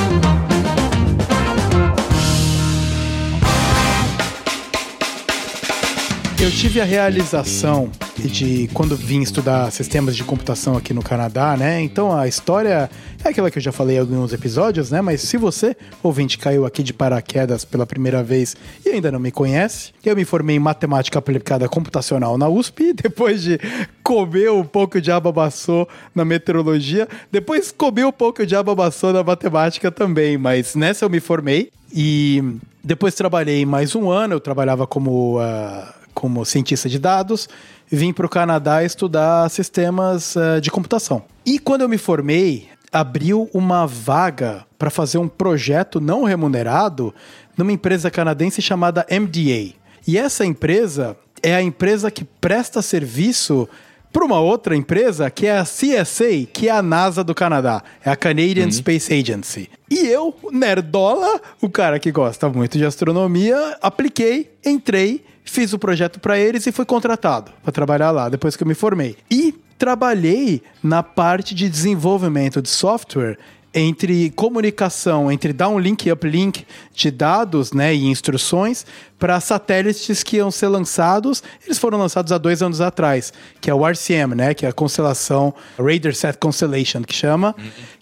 Eu 6.42 6.50
tive 6.50 6.80
a 6.80 6.84
realização 6.84 7.88
de 8.18 8.68
quando 8.74 8.96
vim 8.96 9.20
estudar 9.20 9.70
sistemas 9.70 10.16
de 10.16 10.24
computação 10.24 10.76
aqui 10.76 10.92
no 10.92 11.00
Canadá, 11.00 11.56
né? 11.56 11.80
Então 11.80 12.12
a 12.12 12.26
história 12.26 12.90
é 13.24 13.28
aquela 13.28 13.48
que 13.48 13.58
eu 13.58 13.62
já 13.62 13.70
falei 13.70 13.96
em 13.96 14.00
alguns 14.00 14.32
episódios, 14.32 14.90
né? 14.90 15.00
Mas 15.00 15.20
se 15.20 15.36
você, 15.36 15.76
ouvinte, 16.02 16.36
caiu 16.36 16.66
aqui 16.66 16.82
de 16.82 16.92
paraquedas 16.92 17.64
pela 17.64 17.86
primeira 17.86 18.24
vez 18.24 18.56
e 18.84 18.88
ainda 18.88 19.12
não 19.12 19.20
me 19.20 19.30
conhece, 19.30 19.92
eu 20.04 20.16
me 20.16 20.24
formei 20.24 20.56
em 20.56 20.58
matemática 20.58 21.16
aplicada 21.16 21.68
computacional 21.68 22.36
na 22.36 22.48
USP, 22.48 22.90
depois 23.00 23.40
de 23.40 23.60
comer 24.02 24.50
um 24.50 24.64
pouco 24.64 25.00
de 25.00 25.12
ababaçou 25.12 25.88
na 26.12 26.24
meteorologia, 26.24 27.06
depois 27.30 27.70
comer 27.70 28.04
um 28.04 28.12
pouco 28.12 28.44
de 28.44 28.56
ababaçou 28.56 29.12
na 29.12 29.22
matemática 29.22 29.92
também, 29.92 30.36
mas 30.36 30.74
nessa 30.74 31.04
eu 31.04 31.08
me 31.08 31.20
formei 31.20 31.70
e 31.94 32.42
depois 32.82 33.14
trabalhei 33.14 33.64
mais 33.64 33.94
um 33.94 34.10
ano, 34.10 34.34
eu 34.34 34.40
trabalhava 34.40 34.88
como, 34.88 35.38
uh, 35.38 36.01
como 36.14 36.44
cientista 36.44 36.88
de 36.88 36.98
dados, 36.98 37.48
vim 37.90 38.12
para 38.12 38.26
o 38.26 38.28
Canadá 38.28 38.84
estudar 38.84 39.48
sistemas 39.50 40.36
uh, 40.36 40.60
de 40.60 40.70
computação. 40.70 41.24
E 41.44 41.58
quando 41.58 41.82
eu 41.82 41.88
me 41.88 41.98
formei, 41.98 42.68
abriu 42.92 43.48
uma 43.54 43.86
vaga 43.86 44.66
para 44.78 44.90
fazer 44.90 45.18
um 45.18 45.28
projeto 45.28 46.00
não 46.00 46.24
remunerado 46.24 47.14
numa 47.56 47.72
empresa 47.72 48.10
canadense 48.10 48.60
chamada 48.60 49.06
MDA. 49.10 49.74
E 50.06 50.18
essa 50.18 50.44
empresa 50.44 51.16
é 51.42 51.54
a 51.54 51.62
empresa 51.62 52.10
que 52.10 52.24
presta 52.24 52.82
serviço 52.82 53.68
para 54.12 54.24
uma 54.24 54.38
outra 54.40 54.76
empresa 54.76 55.30
que 55.30 55.46
é 55.46 55.58
a 55.58 55.64
CSA, 55.64 56.46
que 56.52 56.68
é 56.68 56.70
a 56.70 56.82
NASA 56.82 57.24
do 57.24 57.34
Canadá, 57.34 57.82
é 58.04 58.10
a 58.10 58.16
Canadian 58.16 58.70
Space 58.70 59.12
Agency. 59.12 59.70
E 59.90 60.06
eu, 60.06 60.34
nerdola, 60.52 61.40
o 61.60 61.68
cara 61.68 61.98
que 61.98 62.12
gosta 62.12 62.48
muito 62.48 62.76
de 62.76 62.84
astronomia, 62.84 63.78
apliquei, 63.80 64.50
entrei, 64.64 65.24
fiz 65.44 65.72
o 65.72 65.78
projeto 65.78 66.20
para 66.20 66.38
eles 66.38 66.66
e 66.66 66.72
fui 66.72 66.84
contratado 66.84 67.52
para 67.62 67.72
trabalhar 67.72 68.10
lá 68.10 68.28
depois 68.28 68.54
que 68.54 68.62
eu 68.62 68.68
me 68.68 68.74
formei. 68.74 69.16
E 69.30 69.54
trabalhei 69.78 70.62
na 70.82 71.02
parte 71.02 71.54
de 71.54 71.68
desenvolvimento 71.68 72.60
de 72.60 72.68
software 72.68 73.38
entre 73.74 74.30
comunicação, 74.30 75.32
entre 75.32 75.52
downlink 75.52 76.06
e 76.06 76.12
uplink 76.12 76.66
de 76.94 77.10
dados 77.10 77.72
né, 77.72 77.94
e 77.94 78.06
instruções 78.06 78.84
para 79.22 79.38
satélites 79.38 80.24
que 80.24 80.38
iam 80.38 80.50
ser 80.50 80.66
lançados. 80.66 81.44
Eles 81.64 81.78
foram 81.78 81.96
lançados 81.96 82.32
há 82.32 82.38
dois 82.38 82.60
anos 82.60 82.80
atrás, 82.80 83.32
que 83.60 83.70
é 83.70 83.74
o 83.74 83.86
RCM, 83.86 84.34
né, 84.34 84.52
que 84.52 84.66
é 84.66 84.68
a 84.68 84.72
constelação 84.72 85.54
RadarSat 85.78 86.36
Constellation, 86.38 87.02
que 87.02 87.14
chama, 87.14 87.54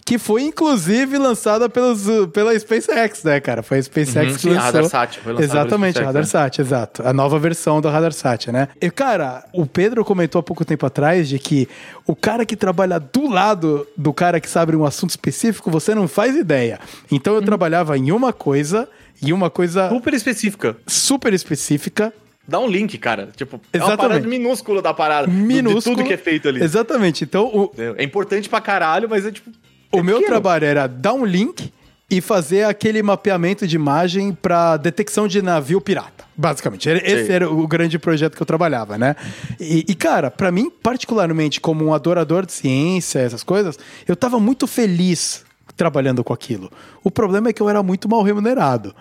que 0.03 0.17
foi 0.17 0.41
inclusive 0.41 1.19
lançada 1.19 1.69
pelos, 1.69 2.07
pela 2.33 2.57
SpaceX, 2.57 3.23
né, 3.23 3.39
cara? 3.39 3.61
Foi 3.61 3.77
a 3.77 3.83
SpaceX 3.83 4.31
Uhum, 4.31 4.37
que 4.39 4.49
lançou. 4.49 4.63
RadarSat, 4.63 5.19
foi 5.19 5.33
lançada 5.33 5.59
Exatamente, 5.59 5.99
a 5.99 6.01
SpaceX, 6.01 6.01
né? 6.01 6.05
RadarSat, 6.05 6.61
exato. 6.61 7.07
A 7.07 7.13
nova 7.13 7.37
versão 7.37 7.79
do 7.79 7.87
RadarSat, 7.87 8.51
né? 8.51 8.69
E, 8.81 8.89
cara, 8.89 9.45
o 9.53 9.67
Pedro 9.67 10.03
comentou 10.03 10.39
há 10.39 10.43
pouco 10.43 10.65
tempo 10.65 10.87
atrás 10.87 11.29
de 11.29 11.37
que 11.37 11.69
o 12.07 12.15
cara 12.15 12.47
que 12.47 12.55
trabalha 12.55 12.99
do 12.99 13.29
lado 13.29 13.85
do 13.95 14.11
cara 14.11 14.39
que 14.39 14.49
sabe 14.49 14.75
um 14.75 14.85
assunto 14.85 15.11
específico, 15.11 15.69
você 15.69 15.93
não 15.93 16.07
faz 16.07 16.35
ideia. 16.35 16.79
Então 17.11 17.35
eu 17.35 17.43
trabalhava 17.43 17.95
em 17.95 18.11
uma 18.11 18.33
coisa 18.33 18.89
e 19.21 19.31
uma 19.33 19.49
coisa 19.49 19.89
Super 19.89 20.13
específica. 20.13 20.77
super 20.87 21.33
específica, 21.33 22.13
Dá 22.47 22.59
um 22.59 22.67
link, 22.67 22.97
cara. 22.97 23.29
Tipo, 23.35 23.61
é 23.71 23.77
uma 23.77 23.85
Exatamente. 23.85 24.09
parada 24.09 24.27
minúscula 24.27 24.81
da 24.81 24.93
parada. 24.93 25.27
minúsculo. 25.27 25.95
De 25.95 26.01
tudo 26.01 26.03
que 26.07 26.13
é 26.13 26.17
feito 26.17 26.49
ali. 26.49 26.61
Exatamente. 26.61 27.23
Então 27.23 27.45
o, 27.45 27.71
É 27.97 28.03
importante 28.03 28.49
pra 28.49 28.59
caralho, 28.59 29.07
mas 29.07 29.25
é 29.25 29.31
tipo. 29.31 29.49
o 29.91 29.99
é 29.99 30.03
meu 30.03 30.15
pequeno. 30.17 30.31
trabalho 30.33 30.65
era 30.65 30.87
dar 30.87 31.13
um 31.13 31.23
link 31.23 31.71
e 32.09 32.19
fazer 32.19 32.63
aquele 32.63 33.01
mapeamento 33.01 33.65
de 33.65 33.75
imagem 33.75 34.33
para 34.33 34.75
detecção 34.75 35.27
de 35.29 35.41
navio 35.41 35.79
pirata. 35.79 36.25
Basicamente, 36.35 36.89
esse 36.89 37.27
Sei. 37.27 37.35
era 37.35 37.49
o 37.49 37.65
grande 37.67 37.97
projeto 37.99 38.35
que 38.35 38.41
eu 38.41 38.45
trabalhava, 38.45 38.97
né? 38.97 39.15
E, 39.59 39.85
e, 39.87 39.95
cara, 39.95 40.29
para 40.31 40.51
mim, 40.51 40.69
particularmente, 40.69 41.61
como 41.61 41.85
um 41.85 41.93
adorador 41.93 42.45
de 42.45 42.51
ciência, 42.51 43.19
essas 43.19 43.43
coisas, 43.43 43.77
eu 44.07 44.15
tava 44.15 44.39
muito 44.39 44.67
feliz 44.67 45.45
trabalhando 45.81 46.23
com 46.23 46.31
aquilo. 46.31 46.69
O 47.03 47.09
problema 47.09 47.49
é 47.49 47.53
que 47.53 47.59
eu 47.59 47.67
era 47.67 47.81
muito 47.81 48.07
mal 48.07 48.21
remunerado 48.21 48.93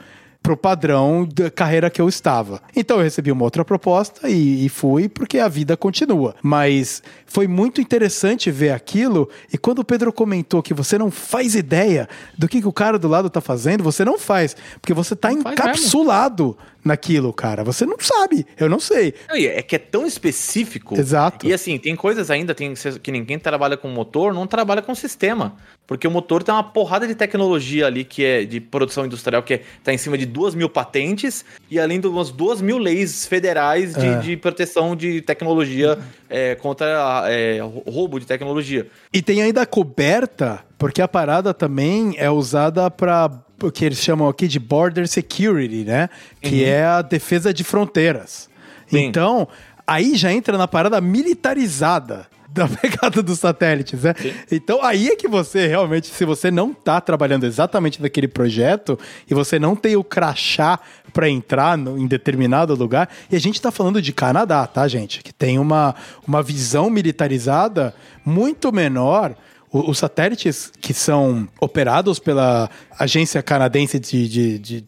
pro 0.42 0.56
padrão 0.56 1.28
da 1.30 1.50
carreira 1.50 1.90
que 1.90 2.00
eu 2.00 2.08
estava. 2.08 2.62
Então 2.74 2.96
eu 2.96 3.02
recebi 3.02 3.30
uma 3.30 3.44
outra 3.44 3.62
proposta 3.66 4.30
e, 4.30 4.64
e 4.64 4.68
fui 4.70 5.06
porque 5.06 5.38
a 5.38 5.46
vida 5.46 5.76
continua. 5.76 6.34
Mas 6.42 7.02
foi 7.26 7.46
muito 7.46 7.82
interessante 7.82 8.50
ver 8.50 8.70
aquilo 8.70 9.28
e 9.52 9.58
quando 9.58 9.80
o 9.80 9.84
Pedro 9.84 10.10
comentou 10.10 10.62
que 10.62 10.72
você 10.72 10.96
não 10.96 11.10
faz 11.10 11.54
ideia 11.54 12.08
do 12.38 12.48
que, 12.48 12.62
que 12.62 12.68
o 12.68 12.72
cara 12.72 12.98
do 12.98 13.06
lado 13.06 13.28
tá 13.28 13.42
fazendo, 13.42 13.84
você 13.84 14.02
não 14.02 14.18
faz, 14.18 14.56
porque 14.80 14.94
você 14.94 15.14
tá 15.14 15.28
faz 15.28 15.38
encapsulado 15.38 16.56
naquilo, 16.84 17.32
cara. 17.32 17.62
Você 17.64 17.84
não 17.84 17.96
sabe, 18.00 18.46
eu 18.58 18.68
não 18.68 18.80
sei. 18.80 19.14
É 19.28 19.62
que 19.62 19.76
é 19.76 19.78
tão 19.78 20.06
específico. 20.06 20.98
Exato. 20.98 21.46
E 21.46 21.52
assim, 21.52 21.78
tem 21.78 21.94
coisas 21.96 22.30
ainda 22.30 22.54
tem, 22.54 22.74
que 23.02 23.12
ninguém 23.12 23.38
trabalha 23.38 23.76
com 23.76 23.88
motor, 23.88 24.32
não 24.32 24.46
trabalha 24.46 24.82
com 24.82 24.94
sistema. 24.94 25.56
Porque 25.86 26.06
o 26.06 26.10
motor 26.10 26.42
tem 26.42 26.54
uma 26.54 26.62
porrada 26.62 27.06
de 27.06 27.14
tecnologia 27.16 27.86
ali 27.86 28.04
que 28.04 28.24
é 28.24 28.44
de 28.44 28.60
produção 28.60 29.04
industrial, 29.04 29.42
que 29.42 29.54
é, 29.54 29.62
tá 29.82 29.92
em 29.92 29.98
cima 29.98 30.16
de 30.16 30.24
duas 30.24 30.54
mil 30.54 30.68
patentes, 30.68 31.44
e 31.68 31.80
além 31.80 31.98
de 32.00 32.06
umas 32.06 32.30
duas 32.30 32.60
mil 32.60 32.78
leis 32.78 33.26
federais 33.26 33.94
de, 33.94 34.06
É. 34.06 34.18
de 34.18 34.36
proteção 34.36 34.94
de 34.94 35.20
tecnologia 35.20 35.98
é, 36.28 36.54
contra 36.54 37.24
é, 37.26 37.58
roubo 37.88 38.20
de 38.20 38.26
tecnologia. 38.26 38.86
E 39.12 39.20
tem 39.20 39.42
ainda 39.42 39.62
a 39.62 39.66
coberta, 39.66 40.64
porque 40.78 41.02
a 41.02 41.08
parada 41.08 41.52
também 41.52 42.14
é 42.16 42.30
usada 42.30 42.88
para 42.90 43.28
que 43.68 43.84
eles 43.84 43.98
chamam 43.98 44.28
aqui 44.28 44.46
de 44.46 44.60
border 44.60 45.08
security, 45.08 45.82
né? 45.84 46.08
Que 46.40 46.64
é 46.64 46.84
a 46.84 47.02
defesa 47.02 47.52
de 47.52 47.64
fronteiras. 47.64 48.48
Sim. 48.86 49.06
Então, 49.06 49.48
aí 49.84 50.14
já 50.14 50.32
entra 50.32 50.56
na 50.56 50.68
parada 50.68 51.00
militarizada 51.00 52.28
da 52.52 52.66
pegada 52.66 53.22
dos 53.22 53.38
satélites, 53.38 54.02
né? 54.02 54.12
Então 54.50 54.82
aí 54.84 55.08
é 55.08 55.14
que 55.16 55.28
você 55.28 55.68
realmente, 55.68 56.08
se 56.08 56.24
você 56.24 56.50
não 56.50 56.74
tá 56.74 57.00
trabalhando 57.00 57.44
exatamente 57.46 58.02
naquele 58.02 58.26
projeto 58.26 58.98
e 59.30 59.34
você 59.34 59.56
não 59.56 59.76
tem 59.76 59.94
o 59.94 60.02
crachá 60.02 60.80
para 61.12 61.28
entrar 61.28 61.78
no- 61.78 61.96
em 61.96 62.06
determinado 62.08 62.74
lugar, 62.74 63.08
e 63.30 63.36
a 63.36 63.38
gente 63.40 63.60
tá 63.62 63.70
falando 63.70 64.02
de 64.02 64.12
Canadá, 64.12 64.66
tá, 64.66 64.86
gente? 64.88 65.22
Que 65.22 65.32
tem 65.32 65.60
uma, 65.60 65.94
uma 66.26 66.42
visão 66.42 66.90
militarizada 66.90 67.94
muito 68.24 68.72
menor. 68.72 69.36
Os 69.72 69.98
satélites 69.98 70.72
que 70.80 70.92
são 70.92 71.48
operados 71.60 72.18
pela 72.18 72.68
Agência 72.98 73.42
Canadense 73.42 74.00
de, 74.00 74.28
de, 74.28 74.58
de, 74.58 74.84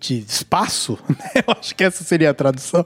de 0.00 0.18
Espaço, 0.26 0.98
né? 1.08 1.42
eu 1.46 1.54
acho 1.60 1.74
que 1.74 1.84
essa 1.84 2.02
seria 2.04 2.30
a 2.30 2.34
tradução. 2.34 2.82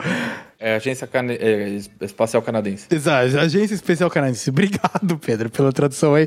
É 0.61 0.73
a 0.73 0.77
Agência 0.77 1.07
Cana- 1.07 1.33
é, 1.35 1.79
Espacial 2.01 2.43
Canadense. 2.43 2.87
Exato, 2.91 3.39
Agência 3.39 3.75
Especial 3.75 4.11
Canadense. 4.11 4.51
Obrigado, 4.51 5.17
Pedro, 5.17 5.49
pela 5.49 5.73
tradução 5.73 6.17
aí. 6.17 6.27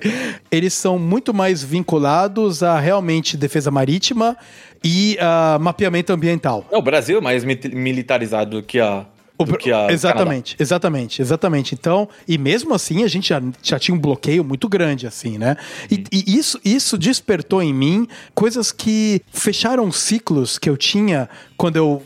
Eles 0.49 0.73
são 0.73 0.97
muito 0.97 1.33
mais 1.33 1.61
vinculados 1.61 2.63
a 2.63 2.79
realmente 2.79 3.35
defesa 3.35 3.69
marítima 3.69 4.37
e 4.81 5.17
a 5.19 5.57
mapeamento 5.59 6.13
ambiental. 6.13 6.65
É, 6.71 6.77
o 6.77 6.81
Brasil 6.81 7.17
é 7.17 7.21
mais 7.21 7.43
mi- 7.43 7.59
militarizado 7.73 8.61
do 8.61 8.63
que 8.65 8.79
a. 8.79 9.05
Do 9.45 9.57
que 9.57 9.71
a 9.71 9.91
exatamente, 9.91 10.55
exatamente, 10.59 11.21
exatamente. 11.21 11.75
Então, 11.75 12.07
e 12.27 12.37
mesmo 12.37 12.73
assim, 12.73 13.03
a 13.03 13.07
gente 13.07 13.29
já, 13.29 13.41
já 13.61 13.79
tinha 13.79 13.95
um 13.95 13.99
bloqueio 13.99 14.43
muito 14.43 14.67
grande, 14.67 15.07
assim, 15.07 15.37
né? 15.37 15.57
E, 15.89 16.03
e 16.11 16.37
isso, 16.37 16.59
isso 16.63 16.97
despertou 16.97 17.61
em 17.61 17.73
mim 17.73 18.07
coisas 18.33 18.71
que 18.71 19.21
fecharam 19.31 19.91
ciclos 19.91 20.57
que 20.57 20.69
eu 20.69 20.77
tinha 20.77 21.29
quando 21.57 21.75
eu 21.75 22.03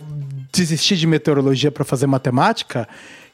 desisti 0.51 0.95
de 0.95 1.05
meteorologia 1.05 1.71
para 1.71 1.83
fazer 1.83 2.07
matemática. 2.07 2.87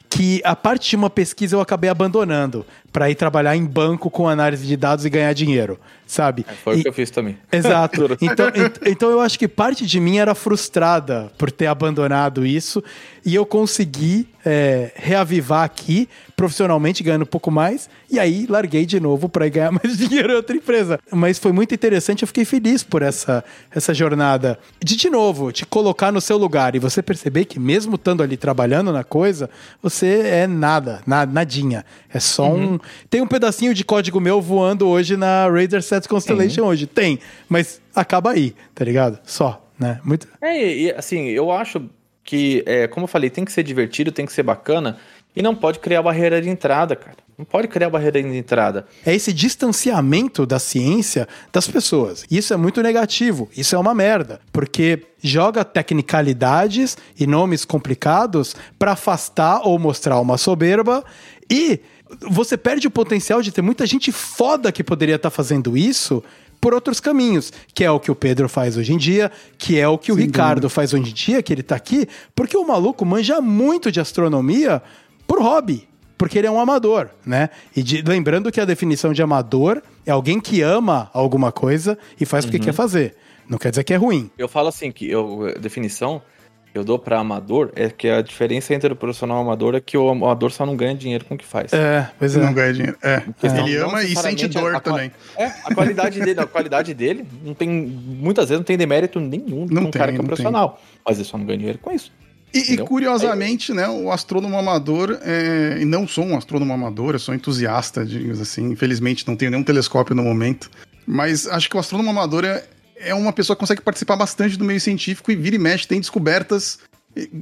Que 0.08 0.42
a 0.44 0.54
parte 0.54 0.90
de 0.90 0.96
uma 0.96 1.08
pesquisa 1.08 1.56
eu 1.56 1.60
acabei 1.62 1.88
abandonando 1.88 2.66
para 2.92 3.08
ir 3.10 3.14
trabalhar 3.14 3.56
em 3.56 3.64
banco 3.64 4.10
com 4.10 4.28
análise 4.28 4.66
de 4.66 4.76
dados 4.76 5.04
e 5.06 5.10
ganhar 5.10 5.32
dinheiro, 5.32 5.78
sabe? 6.06 6.42
Canadá. 6.42 6.60
Foi 6.62 6.76
E- 6.76 6.80
o 6.80 6.82
que 6.82 6.88
eu 6.88 6.92
fiz 6.92 7.10
também. 7.10 7.38
Exato. 7.50 8.02
Então, 8.20 8.48
ent- 8.48 8.78
então 8.86 9.10
eu 9.10 9.20
acho 9.20 9.38
que 9.38 9.48
parte 9.48 9.86
de 9.86 9.98
mim 9.98 10.18
era 10.18 10.34
frustrada 10.34 11.32
por 11.38 11.50
ter 11.50 11.66
abandonado 11.66 12.44
isso 12.44 12.82
e 13.24 13.34
eu 13.34 13.46
consegui 13.46 14.28
é, 14.44 14.90
reavivar 14.96 15.62
aqui 15.64 16.08
profissionalmente, 16.36 17.04
ganhando 17.04 17.22
um 17.22 17.26
pouco 17.26 17.52
mais, 17.52 17.88
e 18.10 18.18
aí 18.18 18.46
larguei 18.48 18.84
de 18.84 18.98
novo 18.98 19.28
para 19.28 19.48
ganhar 19.48 19.70
mais 19.72 19.96
dinheiro 19.96 20.32
em 20.32 20.36
outra 20.36 20.56
empresa. 20.56 20.98
Mas 21.12 21.38
foi 21.38 21.52
muito 21.52 21.72
interessante, 21.72 22.22
eu 22.22 22.26
fiquei 22.26 22.44
feliz 22.44 22.82
por 22.82 23.00
essa, 23.02 23.44
essa 23.70 23.94
jornada. 23.94 24.58
De, 24.82 24.96
de 24.96 25.08
novo, 25.08 25.52
te 25.52 25.64
colocar 25.64 26.10
no 26.10 26.20
seu 26.20 26.36
lugar 26.36 26.74
e 26.74 26.80
você 26.80 27.00
perceber 27.00 27.44
que 27.44 27.60
mesmo 27.60 27.94
estando 27.94 28.22
ali 28.22 28.36
trabalhando 28.36 28.92
na 28.92 29.04
coisa, 29.04 29.48
você 29.80 30.20
é 30.24 30.46
nada, 30.48 31.00
na- 31.06 31.24
nadinha. 31.24 31.84
É 32.12 32.18
só 32.18 32.50
um. 32.52 32.78
Tem 33.08 33.20
um 33.20 33.26
pedacinho 33.26 33.74
de 33.74 33.84
código 33.84 34.20
meu 34.20 34.40
voando 34.40 34.88
hoje 34.88 35.16
na 35.16 35.48
Raider 35.48 35.82
Set 35.82 36.08
Constellation 36.08 36.64
hoje. 36.64 36.86
Tem, 36.86 37.18
mas 37.48 37.80
acaba 37.94 38.30
aí, 38.30 38.54
tá 38.74 38.84
ligado? 38.84 39.18
Só, 39.24 39.64
né? 39.78 40.00
Muito. 40.04 40.28
É, 40.40 40.56
e, 40.56 40.86
e, 40.86 40.92
assim, 40.92 41.28
eu 41.28 41.50
acho 41.50 41.82
que, 42.24 42.62
é, 42.66 42.86
como 42.86 43.04
eu 43.04 43.08
falei, 43.08 43.30
tem 43.30 43.44
que 43.44 43.52
ser 43.52 43.62
divertido, 43.62 44.12
tem 44.12 44.26
que 44.26 44.32
ser 44.32 44.42
bacana. 44.42 44.98
E 45.34 45.42
não 45.42 45.54
pode 45.54 45.78
criar 45.78 46.02
barreira 46.02 46.40
de 46.42 46.48
entrada, 46.48 46.94
cara. 46.94 47.16
Não 47.36 47.46
pode 47.46 47.66
criar 47.66 47.88
barreira 47.88 48.22
de 48.22 48.36
entrada. 48.36 48.86
É 49.04 49.14
esse 49.14 49.32
distanciamento 49.32 50.44
da 50.44 50.58
ciência 50.58 51.26
das 51.50 51.66
pessoas. 51.66 52.24
Isso 52.30 52.52
é 52.52 52.56
muito 52.56 52.82
negativo. 52.82 53.48
Isso 53.56 53.74
é 53.74 53.78
uma 53.78 53.94
merda. 53.94 54.40
Porque 54.52 55.02
joga 55.20 55.64
tecnicalidades 55.64 56.96
e 57.18 57.26
nomes 57.26 57.64
complicados 57.64 58.54
para 58.78 58.92
afastar 58.92 59.62
ou 59.66 59.78
mostrar 59.78 60.20
uma 60.20 60.36
soberba 60.36 61.02
e 61.50 61.80
você 62.20 62.56
perde 62.56 62.86
o 62.86 62.90
potencial 62.90 63.40
de 63.42 63.50
ter 63.52 63.62
muita 63.62 63.86
gente 63.86 64.10
foda 64.12 64.70
que 64.72 64.82
poderia 64.84 65.16
estar 65.16 65.30
fazendo 65.30 65.76
isso 65.76 66.22
por 66.60 66.72
outros 66.74 67.00
caminhos, 67.00 67.52
que 67.74 67.82
é 67.82 67.90
o 67.90 67.98
que 67.98 68.10
o 68.10 68.14
Pedro 68.14 68.48
faz 68.48 68.76
hoje 68.76 68.92
em 68.92 68.96
dia, 68.96 69.32
que 69.58 69.78
é 69.80 69.88
o 69.88 69.98
que 69.98 70.12
o 70.12 70.14
Ricardo 70.14 70.70
faz 70.70 70.94
hoje 70.94 71.10
em 71.10 71.14
dia, 71.14 71.42
que 71.42 71.52
ele 71.52 71.62
tá 71.62 71.74
aqui, 71.74 72.06
porque 72.36 72.56
o 72.56 72.64
maluco 72.66 73.04
manja 73.04 73.40
muito 73.40 73.90
de 73.90 73.98
astronomia 74.00 74.80
por 75.26 75.42
hobby, 75.42 75.88
porque 76.16 76.38
ele 76.38 76.46
é 76.46 76.50
um 76.50 76.60
amador, 76.60 77.08
né? 77.26 77.50
E 77.74 77.82
de- 77.82 78.02
lembrando 78.02 78.52
que 78.52 78.60
a 78.60 78.64
definição 78.64 79.12
de 79.12 79.20
amador 79.20 79.82
é 80.06 80.12
alguém 80.12 80.38
que 80.38 80.62
ama 80.62 81.10
alguma 81.12 81.50
coisa 81.50 81.98
e 82.20 82.24
faz 82.24 82.44
porque 82.44 82.60
quer 82.60 82.72
fazer. 82.72 83.16
Não 83.48 83.58
quer 83.58 83.70
dizer 83.70 83.82
que 83.82 83.92
é 83.92 83.96
ruim. 83.96 84.30
Eu 84.38 84.46
falo 84.48 84.68
assim 84.68 84.92
que 84.92 85.10
eu, 85.10 85.48
a 85.56 85.58
definição 85.58 86.20
que 86.20 86.31
eu 86.78 86.84
dou 86.84 86.98
pra 86.98 87.18
amador 87.18 87.70
é 87.76 87.88
que 87.90 88.08
a 88.08 88.22
diferença 88.22 88.74
entre 88.74 88.92
o 88.92 88.96
profissional 88.96 89.38
e 89.38 89.40
o 89.40 89.42
amador 89.42 89.74
é 89.74 89.80
que 89.80 89.96
o 89.96 90.08
amador 90.08 90.50
só 90.50 90.64
não 90.64 90.76
ganha 90.76 90.94
dinheiro 90.94 91.24
com 91.24 91.34
o 91.34 91.38
que 91.38 91.44
faz. 91.44 91.72
É, 91.72 92.08
pois 92.18 92.32
Você 92.32 92.38
é. 92.38 92.42
não 92.42 92.52
ganha 92.52 92.72
dinheiro. 92.72 92.96
É. 93.02 93.22
Questão- 93.40 93.66
Ele 93.66 93.76
ama 93.76 94.02
e 94.02 94.16
sente 94.16 94.46
dor 94.48 94.74
a- 94.74 94.78
a 94.78 94.80
também. 94.80 95.10
É, 95.36 95.46
a 95.46 95.74
qualidade 95.74 96.18
dele, 96.20 96.40
a 96.40 96.46
qualidade 96.46 96.94
dele 96.94 97.26
não 97.44 97.54
tem, 97.54 97.68
muitas 97.68 98.48
vezes 98.48 98.58
não 98.60 98.64
tem 98.64 98.76
demérito 98.78 99.20
nenhum 99.20 99.66
Não 99.70 99.82
com 99.82 99.88
um 99.88 99.90
cara 99.90 100.06
tem, 100.06 100.14
que 100.16 100.20
é 100.20 100.24
profissional. 100.26 100.80
Mas 101.06 101.16
ele 101.18 101.26
só 101.28 101.36
não 101.38 101.44
ganha 101.44 101.58
dinheiro 101.58 101.78
com 101.78 101.90
isso. 101.92 102.10
E, 102.54 102.74
e 102.74 102.76
curiosamente, 102.78 103.72
né, 103.72 103.88
o 103.88 104.10
astrônomo 104.12 104.58
amador, 104.58 105.18
é, 105.22 105.78
e 105.80 105.84
não 105.86 106.06
sou 106.06 106.24
um 106.24 106.36
astrônomo 106.36 106.70
amador, 106.72 107.14
eu 107.14 107.18
sou 107.18 107.34
entusiasta, 107.34 108.04
digamos 108.04 108.40
assim. 108.40 108.70
Infelizmente 108.70 109.26
não 109.26 109.34
tenho 109.36 109.50
nenhum 109.50 109.62
telescópio 109.64 110.14
no 110.14 110.22
momento. 110.22 110.70
Mas 111.06 111.46
acho 111.46 111.68
que 111.70 111.76
o 111.76 111.80
astrônomo 111.80 112.10
amador 112.10 112.44
é, 112.44 112.62
é 113.04 113.14
uma 113.14 113.32
pessoa 113.32 113.56
que 113.56 113.60
consegue 113.60 113.80
participar 113.82 114.16
bastante 114.16 114.56
do 114.56 114.64
meio 114.64 114.80
científico 114.80 115.30
e 115.30 115.36
vira 115.36 115.56
e 115.56 115.58
mexe, 115.58 115.86
tem 115.86 116.00
descobertas 116.00 116.78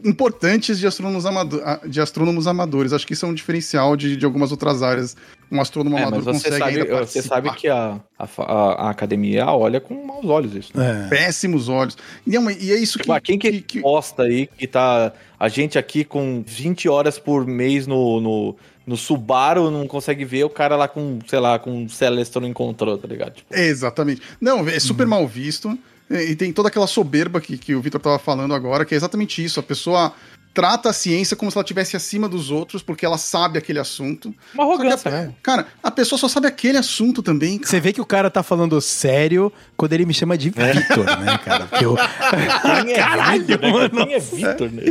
importantes 0.05 0.79
de 0.79 0.87
astrônomos, 0.87 1.25
amado- 1.27 1.63
de 1.87 2.01
astrônomos 2.01 2.47
amadores. 2.47 2.93
Acho 2.93 3.07
que 3.07 3.13
isso 3.13 3.25
é 3.25 3.29
um 3.29 3.35
diferencial 3.35 3.97
de, 3.97 4.17
de 4.17 4.25
algumas 4.25 4.51
outras 4.51 4.83
áreas. 4.83 5.17
Um 5.51 5.61
astrônomo 5.61 5.97
É, 5.99 6.03
amador 6.03 6.23
você 6.23 6.33
consegue 6.51 6.59
sabe, 6.59 6.71
ainda 6.73 6.85
você 6.85 6.91
participar. 6.97 7.35
sabe 7.37 7.51
que 7.55 7.69
a, 7.69 8.01
a, 8.19 8.29
a- 8.43 8.91
academia 8.91 9.47
olha 9.47 9.81
com 9.81 10.05
maus 10.07 10.25
olhos 10.25 10.55
isso. 10.55 10.77
Né? 10.77 11.07
É. 11.07 11.09
Péssimos 11.09 11.69
olhos. 11.69 11.97
E 12.27 12.37
é, 12.37 12.39
uma- 12.39 12.53
e 12.53 12.73
é 12.73 12.77
isso 12.79 12.99
que... 12.99 13.03
Tipo, 13.05 13.13
ah, 13.13 13.21
quem 13.21 13.39
que, 13.39 13.51
que- 13.53 13.61
que- 13.63 13.81
posta 13.81 14.25
aí 14.25 14.47
que 14.47 14.67
tá 14.67 15.13
a 15.39 15.49
gente 15.49 15.79
aqui 15.79 16.05
com 16.05 16.43
20 16.47 16.89
horas 16.89 17.19
por 17.19 17.47
mês 17.47 17.87
no, 17.87 18.21
no, 18.21 18.57
no 18.91 18.97
Subaru 18.97 19.71
não 19.71 19.87
consegue 19.87 20.25
ver 20.25 20.43
o 20.45 20.51
cara 20.51 20.75
lá 20.75 20.89
com, 20.89 21.21
sei 21.29 21.39
lá, 21.39 21.59
com 21.61 21.85
o 21.85 21.89
Celeste 21.89 22.41
não 22.41 22.49
encontrou, 22.49 22.99
tá 22.99 23.07
ligado? 23.07 23.35
Tipo, 23.37 23.55
Exatamente. 23.55 24.21
Não, 24.41 24.69
é 24.69 24.81
super 24.81 25.05
Uhum. 25.05 25.11
mal 25.11 25.29
visto. 25.29 25.79
E 26.11 26.33
e 26.33 26.35
tem 26.37 26.53
toda 26.53 26.69
aquela 26.69 26.89
soberba 26.89 27.41
que, 27.41 27.57
que 27.57 27.73
o 27.73 27.81
Vitor 27.81 28.01
tava 28.01 28.19
falando 28.19 28.53
agora, 28.53 28.85
que 28.85 28.93
é 28.93 28.97
exatamente 28.97 29.45
isso. 29.45 29.61
A 29.61 29.63
pessoa 29.63 30.13
trata 30.53 30.91
a 30.91 30.93
ciência 30.93 31.37
como 31.37 31.51
se 31.51 31.57
ela 31.57 31.63
estivesse 31.63 31.97
acima 31.97 32.29
dos 32.29 32.51
outros, 32.51 32.83
porque 32.83 33.07
ela 33.07 33.17
sabe 33.19 33.59
aquele 33.59 33.79
assunto. 33.79 34.35
uma 34.55 34.65
que 34.67 34.71
arrogância, 34.73 35.09
a- 35.09 35.13
né? 35.13 35.35
Cara, 35.43 35.67
a 35.83 35.91
pessoa 35.91 36.19
só 36.19 36.29
sabe 36.29 36.47
aquele 36.49 36.77
assunto 36.79 37.23
também. 37.23 37.59
cara. 37.59 37.71
Você 37.71 37.81
vê 37.81 37.93
que 37.93 38.01
o 38.01 38.07
cara 38.07 38.31
tá 38.31 38.43
falando 38.43 38.81
sério 38.81 39.53
quando 39.77 39.93
ele 39.93 40.05
me 40.05 40.13
chama 40.15 40.37
de 40.37 40.51
Vitor, 40.51 41.05
né, 41.21 41.39
cara? 41.45 41.67
Porque 41.67 41.85
eu... 41.85 41.97
Quem 41.97 42.93
é 42.93 42.97
Caralho, 42.97 43.45
Vitor, 43.47 43.61
né? 43.61 43.71
mano. 43.73 44.07
Quem 44.07 44.15
é 44.15 44.19
Vitor, 44.19 44.71
né? 44.73 44.83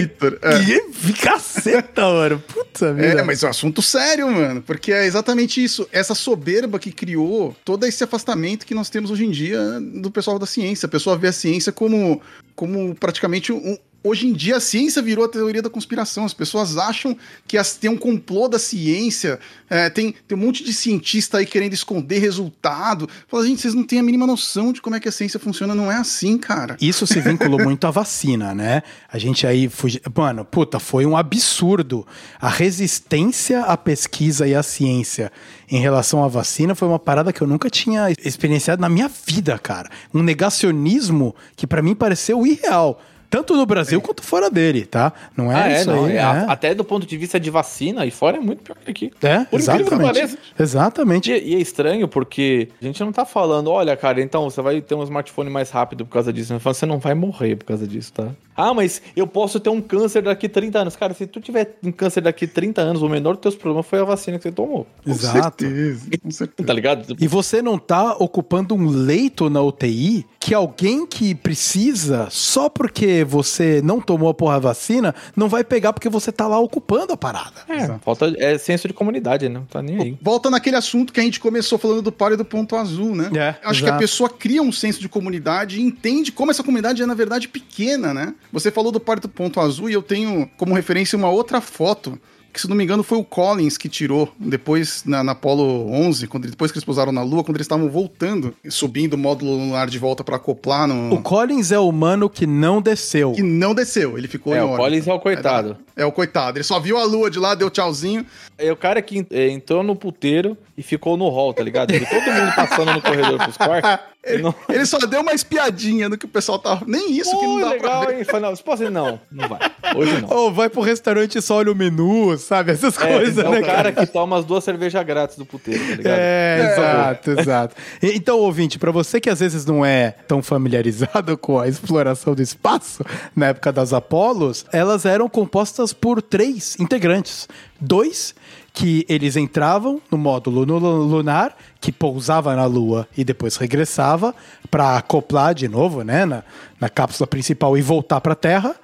Vitor. 0.00 0.38
É. 0.42 0.58
Que 0.64 1.12
caceta, 1.12 2.02
mano. 2.02 2.42
Puta 2.46 2.92
vida. 2.92 3.06
É, 3.20 3.22
mas 3.22 3.42
é 3.42 3.46
um 3.46 3.50
assunto 3.50 3.82
sério, 3.82 4.30
mano. 4.30 4.62
Porque 4.62 4.92
é 4.92 5.04
exatamente 5.06 5.62
isso. 5.62 5.86
Essa 5.92 6.14
soberba 6.14 6.78
que 6.78 6.90
criou 6.92 7.54
todo 7.64 7.84
esse 7.86 8.02
afastamento 8.02 8.66
que 8.66 8.74
nós 8.74 8.88
temos 8.90 9.10
hoje 9.10 9.24
em 9.24 9.30
dia 9.30 9.60
do 9.80 10.10
pessoal 10.10 10.38
da 10.38 10.46
ciência. 10.46 10.86
A 10.86 10.90
pessoa 10.90 11.16
vê 11.16 11.28
a 11.28 11.32
ciência 11.32 11.72
como, 11.72 12.20
como 12.54 12.94
praticamente 12.94 13.52
um. 13.52 13.76
Hoje 14.06 14.26
em 14.26 14.34
dia 14.34 14.58
a 14.58 14.60
ciência 14.60 15.00
virou 15.00 15.24
a 15.24 15.28
teoria 15.28 15.62
da 15.62 15.70
conspiração. 15.70 16.26
As 16.26 16.34
pessoas 16.34 16.76
acham 16.76 17.16
que 17.48 17.56
as, 17.56 17.74
tem 17.74 17.88
um 17.88 17.96
complô 17.96 18.48
da 18.48 18.58
ciência, 18.58 19.40
é, 19.70 19.88
tem, 19.88 20.14
tem 20.28 20.36
um 20.36 20.40
monte 20.42 20.62
de 20.62 20.74
cientista 20.74 21.38
aí 21.38 21.46
querendo 21.46 21.72
esconder 21.72 22.18
resultado. 22.18 23.08
Fala, 23.26 23.46
gente, 23.46 23.62
vocês 23.62 23.72
não 23.72 23.82
têm 23.82 24.00
a 24.00 24.02
mínima 24.02 24.26
noção 24.26 24.74
de 24.74 24.82
como 24.82 24.94
é 24.94 25.00
que 25.00 25.08
a 25.08 25.12
ciência 25.12 25.40
funciona. 25.40 25.74
Não 25.74 25.90
é 25.90 25.96
assim, 25.96 26.36
cara. 26.36 26.76
Isso 26.82 27.06
se 27.06 27.18
vinculou 27.18 27.58
muito 27.64 27.86
à 27.86 27.90
vacina, 27.90 28.54
né? 28.54 28.82
A 29.10 29.16
gente 29.16 29.46
aí 29.46 29.70
fugi... 29.70 30.02
Mano, 30.14 30.44
puta, 30.44 30.78
foi 30.78 31.06
um 31.06 31.16
absurdo. 31.16 32.06
A 32.38 32.50
resistência 32.50 33.62
à 33.62 33.74
pesquisa 33.74 34.46
e 34.46 34.54
à 34.54 34.62
ciência 34.62 35.32
em 35.66 35.80
relação 35.80 36.22
à 36.22 36.28
vacina 36.28 36.74
foi 36.74 36.88
uma 36.88 36.98
parada 36.98 37.32
que 37.32 37.40
eu 37.40 37.46
nunca 37.46 37.70
tinha 37.70 38.10
experienciado 38.22 38.82
na 38.82 38.88
minha 38.90 39.08
vida, 39.08 39.58
cara. 39.58 39.88
Um 40.12 40.22
negacionismo 40.22 41.34
que 41.56 41.66
pra 41.66 41.80
mim 41.80 41.94
pareceu 41.94 42.46
irreal. 42.46 43.00
Tanto 43.34 43.56
no 43.56 43.66
Brasil 43.66 44.00
quanto 44.00 44.22
fora 44.22 44.48
dele, 44.48 44.86
tá? 44.86 45.12
Não 45.36 45.50
é 45.50 45.54
Ah, 45.56 45.68
é, 45.72 45.80
isso 45.80 45.90
não. 45.90 46.04
aí, 46.04 46.12
é, 46.12 46.14
né? 46.14 46.20
a- 46.22 46.52
Até 46.52 46.74
do 46.74 46.84
ponto 46.84 47.04
de 47.06 47.16
vista 47.16 47.40
de 47.40 47.50
vacina, 47.50 48.06
e 48.06 48.10
fora 48.10 48.36
é 48.36 48.40
muito 48.40 48.62
pior 48.62 48.76
que 48.84 48.90
aqui. 48.90 49.10
É, 49.22 49.40
Por 49.44 49.58
exatamente. 49.58 50.38
Exatamente. 50.58 51.32
E, 51.32 51.52
e 51.52 51.54
é 51.56 51.58
estranho 51.58 52.06
porque 52.06 52.68
a 52.80 52.84
gente 52.84 53.00
não 53.02 53.10
tá 53.12 53.24
falando, 53.24 53.70
olha, 53.70 53.96
cara, 53.96 54.20
então 54.22 54.44
você 54.48 54.62
vai 54.62 54.80
ter 54.80 54.94
um 54.94 55.02
smartphone 55.02 55.50
mais 55.50 55.70
rápido 55.70 56.04
por 56.06 56.12
causa 56.12 56.32
disso. 56.32 56.56
Você 56.58 56.86
não 56.86 56.98
vai 56.98 57.14
morrer 57.14 57.56
por 57.56 57.64
causa 57.64 57.86
disso, 57.88 58.12
tá? 58.12 58.28
Ah, 58.56 58.72
mas 58.72 59.02
eu 59.16 59.26
posso 59.26 59.58
ter 59.58 59.68
um 59.68 59.80
câncer 59.80 60.22
daqui 60.22 60.48
30 60.48 60.78
anos. 60.78 60.94
Cara, 60.94 61.12
se 61.12 61.26
tu 61.26 61.40
tiver 61.40 61.76
um 61.82 61.90
câncer 61.90 62.20
daqui 62.20 62.46
30 62.46 62.80
anos, 62.82 63.02
o 63.02 63.08
menor 63.08 63.32
dos 63.32 63.40
teus 63.42 63.56
problemas 63.56 63.84
foi 63.86 63.98
a 64.00 64.04
vacina 64.04 64.36
que 64.36 64.44
você 64.44 64.52
tomou. 64.52 64.86
Com 65.04 65.10
Exato. 65.10 65.64
certeza. 65.64 66.06
Com 66.22 66.30
certeza. 66.30 66.66
Tá 66.66 66.72
ligado? 66.72 67.16
E 67.20 67.26
você 67.26 67.60
não 67.60 67.76
tá 67.76 68.14
ocupando 68.16 68.76
um 68.76 68.86
leito 68.86 69.50
na 69.50 69.60
UTI 69.60 70.24
que 70.38 70.54
alguém 70.54 71.04
que 71.04 71.34
precisa, 71.34 72.28
só 72.30 72.68
porque 72.68 73.23
você 73.24 73.80
não 73.82 74.00
tomou 74.00 74.28
a 74.28 74.34
porra 74.34 74.60
vacina, 74.60 75.14
não 75.34 75.48
vai 75.48 75.64
pegar 75.64 75.92
porque 75.92 76.08
você 76.08 76.30
tá 76.30 76.46
lá 76.46 76.58
ocupando 76.58 77.12
a 77.12 77.16
parada. 77.16 77.62
É, 77.68 77.98
falta 78.04 78.32
é 78.38 78.58
senso 78.58 78.86
de 78.86 78.94
comunidade, 78.94 79.48
né? 79.48 79.54
Não 79.54 79.66
tá 79.66 79.82
nem 79.82 80.00
aí. 80.00 80.18
Volta 80.20 80.50
naquele 80.50 80.76
assunto 80.76 81.12
que 81.12 81.20
a 81.20 81.22
gente 81.22 81.40
começou 81.40 81.78
falando 81.78 82.02
do 82.02 82.12
paro 82.12 82.34
e 82.34 82.36
do 82.36 82.44
ponto 82.44 82.76
azul, 82.76 83.14
né? 83.14 83.30
É, 83.34 83.54
Acho 83.64 83.80
que 83.80 83.86
a 83.86 83.90
exato. 83.90 83.98
pessoa 83.98 84.30
cria 84.30 84.62
um 84.62 84.72
senso 84.72 85.00
de 85.00 85.08
comunidade 85.08 85.80
e 85.80 85.82
entende 85.82 86.32
como 86.32 86.50
essa 86.50 86.62
comunidade 86.62 87.02
é, 87.02 87.06
na 87.06 87.14
verdade, 87.14 87.48
pequena, 87.48 88.12
né? 88.12 88.34
Você 88.52 88.70
falou 88.70 88.92
do 88.92 89.00
paro 89.00 89.20
e 89.20 89.22
do 89.22 89.28
ponto 89.28 89.60
azul 89.60 89.88
e 89.88 89.92
eu 89.92 90.02
tenho 90.02 90.48
como 90.56 90.74
referência 90.74 91.16
uma 91.16 91.28
outra 91.28 91.60
foto. 91.60 92.18
Que, 92.54 92.60
se 92.60 92.68
não 92.68 92.76
me 92.76 92.84
engano, 92.84 93.02
foi 93.02 93.18
o 93.18 93.24
Collins 93.24 93.76
que 93.76 93.88
tirou 93.88 94.32
depois 94.38 95.02
na, 95.04 95.24
na 95.24 95.32
Apollo 95.32 95.90
11, 95.90 96.28
quando, 96.28 96.48
depois 96.48 96.70
que 96.70 96.78
eles 96.78 96.84
pousaram 96.84 97.10
na 97.10 97.20
Lua, 97.20 97.42
quando 97.42 97.56
eles 97.56 97.64
estavam 97.64 97.90
voltando, 97.90 98.54
subindo 98.70 99.14
o 99.14 99.18
módulo 99.18 99.50
lunar 99.56 99.88
de 99.88 99.98
volta 99.98 100.22
para 100.22 100.36
acoplar 100.36 100.86
no. 100.86 101.12
O 101.12 101.20
Collins 101.20 101.72
é 101.72 101.78
o 101.80 101.88
humano 101.88 102.30
que 102.30 102.46
não 102.46 102.80
desceu. 102.80 103.32
Que 103.32 103.42
não 103.42 103.74
desceu, 103.74 104.16
ele 104.16 104.28
ficou 104.28 104.54
É, 104.54 104.60
em 104.60 104.62
o. 104.62 104.76
Collins 104.76 105.08
é 105.08 105.12
o 105.12 105.18
coitado. 105.18 105.76
É 105.96 106.06
o 106.06 106.12
coitado. 106.12 106.56
Ele 106.56 106.64
só 106.64 106.78
viu 106.78 106.96
a 106.96 107.02
Lua 107.04 107.28
de 107.28 107.40
lá, 107.40 107.56
deu 107.56 107.68
tchauzinho. 107.68 108.24
É 108.56 108.70
o 108.70 108.76
cara 108.76 109.02
que 109.02 109.26
é, 109.32 109.48
entrou 109.50 109.82
no 109.82 109.96
puteiro 109.96 110.56
e 110.78 110.82
ficou 110.82 111.16
no 111.16 111.28
hall, 111.30 111.52
tá 111.52 111.62
ligado? 111.64 111.92
E 111.92 112.00
todo 112.06 112.22
mundo 112.32 112.54
passando 112.54 112.92
no 112.92 113.02
corredor 113.02 113.36
pros 113.38 113.56
quartos. 113.56 113.98
Ele, 114.26 114.42
ele 114.68 114.86
só 114.86 114.98
deu 114.98 115.20
uma 115.20 115.32
espiadinha 115.32 116.08
no 116.08 116.16
que 116.18 116.24
o 116.24 116.28
pessoal 116.28 116.58
tava. 116.58 116.84
Nem 116.86 117.12
isso 117.12 117.30
que 117.38 117.46
não 117.46 117.54
Pô, 117.56 117.60
dá 117.60 117.70
legal, 117.70 118.00
pra 118.02 118.10
ver. 118.10 118.18
hein? 118.18 118.24
Falei, 118.24 118.40
não, 118.42 118.52
dizer, 118.74 118.90
não, 118.90 119.20
não 119.30 119.48
vai. 119.48 119.60
Hoje 119.96 120.20
não. 120.20 120.28
Ou 120.36 120.52
vai 120.52 120.68
pro 120.68 120.80
restaurante 120.80 121.36
e 121.38 121.42
só 121.42 121.56
olha 121.56 121.70
o 121.70 121.74
menu, 121.74 122.36
sabe? 122.38 122.72
Essas 122.72 122.96
É, 123.00 123.12
coisas, 123.16 123.44
é 123.44 123.48
né, 123.48 123.60
o 123.60 123.64
cara 123.64 123.92
que 123.92 124.06
toma 124.06 124.38
as 124.38 124.44
duas 124.44 124.64
cervejas 124.64 125.04
grátis 125.04 125.36
do 125.36 125.44
puteiro, 125.44 125.80
tá 125.88 125.94
ligado? 125.96 126.18
É, 126.18 126.72
exato, 126.72 127.30
exato. 127.32 127.76
E- 128.02 128.12
Então, 128.16 128.38
ouvinte, 128.38 128.78
pra 128.78 128.90
você 128.90 129.20
que 129.20 129.28
às 129.30 129.40
vezes 129.40 129.64
não 129.66 129.84
é 129.84 130.14
tão 130.26 130.42
familiarizado 130.42 131.36
com 131.38 131.58
a 131.58 131.68
exploração 131.68 132.34
do 132.34 132.42
espaço, 132.42 133.04
na 133.36 133.46
época 133.48 133.72
das 133.72 133.92
Apolos, 133.92 134.64
elas 134.72 135.04
eram 135.04 135.28
compostas 135.28 135.92
por 135.92 136.22
três 136.22 136.76
integrantes. 136.80 137.48
Dois 137.80 138.34
que 138.74 139.06
eles 139.08 139.36
entravam 139.36 140.02
no 140.10 140.18
módulo 140.18 140.64
lunar, 140.64 141.56
que 141.80 141.92
pousava 141.92 142.56
na 142.56 142.66
Lua 142.66 143.06
e 143.16 143.22
depois 143.22 143.56
regressava 143.56 144.34
pra 144.68 144.96
acoplar 144.96 145.54
de 145.54 145.68
novo, 145.68 146.02
né, 146.02 146.26
na, 146.26 146.42
na 146.80 146.88
cápsula 146.88 147.24
principal 147.24 147.78
e 147.78 147.80
voltar 147.80 148.20
pra 148.20 148.34
Terra. 148.34 148.74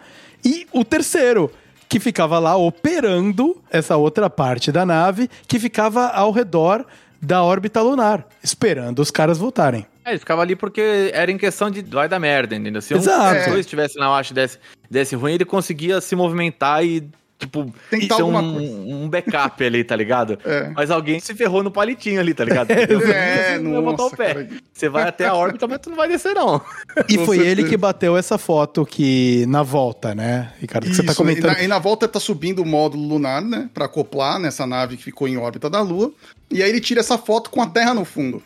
E 0.44 0.64
o 0.72 0.84
terceiro, 0.84 1.50
que 1.88 1.98
ficava 1.98 2.38
lá 2.38 2.56
operando 2.56 3.60
essa 3.68 3.96
outra 3.96 4.30
parte 4.30 4.70
da 4.70 4.86
nave, 4.86 5.28
que 5.48 5.58
ficava 5.58 6.06
ao 6.06 6.30
redor 6.30 6.86
da 7.20 7.42
órbita 7.42 7.82
lunar, 7.82 8.24
esperando 8.44 9.00
os 9.00 9.10
caras 9.10 9.38
voltarem. 9.38 9.84
É, 10.04 10.10
ele 10.10 10.20
ficava 10.20 10.40
ali 10.40 10.54
porque 10.54 11.10
era 11.12 11.32
em 11.32 11.36
questão 11.36 11.68
de 11.68 11.82
vai 11.82 12.08
dar 12.08 12.20
merda, 12.20 12.54
entendeu? 12.54 12.80
Se 12.80 12.94
um 12.94 12.98
Exato. 12.98 13.38
dos 13.38 13.46
dois 13.46 13.60
estivesse 13.66 13.98
na 13.98 14.08
marcha 14.08 14.32
e 14.32 14.34
desse, 14.36 14.58
desse 14.88 15.16
ruim, 15.16 15.32
ele 15.32 15.44
conseguia 15.44 16.00
se 16.00 16.14
movimentar 16.14 16.84
e 16.84 17.10
tipo, 17.40 17.74
Tentar 17.90 18.16
ser 18.16 18.22
alguma 18.22 18.40
um, 18.42 18.54
coisa. 18.54 18.72
um 18.72 19.08
backup 19.08 19.64
ali, 19.64 19.82
tá 19.82 19.96
ligado? 19.96 20.38
É. 20.44 20.70
Mas 20.76 20.90
alguém 20.90 21.18
se 21.18 21.34
ferrou 21.34 21.62
no 21.62 21.70
palitinho 21.70 22.20
ali, 22.20 22.32
tá 22.34 22.44
ligado? 22.44 22.70
É, 22.80 22.86
Você 22.86 23.58
não 23.58 23.72
vai 23.72 23.82
botar 23.82 24.02
nossa, 24.04 24.14
o 24.14 24.16
pé. 24.16 24.34
cara. 24.34 24.48
Você 24.72 24.88
vai 24.88 25.02
até 25.08 25.26
a 25.26 25.34
órbita, 25.34 25.66
mas 25.66 25.78
tu 25.80 25.90
não 25.90 25.96
vai 25.96 26.08
descer, 26.08 26.34
não. 26.34 26.60
E 27.08 27.16
Com 27.16 27.26
foi 27.26 27.38
ele 27.38 27.64
que 27.64 27.76
bateu 27.76 28.16
essa 28.16 28.38
foto 28.38 28.84
que 28.86 29.44
na 29.46 29.62
volta, 29.62 30.14
né, 30.14 30.52
Ricardo? 30.60 30.86
Que 30.86 30.94
você 30.94 31.02
tá 31.02 31.12
Isso, 31.12 31.16
comentando. 31.20 31.52
E 31.52 31.56
na, 31.56 31.62
e 31.64 31.68
na 31.68 31.78
volta 31.78 32.06
tá 32.06 32.20
subindo 32.20 32.60
o 32.62 32.66
módulo 32.66 33.06
lunar, 33.08 33.42
né? 33.42 33.68
Pra 33.74 33.86
acoplar 33.86 34.38
nessa 34.38 34.66
nave 34.66 34.96
que 34.96 35.02
ficou 35.04 35.26
em 35.26 35.36
órbita 35.36 35.68
da 35.68 35.80
Lua. 35.80 36.12
E 36.50 36.62
aí 36.62 36.68
ele 36.68 36.80
tira 36.80 37.00
essa 37.00 37.16
foto 37.18 37.50
com 37.50 37.60
a 37.62 37.66
Terra 37.66 37.94
no 37.94 38.04
fundo. 38.04 38.42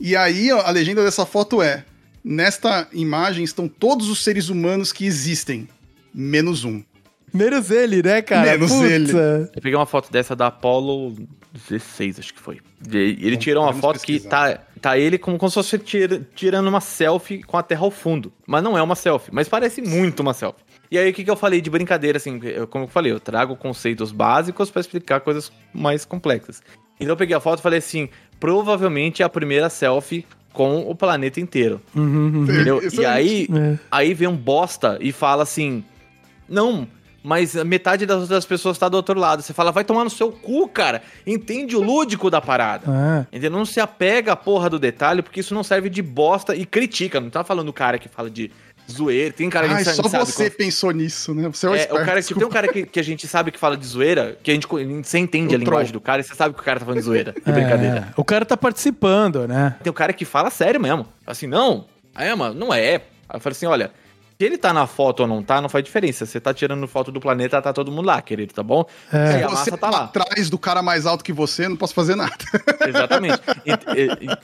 E 0.00 0.16
aí 0.16 0.52
ó, 0.52 0.60
a 0.62 0.70
legenda 0.70 1.02
dessa 1.04 1.26
foto 1.26 1.60
é: 1.62 1.84
Nesta 2.24 2.88
imagem 2.92 3.44
estão 3.44 3.68
todos 3.68 4.08
os 4.08 4.24
seres 4.24 4.48
humanos 4.48 4.92
que 4.92 5.04
existem, 5.04 5.68
menos 6.14 6.64
um. 6.64 6.82
Menos 7.34 7.70
ele, 7.70 8.00
né, 8.02 8.22
cara? 8.22 8.52
Menos 8.52 8.70
Puta. 8.72 8.86
ele. 8.86 9.12
Eu 9.12 9.60
peguei 9.60 9.74
uma 9.74 9.86
foto 9.86 10.10
dessa 10.12 10.36
da 10.36 10.46
Apollo 10.46 11.16
16, 11.52 12.20
acho 12.20 12.32
que 12.32 12.40
foi. 12.40 12.60
E 12.92 12.96
Ele 13.26 13.36
tirou 13.36 13.64
uma 13.64 13.72
foto 13.72 13.98
que 14.00 14.12
pesquisar. 14.14 14.30
tá, 14.30 14.58
tá 14.80 14.98
ele 14.98 15.18
como, 15.18 15.36
como 15.36 15.50
se 15.50 15.54
fosse 15.54 15.78
tira- 15.78 16.20
tirando 16.34 16.68
uma 16.68 16.80
selfie 16.80 17.42
com 17.42 17.56
a 17.56 17.62
Terra 17.62 17.82
ao 17.82 17.90
fundo. 17.90 18.32
Mas 18.46 18.62
não 18.62 18.78
é 18.78 18.82
uma 18.82 18.94
selfie, 18.94 19.30
mas 19.34 19.48
parece 19.48 19.82
muito 19.82 20.20
uma 20.20 20.32
selfie. 20.32 20.62
E 20.90 20.96
aí, 20.98 21.10
o 21.10 21.12
que, 21.14 21.24
que 21.24 21.30
eu 21.30 21.34
falei 21.36 21.60
de 21.60 21.68
brincadeira, 21.70 22.18
assim, 22.18 22.38
eu- 22.44 22.68
como 22.68 22.84
eu 22.84 22.88
falei, 22.88 23.10
eu 23.10 23.18
trago 23.18 23.56
conceitos 23.56 24.12
básicos 24.12 24.70
pra 24.70 24.80
explicar 24.80 25.20
coisas 25.20 25.50
mais 25.72 26.04
complexas. 26.04 26.62
Então 27.00 27.12
eu 27.14 27.16
peguei 27.16 27.34
a 27.36 27.40
foto 27.40 27.58
e 27.58 27.62
falei 27.62 27.80
assim, 27.80 28.08
provavelmente 28.38 29.22
é 29.22 29.24
a 29.24 29.28
primeira 29.28 29.68
selfie 29.68 30.24
com 30.52 30.88
o 30.88 30.94
planeta 30.94 31.40
inteiro. 31.40 31.80
Entendeu? 31.96 32.78
Isso 32.86 33.00
E 33.00 33.04
é 33.04 33.08
aí, 33.08 33.48
É. 33.52 33.78
aí 33.90 34.14
vem 34.14 34.28
um 34.28 34.36
bosta 34.36 34.98
e 35.00 35.10
fala 35.10 35.42
assim: 35.42 35.82
Não, 36.48 36.86
mas 37.24 37.54
metade 37.64 38.04
das 38.04 38.20
outras 38.20 38.44
pessoas 38.44 38.76
tá 38.76 38.86
do 38.86 38.98
outro 38.98 39.18
lado. 39.18 39.40
Você 39.40 39.54
fala, 39.54 39.72
vai 39.72 39.82
tomar 39.82 40.04
no 40.04 40.10
seu 40.10 40.30
cu, 40.30 40.68
cara. 40.68 41.02
Entende 41.26 41.74
o 41.74 41.80
lúdico 41.80 42.28
da 42.28 42.38
parada. 42.38 42.84
Ah. 42.86 43.26
Entendeu? 43.32 43.50
Não 43.50 43.64
se 43.64 43.80
apega 43.80 44.32
à 44.32 44.36
porra 44.36 44.68
do 44.68 44.78
detalhe, 44.78 45.22
porque 45.22 45.40
isso 45.40 45.54
não 45.54 45.64
serve 45.64 45.88
de 45.88 46.02
bosta 46.02 46.54
e 46.54 46.66
critica. 46.66 47.18
Não 47.20 47.30
tá 47.30 47.42
falando 47.42 47.70
o 47.70 47.72
cara 47.72 47.98
que 47.98 48.10
fala 48.10 48.28
de 48.28 48.50
zoeira. 48.92 49.32
Tem 49.32 49.48
cara 49.48 49.66
que 49.66 49.72
Ai, 49.72 49.80
a 49.80 49.84
gente 49.84 49.96
só 49.96 50.02
sabe 50.02 50.26
você 50.26 50.50
pensou 50.50 50.90
nisso, 50.90 51.34
né? 51.34 51.48
Você 51.48 51.64
é 51.64 51.70
o 51.70 51.74
é, 51.74 51.78
esperto, 51.78 52.02
o 52.02 52.04
cara, 52.04 52.22
tipo, 52.22 52.38
tem 52.40 52.46
um 52.46 52.50
cara 52.50 52.68
que, 52.68 52.84
que 52.84 53.00
a 53.00 53.02
gente 53.02 53.26
sabe 53.26 53.50
que 53.50 53.58
fala 53.58 53.74
de 53.78 53.86
zoeira, 53.86 54.36
que 54.42 54.50
a 54.50 54.54
gente, 54.54 54.66
você 55.02 55.18
entende 55.18 55.54
O 55.54 55.56
a 55.56 55.58
linguagem 55.58 55.92
troll. 55.92 56.00
do 56.00 56.04
cara 56.04 56.20
e 56.20 56.24
você 56.24 56.34
sabe 56.34 56.54
que 56.54 56.60
o 56.60 56.62
cara 56.64 56.78
tá 56.78 56.84
falando 56.84 57.00
de 57.00 57.06
zoeira, 57.06 57.34
brincadeira. 57.42 58.08
É, 58.10 58.20
o 58.20 58.22
cara 58.22 58.44
tá 58.44 58.56
participando, 58.56 59.48
né? 59.48 59.76
Tem 59.82 59.90
o 59.90 59.94
cara 59.94 60.12
que 60.12 60.26
fala 60.26 60.50
sério 60.50 60.78
mesmo. 60.78 61.06
Assim, 61.26 61.46
não, 61.46 61.86
é, 62.14 62.34
mano, 62.34 62.54
não 62.54 62.74
é. 62.74 62.96
Aí 63.26 63.36
eu 63.36 63.40
falei 63.40 63.56
assim, 63.56 63.64
olha, 63.64 63.90
se 64.38 64.44
ele 64.44 64.58
tá 64.58 64.72
na 64.72 64.86
foto 64.86 65.20
ou 65.20 65.26
não 65.26 65.42
tá, 65.42 65.60
não 65.60 65.68
faz 65.68 65.84
diferença. 65.84 66.26
Você 66.26 66.40
tá 66.40 66.52
tirando 66.52 66.86
foto 66.88 67.12
do 67.12 67.20
planeta, 67.20 67.60
tá 67.62 67.72
todo 67.72 67.90
mundo 67.92 68.06
lá, 68.06 68.20
querido, 68.20 68.52
tá 68.52 68.62
bom? 68.62 68.84
É. 69.12 69.26
Se 69.38 69.42
a 69.44 69.48
você 69.48 69.54
massa 69.54 69.70
tá 69.72 69.76
tá 69.76 69.90
lá. 69.90 70.04
atrás 70.04 70.50
do 70.50 70.58
cara 70.58 70.82
mais 70.82 71.06
alto 71.06 71.22
que 71.24 71.32
você, 71.32 71.68
não 71.68 71.76
posso 71.76 71.94
fazer 71.94 72.16
nada. 72.16 72.34
Exatamente. 72.86 73.40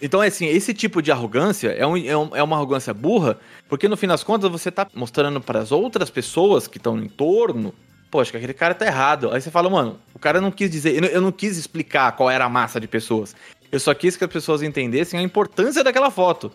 Então, 0.01 0.23
é 0.23 0.29
assim, 0.29 0.47
esse 0.47 0.73
tipo 0.73 1.03
de 1.03 1.11
arrogância 1.11 1.69
é, 1.71 1.87
um- 1.87 1.97
é 1.97 2.17
um- 2.17 2.37
é 2.37 2.43
uma 2.43 2.57
arrogância 2.57 2.93
burra, 2.95 3.39
porque 3.69 3.89
no 3.89 3.97
fim 3.97 4.07
das 4.07 4.23
contas 4.23 4.51
você 4.51 4.71
tá 4.71 4.87
mostrando 4.95 5.41
para 5.41 5.59
as 5.61 5.73
outras 5.73 6.11
pessoas 6.11 6.67
que 6.67 6.77
estão 6.79 6.99
em 6.99 7.09
torno, 7.09 7.75
poxa, 8.11 8.31
que 8.31 8.37
aquele 8.37 8.55
cara 8.55 8.75
tá 8.75 8.87
errado. 8.87 9.31
Aí 9.33 9.41
você 9.41 9.51
fala, 9.51 9.69
mano, 9.71 9.99
o 10.15 10.19
cara 10.19 10.41
não 10.41 10.51
quis 10.51 10.71
dizer, 10.71 10.95
eu 10.97 11.01
não, 11.03 11.09
eu 11.09 11.21
não 11.21 11.33
quis 11.33 11.57
explicar 11.57 12.13
qual 12.13 12.31
era 12.31 12.45
a 12.45 12.49
massa 12.49 12.81
de 12.81 12.89
pessoas. 12.89 13.35
Eu 13.71 13.79
só 13.79 13.95
quis 13.95 14.17
que 14.17 14.25
as 14.25 14.31
pessoas 14.31 14.63
entendessem 14.63 15.19
a 15.21 15.23
importância 15.23 15.85
daquela 15.85 16.11
foto. 16.11 16.51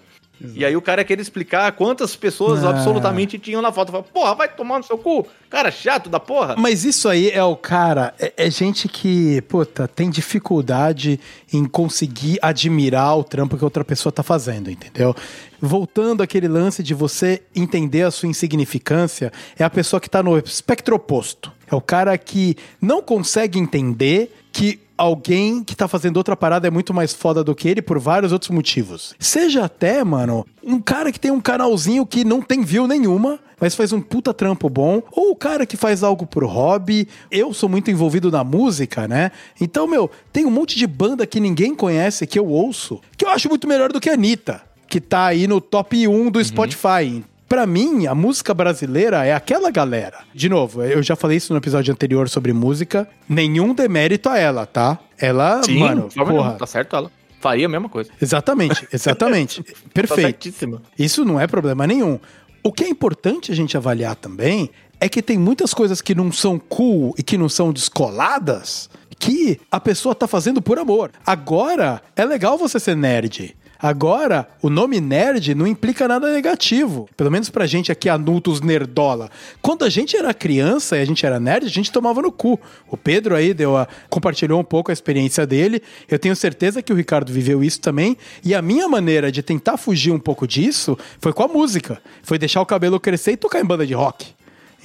E 0.54 0.66
aí 0.66 0.76
o 0.76 0.82
cara 0.82 1.04
queria 1.04 1.22
explicar 1.22 1.72
quantas 1.72 2.16
pessoas 2.16 2.64
Ah. 2.64 2.70
absolutamente 2.72 3.40
tinham 3.40 3.62
na 3.62 3.72
foto. 3.72 3.92
Fala, 3.92 4.04
porra, 4.04 4.36
vai 4.36 4.50
tomar 4.50 4.78
no 4.80 4.84
seu 4.84 4.98
cu. 4.98 5.26
Cara 5.50 5.72
chato 5.72 6.10
da 6.10 6.20
porra. 6.20 6.56
Mas 6.58 6.84
isso 6.84 7.08
aí 7.08 7.30
é 7.30 7.44
o 7.44 7.56
cara, 7.56 8.14
é, 8.20 8.34
é 8.36 8.52
gente 8.52 8.88
que, 8.90 9.42
puta, 9.44 9.88
tem 9.88 10.10
dificuldade 10.10 11.20
em 11.54 11.66
conseguir 11.66 12.38
admirar 12.42 13.18
o 13.18 13.24
trampo 13.24 13.58
que 13.58 13.64
outra 13.64 13.84
pessoa 13.86 14.12
tá 14.12 14.22
fazendo, 14.24 14.70
entendeu? 14.70 15.16
Voltando 15.62 16.22
àquele 16.22 16.48
lance 16.48 16.84
de 16.84 16.94
você 16.94 17.42
entender 17.56 18.04
a 18.04 18.12
sua 18.12 18.28
insignificância, 18.28 19.32
é 19.58 19.64
a 19.64 19.70
pessoa 19.70 20.00
que 20.00 20.10
tá 20.10 20.22
no 20.22 20.38
espectro 20.38 20.96
oposto. 20.96 21.52
É 21.72 21.74
o 21.76 21.82
cara 21.82 22.16
que 22.18 22.56
não 22.82 23.02
consegue 23.02 23.58
entender 23.58 24.32
que 24.52 24.80
alguém 24.98 25.64
que 25.64 25.76
tá 25.76 25.88
fazendo 25.88 26.18
outra 26.18 26.36
parada 26.36 26.68
é 26.68 26.72
muito 26.72 26.94
mais 26.94 27.14
foda 27.14 27.44
do 27.44 27.56
que 27.56 27.68
ele 27.68 27.82
por 27.82 28.00
vários 28.00 28.32
outros 28.32 28.52
motivos. 28.52 29.16
Seja 29.20 29.66
até, 29.66 30.04
mano, 30.04 30.46
um 30.64 30.80
cara 30.80 31.12
que 31.12 31.20
tem 31.20 31.32
um 31.32 31.42
canalzinho 31.42 32.06
que 32.06 32.24
não 32.24 32.42
tem 32.42 32.64
view 32.64 32.88
nenhuma, 32.88 33.40
mas 33.60 33.76
faz 33.76 33.94
um 33.94 34.02
puta 34.02 34.34
trampo 34.34 34.70
bom, 34.70 35.02
ou 35.12 35.32
o 35.32 35.36
cara 35.36 35.66
que 35.66 35.78
faz 35.78 36.04
algo 36.04 36.26
por 36.26 36.44
hobby. 36.44 37.08
Eu 37.32 37.54
sou 37.54 37.70
muito 37.70 37.90
envolvido 37.92 38.32
na 38.32 38.44
música, 38.44 39.08
né? 39.08 39.32
Então, 39.60 39.88
meu, 39.88 40.10
tem 40.32 40.46
um 40.46 40.52
monte 40.52 40.78
de 40.78 40.88
banda 40.88 41.26
que 41.26 41.40
ninguém 41.40 41.76
conhece, 41.76 42.28
que 42.28 42.40
eu 42.40 42.48
ouço, 42.48 43.00
que 43.18 43.26
eu 43.26 43.30
acho 43.30 43.50
muito 43.50 43.68
melhor 43.68 43.92
do 43.92 44.00
que 44.00 44.10
a 44.10 44.14
Anitta, 44.14 44.62
que 44.88 45.00
tá 45.00 45.26
aí 45.26 45.48
no 45.48 45.62
top 45.62 46.08
1 46.08 46.32
do 46.32 46.44
Spotify. 46.44 47.24
Pra 47.56 47.66
mim, 47.66 48.06
a 48.06 48.14
música 48.14 48.54
brasileira 48.54 49.24
é 49.26 49.34
aquela 49.34 49.72
galera. 49.72 50.26
De 50.34 50.50
novo, 50.50 50.84
eu 50.84 51.02
já 51.02 51.16
falei 51.16 51.38
isso 51.38 51.54
no 51.54 51.58
episódio 51.58 51.90
anterior 51.90 52.28
sobre 52.28 52.52
música. 52.52 53.08
Nenhum 53.30 53.74
demérito 53.74 54.28
a 54.28 54.38
ela, 54.38 54.66
tá? 54.66 55.00
Ela, 55.18 55.62
mano, 55.70 56.12
forma 56.12 56.32
nenhuma, 56.34 56.44
porra. 56.50 56.52
tá 56.58 56.68
certo 56.68 56.98
ela. 56.98 57.10
Faria 57.40 57.66
a 57.66 57.70
mesma 57.70 57.88
coisa. 57.88 58.12
Exatamente, 58.22 58.86
exatamente. 58.92 59.64
Tá 59.64 59.74
Perfeito. 59.94 60.22
certíssima. 60.44 60.82
Isso 61.00 61.24
não 61.24 61.40
é 61.40 61.48
problema 61.48 61.88
nenhum. 61.88 62.20
O 62.62 62.74
que 62.74 62.84
é 62.84 62.90
importante 62.90 63.54
a 63.54 63.56
gente 63.56 63.78
avaliar 63.78 64.18
também 64.18 64.70
é 65.00 65.08
que 65.08 65.22
tem 65.22 65.38
muitas 65.38 65.74
coisas 65.74 66.02
que 66.02 66.14
não 66.14 66.34
são 66.34 66.60
cool 66.60 67.16
e 67.18 67.24
que 67.24 67.38
não 67.38 67.48
são 67.48 67.72
descoladas 67.72 68.90
que 69.18 69.62
a 69.72 69.80
pessoa 69.80 70.14
tá 70.14 70.28
fazendo 70.28 70.62
por 70.62 70.78
amor. 70.78 71.10
Agora, 71.26 72.02
é 72.18 72.26
legal 72.26 72.58
você 72.58 72.82
ser 72.82 72.98
nerd. 72.98 73.56
Agora, 73.86 74.48
o 74.64 74.70
nome 74.72 75.00
nerd 75.00 75.54
não 75.54 75.68
implica 75.68 76.08
nada 76.08 76.34
negativo. 76.34 77.08
Pelo 77.16 77.30
menos 77.30 77.52
pra 77.52 77.68
gente 77.68 77.92
aqui, 77.92 78.10
adultos 78.10 78.60
nerdola. 78.60 79.30
Quando 79.62 79.86
a 79.86 79.90
gente 79.90 80.18
era 80.18 80.34
criança 80.34 80.98
e 80.98 81.02
a 81.02 81.06
gente 81.06 81.24
era 81.24 81.40
nerd, 81.40 81.68
a 81.68 81.70
gente 81.70 81.92
tomava 81.92 82.20
no 82.20 82.32
cu. 82.32 82.60
O 82.90 82.98
Pedro 82.98 83.36
aí 83.36 83.54
deu 83.54 83.78
a, 83.78 83.88
compartilhou 84.10 84.60
um 84.60 84.64
pouco 84.64 84.90
a 84.90 84.94
experiência 84.94 85.46
dele. 85.46 85.84
Eu 86.10 86.18
tenho 86.18 86.36
certeza 86.36 86.82
que 86.82 86.92
o 86.92 86.96
Ricardo 86.96 87.32
viveu 87.32 87.64
isso 87.64 87.80
também. 87.80 88.18
E 88.44 88.56
a 88.56 88.62
minha 88.62 88.90
maneira 88.90 89.32
de 89.32 89.44
tentar 89.44 89.78
fugir 89.78 90.12
um 90.12 90.18
pouco 90.18 90.48
disso 90.48 90.98
foi 91.20 91.32
com 91.32 91.44
a 91.44 91.48
música. 91.48 92.02
Foi 92.24 92.40
deixar 92.40 92.62
o 92.62 92.66
cabelo 92.66 93.00
crescer 93.00 93.34
e 93.34 93.38
tocar 93.38 93.62
em 93.62 93.66
banda 93.66 93.86
de 93.86 93.94
rock 93.94 94.34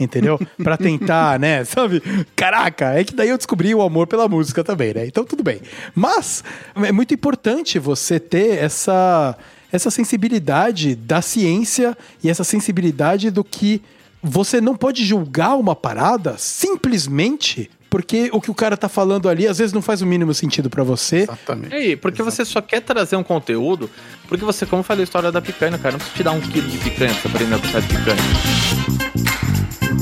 entendeu? 0.00 0.40
Pra 0.62 0.76
tentar, 0.76 1.38
né, 1.38 1.64
sabe? 1.64 2.02
Caraca, 2.34 2.98
é 2.98 3.04
que 3.04 3.14
daí 3.14 3.28
eu 3.28 3.36
descobri 3.36 3.74
o 3.74 3.82
amor 3.82 4.06
pela 4.06 4.28
música 4.28 4.64
também, 4.64 4.94
né? 4.94 5.06
Então 5.06 5.24
tudo 5.24 5.42
bem. 5.42 5.60
Mas 5.94 6.42
é 6.76 6.92
muito 6.92 7.14
importante 7.14 7.78
você 7.78 8.18
ter 8.18 8.58
essa 8.58 9.36
essa 9.72 9.88
sensibilidade 9.88 10.96
da 10.96 11.22
ciência 11.22 11.96
e 12.24 12.28
essa 12.28 12.42
sensibilidade 12.42 13.30
do 13.30 13.44
que 13.44 13.80
você 14.20 14.60
não 14.60 14.74
pode 14.74 15.04
julgar 15.04 15.54
uma 15.56 15.76
parada 15.76 16.34
simplesmente 16.36 17.70
porque 17.90 18.30
o 18.32 18.40
que 18.40 18.50
o 18.50 18.54
cara 18.54 18.76
tá 18.76 18.88
falando 18.88 19.28
ali 19.28 19.48
às 19.48 19.58
vezes 19.58 19.72
não 19.72 19.82
faz 19.82 20.00
o 20.00 20.06
mínimo 20.06 20.32
sentido 20.32 20.70
pra 20.70 20.84
você. 20.84 21.22
Exatamente. 21.22 21.72
E 21.72 21.76
aí, 21.76 21.96
porque 21.96 22.22
você 22.22 22.44
só 22.44 22.60
quer 22.60 22.80
trazer 22.80 23.16
um 23.16 23.24
conteúdo, 23.24 23.90
porque 24.28 24.44
você, 24.44 24.64
como 24.64 24.80
eu 24.80 24.84
falei 24.84 25.02
a 25.02 25.04
história 25.04 25.32
da 25.32 25.42
picanha, 25.42 25.76
cara, 25.76 25.92
não 25.92 25.98
precisa 25.98 26.16
te 26.16 26.22
dar 26.22 26.30
um 26.30 26.40
quilo 26.40 26.68
de 26.68 26.78
picanha 26.78 27.12
pra 27.14 27.30
aprender 27.30 27.54
a 27.54 27.58
gostar 27.58 27.80
de 27.80 27.88
picanha. 27.88 29.59
Space, 29.90 29.98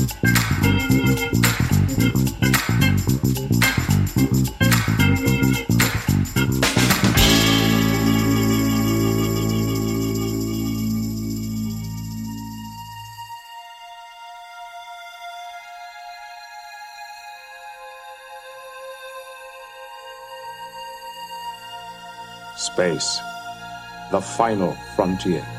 the 24.11 24.21
final 24.21 24.77
frontier. 24.95 25.58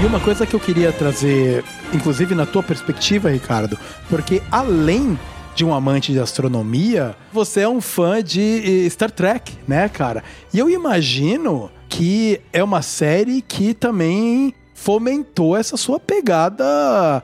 E 0.00 0.06
uma 0.06 0.20
coisa 0.20 0.46
que 0.46 0.54
eu 0.54 0.60
queria 0.60 0.92
trazer, 0.92 1.64
inclusive 1.92 2.32
na 2.32 2.46
tua 2.46 2.62
perspectiva, 2.62 3.28
Ricardo, 3.30 3.76
porque 4.08 4.40
além 4.48 5.18
de 5.56 5.64
um 5.64 5.74
amante 5.74 6.12
de 6.12 6.20
astronomia, 6.20 7.16
você 7.32 7.62
é 7.62 7.68
um 7.68 7.80
fã 7.80 8.22
de 8.22 8.84
eh, 8.86 8.88
Star 8.90 9.10
Trek, 9.10 9.52
né, 9.66 9.88
cara? 9.88 10.22
E 10.54 10.58
eu 10.60 10.70
imagino 10.70 11.68
que 11.88 12.40
é 12.52 12.62
uma 12.62 12.80
série 12.80 13.42
que 13.42 13.74
também 13.74 14.54
fomentou 14.72 15.56
essa 15.56 15.76
sua 15.76 15.98
pegada 15.98 16.64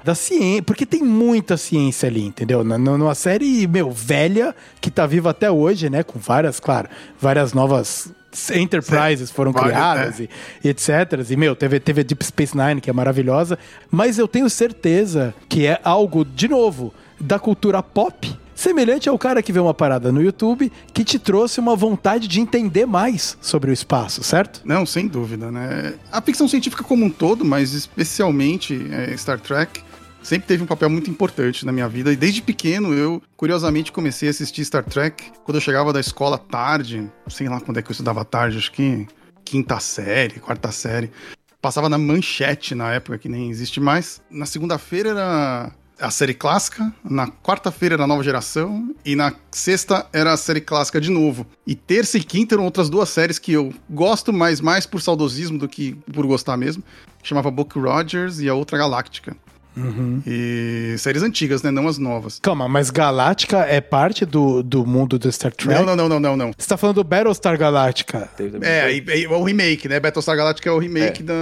da 0.02 0.14
ciência, 0.16 0.64
porque 0.64 0.84
tem 0.84 1.00
muita 1.00 1.56
ciência 1.56 2.08
ali, 2.08 2.26
entendeu? 2.26 2.64
Numa 2.64 3.14
série, 3.14 3.68
meu, 3.68 3.92
velha, 3.92 4.52
que 4.80 4.90
tá 4.90 5.06
viva 5.06 5.30
até 5.30 5.48
hoje, 5.48 5.88
né? 5.88 6.02
Com 6.02 6.18
várias, 6.18 6.58
claro, 6.58 6.88
várias 7.20 7.52
novas 7.52 8.12
enterprises 8.54 9.30
foram 9.30 9.52
criadas 9.52 10.20
e, 10.20 10.28
e 10.62 10.68
etc. 10.68 10.90
E, 11.28 11.36
meu, 11.36 11.54
teve, 11.54 11.80
teve 11.80 12.00
a 12.00 12.04
Deep 12.04 12.24
Space 12.24 12.56
Nine, 12.56 12.80
que 12.80 12.90
é 12.90 12.92
maravilhosa, 12.92 13.58
mas 13.90 14.18
eu 14.18 14.28
tenho 14.28 14.48
certeza 14.50 15.34
que 15.48 15.66
é 15.66 15.80
algo, 15.84 16.24
de 16.24 16.48
novo, 16.48 16.92
da 17.20 17.38
cultura 17.38 17.82
pop, 17.82 18.36
semelhante 18.54 19.08
ao 19.08 19.18
cara 19.18 19.42
que 19.42 19.52
vê 19.52 19.58
uma 19.58 19.74
parada 19.74 20.12
no 20.12 20.22
YouTube 20.22 20.70
que 20.92 21.04
te 21.04 21.18
trouxe 21.18 21.58
uma 21.58 21.74
vontade 21.74 22.28
de 22.28 22.40
entender 22.40 22.86
mais 22.86 23.36
sobre 23.40 23.70
o 23.70 23.74
espaço, 23.74 24.22
certo? 24.22 24.60
Não, 24.64 24.86
sem 24.86 25.08
dúvida, 25.08 25.50
né? 25.50 25.94
A 26.12 26.20
ficção 26.20 26.46
científica 26.46 26.84
como 26.84 27.04
um 27.04 27.10
todo, 27.10 27.44
mas 27.44 27.72
especialmente 27.72 28.88
é, 28.92 29.16
Star 29.16 29.40
Trek, 29.40 29.82
sempre 30.24 30.48
teve 30.48 30.62
um 30.62 30.66
papel 30.66 30.90
muito 30.90 31.08
importante 31.08 31.64
na 31.64 31.70
minha 31.70 31.88
vida. 31.88 32.12
E 32.12 32.16
desde 32.16 32.42
pequeno 32.42 32.92
eu, 32.92 33.22
curiosamente, 33.36 33.92
comecei 33.92 34.28
a 34.28 34.30
assistir 34.30 34.64
Star 34.64 34.82
Trek 34.82 35.30
quando 35.44 35.56
eu 35.56 35.60
chegava 35.60 35.92
da 35.92 36.00
escola 36.00 36.38
tarde, 36.38 37.08
sei 37.28 37.48
lá 37.48 37.60
quando 37.60 37.78
é 37.78 37.82
que 37.82 37.90
eu 37.90 37.92
estudava 37.92 38.24
tarde, 38.24 38.58
acho 38.58 38.72
que 38.72 39.06
quinta 39.44 39.78
série, 39.78 40.40
quarta 40.40 40.72
série. 40.72 41.10
Passava 41.60 41.88
na 41.88 41.98
manchete 41.98 42.74
na 42.74 42.92
época, 42.92 43.18
que 43.18 43.28
nem 43.28 43.50
existe 43.50 43.78
mais. 43.80 44.20
Na 44.30 44.46
segunda-feira 44.46 45.10
era 45.10 45.72
a 45.98 46.10
série 46.10 46.34
clássica, 46.34 46.92
na 47.02 47.28
quarta-feira 47.28 47.94
era 47.94 48.04
a 48.04 48.06
nova 48.06 48.22
geração, 48.22 48.94
e 49.04 49.14
na 49.14 49.32
sexta 49.50 50.06
era 50.12 50.32
a 50.32 50.36
série 50.36 50.60
clássica 50.60 51.00
de 51.00 51.10
novo. 51.10 51.46
E 51.66 51.74
terça 51.74 52.18
e 52.18 52.22
quinta 52.22 52.54
eram 52.54 52.64
outras 52.64 52.90
duas 52.90 53.08
séries 53.08 53.38
que 53.38 53.52
eu 53.52 53.72
gosto, 53.88 54.32
mas 54.32 54.60
mais 54.60 54.86
por 54.86 55.00
saudosismo 55.00 55.58
do 55.58 55.68
que 55.68 55.94
por 56.12 56.26
gostar 56.26 56.56
mesmo. 56.56 56.82
Chamava 57.22 57.50
Book 57.50 57.78
Rogers 57.78 58.40
e 58.40 58.48
a 58.48 58.54
outra 58.54 58.76
Galáctica. 58.76 59.36
E 60.26 60.96
séries 60.98 61.22
antigas, 61.22 61.62
né? 61.62 61.70
Não 61.70 61.88
as 61.88 61.98
novas. 61.98 62.38
Calma, 62.40 62.68
mas 62.68 62.90
Galáctica 62.90 63.58
é 63.60 63.80
parte 63.80 64.24
do, 64.24 64.62
do 64.62 64.86
mundo 64.86 65.18
do 65.18 65.30
Star 65.30 65.52
Trek? 65.52 65.74
Não, 65.74 65.84
não, 65.84 65.96
não, 65.96 66.08
não, 66.08 66.20
não, 66.20 66.36
não. 66.36 66.50
Você 66.56 66.68
tá 66.68 66.76
falando 66.76 66.96
do 66.96 67.04
Battlestar 67.04 67.58
Galáctica. 67.58 68.28
É, 68.62 68.92
e, 68.92 69.04
e, 69.22 69.26
o 69.26 69.42
remake, 69.42 69.88
né? 69.88 69.98
Battlestar 69.98 70.36
Galactica 70.36 70.68
é 70.68 70.72
o 70.72 70.78
remake 70.78 71.22
da, 71.22 71.34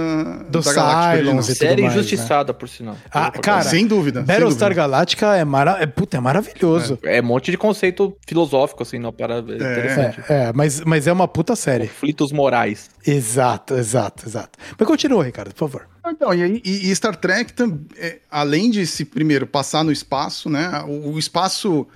Do 0.49 0.61
da 0.61 0.73
Galáctica 0.73 1.43
Série 1.43 1.81
mais, 1.81 1.93
né? 1.93 1.99
injustiçada, 1.99 2.53
por 2.53 2.67
sinal. 2.67 2.97
Ah, 3.11 3.31
cara, 3.31 3.63
Sem 3.63 3.85
dúvida. 3.85 4.21
Battlestar. 4.21 4.73
Galáctica 4.73 5.35
é, 5.35 5.45
mara... 5.45 5.77
é, 5.79 5.85
puta, 5.85 6.17
é 6.17 6.19
maravilhoso. 6.19 6.97
É 7.03 7.21
um 7.21 7.25
monte 7.25 7.51
de 7.51 7.57
conceito 7.57 8.15
filosófico, 8.25 8.81
assim, 8.81 8.97
não 8.97 9.11
para 9.11 9.39
interessante. 9.39 10.21
É, 10.29 10.45
é, 10.45 10.53
mas, 10.53 10.81
mas 10.81 11.07
é 11.07 11.13
uma 11.13 11.27
puta 11.27 11.55
série. 11.55 11.87
Conflitos 11.87 12.31
morais. 12.31 12.89
Exato, 13.05 13.75
exato, 13.75 14.27
exato. 14.27 14.57
Mas 14.77 14.87
continua, 14.87 15.23
Ricardo, 15.23 15.53
por 15.53 15.69
favor. 15.69 15.92
Então, 16.05 16.33
e, 16.33 16.61
e- 16.65 16.95
Star 16.95 17.15
Trek, 17.15 17.53
é, 17.97 18.19
além 18.29 18.69
de 18.69 18.85
se 18.85 19.05
primeiro 19.05 19.47
passar 19.47 19.83
no 19.83 19.91
espaço, 19.91 20.49
né? 20.49 20.83
O, 20.87 21.11
o 21.13 21.19
espaço 21.19 21.87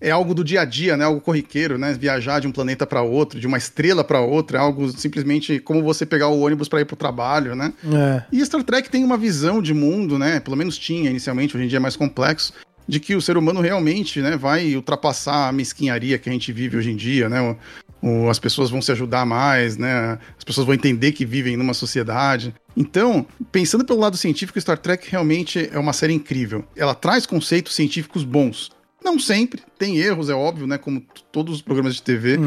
é 0.00 0.10
algo 0.10 0.34
do 0.34 0.44
dia 0.44 0.60
a 0.60 0.64
dia, 0.64 0.96
né? 0.96 1.04
Algo 1.04 1.20
corriqueiro, 1.20 1.76
né? 1.76 1.92
Viajar 1.94 2.40
de 2.40 2.46
um 2.46 2.52
planeta 2.52 2.86
para 2.86 3.02
outro, 3.02 3.40
de 3.40 3.46
uma 3.46 3.58
estrela 3.58 4.04
para 4.04 4.20
outra, 4.20 4.58
é 4.58 4.60
algo 4.60 4.88
simplesmente 4.90 5.58
como 5.58 5.82
você 5.82 6.06
pegar 6.06 6.28
o 6.28 6.40
ônibus 6.40 6.68
para 6.68 6.80
ir 6.80 6.84
para 6.84 6.94
o 6.94 6.98
trabalho, 6.98 7.56
né? 7.56 7.72
É. 7.92 8.22
E 8.30 8.44
Star 8.44 8.62
Trek 8.62 8.88
tem 8.88 9.02
uma 9.02 9.16
visão 9.16 9.60
de 9.60 9.74
mundo, 9.74 10.18
né? 10.18 10.38
Pelo 10.38 10.56
menos 10.56 10.78
tinha 10.78 11.10
inicialmente, 11.10 11.56
hoje 11.56 11.64
em 11.64 11.68
dia 11.68 11.78
é 11.78 11.80
mais 11.80 11.96
complexo, 11.96 12.52
de 12.86 13.00
que 13.00 13.16
o 13.16 13.20
ser 13.20 13.36
humano 13.36 13.60
realmente, 13.60 14.20
né, 14.20 14.36
vai 14.36 14.76
ultrapassar 14.76 15.48
a 15.48 15.52
mesquinharia 15.52 16.18
que 16.18 16.28
a 16.28 16.32
gente 16.32 16.52
vive 16.52 16.76
hoje 16.76 16.90
em 16.90 16.96
dia, 16.96 17.28
né? 17.28 17.56
O- 18.02 18.24
o- 18.26 18.30
as 18.30 18.38
pessoas 18.38 18.70
vão 18.70 18.80
se 18.82 18.92
ajudar 18.92 19.24
mais, 19.26 19.76
né? 19.76 20.18
As 20.36 20.44
pessoas 20.44 20.66
vão 20.66 20.74
entender 20.74 21.12
que 21.12 21.24
vivem 21.24 21.56
numa 21.56 21.74
sociedade. 21.74 22.54
Então, 22.76 23.26
pensando 23.50 23.84
pelo 23.84 24.00
lado 24.00 24.16
científico, 24.16 24.60
Star 24.60 24.78
Trek 24.78 25.08
realmente 25.10 25.68
é 25.72 25.78
uma 25.78 25.92
série 25.92 26.12
incrível. 26.12 26.64
Ela 26.76 26.94
traz 26.94 27.26
conceitos 27.26 27.74
científicos 27.74 28.22
bons. 28.24 28.70
Não 29.04 29.18
sempre, 29.20 29.62
tem 29.78 29.98
erros, 29.98 30.28
é 30.28 30.34
óbvio, 30.34 30.66
né? 30.66 30.78
Como 30.78 31.00
todos 31.30 31.54
os 31.56 31.62
programas 31.62 31.94
de 31.94 32.02
TV. 32.02 32.38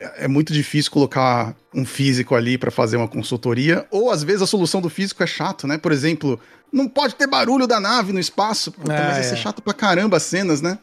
É 0.00 0.24
é 0.24 0.28
muito 0.28 0.52
difícil 0.54 0.90
colocar 0.90 1.54
um 1.74 1.84
físico 1.84 2.34
ali 2.34 2.56
para 2.56 2.70
fazer 2.70 2.96
uma 2.96 3.08
consultoria, 3.08 3.86
ou 3.90 4.10
às 4.10 4.22
vezes 4.22 4.40
a 4.42 4.46
solução 4.46 4.80
do 4.80 4.88
físico 4.88 5.22
é 5.22 5.26
chato, 5.26 5.66
né? 5.66 5.76
Por 5.76 5.92
exemplo, 5.92 6.40
não 6.72 6.88
pode 6.88 7.14
ter 7.14 7.26
barulho 7.26 7.66
da 7.66 7.78
nave 7.78 8.12
no 8.12 8.18
espaço, 8.18 8.72
Puta, 8.72 8.92
Ah, 8.92 9.06
mas 9.08 9.16
ia 9.18 9.20
é. 9.20 9.22
ser 9.24 9.36
chato 9.36 9.60
pra 9.60 9.74
caramba 9.74 10.16
as 10.16 10.22
cenas, 10.22 10.62
né? 10.62 10.78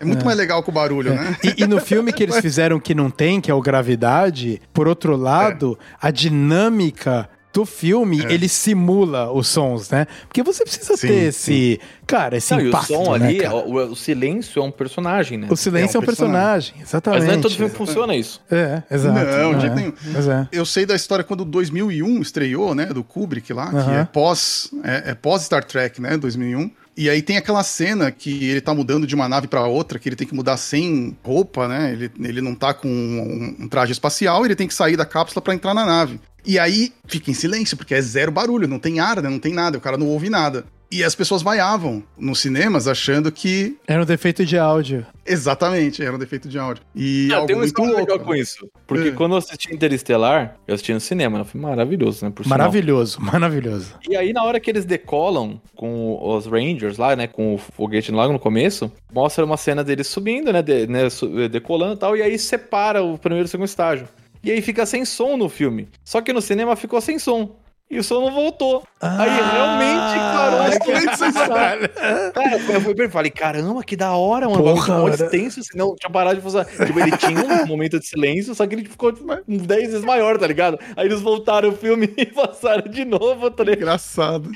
É 0.00 0.04
muito 0.04 0.24
mais 0.24 0.36
legal 0.36 0.62
com 0.62 0.70
o 0.70 0.74
barulho, 0.74 1.14
né? 1.14 1.36
E, 1.44 1.62
e 1.62 1.66
no 1.66 1.78
filme 1.78 2.10
que 2.10 2.22
eles 2.22 2.38
fizeram 2.40 2.80
que 2.80 2.94
não 2.94 3.10
tem, 3.10 3.38
que 3.38 3.50
é 3.50 3.54
o 3.54 3.60
Gravidade, 3.60 4.60
por 4.72 4.88
outro 4.88 5.14
lado, 5.14 5.78
a 6.00 6.10
dinâmica 6.10 7.28
do 7.52 7.66
filme, 7.66 8.24
ele 8.28 8.48
simula 8.48 9.30
os 9.32 9.48
sons, 9.48 9.90
né? 9.90 10.06
Porque 10.28 10.42
você 10.42 10.62
precisa 10.62 10.96
Sim, 10.96 11.08
ter 11.08 11.14
esse, 11.24 11.80
cara, 12.06 12.36
esse 12.36 12.52
Não, 12.52 12.60
e 12.60 12.64
o 12.64 12.68
impacto, 12.68 12.94
som 12.94 13.18
né, 13.18 13.26
ali, 13.26 13.46
o, 13.46 13.90
o 13.90 13.96
silêncio 13.96 14.60
é 14.60 14.64
um 14.64 14.70
personagem, 14.70 15.36
né? 15.36 15.48
O 15.50 15.56
silêncio 15.56 15.98
é 15.98 16.00
um 16.00 16.04
personagem, 16.04 16.76
exatamente. 16.80 17.20
Mas 17.20 17.28
não 17.28 17.38
é 17.38 17.42
todo 17.42 17.54
filme 17.54 17.70
que 17.70 17.76
funciona 17.76 18.14
isso. 18.14 18.40
É, 18.50 18.82
exato. 18.90 19.18
Não, 19.18 19.50
de 19.50 19.56
é. 19.56 19.60
jeito 19.60 19.74
nenhum. 19.74 19.92
É. 20.32 20.46
Eu 20.52 20.64
sei 20.64 20.86
da 20.86 20.94
história 20.94 21.24
quando 21.24 21.44
2001 21.44 22.22
estreou, 22.22 22.74
né, 22.74 22.86
do 22.86 23.02
Kubrick 23.02 23.52
lá, 23.52 23.68
que 23.70 23.76
Aham. 23.76 24.00
é 24.00 24.04
pós, 24.04 24.70
é, 24.84 25.10
é 25.10 25.14
pós 25.14 25.42
Star 25.42 25.64
Trek, 25.64 26.00
né, 26.00 26.16
2001. 26.16 26.70
E 27.00 27.08
aí 27.08 27.22
tem 27.22 27.38
aquela 27.38 27.62
cena 27.62 28.10
que 28.10 28.50
ele 28.50 28.60
tá 28.60 28.74
mudando 28.74 29.06
de 29.06 29.14
uma 29.14 29.26
nave 29.26 29.48
pra 29.48 29.66
outra, 29.66 29.98
que 29.98 30.06
ele 30.06 30.16
tem 30.16 30.26
que 30.26 30.34
mudar 30.34 30.58
sem 30.58 31.16
roupa, 31.24 31.66
né? 31.66 31.94
Ele, 31.94 32.12
ele 32.20 32.42
não 32.42 32.54
tá 32.54 32.74
com 32.74 32.86
um, 32.86 33.64
um 33.64 33.68
traje 33.68 33.90
espacial, 33.90 34.44
ele 34.44 34.54
tem 34.54 34.68
que 34.68 34.74
sair 34.74 34.98
da 34.98 35.06
cápsula 35.06 35.40
pra 35.40 35.54
entrar 35.54 35.72
na 35.72 35.86
nave. 35.86 36.20
E 36.44 36.58
aí 36.58 36.92
fica 37.06 37.30
em 37.30 37.34
silêncio, 37.34 37.74
porque 37.74 37.94
é 37.94 38.02
zero 38.02 38.30
barulho, 38.30 38.68
não 38.68 38.78
tem 38.78 39.00
ar, 39.00 39.22
né? 39.22 39.30
Não 39.30 39.38
tem 39.38 39.54
nada, 39.54 39.78
o 39.78 39.80
cara 39.80 39.96
não 39.96 40.08
ouve 40.08 40.28
nada. 40.28 40.66
E 40.92 41.04
as 41.04 41.14
pessoas 41.14 41.40
vaiavam 41.40 42.02
nos 42.18 42.40
cinemas 42.40 42.88
achando 42.88 43.30
que 43.30 43.76
Era 43.86 44.02
um 44.02 44.04
defeito 44.04 44.44
de 44.44 44.58
áudio. 44.58 45.06
exatamente 45.24 46.02
era 46.02 46.14
um 46.14 46.18
defeito 46.18 46.48
de 46.48 46.58
áudio. 46.58 46.82
E 46.96 47.26
Não, 47.28 47.36
algo 47.36 47.46
tem 47.46 47.54
uma 47.56 47.60
muito 47.62 47.68
história 47.68 47.92
louco. 47.92 48.10
legal 48.12 48.26
com 48.26 48.34
isso. 48.34 48.68
Porque 48.88 49.08
É. 49.08 49.12
quando 49.12 49.32
eu 49.32 49.38
assisti 49.38 49.72
Interestelar, 49.72 50.56
eu 50.66 50.74
assisti 50.74 50.92
no 50.92 50.98
cinema, 51.00 51.38
né? 51.38 51.44
Foi 51.44 51.60
maravilhoso, 51.60 52.24
né? 52.24 52.32
Por 52.34 52.42
sinal. 52.42 52.58
Maravilhoso, 52.58 53.18
maravilhoso. 53.22 53.94
E 54.08 54.16
aí, 54.16 54.32
na 54.32 54.42
hora 54.42 54.58
que 54.58 54.68
eles 54.68 54.84
decolam 54.84 55.60
com 55.76 56.18
os 56.20 56.46
Rangers 56.46 56.98
lá, 56.98 57.14
né? 57.14 57.26
Com 57.28 57.54
o 57.54 57.58
foguete 57.58 58.10
logo 58.10 58.32
no 58.32 58.38
começo, 58.40 58.90
mostra 59.12 59.44
uma 59.44 59.56
cena 59.56 59.84
deles 59.84 60.08
subindo, 60.08 60.52
né? 60.52 60.60
de- 60.60 60.86
né, 60.88 61.08
su- 61.08 61.48
decolando 61.48 61.94
e 61.94 61.98
tal. 61.98 62.16
E 62.16 62.22
aí 62.22 62.36
separa 62.38 63.00
o 63.02 63.16
primeiro 63.16 63.44
e 63.44 63.48
o 63.48 63.48
segundo 63.48 63.66
estágio. 63.68 64.08
E 64.42 64.50
aí 64.50 64.60
fica 64.60 64.84
sem 64.86 65.04
som 65.04 65.36
no 65.36 65.48
filme. 65.48 65.88
Só 66.04 66.20
que 66.20 66.32
no 66.32 66.40
cinema 66.40 66.74
ficou 66.74 67.00
sem 67.00 67.18
som. 67.18 67.56
E 67.90 67.98
o 67.98 68.04
som 68.04 68.20
não 68.20 68.32
voltou. 68.32 68.84
aí 69.00 69.28
realmente 69.28 70.14
parou 70.32 70.60
a. 70.60 70.70
Cara, 72.32 72.54
eu 72.72 72.80
fui- 72.80 72.94
eu 72.96 73.10
falei, 73.10 73.30
caramba, 73.32 73.82
que 73.82 73.96
da 73.96 74.12
hora, 74.12 74.48
mano. 74.48 74.62
Porra, 74.62 74.98
mó 74.98 75.08
né? 75.08 75.14
extenso, 75.14 75.60
senão 75.64 75.96
tinha 75.96 76.08
parado 76.08 76.36
de 76.36 76.42
funcionar. 76.42 76.66
Tipo, 76.66 77.00
ele 77.00 77.16
tinha 77.16 77.44
um 77.44 77.66
momento 77.66 77.98
de 77.98 78.06
silêncio, 78.06 78.54
só 78.54 78.64
que 78.64 78.76
ele 78.76 78.84
ficou 78.88 79.12
tipo, 79.12 79.26
uns 79.48 79.62
10 79.66 79.88
vezes 79.90 80.04
maior, 80.04 80.38
tá 80.38 80.46
ligado? 80.46 80.78
Aí 80.96 81.06
eles 81.06 81.20
voltaram 81.20 81.70
o 81.70 81.76
filme 81.76 82.08
e 82.16 82.26
passaram 82.26 82.88
de 82.88 83.04
novo, 83.04 83.50
tá 83.50 83.64
ligado? 83.64 83.80
Engraçado. 83.80 84.50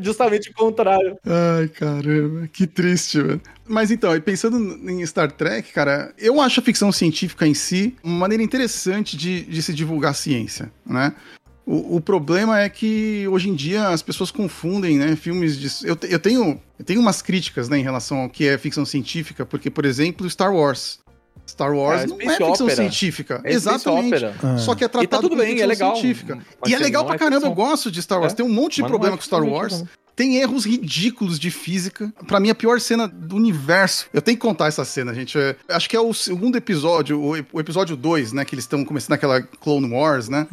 Justamente 0.00 0.50
o 0.50 0.54
contrário. 0.54 1.18
Ai, 1.26 1.66
caramba, 1.66 2.46
que 2.52 2.66
triste, 2.66 3.20
velho. 3.20 3.40
Mas 3.66 3.90
então, 3.90 4.14
e 4.14 4.20
pensando 4.20 4.58
em 4.88 5.04
Star 5.04 5.32
Trek, 5.32 5.72
cara, 5.72 6.12
eu 6.18 6.40
acho 6.40 6.60
a 6.60 6.62
ficção 6.62 6.92
científica 6.92 7.46
em 7.46 7.54
si 7.54 7.96
uma 8.04 8.18
maneira 8.18 8.42
interessante 8.42 9.16
de, 9.16 9.42
de 9.42 9.62
se 9.62 9.72
divulgar 9.74 10.14
ciência, 10.14 10.70
né? 10.86 11.12
O, 11.64 11.96
o 11.96 12.00
problema 12.00 12.60
é 12.60 12.68
que 12.68 13.26
hoje 13.28 13.48
em 13.48 13.54
dia 13.54 13.88
as 13.88 14.02
pessoas 14.02 14.30
confundem, 14.32 14.98
né, 14.98 15.14
filmes 15.14 15.56
de... 15.56 15.86
Eu, 15.86 15.94
te- 15.94 16.08
eu, 16.10 16.18
tenho, 16.18 16.60
eu 16.78 16.84
tenho 16.84 17.00
umas 17.00 17.22
críticas, 17.22 17.68
né, 17.68 17.78
em 17.78 17.82
relação 17.82 18.18
ao 18.18 18.28
que 18.28 18.48
é 18.48 18.58
ficção 18.58 18.84
científica, 18.84 19.46
porque, 19.46 19.70
por 19.70 19.84
exemplo, 19.84 20.28
Star 20.28 20.52
Wars. 20.52 20.98
Star 21.48 21.72
Wars 21.74 22.02
É, 22.02 22.06
não 22.06 22.16
é 22.20 22.26
ficção 22.36 22.52
opera. 22.52 22.76
científica. 22.76 23.40
É 23.44 23.52
Exatamente. 23.52 24.08
opera. 24.08 24.34
Ah. 24.42 24.58
Só 24.58 24.74
que 24.74 24.84
é 24.84 24.88
tá 24.88 24.98
tratado 25.00 25.22
tudo 25.22 25.30
como 25.36 25.42
bem, 25.42 25.52
é 25.52 25.54
ficção 25.54 25.68
legal. 25.68 25.96
científica. 25.96 26.38
Mas 26.60 26.70
E 26.70 26.74
é 26.74 26.76
ele 26.76 26.84
legal 26.84 27.02
não 27.02 27.06
pra 27.08 27.14
é 27.16 27.18
caramba, 27.18 27.46
eu 27.46 27.50
ficção. 27.50 27.54
gosto 27.66 27.90
de 27.90 28.02
Star 28.02 28.20
Wars. 28.20 28.32
É. 28.32 28.36
Tem 28.36 28.44
um 28.46 28.48
monte 28.48 28.76
de 28.76 28.82
Mas 28.82 28.90
não 28.90 28.98
problema 28.98 29.14
é 29.14 29.18
com 29.18 29.24
Star 29.24 29.42
Wars. 29.44 29.72
científica, 29.72 30.01
Tem 30.14 30.36
erros 30.36 30.64
ridículos 30.66 31.38
de 31.38 31.50
física. 31.50 32.12
Pra 32.26 32.38
mim, 32.38 32.50
a 32.50 32.54
pior 32.54 32.78
cena 32.80 33.08
do 33.08 33.34
universo. 33.36 34.06
Eu 34.12 34.20
tenho 34.20 34.36
que 34.36 34.42
contar 34.42 34.66
essa 34.66 34.84
cena, 34.84 35.14
gente. 35.14 35.38
É- 35.38 35.56
acho 35.70 35.88
que 35.88 35.96
é 35.96 36.00
o 36.00 36.12
segundo 36.12 36.56
episódio, 36.56 37.18
o, 37.18 37.30
o 37.52 37.60
episódio 37.60 37.96
2, 37.96 38.32
né? 38.32 38.44
Que 38.44 38.54
eles 38.54 38.64
estão 38.64 38.84
começando 38.84 39.14
aquela 39.14 39.40
Clone 39.40 39.90
Wars, 39.90 40.28
né? 40.28 40.46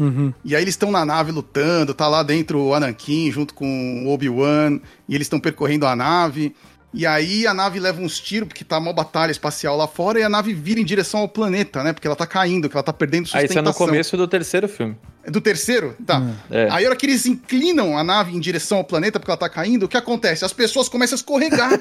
E 0.46 0.56
aí 0.56 0.62
eles 0.62 0.74
estão 0.74 0.92
na 0.92 1.06
nave 1.06 1.32
lutando, 1.32 1.94
tá 1.94 2.08
lá 2.08 2.24
dentro 2.24 2.60
o 2.62 2.74
Anakin 2.74 3.32
junto 3.32 3.54
com 3.54 4.06
o 4.06 4.14
Obi-Wan, 4.14 4.80
e 5.08 5.14
eles 5.16 5.26
estão 5.26 5.40
percorrendo 5.40 5.86
a 5.86 5.96
nave. 5.96 6.56
E 6.94 7.06
aí 7.06 7.46
a 7.46 7.54
nave 7.54 7.80
leva 7.80 8.02
uns 8.02 8.20
tiros, 8.20 8.48
porque 8.48 8.64
tá 8.64 8.78
uma 8.78 8.92
batalha 8.92 9.32
espacial 9.32 9.78
lá 9.78 9.88
fora, 9.88 10.20
e 10.20 10.24
a 10.24 10.30
nave 10.30 10.54
vira 10.54 10.80
em 10.80 10.86
direção 10.86 11.20
ao 11.20 11.30
planeta, 11.30 11.84
né? 11.84 11.94
Porque 11.94 12.08
ela 12.08 12.16
tá 12.16 12.26
caindo, 12.26 12.68
que 12.68 12.76
ela 12.76 12.84
tá 12.84 12.92
perdendo 12.92 13.26
Aí 13.26 13.42
sustentação. 13.44 13.62
isso 13.62 13.70
é 13.70 13.72
no 13.72 13.74
começo 13.74 14.18
do 14.18 14.28
terceiro 14.28 14.68
filme. 14.68 14.98
É 15.24 15.30
do 15.30 15.40
terceiro? 15.40 15.96
Tá. 16.06 16.22
É. 16.50 16.68
Aí 16.72 16.86
a 16.86 16.88
hora 16.88 16.96
que 16.96 17.06
eles 17.06 17.26
inclinam 17.28 17.96
a 17.98 18.04
nave 18.04 18.36
em 18.36 18.40
direção 18.40 18.80
ao 18.80 18.84
planeta 18.84 19.20
porque 19.20 19.30
ela 19.30 19.38
tá 19.38 19.50
caindo, 19.50 19.84
o 19.84 19.88
que 19.88 19.98
acontece? 19.98 20.44
As 20.44 20.54
pessoas 20.54 20.90
começam 20.90 21.16
a 21.16 21.18
escorregar. 21.18 21.72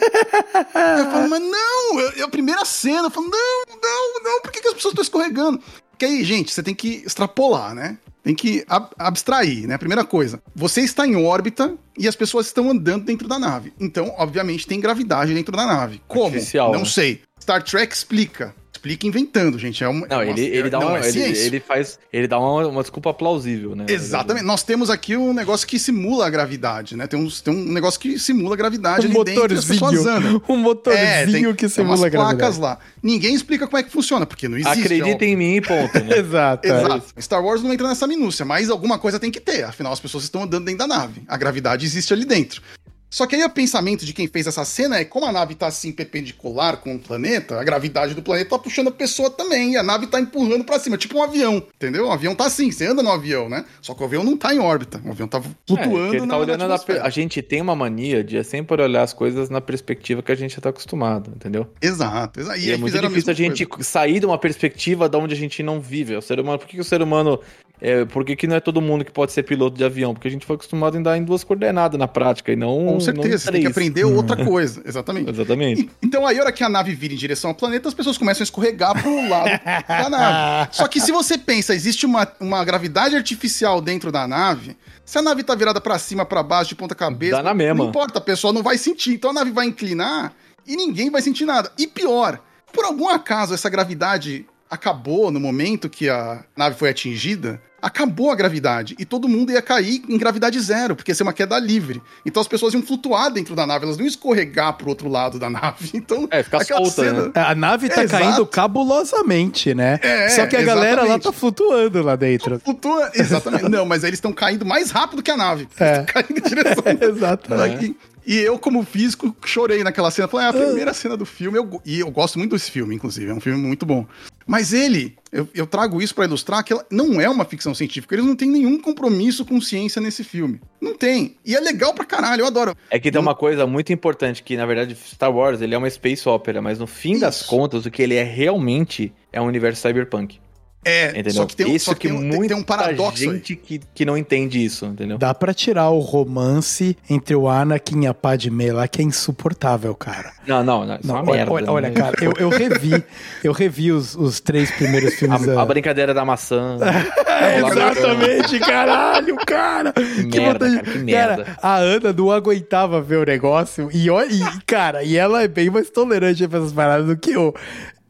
Aí 0.75 1.01
eu 1.01 1.11
falo, 1.11 1.31
mas 1.31 1.41
não, 1.41 2.01
é 2.01 2.21
é 2.21 2.23
a 2.23 2.29
primeira 2.29 2.65
cena. 2.65 3.07
Eu 3.07 3.11
falo, 3.11 3.29
não, 3.29 3.65
não, 3.81 4.23
não, 4.23 4.43
por 4.43 4.53
que, 4.53 4.61
que 4.61 4.69
as 4.69 4.75
pessoas 4.75 4.93
estão 4.93 5.03
escorregando? 5.03 5.63
Porque 5.91 6.05
aí, 6.05 6.23
gente, 6.23 6.53
você 6.53 6.63
tem 6.63 6.75
que 6.75 7.03
extrapolar, 7.07 7.75
né? 7.75 7.97
Tem 8.29 8.35
que 8.35 8.63
ab- 8.69 8.91
abstrair, 8.99 9.67
né? 9.67 9.79
Primeira 9.79 10.05
coisa, 10.05 10.43
você 10.55 10.83
está 10.83 11.07
em 11.07 11.17
órbita 11.17 11.75
e 11.97 12.07
as 12.07 12.15
pessoas 12.15 12.45
estão 12.45 12.71
andando 12.71 13.07
dentro 13.07 13.27
da 13.27 13.39
nave. 13.39 13.73
Então, 13.81 14.13
obviamente, 14.19 14.67
tem 14.67 14.79
gravidade 14.79 15.33
dentro 15.33 15.57
da 15.57 15.65
nave. 15.65 16.03
Como? 16.07 16.27
Artificial, 16.27 16.71
não 16.71 16.81
né? 16.81 16.85
sei. 16.85 17.23
Star 17.41 17.63
Trek 17.63 17.95
explica. 17.95 18.55
Explica 18.93 19.07
inventando, 19.07 19.59
gente. 19.59 19.83
É 19.85 19.89
uma, 19.89 20.07
Não, 20.07 20.21
é 20.21 20.25
uma- 20.25 20.31
ele, 20.39 20.45
ele 20.47 20.71
dá 20.71 20.81
não 20.81 20.89
uma. 20.89 20.99
é 20.99 21.09
ele, 21.09 21.21
ele 21.39 21.61
faz. 21.61 21.99
Ele 22.13 22.27
dá 22.27 22.39
uma, 22.39 22.67
uma 22.67 22.81
desculpa 22.83 23.13
plausível, 23.13 23.77
né? 23.77 23.87
Exatamente. 23.89 24.45
Nós 24.45 24.63
temos 24.63 24.91
aqui 24.91 25.17
um 25.17 25.33
negócio 25.33 25.67
que 25.67 25.79
simula 25.79 26.27
a 26.27 26.31
gravidade, 26.31 26.97
né? 26.97 27.07
Tem, 27.07 27.19
uns, 27.19 27.41
tem 27.41 27.55
um 27.55 27.73
negócio 27.73 28.01
que 28.01 28.19
simula 28.19 28.55
a 28.55 28.57
gravidade 28.57 29.07
Um 29.07 29.11
ali 29.11 29.15
motorzinho. 29.19 30.43
Um 30.49 30.57
motorzinho 30.57 31.51
É, 31.51 31.53
que 31.53 31.61
tem 31.61 31.69
simula 31.69 31.91
umas 31.97 32.03
a 32.05 32.09
gravidade. 32.09 32.39
placas 32.39 32.59
lá. 32.59 32.79
Ninguém 33.03 33.35
explica 33.35 33.67
como 33.67 33.79
é 33.79 33.83
que 33.83 33.91
funciona, 33.91 34.25
porque 34.27 34.49
não 34.49 34.57
existe. 34.57 34.79
Acredita 34.81 35.25
em 35.25 35.37
mim, 35.37 35.61
ponto. 35.61 35.95
Né? 36.05 36.19
Exato. 36.19 36.67
é. 36.67 36.71
Exato. 36.71 37.05
Star 37.21 37.45
Wars 37.45 37.63
não 37.63 37.73
entra 37.73 37.87
nessa 37.89 38.07
minúcia, 38.07 38.45
mas 38.45 38.71
alguma 38.71 38.99
coisa 38.99 39.19
tem 39.19 39.31
que 39.31 39.41
ter. 39.41 39.65
Afinal, 39.65 39.93
as 39.93 40.01
pessoas 40.01 40.25
estão 40.25 40.43
andando 40.43 40.65
dentro 40.65 40.79
da 40.79 40.87
nave. 40.87 41.23
A 41.29 41.37
gravidade 41.37 41.85
existe 41.85 42.13
ali 42.13 42.25
dentro. 42.25 42.63
Só 43.11 43.27
que 43.27 43.35
aí 43.37 43.45
o 43.45 43.51
pensamento 43.51 44.05
de 44.05 44.13
quem 44.13 44.27
fez 44.29 44.47
essa 44.47 44.65
cena 44.65 44.99
é 44.99 45.05
como 45.05 45.25
a 45.27 45.33
nave 45.33 45.55
tá 45.55 45.67
assim 45.67 45.91
perpendicular 45.93 46.77
com 46.79 46.95
o 46.95 46.99
planeta, 46.99 47.59
a 47.59 47.65
gravidade 47.65 48.15
do 48.15 48.23
planeta 48.23 48.51
tá 48.51 48.59
puxando 48.59 48.89
a 48.89 48.93
pessoa 48.93 49.31
também, 49.31 49.73
e 49.73 49.77
a 49.77 49.83
nave 49.83 50.07
tá 50.07 50.21
empurrando 50.21 50.65
pra 50.65 50.79
cima, 50.79 50.99
tipo 50.99 51.17
um 51.19 51.23
avião, 51.23 51.57
entendeu? 51.77 52.07
O 52.07 52.11
avião 52.11 52.35
tá 52.35 52.45
assim, 52.47 52.71
você 52.71 52.87
anda 52.87 53.03
no 53.03 53.11
avião, 53.11 53.49
né? 53.49 53.65
Só 53.81 53.95
que 53.95 54.03
o 54.03 54.05
avião 54.05 54.23
não 54.23 54.37
tá 54.37 54.55
em 54.55 54.59
órbita, 54.59 55.01
o 55.05 55.11
avião 55.11 55.27
tá 55.27 55.39
É, 55.39 55.43
flutuando 55.67 56.15
ele 56.15 56.21
na, 56.21 56.27
tá 56.27 56.27
na 56.27 56.37
olhando 56.39 56.69
na 56.69 56.79
per- 56.79 57.03
a 57.03 57.09
gente 57.11 57.41
tem 57.41 57.61
uma 57.63 57.75
mania 57.75 58.23
de 58.23 58.43
sempre 58.45 58.83
olhar 58.83 59.03
as 59.03 59.13
coisas 59.13 59.49
na 59.49 59.61
perspectiva 59.61 60.23
que 60.23 60.31
a 60.33 60.35
gente 60.35 60.61
tá 60.61 60.69
acostumado, 60.69 61.33
entendeu? 61.35 61.67
Exato, 61.81 62.41
exato. 62.41 62.59
E, 62.59 62.71
é 62.71 62.75
aí 62.75 62.79
muito 62.81 62.93
difícil 62.93 63.07
a, 63.07 63.11
mesma 63.11 63.35
gente 63.35 63.67
coisa. 63.67 63.85
sair 63.89 64.21
de 64.21 64.27
uma 64.27 64.39
perspectiva 64.39 65.09
da 65.09 65.17
onde 65.19 65.33
a 65.35 65.37
gente 65.37 65.63
não 65.63 65.81
vive. 65.81 66.15
O 66.17 66.21
ser 66.23 66.39
humano, 66.39 66.59
por 66.59 66.69
que 66.69 66.79
o 66.79 66.85
ser 66.85 67.01
humano. 67.01 67.41
É, 67.81 68.05
por 68.05 68.25
que, 68.25 68.47
não 68.47 68.57
é 68.57 68.61
todo 68.61 68.81
mundo 68.81 69.05
que 69.05 69.11
pode 69.13 69.31
ser 69.33 69.43
piloto 69.45 69.77
de 69.77 69.85
avião? 69.85 70.13
Porque 70.13 70.27
a 70.27 70.31
gente 70.31 70.45
foi 70.45 70.57
acostumado 70.57 70.97
a 70.97 70.99
andar 70.99 71.17
em 71.17 71.23
duas 71.25 71.45
coordenadas 71.45 71.99
na 71.99 72.09
prática 72.09 72.51
e 72.53 72.57
não. 72.57 72.69
Com 72.79 72.85
não 72.87 72.97
em 72.97 73.01
certeza, 73.01 73.39
você 73.39 73.53
tem 73.53 73.61
que 73.61 73.67
aprender 73.69 74.05
outra 74.05 74.45
coisa, 74.45 74.83
exatamente. 74.85 75.31
Exatamente. 75.31 75.83
E- 75.83 75.91
Então 76.03 76.27
aí, 76.27 76.39
a 76.39 76.43
hora 76.43 76.53
que 76.53 76.65
a 76.65 76.69
nave 76.69 76.95
vira 76.95 77.15
em 77.15 77.17
direção 77.17 77.51
ao 77.51 77.55
planeta, 77.55 77.89
as 77.89 77.95
pessoas 77.95 78.19
começam 78.19 78.43
a 78.43 78.45
escorregar 78.45 79.01
pro 79.01 79.29
lado 79.29 79.51
da 79.87 80.11
nave. 80.11 80.69
Só 80.73 80.89
que 80.89 81.01
se 81.01 81.13
você 81.13 81.39
pensa, 81.39 81.75
existe 81.75 82.05
uma, 82.05 82.27
uma 82.41 82.65
gravidade 82.65 83.15
artificial 83.15 83.81
dentro 83.81 84.11
da 84.11 84.27
nave, 84.27 84.77
se 85.05 85.17
a 85.19 85.23
nave 85.23 85.43
tá 85.45 85.55
virada 85.55 85.81
pra 85.81 85.99
cima, 85.99 86.25
pra 86.25 86.43
baixo, 86.43 86.71
de 86.71 86.75
ponta 86.75 86.95
cabeça, 86.95 87.37
Dá 87.37 87.43
na 87.43 87.55
mesma. 87.55 87.75
não 87.85 87.89
importa, 87.91 88.19
a 88.19 88.23
pessoa 88.23 88.53
não 88.53 88.63
vai 88.63 88.77
sentir. 88.77 89.13
Então 89.15 89.31
a 89.31 89.35
nave 89.35 89.51
vai 89.51 89.67
inclinar 89.67 90.33
e 90.67 90.77
ninguém 90.77 91.11
vai 91.11 91.23
sentir 91.23 91.45
nada. 91.45 91.71
E 91.79 91.87
pior, 91.87 92.41
por 92.73 92.85
algum 92.85 93.09
acaso 93.09 93.55
essa 93.55 93.71
gravidade 93.71 94.45
acabou 94.71 95.31
no 95.31 95.41
momento 95.41 95.89
que 95.89 96.11
a 96.11 96.45
nave 96.55 96.77
foi 96.77 96.91
atingida, 96.91 97.59
acabou 97.81 98.31
a 98.31 98.35
gravidade 98.35 98.95
e 98.99 99.05
todo 99.05 99.29
mundo 99.29 99.53
ia 99.53 99.63
cair 99.63 100.03
em 100.09 100.19
gravidade 100.19 100.59
zero, 100.61 100.97
porque 100.97 101.11
ia 101.11 101.15
ser 101.15 101.23
uma 101.23 101.33
queda 101.33 101.59
livre. 101.59 102.03
Então 102.25 102.41
as 102.41 102.49
pessoas 102.49 102.75
iam 102.75 102.83
flutuar 102.83 103.31
dentro 103.31 103.55
da 103.55 103.67
nave, 103.67 103.85
elas 103.85 103.97
não 103.97 104.05
iam 104.05 104.09
escorregar 104.09 104.75
pro 104.75 104.89
outro 104.89 105.09
lado 105.09 105.39
da 105.39 105.49
nave. 105.49 105.91
Então, 105.99 106.29
É, 106.31 106.43
ficar 106.43 106.63
aquela 106.63 106.85
solta, 106.85 107.13
né? 107.13 107.31
A 107.35 107.55
nave 107.55 107.89
tá 107.89 108.03
Exato. 108.05 108.23
caindo 108.25 108.47
cabulosamente, 108.47 109.75
né? 109.75 109.99
É, 110.03 110.29
Só 110.31 110.47
que 110.47 110.57
a 110.57 110.63
galera 110.63 111.03
lá 111.03 111.15
exatamente. 111.15 111.23
tá 111.25 111.33
flutuando 111.33 112.03
lá 112.03 112.17
dentro. 112.17 112.59
Flutua, 112.61 113.11
exatamente. 113.15 113.69
Não, 113.69 113.85
mas 113.85 114.05
eles 114.05 114.17
estão 114.19 114.33
caindo 114.33 114.65
mais 114.65 114.91
rápido 114.91 115.23
que 115.23 115.31
a 115.31 115.37
nave. 115.37 115.69
É. 115.79 116.03
Caindo 116.05 116.39
em 116.39 116.43
direção. 116.49 116.85
Exato. 117.01 117.55
Aqui. 117.55 117.97
E 118.27 118.37
eu, 118.37 118.59
como 118.59 118.83
físico, 118.85 119.35
chorei 119.45 119.83
naquela 119.83 120.11
cena. 120.11 120.29
Falei, 120.29 120.47
é 120.47 120.51
a 120.51 120.53
primeira 120.53 120.93
cena 120.93 121.17
do 121.17 121.25
filme. 121.25 121.57
eu 121.59 121.81
e 121.85 122.01
eu 122.01 122.11
gosto 122.11 122.39
muito 122.39 122.53
desse 122.55 122.71
filme, 122.71 122.95
inclusive. 122.95 123.31
É 123.31 123.35
um 123.35 123.41
filme 123.41 123.59
muito 123.61 123.87
bom. 123.87 124.07
Mas 124.49 124.73
ele, 124.73 125.15
eu, 125.31 125.47
eu 125.55 125.67
trago 125.67 126.01
isso 126.01 126.15
pra 126.15 126.25
ilustrar 126.25 126.65
que 126.65 126.73
ela 126.73 126.85
não 126.91 127.21
é 127.21 127.29
uma 127.29 127.45
ficção 127.45 127.75
científica. 127.75 128.15
Eles 128.15 128.25
não 128.25 128.35
têm 128.35 128.51
nenhum 128.51 128.81
compromisso 128.81 129.45
com 129.45 129.61
ciência 129.61 130.01
nesse 130.01 130.25
filme. 130.25 130.59
Não 130.81 130.97
tem. 130.97 131.37
E 131.45 131.55
é 131.55 131.61
legal 131.61 131.93
pra 131.93 132.07
caralho, 132.07 132.41
eu 132.41 132.47
adoro. 132.47 132.75
É 132.91 132.99
que 132.99 133.13
tem 133.13 133.21
uma 133.21 133.35
coisa 133.35 133.67
muito 133.67 133.93
importante 133.93 134.43
que, 134.43 134.57
na 134.57 134.65
verdade, 134.65 134.97
Star 134.97 135.31
Wars 135.31 135.61
ele 135.61 135.75
é 135.75 135.79
uma 135.79 135.91
space 135.91 136.27
opera, 136.27 136.63
mas 136.63 136.79
no 136.79 136.87
fim 136.87 137.19
das 137.19 137.43
Isso. 137.43 137.47
contas, 137.47 137.85
o 137.85 137.91
que 137.91 138.01
ele 138.01 138.15
é 138.15 138.23
realmente 138.23 139.13
é 139.31 139.39
um 139.39 139.45
universo 139.47 139.83
cyberpunk. 139.83 140.41
É, 140.85 141.11
Entendeu? 141.11 141.33
só 141.33 141.45
que 141.47 141.57
tem, 141.57 141.67
um- 141.67 141.75
isso 141.75 141.85
só 141.87 141.95
que 141.95 142.01
que 142.03 142.09
tem, 142.09 142.17
um- 142.17 142.23
muita 142.23 142.55
tem 142.55 142.57
um 142.57 142.65
paradoxo 142.65 143.25
aí. 143.29 143.37
gente 143.37 143.57
que, 143.57 143.81
que 143.95 144.05
não 144.07 144.17
entende 144.17 144.65
isso, 144.65 144.87
entendeu? 144.87 145.19
Dá 145.19 145.35
pra 145.35 145.53
tirar 145.53 145.91
o 145.91 145.99
romance 145.99 146.97
entre 147.11 147.35
o 147.35 147.49
Anakin 147.49 148.05
e 148.05 148.07
a 148.07 148.15
Padmé 148.15 148.73
lá, 148.73 148.87
que 148.89 149.03
é 149.03 149.05
insuportável, 149.05 149.95
cara. 149.95 150.33
Não, 150.47 150.63
não, 150.65 150.87
não. 150.87 150.95
Isso 150.97 151.07
Não, 151.09 151.19
é 151.19 151.21
uma 151.21 151.31
olha, 151.33 151.37
merda. 151.47 151.53
olha, 151.53 151.67
né? 151.67 151.73
olha, 151.73 151.91
cara, 151.91 152.17
eu, 152.25 152.33
eu 152.39 152.49
revi, 152.49 153.05
eu 153.45 153.53
revi 153.53 153.93
os, 153.93 154.15
os 154.15 154.41
três 154.41 154.71
primeiros 154.71 155.15
filmes. 155.15 155.43
A, 155.49 155.55
da- 155.55 155.63
a 155.63 155.67
brincadeira 155.67 156.15
da 156.15 156.25
maçã. 156.25 156.79
É, 157.39 157.59
exatamente, 157.61 158.59
caralho, 158.59 159.37
cara. 159.47 159.93
Que, 159.93 160.41
merda, 160.41 160.67
vontade- 160.69 160.75
cara, 160.77 160.91
que 160.91 160.99
merda. 160.99 161.45
Cara, 161.45 161.57
a 161.63 161.77
Ana 161.77 162.13
não 162.13 162.33
aguentava 162.33 163.01
ver 163.01 163.17
o 163.19 163.25
negócio. 163.25 163.89
E, 163.93 164.11
olha, 164.11 164.27
e, 164.33 164.41
cara, 164.67 165.05
e 165.05 165.17
ela 165.17 165.41
é 165.43 165.47
bem 165.47 165.71
mais 165.71 165.89
tolerante 165.89 166.49
pra 166.49 166.59
essas 166.59 166.73
paradas 166.73 167.07
do 167.07 167.17
que 167.17 167.31
eu. 167.31 167.55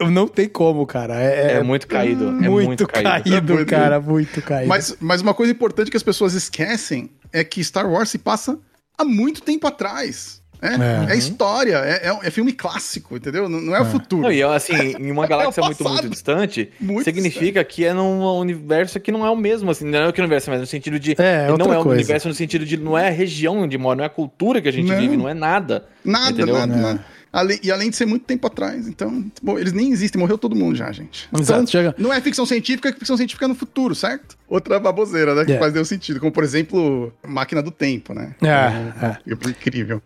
Não 0.01 0.27
tem 0.27 0.47
como, 0.47 0.85
cara. 0.85 1.19
É, 1.21 1.57
É 1.57 1.63
muito 1.63 1.87
caído. 1.87 2.29
É 2.29 2.31
muito, 2.49 2.67
muito 2.67 2.87
caído, 2.87 3.09
caído. 3.09 3.35
É 3.53 3.55
muito 3.55 3.69
cara. 3.69 3.99
Muito 3.99 4.41
caído. 4.41 4.67
Mas, 4.69 4.95
mas 4.99 5.21
uma 5.21 5.33
coisa 5.33 5.51
importante 5.51 5.91
que 5.91 5.97
as 5.97 6.03
pessoas 6.03 6.33
esquecem 6.33 7.09
é 7.33 7.43
que 7.43 7.63
Star 7.63 7.89
Wars 7.89 8.09
se 8.09 8.17
passa 8.17 8.57
há 8.97 9.03
muito 9.03 9.41
tempo 9.41 9.67
atrás. 9.67 10.39
É, 10.61 10.73
É. 11.11 11.13
é 11.13 11.17
história, 11.17 11.77
é, 11.77 12.07
é, 12.09 12.19
é 12.27 12.29
filme 12.31 12.51
clássico, 12.51 13.15
entendeu? 13.15 13.47
Não, 13.47 13.61
não 13.61 13.73
é, 13.75 13.79
o 13.81 13.85
futuro. 13.85 14.23
Não, 14.23 14.31
e 14.31 14.43
assim, 14.43 14.73
em 14.99 15.09
uma 15.09 15.25
galáxia 15.25 15.61
É 15.61 15.63
o 15.63 15.65
muito, 15.67 15.83
muito 15.87 16.09
distante, 16.09 16.69
Muito 16.81 17.05
significa 17.05 17.63
que 17.63 17.85
é 17.85 17.93
num 17.93 18.21
universo 18.37 18.99
que 18.99 19.09
não 19.09 19.25
é 19.25 19.29
o 19.29 19.37
mesmo, 19.37 19.71
assim, 19.71 19.85
não 19.85 19.99
é 19.99 20.11
que 20.11 20.19
universo, 20.19 20.49
mas 20.49 20.59
no 20.59 20.65
sentido 20.67 20.99
de. 20.99 21.15
É, 21.17 21.47
não 21.57 21.73
é 21.73 21.79
um 21.79 21.83
coisa. 21.83 21.89
universo 21.91 22.27
no 22.27 22.33
sentido 22.33 22.65
de 22.65 22.75
não 22.75 22.97
é 22.97 23.07
a 23.07 23.11
região 23.11 23.59
onde 23.59 23.77
mora, 23.77 23.95
não 23.97 24.03
é 24.03 24.07
a 24.07 24.09
cultura 24.09 24.61
que 24.61 24.67
a 24.67 24.71
gente 24.73 24.89
Não. 24.89 24.99
vive, 24.99 25.15
não 25.15 25.29
é 25.29 25.33
nada. 25.33 25.85
Nada, 26.03 26.31
entendeu? 26.31 26.55
nada, 26.57 26.73
É. 26.73 26.77
nada. 26.81 27.05
Além- 27.31 27.59
e 27.61 27.71
além 27.71 27.89
de 27.91 27.95
ser 27.95 28.05
muito 28.07 28.25
tempo 28.25 28.47
atrás, 28.47 28.87
então, 28.87 29.23
bom, 29.43 29.59
eles 29.59 29.71
nem 29.71 29.91
existem, 29.91 30.19
morreu 30.19 30.37
todo 30.37 30.55
mundo 30.55 30.75
já, 30.75 30.91
gente. 30.91 31.27
Então, 31.29 31.39
Exato, 31.41 31.69
chega- 31.69 31.93
não 31.97 32.11
é 32.11 32.19
ficção 32.19 32.45
científica, 32.45 32.89
é 32.89 32.93
ficção 32.93 33.15
científica 33.15 33.47
no 33.47 33.53
futuro, 33.53 33.93
certo? 33.93 34.35
Outra 34.47 34.79
baboseira, 34.79 35.35
né? 35.35 35.45
Que 35.45 35.51
É. 35.51 35.59
faz 35.59 35.71
nenhum 35.71 35.85
sentido. 35.85 36.19
Como, 36.19 36.31
por 36.31 36.43
exemplo, 36.43 37.13
Máquina 37.27 37.61
do 37.61 37.69
Tempo, 37.69 38.13
né? 38.15 38.33
É, 38.41 39.05
é. 39.05 39.17
Incrível. 39.49 40.01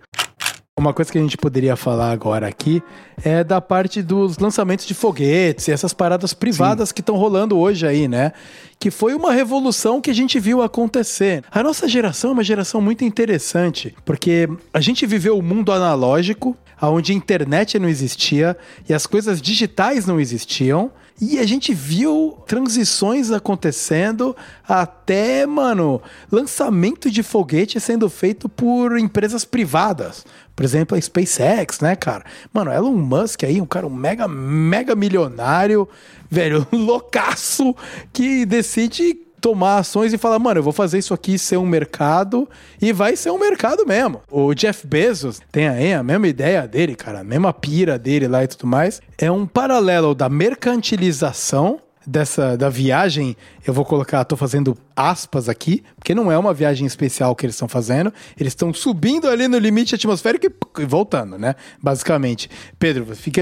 Uma 0.76 0.91
coisa 0.91 1.12
que 1.12 1.20
a 1.20 1.22
gente 1.22 1.38
poderia 1.38 1.76
falar 1.76 2.12
agora 2.12 2.48
aqui 2.48 2.82
é 3.24 3.44
da 3.44 3.62
parte 3.62 4.02
dos 4.02 4.40
lançamentos 4.40 4.88
de 4.88 4.95
foguetes 4.95 5.68
e 5.68 5.72
essas 5.72 5.94
paradas 5.94 6.34
privadas 6.34 6.91
que 6.91 7.00
estão 7.00 7.16
rolando 7.16 7.60
hoje 7.60 7.86
aí, 7.86 8.08
né? 8.08 8.32
Que 8.80 8.90
foi 8.90 9.14
uma 9.14 9.32
revolução 9.32 10.02
que 10.02 10.10
a 10.10 10.16
gente 10.16 10.40
viu 10.40 10.64
acontecer. 10.64 11.44
A 11.52 11.62
nossa 11.62 11.88
geração 11.88 12.32
é 12.32 12.34
uma 12.34 12.44
geração 12.44 12.82
muito 12.82 13.06
interessante, 13.06 13.95
porque 14.04 14.50
a 14.74 14.82
gente 14.82 15.06
viveu 15.06 15.38
o 15.38 15.44
mundo 15.44 15.72
analógico, 15.72 16.58
onde 16.82 17.12
a 17.12 17.16
internet 17.16 17.78
não 17.78 17.88
existia 17.88 18.58
e 18.90 18.95
as 18.95 19.06
coisas 19.06 19.40
digitais 19.40 20.08
não 20.08 20.20
existiam. 20.20 20.91
E 21.22 21.38
a 21.38 21.45
gente 21.45 21.74
viu 21.76 22.40
transições 22.48 23.32
acontecendo 23.32 24.36
até, 24.68 25.45
mano, 25.45 26.02
lançamento 26.32 27.10
de 27.10 27.22
foguete 27.22 27.80
sendo 27.80 28.10
feito 28.10 28.50
por 28.50 28.98
empresas 28.98 29.45
privadas. 29.45 30.26
Por 30.55 30.63
exemplo, 30.63 30.97
a 30.97 31.01
SpaceX, 31.01 31.80
né, 31.80 31.95
cara? 31.95 32.23
Mano, 32.53 32.71
Elon 32.71 32.93
Musk 32.93 33.43
aí, 33.43 33.59
um 33.59 33.65
cara, 33.65 33.88
um 33.88 33.93
mega, 33.93 34.27
mega 34.27 34.95
milionário, 34.95 35.88
velho, 36.30 36.67
loucaço, 36.71 37.75
que 38.11 38.45
decide 38.45 39.15
tomar 39.43 39.80
ações 39.80 40.13
e 40.13 40.17
falar, 40.17 40.39
mano, 40.39 40.59
eu 40.59 40.63
vou 40.63 40.71
fazer 40.71 40.99
isso 40.99 41.13
aqui 41.13 41.38
ser 41.38 41.57
um 41.57 41.65
mercado 41.65 42.47
e 42.81 42.93
vai 42.93 43.13
ser 43.17 43.30
um 43.30 43.38
mercado 43.38 43.85
mesmo. 43.85 44.21
O 44.31 44.53
Jeff 44.53 44.88
Bezos 44.88 45.41
tem 45.51 45.67
aí 45.67 45.93
a 45.93 46.01
mesma 46.01 46.30
ideia 46.30 46.65
dele, 46.65 46.95
cara, 46.95 47.19
a 47.19 47.23
mesma 47.25 47.51
pira 47.51 47.99
dele 47.99 48.25
lá 48.25 48.41
e 48.43 48.47
tudo 48.47 48.65
mais. 48.65 49.01
É 49.17 49.30
um 49.30 49.45
paralelo 49.45 50.15
da 50.15 50.30
mercantilização 50.30 51.81
dessa 52.05 52.55
da 52.57 52.69
viagem, 52.69 53.35
eu 53.65 53.73
vou 53.73 53.85
colocar, 53.85 54.23
tô 54.25 54.35
fazendo 54.35 54.77
aspas 54.95 55.47
aqui, 55.49 55.84
porque 55.95 56.13
não 56.13 56.31
é 56.31 56.38
uma 56.38 56.53
viagem 56.53 56.85
especial 56.85 57.35
que 57.35 57.45
eles 57.45 57.55
estão 57.55 57.67
fazendo, 57.67 58.13
eles 58.39 58.51
estão 58.51 58.73
subindo 58.73 59.27
ali 59.30 59.47
no 59.47 59.57
limite 59.57 59.95
atmosférico 59.95 60.45
e, 60.47 60.81
e 60.81 60.85
voltando, 60.85 61.38
né? 61.38 61.55
Basicamente. 61.81 62.49
Pedro, 62.77 63.15
fica 63.15 63.41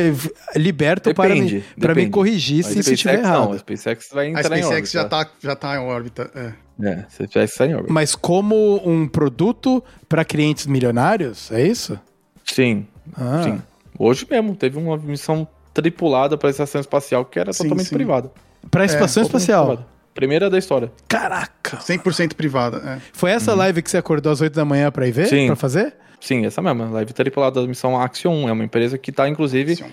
liberto 0.56 1.14
para 1.14 1.30
me, 1.34 1.42
Depende. 1.42 1.66
para 1.80 1.90
me 1.90 1.96
depende. 1.96 2.12
corrigir 2.12 2.66
A 2.66 2.70
se 2.70 2.80
isso 2.80 2.94
estiver 2.94 3.18
SpaceX 3.20 3.30
Não, 3.30 3.42
a 3.42 3.46
errado. 3.46 3.60
SpaceX 3.60 4.10
vai 4.14 4.26
A 4.28 4.30
entrar 4.30 4.58
em 4.58 4.62
SpaceX 4.64 4.70
órbita. 4.70 4.92
já 4.92 5.06
tá, 5.06 5.32
já 5.42 5.56
tá 5.56 5.76
em 5.76 5.80
órbita. 5.80 6.32
É. 6.36 6.54
É, 6.84 6.94
a 6.94 7.10
SpaceX 7.10 7.54
tá 7.56 7.66
em 7.68 7.74
órbita. 7.76 7.94
Mas 7.94 8.16
como 8.16 8.82
um 8.88 9.08
produto 9.08 9.84
para 10.10 10.24
clientes 10.26 10.66
milionários, 10.68 11.52
é 11.52 11.66
isso? 11.66 12.00
Sim, 12.46 12.88
Ah. 13.16 13.42
Sim. 13.44 13.62
Hoje 14.00 14.26
mesmo, 14.30 14.56
teve 14.56 14.80
uma 14.80 14.98
missão 14.98 15.48
tripulada 15.74 16.36
para 16.38 16.50
a 16.50 16.52
estação 16.52 16.82
espacial 16.82 17.24
que 17.24 17.38
era 17.40 17.54
Sim, 17.54 17.64
totalmente 17.64 17.88
sim. 17.90 17.96
privada. 17.96 18.32
Pra 18.70 18.86
estação 18.86 19.24
Totalmente 19.24 19.42
espacial. 19.42 19.86
Primeira 20.14 20.50
da 20.50 20.58
história. 20.58 20.92
Caraca! 21.08 21.78
100% 21.78 22.34
privada. 22.36 22.78
É. 22.78 23.02
Foi 23.14 23.32
essa 23.32 23.54
live 23.56 23.82
que 23.82 23.90
você 23.90 23.98
acordou 23.98 24.32
às 24.32 24.42
8 24.42 24.54
da 24.54 24.66
manhã 24.66 24.92
pra 24.92 25.08
ir 25.08 25.12
ver? 25.12 25.24
Uhum. 25.24 25.30
Sim. 25.30 25.48
Pra 25.48 25.56
fazer? 25.56 25.94
Sim, 26.20 26.46
essa 26.46 26.62
mesma. 26.62 26.90
Live 26.90 27.14
tripulada 27.14 27.62
da 27.62 27.68
missão 27.68 28.00
Axion. 28.00 28.48
É 28.48 28.52
uma 28.52 28.64
empresa 28.64 28.98
que 28.98 29.10
está, 29.10 29.28
inclusive, 29.30 29.72
Axion. 29.74 29.88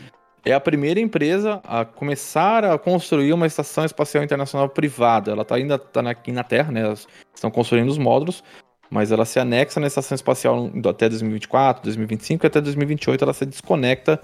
é 0.44 0.52
a 0.52 0.60
primeira 0.60 0.98
empresa 0.98 1.60
a 1.64 1.84
começar 1.84 2.64
a 2.64 2.76
construir 2.78 3.32
uma 3.32 3.46
estação 3.46 3.84
espacial 3.84 4.22
internacional 4.24 4.68
privada. 4.68 5.30
Ela 5.30 5.44
tá 5.44 5.54
ainda 5.54 5.78
tá 5.78 6.02
na- 6.02 6.10
aqui 6.10 6.32
na 6.32 6.42
Terra, 6.42 6.72
né? 6.72 6.80
Elas 6.82 7.06
estão 7.34 7.50
construindo 7.50 7.88
os 7.88 7.96
módulos, 7.96 8.42
mas 8.90 9.12
ela 9.12 9.24
se 9.24 9.38
anexa 9.38 9.78
na 9.78 9.86
estação 9.86 10.16
espacial 10.16 10.68
até 10.88 11.08
2024, 11.08 11.84
2025 11.84 12.44
e 12.44 12.46
até 12.48 12.60
2028 12.60 13.22
ela 13.24 13.32
se 13.32 13.46
desconecta 13.46 14.20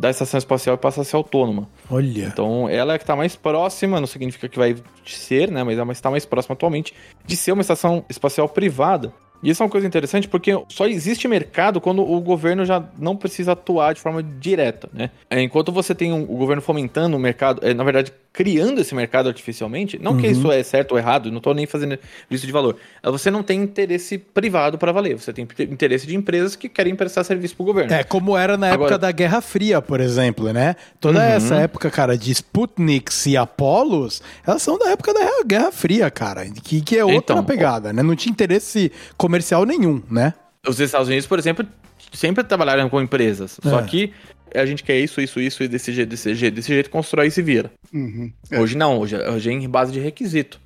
da 0.00 0.10
estação 0.10 0.38
espacial 0.38 0.74
e 0.74 0.78
passa 0.78 1.02
a 1.02 1.04
ser 1.04 1.16
autônoma. 1.16 1.68
Olha. 1.90 2.24
Então, 2.24 2.68
ela 2.68 2.94
é 2.94 2.98
que 2.98 3.04
está 3.04 3.14
mais 3.14 3.36
próxima, 3.36 4.00
não 4.00 4.06
significa 4.06 4.48
que 4.48 4.58
vai 4.58 4.74
ser, 5.04 5.50
né? 5.50 5.62
Mas 5.62 5.78
ela 5.78 5.92
está 5.92 6.10
mais 6.10 6.24
próxima 6.24 6.54
atualmente 6.54 6.94
de 7.24 7.36
ser 7.36 7.52
uma 7.52 7.60
estação 7.60 8.04
espacial 8.08 8.48
privada. 8.48 9.12
E 9.42 9.48
isso 9.48 9.62
é 9.62 9.64
uma 9.64 9.70
coisa 9.70 9.86
interessante 9.86 10.28
porque 10.28 10.52
só 10.68 10.86
existe 10.86 11.26
mercado 11.26 11.80
quando 11.80 12.02
o 12.02 12.20
governo 12.20 12.62
já 12.64 12.84
não 12.98 13.16
precisa 13.16 13.52
atuar 13.52 13.94
de 13.94 14.00
forma 14.00 14.22
direta, 14.22 14.88
né? 14.92 15.10
É, 15.30 15.40
Enquanto 15.40 15.72
você 15.72 15.94
tem 15.94 16.12
um- 16.12 16.24
o 16.24 16.36
governo 16.36 16.60
fomentando 16.60 17.16
o 17.16 17.20
mercado, 17.20 17.60
é, 17.66 17.72
na 17.72 17.82
verdade, 17.82 18.12
criando 18.32 18.80
esse 18.80 18.94
mercado 18.94 19.28
artificialmente, 19.28 19.98
não 19.98 20.16
que 20.16 20.26
isso 20.28 20.52
é 20.52 20.62
certo 20.62 20.92
ou 20.92 20.98
errado, 20.98 21.30
não 21.30 21.38
estou 21.38 21.52
nem 21.52 21.66
fazendo 21.66 21.98
isso 22.30 22.46
de 22.46 22.52
valor. 22.52 22.76
Você 23.02 23.28
não 23.30 23.42
tem 23.42 23.60
interesse 23.60 24.18
privado 24.18 24.78
para 24.78 24.92
valer, 24.92 25.18
você 25.18 25.32
tem 25.32 25.46
interesse 25.68 26.06
de 26.06 26.14
empresas 26.14 26.54
que 26.54 26.68
querem 26.68 26.94
prestar 26.94 27.24
serviço 27.24 27.56
para 27.56 27.62
o 27.62 27.66
governo. 27.66 27.92
É, 27.92 28.04
como 28.04 28.36
era 28.36 28.56
na 28.56 28.68
época 28.68 28.84
Agora- 28.84 28.98
da 28.98 29.10
Guerra 29.10 29.40
Fria, 29.40 29.82
por 29.82 30.00
exemplo, 30.00 30.52
né? 30.52 30.76
Toda 31.00 31.18
Uhum. 31.18 31.24
essa 31.24 31.54
época, 31.56 31.90
cara, 31.90 32.16
de 32.16 32.30
Sputniks 32.32 33.26
e 33.26 33.36
Apolos, 33.36 34.22
elas 34.46 34.62
são 34.62 34.78
da 34.78 34.90
época 34.90 35.12
da 35.12 35.42
Guerra 35.44 35.72
Fria, 35.72 36.08
cara. 36.10 36.48
Que, 36.48 36.80
que 36.80 36.96
é 36.96 37.04
outra 37.04 37.34
Então, 37.34 37.44
pegada, 37.44 37.92
né? 37.92 38.00
Não 38.02 38.14
tinha 38.14 38.30
interesse 38.32 38.92
comercial 39.16 39.64
nenhum, 39.64 40.00
né? 40.08 40.34
Os 40.66 40.78
Estados 40.78 41.08
Unidos, 41.08 41.26
por 41.26 41.38
exemplo, 41.38 41.66
sempre 42.12 42.44
trabalharam 42.44 42.88
com 42.88 43.00
empresas. 43.00 43.58
Só 43.62 43.80
É. 43.80 43.82
que 43.82 44.12
a 44.54 44.66
gente 44.66 44.82
quer 44.82 44.98
isso, 44.98 45.20
isso, 45.20 45.40
isso, 45.40 45.62
e 45.62 45.68
desse 45.68 45.92
jeito, 45.92 46.08
desse 46.08 46.34
jeito, 46.34 46.54
desse 46.54 46.68
jeito, 46.68 46.90
constrói 46.90 47.28
e 47.28 47.30
se 47.30 47.42
vira. 47.42 47.70
Uhum. 47.92 48.32
É. 48.50 48.60
Hoje 48.60 48.76
não, 48.76 48.98
hoje, 48.98 49.16
hoje 49.16 49.50
é 49.50 49.52
em 49.52 49.68
base 49.68 49.92
de 49.92 50.00
requisito. 50.00 50.60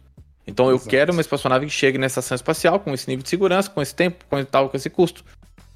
Então 0.47 0.69
eu 0.69 0.77
Exato. 0.77 0.90
quero 0.90 1.12
uma 1.12 1.20
espaçonave 1.20 1.66
que 1.66 1.73
chegue 1.73 1.97
na 1.97 2.06
estação 2.06 2.35
espacial 2.35 2.78
com 2.81 2.93
esse 2.93 3.09
nível 3.09 3.23
de 3.23 3.28
segurança, 3.28 3.70
com 3.70 3.81
esse 3.81 3.94
tempo, 3.94 4.24
com 4.28 4.39
esse 4.39 4.48
tal, 4.48 4.69
com 4.69 4.77
esse 4.77 4.90
custo. 4.90 5.24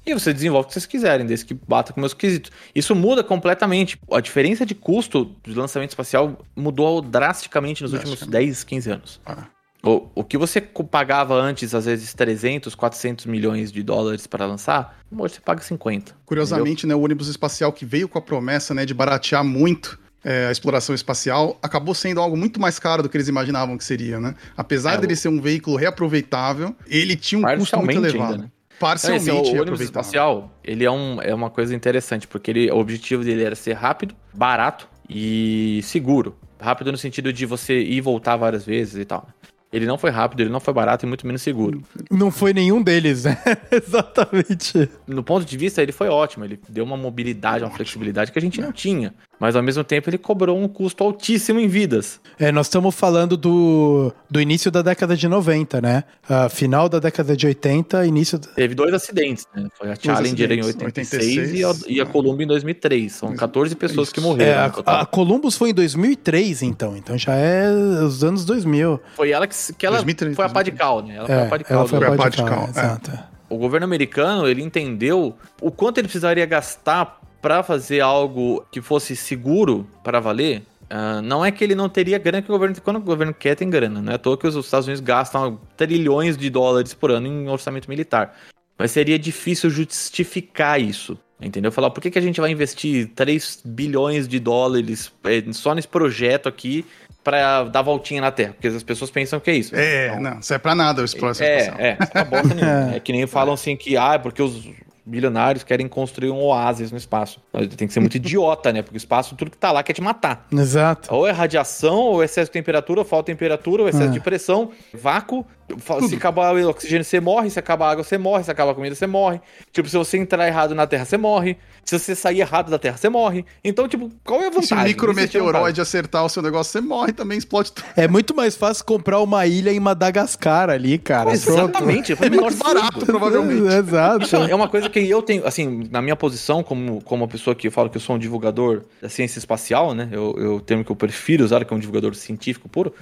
E 0.05 0.13
você 0.13 0.33
desenvolve 0.33 0.65
o 0.65 0.67
que 0.67 0.73
vocês 0.73 0.85
quiserem, 0.85 1.25
desde 1.25 1.45
que 1.45 1.53
bata 1.53 1.91
com 1.93 1.99
meus 1.99 2.13
quesitos. 2.13 2.51
Isso 2.73 2.95
muda 2.95 3.23
completamente. 3.23 3.99
A 4.11 4.19
diferença 4.19 4.65
de 4.65 4.73
custo 4.73 5.35
de 5.43 5.53
lançamento 5.53 5.89
espacial 5.89 6.39
mudou 6.55 7.01
drasticamente 7.01 7.83
nos 7.83 7.93
últimos 7.93 8.19
Drasticamente. 8.19 8.47
10, 8.47 8.63
15 8.63 8.91
anos. 8.91 9.21
Ah. 9.25 9.47
O, 9.81 10.07
o 10.13 10.23
que 10.23 10.37
você 10.37 10.59
pagava 10.59 11.35
antes, 11.35 11.73
às 11.73 11.85
vezes 11.85 12.13
300, 12.13 12.75
400 12.75 13.25
milhões 13.25 13.71
de 13.71 13.81
dólares 13.81 14.27
para 14.27 14.45
lançar, 14.45 14.99
hoje 15.17 15.35
você 15.35 15.41
paga 15.41 15.61
50. 15.61 16.15
Curiosamente, 16.25 16.85
né, 16.85 16.93
o 16.93 17.01
ônibus 17.01 17.29
espacial 17.29 17.71
que 17.71 17.85
veio 17.85 18.09
com 18.09 18.17
a 18.17 18.21
promessa 18.21 18.73
né, 18.73 18.85
de 18.85 18.93
baratear 18.93 19.43
muito 19.43 19.97
é, 20.23 20.47
a 20.47 20.51
exploração 20.51 20.93
espacial 20.93 21.57
acabou 21.61 21.95
sendo 21.95 22.19
algo 22.19 22.35
muito 22.35 22.59
mais 22.59 22.77
caro 22.77 23.01
do 23.01 23.09
que 23.09 23.15
eles 23.15 23.27
imaginavam 23.27 23.77
que 23.77 23.83
seria, 23.83 24.19
né? 24.19 24.35
Apesar 24.57 24.95
É, 24.95 24.97
dele 24.97 25.15
ser 25.15 25.29
um 25.29 25.39
veículo 25.39 25.77
reaproveitável, 25.77 26.75
ele 26.87 27.15
tinha 27.15 27.39
um 27.39 27.57
custo 27.57 27.77
muito 27.77 27.93
elevado. 27.93 28.33
ainda, 28.33 28.43
né? 28.43 28.51
Parcialmente 28.79 29.29
Esse, 29.29 29.57
o 29.57 29.61
ônibus 29.61 29.81
espacial, 29.81 30.57
ele 30.63 30.85
é, 30.85 30.91
um, 30.91 31.21
é 31.21 31.33
uma 31.33 31.49
coisa 31.49 31.75
interessante, 31.75 32.27
porque 32.27 32.51
ele, 32.51 32.71
o 32.71 32.77
objetivo 32.77 33.23
dele 33.23 33.43
era 33.43 33.55
ser 33.55 33.73
rápido, 33.73 34.15
barato 34.33 34.87
e 35.09 35.81
seguro. 35.83 36.35
Rápido 36.59 36.91
no 36.91 36.97
sentido 36.97 37.31
de 37.33 37.45
você 37.45 37.79
ir 37.79 37.93
e 37.93 38.01
voltar 38.01 38.37
várias 38.37 38.65
vezes 38.65 38.95
e 38.95 39.05
tal. 39.05 39.27
Ele 39.71 39.85
não 39.85 39.97
foi 39.97 40.09
rápido, 40.09 40.41
ele 40.41 40.49
não 40.49 40.59
foi 40.59 40.73
barato 40.73 41.05
e 41.05 41.07
muito 41.07 41.27
menos 41.27 41.41
seguro. 41.43 41.83
Não 42.09 42.31
foi 42.31 42.53
nenhum 42.53 42.81
deles, 42.81 43.25
né? 43.25 43.37
Exatamente. 43.71 44.89
No 45.05 45.23
ponto 45.23 45.45
de 45.45 45.57
vista, 45.57 45.81
ele 45.81 45.91
foi 45.91 46.07
ótimo. 46.07 46.43
Ele 46.43 46.59
deu 46.67 46.83
uma 46.83 46.97
mobilidade, 46.97 47.63
uma 47.63 47.69
flexibilidade 47.69 48.31
que 48.31 48.39
a 48.39 48.41
gente 48.41 48.59
não 48.59 48.71
tinha. 48.71 49.13
Mas 49.39 49.55
ao 49.55 49.63
mesmo 49.63 49.83
tempo, 49.85 50.09
ele 50.09 50.17
cobrou 50.17 50.57
um 50.61 50.67
custo 50.67 51.01
altíssimo 51.03 51.59
em 51.61 51.67
vidas. 51.67 52.19
É, 52.37 52.51
nós 52.51 52.65
estamos 52.65 52.93
falando 52.93 53.37
do, 53.37 54.11
do 54.29 54.41
início 54.41 54.69
da 54.69 54.81
década 54.81 55.15
de 55.15 55.27
90, 55.29 55.79
né? 55.81 56.03
Ah, 56.29 56.49
final 56.49 56.89
da 56.89 56.99
década 56.99 57.37
de 57.37 57.47
80, 57.47 58.05
início. 58.05 58.37
da- 58.37 58.49
Teve 58.49 58.75
dois 58.75 58.93
acidentes, 58.93 59.47
né? 59.55 59.67
Foi 59.77 59.91
a 59.91 59.95
Challenger 59.95 60.51
em 60.51 60.59
acidentes, 60.59 60.85
86, 60.85 61.53
e 61.53 61.63
a, 61.63 61.67
86, 61.69 61.97
e 61.97 62.01
a 62.01 62.05
né? 62.05 62.11
Columbia 62.11 62.43
em 62.43 62.47
2003. 62.47 63.11
São 63.13 63.33
14 63.33 63.75
pessoas 63.75 64.11
que 64.11 64.19
Isso. 64.19 64.27
morreram. 64.27 64.61
É, 64.61 64.67
no 64.67 64.73
total. 64.73 64.95
a, 64.95 65.01
a 65.01 65.05
Columbus 65.05 65.55
foi 65.55 65.69
em 65.69 65.73
2003, 65.73 66.61
então. 66.63 66.97
Então 66.97 67.17
já 67.17 67.33
é 67.35 67.71
os 67.71 68.23
anos 68.23 68.43
2000. 68.43 68.99
Foi 69.15 69.31
ela 69.31 69.47
que, 69.47 69.55
que 69.77 69.85
ela 69.85 69.95
2003, 69.97 70.35
foi 70.35 70.45
a 70.45 70.49
pá 70.49 70.61
de 70.63 70.71
2003. 70.71 70.77
cal, 70.77 71.01
né? 71.01 71.15
Ela 71.15 71.27
foi 71.27 71.35
É, 71.35 71.41
a 71.41 71.45
pá 71.49 71.57
de 71.57 71.63
cal. 71.63 71.77
ela 71.79 71.87
foi 71.87 71.97
a 71.97 72.07
Foi 72.07 72.17
pá 72.17 72.29
de 72.29 72.37
cal, 72.43 72.63
é. 72.65 72.69
exato. 72.69 73.11
O 73.49 73.57
governo 73.57 73.85
americano, 73.85 74.47
ele 74.47 74.61
entendeu 74.61 75.35
o 75.61 75.71
quanto 75.71 75.97
ele 75.97 76.07
precisaria 76.07 76.45
gastar 76.45 77.19
para 77.41 77.63
fazer 77.63 78.01
algo 78.01 78.65
que 78.71 78.81
fosse 78.81 79.15
seguro 79.15 79.87
para 80.03 80.19
valer. 80.19 80.63
Ah, 80.89 81.21
não 81.21 81.45
é 81.45 81.51
que 81.51 81.63
ele 81.63 81.75
não 81.75 81.87
teria 81.87 82.17
grana, 82.17 82.41
que 82.41 82.49
o 82.49 82.53
governo, 82.53 82.75
quando 82.81 82.97
o 82.97 83.01
governo 83.01 83.33
quer, 83.33 83.55
tem 83.55 83.69
grana. 83.69 84.01
Não 84.01 84.11
é 84.11 84.15
à 84.15 84.17
toa 84.17 84.37
que 84.37 84.47
os 84.47 84.55
Estados 84.55 84.87
Unidos 84.87 85.01
gastam 85.01 85.59
trilhões 85.77 86.35
de 86.37 86.49
dólares 86.49 86.93
por 86.93 87.11
ano 87.11 87.27
em 87.27 87.47
orçamento 87.47 87.87
militar. 87.87 88.35
Mas 88.77 88.91
seria 88.91 89.19
difícil 89.19 89.69
justificar 89.69 90.81
isso. 90.81 91.17
Entendeu? 91.41 91.71
Falar, 91.71 91.89
por 91.91 92.01
que, 92.01 92.11
que 92.11 92.19
a 92.19 92.21
gente 92.21 92.41
vai 92.41 92.51
investir 92.51 93.11
3 93.15 93.61
bilhões 93.63 94.27
de 94.27 94.39
dólares 94.39 95.09
eh, 95.23 95.43
só 95.53 95.73
nesse 95.73 95.87
projeto 95.87 96.49
aqui 96.49 96.85
para 97.23 97.63
dar 97.63 97.81
voltinha 97.81 98.19
na 98.19 98.29
Terra? 98.29 98.51
Porque 98.53 98.67
as 98.67 98.83
pessoas 98.83 99.09
pensam 99.09 99.39
que 99.39 99.49
é 99.49 99.55
isso. 99.55 99.73
É, 99.73 100.19
não, 100.19 100.39
isso 100.39 100.53
é 100.53 100.57
pra 100.57 100.75
nada 100.75 101.01
o 101.01 101.05
exploração 101.05 101.47
É, 101.47 101.57
espacial. 101.59 101.79
é, 101.79 101.97
isso 102.01 102.11
é 102.13 102.17
uma 102.17 102.25
bosta 102.25 102.53
nenhuma. 102.55 102.91
É 102.97 102.99
que 102.99 103.11
nem 103.13 103.25
falam 103.25 103.53
assim 103.53 103.77
que, 103.77 103.95
ah, 103.95 104.15
é 104.15 104.17
porque 104.17 104.41
os 104.41 104.69
bilionários 105.09 105.63
querem 105.63 105.87
construir 105.87 106.29
um 106.29 106.41
oásis 106.41 106.91
no 106.91 106.97
espaço. 106.97 107.41
Tem 107.75 107.87
que 107.87 107.93
ser 107.93 107.99
muito 107.99 108.15
idiota, 108.17 108.71
né? 108.71 108.81
Porque 108.81 108.95
o 108.95 108.97
espaço, 108.97 109.35
tudo 109.35 109.51
que 109.51 109.57
tá 109.57 109.71
lá 109.71 109.81
quer 109.83 109.93
te 109.93 110.01
matar. 110.01 110.45
Exato. 110.51 111.13
Ou 111.13 111.27
é 111.27 111.31
radiação, 111.31 111.97
ou 111.97 112.23
excesso 112.23 112.49
de 112.49 112.53
temperatura, 112.53 112.99
ou 113.01 113.05
falta 113.05 113.31
de 113.31 113.35
temperatura, 113.37 113.83
ou 113.83 113.89
excesso 113.89 114.09
É. 114.09 114.11
de 114.11 114.19
pressão, 114.19 114.71
vácuo. 114.93 115.45
Fa- 115.77 116.01
Se 116.01 116.15
acabar 116.15 116.55
o 116.55 116.69
oxigênio, 116.69 117.03
você 117.03 117.19
morre. 117.19 117.49
Se 117.49 117.59
acabar 117.59 117.87
a 117.87 117.91
água, 117.91 118.03
você 118.03 118.17
morre. 118.17 118.43
Se 118.43 118.51
acabar 118.51 118.71
a 118.71 118.75
comida, 118.75 118.95
você 118.95 119.07
morre. 119.07 119.39
Tipo, 119.71 119.87
se 119.89 119.97
você 119.97 120.17
entrar 120.17 120.47
errado 120.47 120.73
na 120.73 120.87
Terra, 120.87 121.05
você 121.05 121.17
morre. 121.17 121.57
Se 121.83 121.97
você 121.97 122.13
sair 122.13 122.41
errado 122.41 122.69
da 122.69 122.77
Terra, 122.77 122.97
você 122.97 123.09
morre. 123.09 123.45
Então, 123.63 123.87
tipo, 123.87 124.11
qual 124.23 124.41
é 124.41 124.47
a 124.47 124.51
se 124.51 124.55
vantagem? 124.55 124.63
um 124.63 124.77
vantagem. 124.77 124.93
micrometeoroide 124.93 125.81
acertar 125.81 126.23
o 126.23 126.29
seu 126.29 126.43
negócio, 126.43 126.71
você 126.71 126.81
morre 126.81 127.13
também, 127.13 127.37
explode 127.37 127.71
tudo. 127.71 127.85
É 127.95 128.07
muito 128.07 128.35
mais 128.35 128.55
fácil 128.55 128.85
comprar 128.85 129.19
uma 129.21 129.45
ilha 129.47 129.71
em 129.71 129.79
Madagascar 129.79 130.69
ali, 130.69 130.97
cara. 130.99 131.31
Exatamente. 131.31 132.13
É 132.13 132.29
muito 132.29 132.57
barato, 132.57 133.05
provavelmente. 133.05 133.63
Exato. 133.73 134.23
Isso 134.23 134.35
é 134.35 134.53
uma 134.53 134.67
coisa 134.67 134.89
que 134.89 134.99
eu 134.99 135.21
tenho, 135.21 135.47
assim, 135.47 135.87
na 135.89 136.01
minha 136.01 136.15
posição, 136.15 136.61
como, 136.61 137.01
como 137.03 137.23
uma 137.23 137.27
pessoa 137.29 137.55
que 137.55 137.67
eu 137.67 137.71
falo 137.71 137.89
que 137.89 137.97
eu 137.97 138.01
sou 138.01 138.15
um 138.15 138.19
divulgador 138.19 138.83
da 139.01 139.09
ciência 139.09 139.39
espacial, 139.39 139.93
né? 139.95 140.09
Eu, 140.11 140.35
eu 140.37 140.55
o 140.55 140.61
termo 140.61 140.83
que 140.83 140.91
eu 140.91 140.95
prefiro 140.95 141.43
usar, 141.43 141.63
que 141.65 141.73
é 141.73 141.75
um 141.75 141.79
divulgador 141.79 142.13
científico 142.15 142.67
puro, 142.69 142.93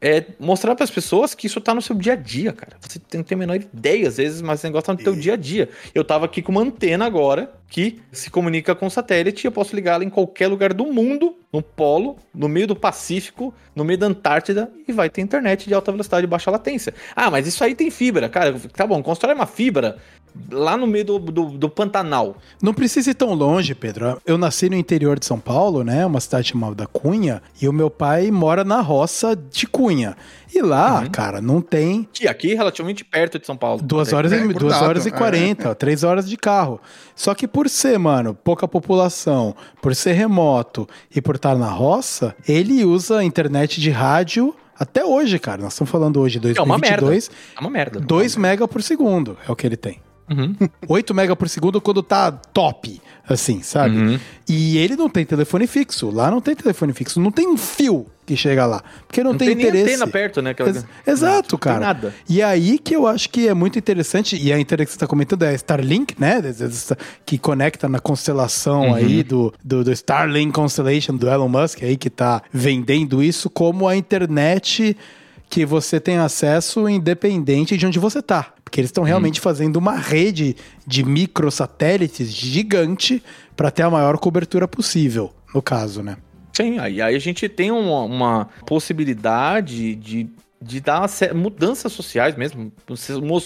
é 0.00 0.24
mostrar 0.38 0.74
para 0.74 0.84
as 0.84 0.90
pessoas 0.90 1.34
que 1.34 1.46
isso 1.46 1.60
tá 1.60 1.74
no 1.74 1.80
seu 1.80 1.96
dia 1.96 2.12
a 2.12 2.16
dia, 2.16 2.52
cara. 2.52 2.76
Você 2.80 2.98
tem, 2.98 3.22
tem 3.22 3.34
a 3.34 3.38
menor 3.38 3.56
ideia, 3.56 4.08
às 4.08 4.18
vezes, 4.18 4.42
mas 4.42 4.60
esse 4.60 4.66
negócio 4.66 4.86
tá 4.86 4.92
no 4.92 4.98
teu 4.98 5.14
dia 5.16 5.34
a 5.34 5.36
dia. 5.36 5.68
Eu 5.94 6.04
tava 6.04 6.26
aqui 6.26 6.42
com 6.42 6.52
uma 6.52 6.60
antena 6.60 7.06
agora 7.06 7.52
que 7.68 8.00
se 8.12 8.30
comunica 8.30 8.74
com 8.74 8.86
o 8.86 8.90
satélite 8.90 9.44
e 9.44 9.48
eu 9.48 9.52
posso 9.52 9.74
ligar 9.74 9.94
ela 9.94 10.04
em 10.04 10.10
qualquer 10.10 10.48
lugar 10.48 10.72
do 10.72 10.86
mundo, 10.92 11.36
no 11.52 11.62
polo, 11.62 12.16
no 12.34 12.48
meio 12.48 12.66
do 12.66 12.76
Pacífico, 12.76 13.54
no 13.74 13.84
meio 13.84 13.98
da 13.98 14.06
Antártida 14.06 14.70
e 14.86 14.92
vai 14.92 15.08
ter 15.08 15.22
internet 15.22 15.66
de 15.66 15.74
alta 15.74 15.90
velocidade 15.90 16.24
e 16.24 16.28
baixa 16.28 16.50
latência. 16.50 16.94
Ah, 17.14 17.30
mas 17.30 17.46
isso 17.46 17.64
aí 17.64 17.74
tem 17.74 17.90
fibra, 17.90 18.28
cara. 18.28 18.54
Tá 18.74 18.86
bom, 18.86 19.02
constrói 19.02 19.34
uma 19.34 19.46
fibra 19.46 19.96
lá 20.50 20.76
no 20.76 20.86
meio 20.86 21.04
do, 21.04 21.18
do, 21.18 21.44
do 21.50 21.68
Pantanal. 21.68 22.36
Não 22.62 22.72
precisa 22.74 23.10
ir 23.10 23.14
tão 23.14 23.34
longe, 23.34 23.74
Pedro. 23.74 24.20
Eu 24.26 24.36
nasci 24.38 24.68
no 24.70 24.76
interior 24.76 25.18
de 25.18 25.26
São 25.26 25.38
Paulo, 25.38 25.82
né? 25.82 26.04
Uma 26.06 26.20
cidade 26.20 26.48
chamada 26.48 26.86
Cunha, 26.86 27.42
e 27.60 27.68
o 27.68 27.72
meu 27.72 27.90
pai 27.90 28.30
mora 28.30 28.64
na 28.64 28.80
roça 28.80 29.34
de 29.36 29.66
Cunha. 29.66 30.16
E 30.54 30.62
lá, 30.62 31.00
Uhum. 31.00 31.10
cara, 31.10 31.40
não 31.40 31.60
tem 31.60 32.08
Que 32.12 32.26
aqui 32.28 32.54
relativamente 32.54 33.04
perto 33.04 33.38
de 33.38 33.44
São 33.46 33.56
Paulo. 33.56 33.82
duas 33.82 34.12
horas, 34.12 34.32
é 34.32 34.44
e, 34.44 34.52
duas 34.54 34.80
horas 34.80 35.04
e 35.04 35.08
é. 35.08 35.12
quarenta, 35.12 35.74
três 35.74 36.02
horas 36.04 36.28
de 36.28 36.36
carro. 36.36 36.80
Só 37.14 37.34
que 37.34 37.46
por 37.48 37.68
ser, 37.68 37.98
mano, 37.98 38.32
pouca 38.34 38.66
população, 38.66 39.54
por 39.82 39.94
ser 39.94 40.12
remoto 40.12 40.88
e 41.14 41.20
por 41.20 41.36
estar 41.36 41.56
na 41.56 41.68
roça, 41.68 42.34
ele 42.48 42.84
usa 42.84 43.18
a 43.18 43.24
internet 43.24 43.80
de 43.80 43.90
rádio 43.90 44.54
até 44.78 45.04
hoje, 45.04 45.38
cara. 45.38 45.62
Nós 45.62 45.72
estamos 45.72 45.90
falando 45.90 46.20
hoje, 46.20 46.38
É 46.56 46.60
uma 46.62 46.78
merda. 46.78 47.06
2022, 47.06 47.30
É 47.56 47.60
uma 47.60 47.70
merda. 47.70 48.00
2 48.00 48.36
mega 48.36 48.68
por 48.68 48.82
segundo 48.82 49.36
é 49.46 49.50
o 49.52 49.56
que 49.56 49.66
ele 49.66 49.76
tem. 49.76 50.00
8 50.88 51.14
mega 51.14 51.36
por 51.36 51.48
segundo 51.48 51.80
quando 51.80 52.02
tá 52.02 52.30
top, 52.32 53.00
assim, 53.28 53.62
sabe? 53.62 53.96
Uhum. 53.96 54.18
E 54.48 54.78
ele 54.78 54.96
não 54.96 55.08
tem 55.08 55.24
telefone 55.24 55.66
fixo. 55.66 56.10
Lá 56.10 56.30
não 56.30 56.40
tem 56.40 56.54
telefone 56.54 56.92
fixo. 56.92 57.20
Não 57.20 57.30
tem 57.30 57.46
um 57.48 57.56
fio 57.56 58.06
que 58.24 58.36
chega 58.36 58.66
lá. 58.66 58.82
Porque 59.06 59.22
não, 59.22 59.30
Não 59.32 59.38
tem, 59.38 59.48
tem 59.54 59.58
interesse. 59.66 59.84
antena 59.94 60.06
perto, 60.08 60.42
né, 60.42 60.50
aquela- 60.50 60.68
Ex- 60.70 60.84
exato, 61.06 61.54
Não 61.54 61.58
tem 61.60 61.72
cara. 61.72 61.78
nada. 61.78 62.14
E 62.28 62.42
aí 62.42 62.76
que 62.76 62.94
eu 62.96 63.06
acho 63.06 63.30
que 63.30 63.46
é 63.46 63.54
muito 63.54 63.78
interessante, 63.78 64.36
e 64.36 64.52
a 64.52 64.58
internet 64.58 64.86
que 64.88 64.92
você 64.92 64.96
está 64.96 65.06
comentando 65.06 65.44
é 65.44 65.50
a 65.50 65.54
Starlink, 65.54 66.14
né? 66.18 66.42
Que 67.24 67.38
conecta 67.38 67.88
na 67.88 68.00
constelação 68.00 68.88
Uhum. 68.88 68.94
aí 68.94 69.22
do, 69.22 69.54
do, 69.64 69.84
do 69.84 69.92
Starlink 69.92 70.52
Constellation 70.52 71.14
do 71.16 71.28
Elon 71.28 71.48
Musk 71.48 71.82
aí, 71.84 71.96
que 71.96 72.10
tá 72.10 72.42
vendendo 72.52 73.22
isso 73.22 73.48
como 73.48 73.86
a 73.86 73.96
internet 73.96 74.96
que 75.56 75.64
você 75.64 75.98
tem 75.98 76.18
acesso 76.18 76.86
independente 76.86 77.78
de 77.78 77.86
onde 77.86 77.98
você 77.98 78.20
tá. 78.20 78.52
Porque 78.62 78.78
eles 78.78 78.90
estão 78.90 79.04
Uhum. 79.04 79.08
realmente 79.08 79.40
fazendo 79.40 79.76
uma 79.78 79.96
rede 79.96 80.54
de 80.86 81.02
microsatélites 81.02 82.28
gigante 82.30 83.22
para 83.56 83.70
ter 83.70 83.82
a 83.82 83.88
maior 83.88 84.18
cobertura 84.18 84.68
possível, 84.68 85.32
no 85.54 85.62
caso, 85.62 86.02
né? 86.02 86.18
Sim, 86.52 86.78
aí, 86.78 87.00
aí 87.00 87.16
a 87.16 87.18
gente 87.18 87.48
tem 87.48 87.70
uma, 87.70 88.02
uma 88.02 88.48
possibilidade 88.66 89.94
de, 89.94 90.28
de 90.66 90.80
dar 90.80 91.06
mudanças 91.34 91.92
sociais 91.92 92.34
mesmo, 92.34 92.72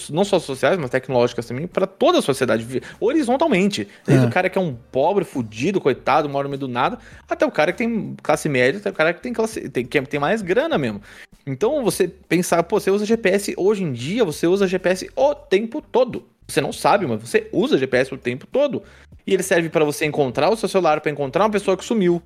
não 0.09 0.25
só 0.25 0.39
sociais, 0.39 0.77
mas 0.77 0.89
tecnológicas 0.89 1.45
também, 1.45 1.67
para 1.67 1.85
toda 1.85 2.19
a 2.19 2.21
sociedade, 2.21 2.81
horizontalmente. 2.99 3.87
Desde 4.05 4.25
É. 4.25 4.27
o 4.27 4.31
cara 4.31 4.49
que 4.49 4.57
é 4.57 4.61
um 4.61 4.75
pobre, 4.91 5.23
fudido, 5.23 5.79
coitado, 5.79 6.27
mora 6.27 6.45
no 6.45 6.49
meio 6.49 6.59
do 6.59 6.67
nada, 6.67 6.97
até 7.29 7.45
o 7.45 7.51
cara 7.51 7.71
que 7.71 7.77
tem 7.77 8.15
classe 8.21 8.49
média, 8.49 8.79
até 8.79 8.89
o 8.89 8.93
cara 8.93 9.13
que 9.13 9.21
tem, 9.21 9.31
classe, 9.31 9.69
tem, 9.69 9.85
que 9.85 10.01
tem 10.01 10.19
mais 10.19 10.41
grana 10.41 10.77
mesmo. 10.77 11.01
Então 11.45 11.83
você 11.83 12.07
pensar, 12.07 12.63
pô, 12.63 12.79
você 12.79 12.89
usa 12.91 13.05
GPS 13.05 13.53
hoje 13.57 13.83
em 13.83 13.93
dia, 13.93 14.25
você 14.25 14.47
usa 14.47 14.67
GPS 14.67 15.09
o 15.15 15.35
tempo 15.35 15.81
todo. 15.81 16.25
Você 16.47 16.59
não 16.59 16.73
sabe, 16.73 17.07
mas 17.07 17.21
você 17.21 17.47
usa 17.51 17.77
GPS 17.77 18.13
o 18.13 18.17
tempo 18.17 18.45
todo. 18.45 18.83
E 19.25 19.33
ele 19.33 19.43
serve 19.43 19.69
para 19.69 19.85
você 19.85 20.05
encontrar 20.05 20.49
o 20.49 20.57
seu 20.57 20.67
celular, 20.67 20.99
para 20.99 21.11
encontrar 21.11 21.45
uma 21.45 21.51
pessoa 21.51 21.77
que 21.77 21.85
sumiu. 21.85 22.21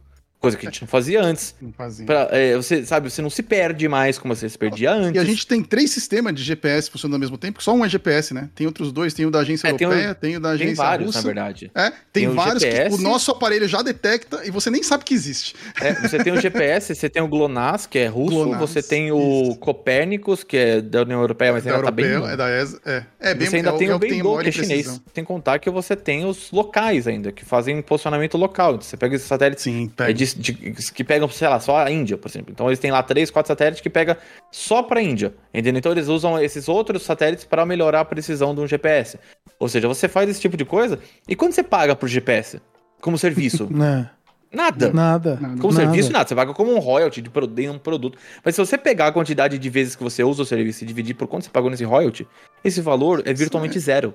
Coisa 0.45 0.57
que 0.57 0.67
a 0.67 0.69
gente 0.69 0.81
não 0.81 0.87
fazia 0.87 1.21
antes. 1.21 1.55
Não 1.61 1.71
fazia. 1.73 2.05
Pra, 2.05 2.27
é, 2.31 2.55
você 2.55 2.85
sabe, 2.85 3.09
você 3.09 3.21
não 3.21 3.29
se 3.29 3.41
perde 3.43 3.87
mais 3.87 4.17
como 4.17 4.35
você 4.35 4.47
se 4.49 4.57
perdia 4.57 4.91
antes. 4.93 5.15
E 5.15 5.19
a 5.19 5.25
gente 5.25 5.45
tem 5.47 5.63
três 5.63 5.91
sistemas 5.91 6.33
de 6.35 6.43
GPS 6.43 6.89
funcionando 6.89 7.15
ao 7.15 7.19
mesmo 7.19 7.37
tempo, 7.37 7.61
só 7.63 7.73
um 7.73 7.83
é 7.83 7.89
GPS, 7.89 8.33
né? 8.33 8.49
Tem 8.55 8.67
outros 8.67 8.91
dois, 8.91 9.13
tem 9.13 9.25
o 9.25 9.31
da 9.31 9.39
agência 9.39 9.67
É, 9.67 9.73
tem 9.73 9.87
o- 9.87 9.91
europeia, 9.91 10.15
tem, 10.15 10.37
o 10.37 10.39
da 10.39 10.49
agência 10.49 10.67
tem 10.67 10.75
vários, 10.75 11.07
russa. 11.07 11.19
na 11.19 11.25
verdade. 11.25 11.71
É, 11.73 11.89
tem, 11.89 11.95
Tem 12.13 12.27
o 12.27 12.33
vários 12.33 12.63
que 12.63 12.71
GPS. 12.71 12.95
o 12.95 12.97
nosso 13.01 13.31
aparelho 13.31 13.67
já 13.67 13.81
detecta 13.81 14.41
e 14.45 14.51
você 14.51 14.69
nem 14.69 14.83
sabe 14.83 15.03
que 15.03 15.13
existe. 15.13 15.55
É, 15.81 15.93
você 15.93 16.17
tem 16.23 16.31
o 16.33 16.39
GPS, 16.41 16.93
você 16.95 17.09
tem 17.09 17.21
o 17.21 17.27
GLONASS, 17.27 17.87
que 17.87 17.99
é 17.99 18.07
russo, 18.07 18.31
GLONASS, 18.35 18.59
você 18.59 18.81
tem 18.83 19.11
o 19.11 19.43
isso. 19.51 19.59
Copérnicos, 19.59 20.43
que 20.43 20.57
é 20.57 20.81
da 20.81 21.01
União 21.01 21.19
Europeia, 21.21 21.53
mas 21.53 21.63
da 21.63 21.71
ainda 21.71 21.83
tá 21.85 21.91
bem. 21.91 22.05
europeia, 22.05 22.33
é 22.33 22.37
da 22.37 22.49
ESA, 22.49 22.81
é. 22.85 23.03
É 23.19 23.33
bem 23.33 23.49
você 23.49 23.55
ainda 23.57 23.69
é 23.69 23.77
tem 23.77 23.87
é 23.89 23.95
o 23.95 23.99
que 23.99 24.07
Beidou, 24.07 24.37
que 24.39 24.49
é 24.49 24.51
chinês. 24.51 24.69
precisão. 24.83 25.01
Sem 25.13 25.23
contar 25.23 25.59
que 25.59 25.69
você 25.69 25.95
tem 25.95 26.25
os 26.25 26.51
locais 26.51 27.07
ainda, 27.07 27.31
que 27.31 27.43
fazem 27.45 27.81
posicionamento 27.81 28.37
local. 28.37 28.81
Você 28.81 28.95
pega 28.97 29.15
esses 29.15 29.27
satélites 29.27 29.63
Sim, 29.63 29.85
é, 29.85 29.95
pega. 29.95 30.13
de- 30.13 30.34
de- 30.39 30.53
que 30.53 31.03
pegam, 31.03 31.27
sei 31.29 31.47
lá, 31.47 31.59
só 31.59 31.77
a 31.77 31.89
Índia, 31.91 32.17
por 32.17 32.29
exemplo. 32.29 32.51
Então 32.51 32.67
eles 32.67 32.79
têm 32.79 32.91
lá 32.91 33.01
três, 33.03 33.29
quatro 33.31 33.47
satélites 33.47 33.81
que 33.81 33.89
pega 33.89 34.17
só 34.51 34.83
pra 34.83 35.01
Índia. 35.01 35.33
Entendeu? 35.53 35.79
Então 35.79 35.91
eles 35.91 36.07
usam 36.07 36.39
esses 36.39 36.67
outros 36.69 37.03
satélites 37.03 37.45
para 37.45 37.65
melhorar 37.65 38.01
a 38.01 38.05
precisão 38.05 38.53
de 38.53 38.61
um 38.61 38.67
GPS. 38.67 39.19
Ou 39.59 39.67
seja, 39.69 39.87
você 39.87 40.07
faz 40.07 40.29
esse 40.29 40.39
tipo 40.41 40.55
de 40.57 40.65
coisa. 40.65 40.99
E 41.27 41.35
quando 41.35 41.53
você 41.53 41.63
paga 41.63 41.95
por 41.95 42.07
GPS? 42.09 42.61
Como 43.01 43.17
serviço? 43.17 43.67
Né? 43.71 44.09
Nada. 44.53 44.89
Nada. 44.93 45.37
Como 45.59 45.73
nada. 45.73 45.85
serviço, 45.85 46.11
nada. 46.13 46.29
Você 46.29 46.33
paga 46.35 46.53
como 46.53 46.73
um 46.73 46.79
royalty 46.79 47.21
de 47.21 47.29
um 47.69 47.77
produto. 47.77 48.17
Mas 48.43 48.55
se 48.55 48.61
você 48.65 48.77
pegar 48.77 49.07
a 49.07 49.11
quantidade 49.11 49.57
de 49.57 49.69
vezes 49.69 49.97
que 49.97 50.03
você 50.03 50.23
usa 50.23 50.43
o 50.43 50.45
serviço 50.45 50.81
e 50.83 50.87
dividir 50.87 51.13
por 51.13 51.27
quanto 51.27 51.43
você 51.43 51.49
pagou 51.49 51.69
nesse 51.69 51.83
royalty, 51.83 52.25
esse 52.63 52.79
valor 52.79 53.21
é 53.25 53.33
virtualmente 53.33 53.77
zero. 53.79 54.13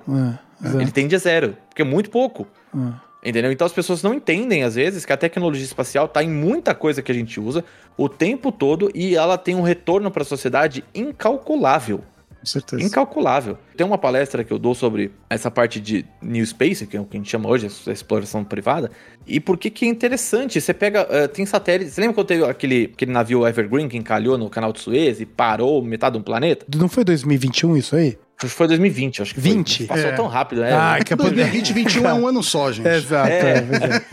É. 0.65 0.81
Ele 0.81 0.91
tende 0.91 1.15
a 1.15 1.19
zero, 1.19 1.59
porque 1.69 1.83
é 1.83 1.85
muito 1.85 2.09
pouco. 2.09 2.47
É. 2.75 3.10
Entendeu? 3.25 3.53
Então 3.53 3.67
as 3.67 3.73
pessoas 3.73 4.03
não 4.03 4.15
entendem, 4.15 4.63
às 4.63 4.75
vezes, 4.75 5.05
que 5.05 5.13
a 5.13 5.17
tecnologia 5.17 5.65
espacial 5.65 6.07
está 6.07 6.23
em 6.23 6.31
muita 6.31 6.75
coisa 6.75 7.03
que 7.03 7.13
a 7.13 7.15
gente 7.15 7.39
usa 7.39 7.65
o 7.97 8.09
tempo 8.09 8.51
todo 8.51 8.91
e 8.95 9.15
ela 9.15 9.37
tem 9.37 9.55
um 9.55 9.63
retorno 9.63 10.11
para 10.11 10.23
a 10.23 10.27
sociedade 10.27 10.83
incalculável. 10.95 12.03
Com 12.41 12.47
certeza. 12.47 12.83
Incalculável. 12.83 13.59
Tem 13.77 13.87
uma 13.87 13.99
palestra 13.99 14.43
que 14.43 14.51
eu 14.51 14.59
dou 14.59 14.75
sobre 14.75 15.13
essa 15.29 15.51
parte 15.51 15.79
de 15.79 16.07
New 16.23 16.45
Space, 16.47 16.87
que 16.87 16.97
é 16.97 17.01
o 17.01 17.05
que 17.05 17.19
a 17.19 17.21
gente 17.21 17.31
chama 17.31 17.49
hoje, 17.51 17.69
a 17.87 17.91
exploração 17.93 18.43
privada, 18.43 18.91
e 19.27 19.39
por 19.39 19.59
que 19.59 19.69
que 19.69 19.85
é 19.85 19.89
interessante. 19.89 20.59
Você 20.59 20.73
pega, 20.73 21.07
eh, 21.11 21.29
tem 21.29 21.45
satélites, 21.45 21.93
você 21.93 22.01
lembra 22.01 22.15
quando 22.15 22.27
teve 22.27 22.45
aquele, 22.45 22.91
aquele 22.95 23.13
navio 23.13 23.47
Evergreen 23.47 23.89
que 23.89 23.99
encalhou 23.99 24.39
no 24.39 24.49
canal 24.49 24.73
de 24.73 24.81
Suez 24.81 25.21
e 25.21 25.27
parou 25.27 25.83
metade 25.83 26.15
de 26.15 26.21
um 26.21 26.23
planeta? 26.23 26.65
Não 26.75 26.89
foi 26.89 27.05
2021 27.05 27.77
isso 27.77 27.95
aí? 27.95 28.17
Acho 28.43 28.53
que 28.53 28.57
foi 28.57 28.69
2020, 28.69 29.21
acho 29.23 29.35
que 29.35 29.41
20? 29.41 29.77
foi. 29.79 29.87
Passou 29.87 30.09
É. 30.11 30.13
tão 30.13 30.27
rápido, 30.27 30.63
né? 30.63 30.73
Ah, 30.73 30.99
que 31.05 31.13
a 31.13 31.17
2020 31.17 31.73
2021 31.75 32.09
é 32.09 32.15
um 32.15 32.27
ano 32.27 32.43
só, 32.43 32.73
gente. 32.73 32.89
Exato. 32.89 33.29
É. 33.29 33.51
é, 33.51 33.61
verdade. 33.61 34.05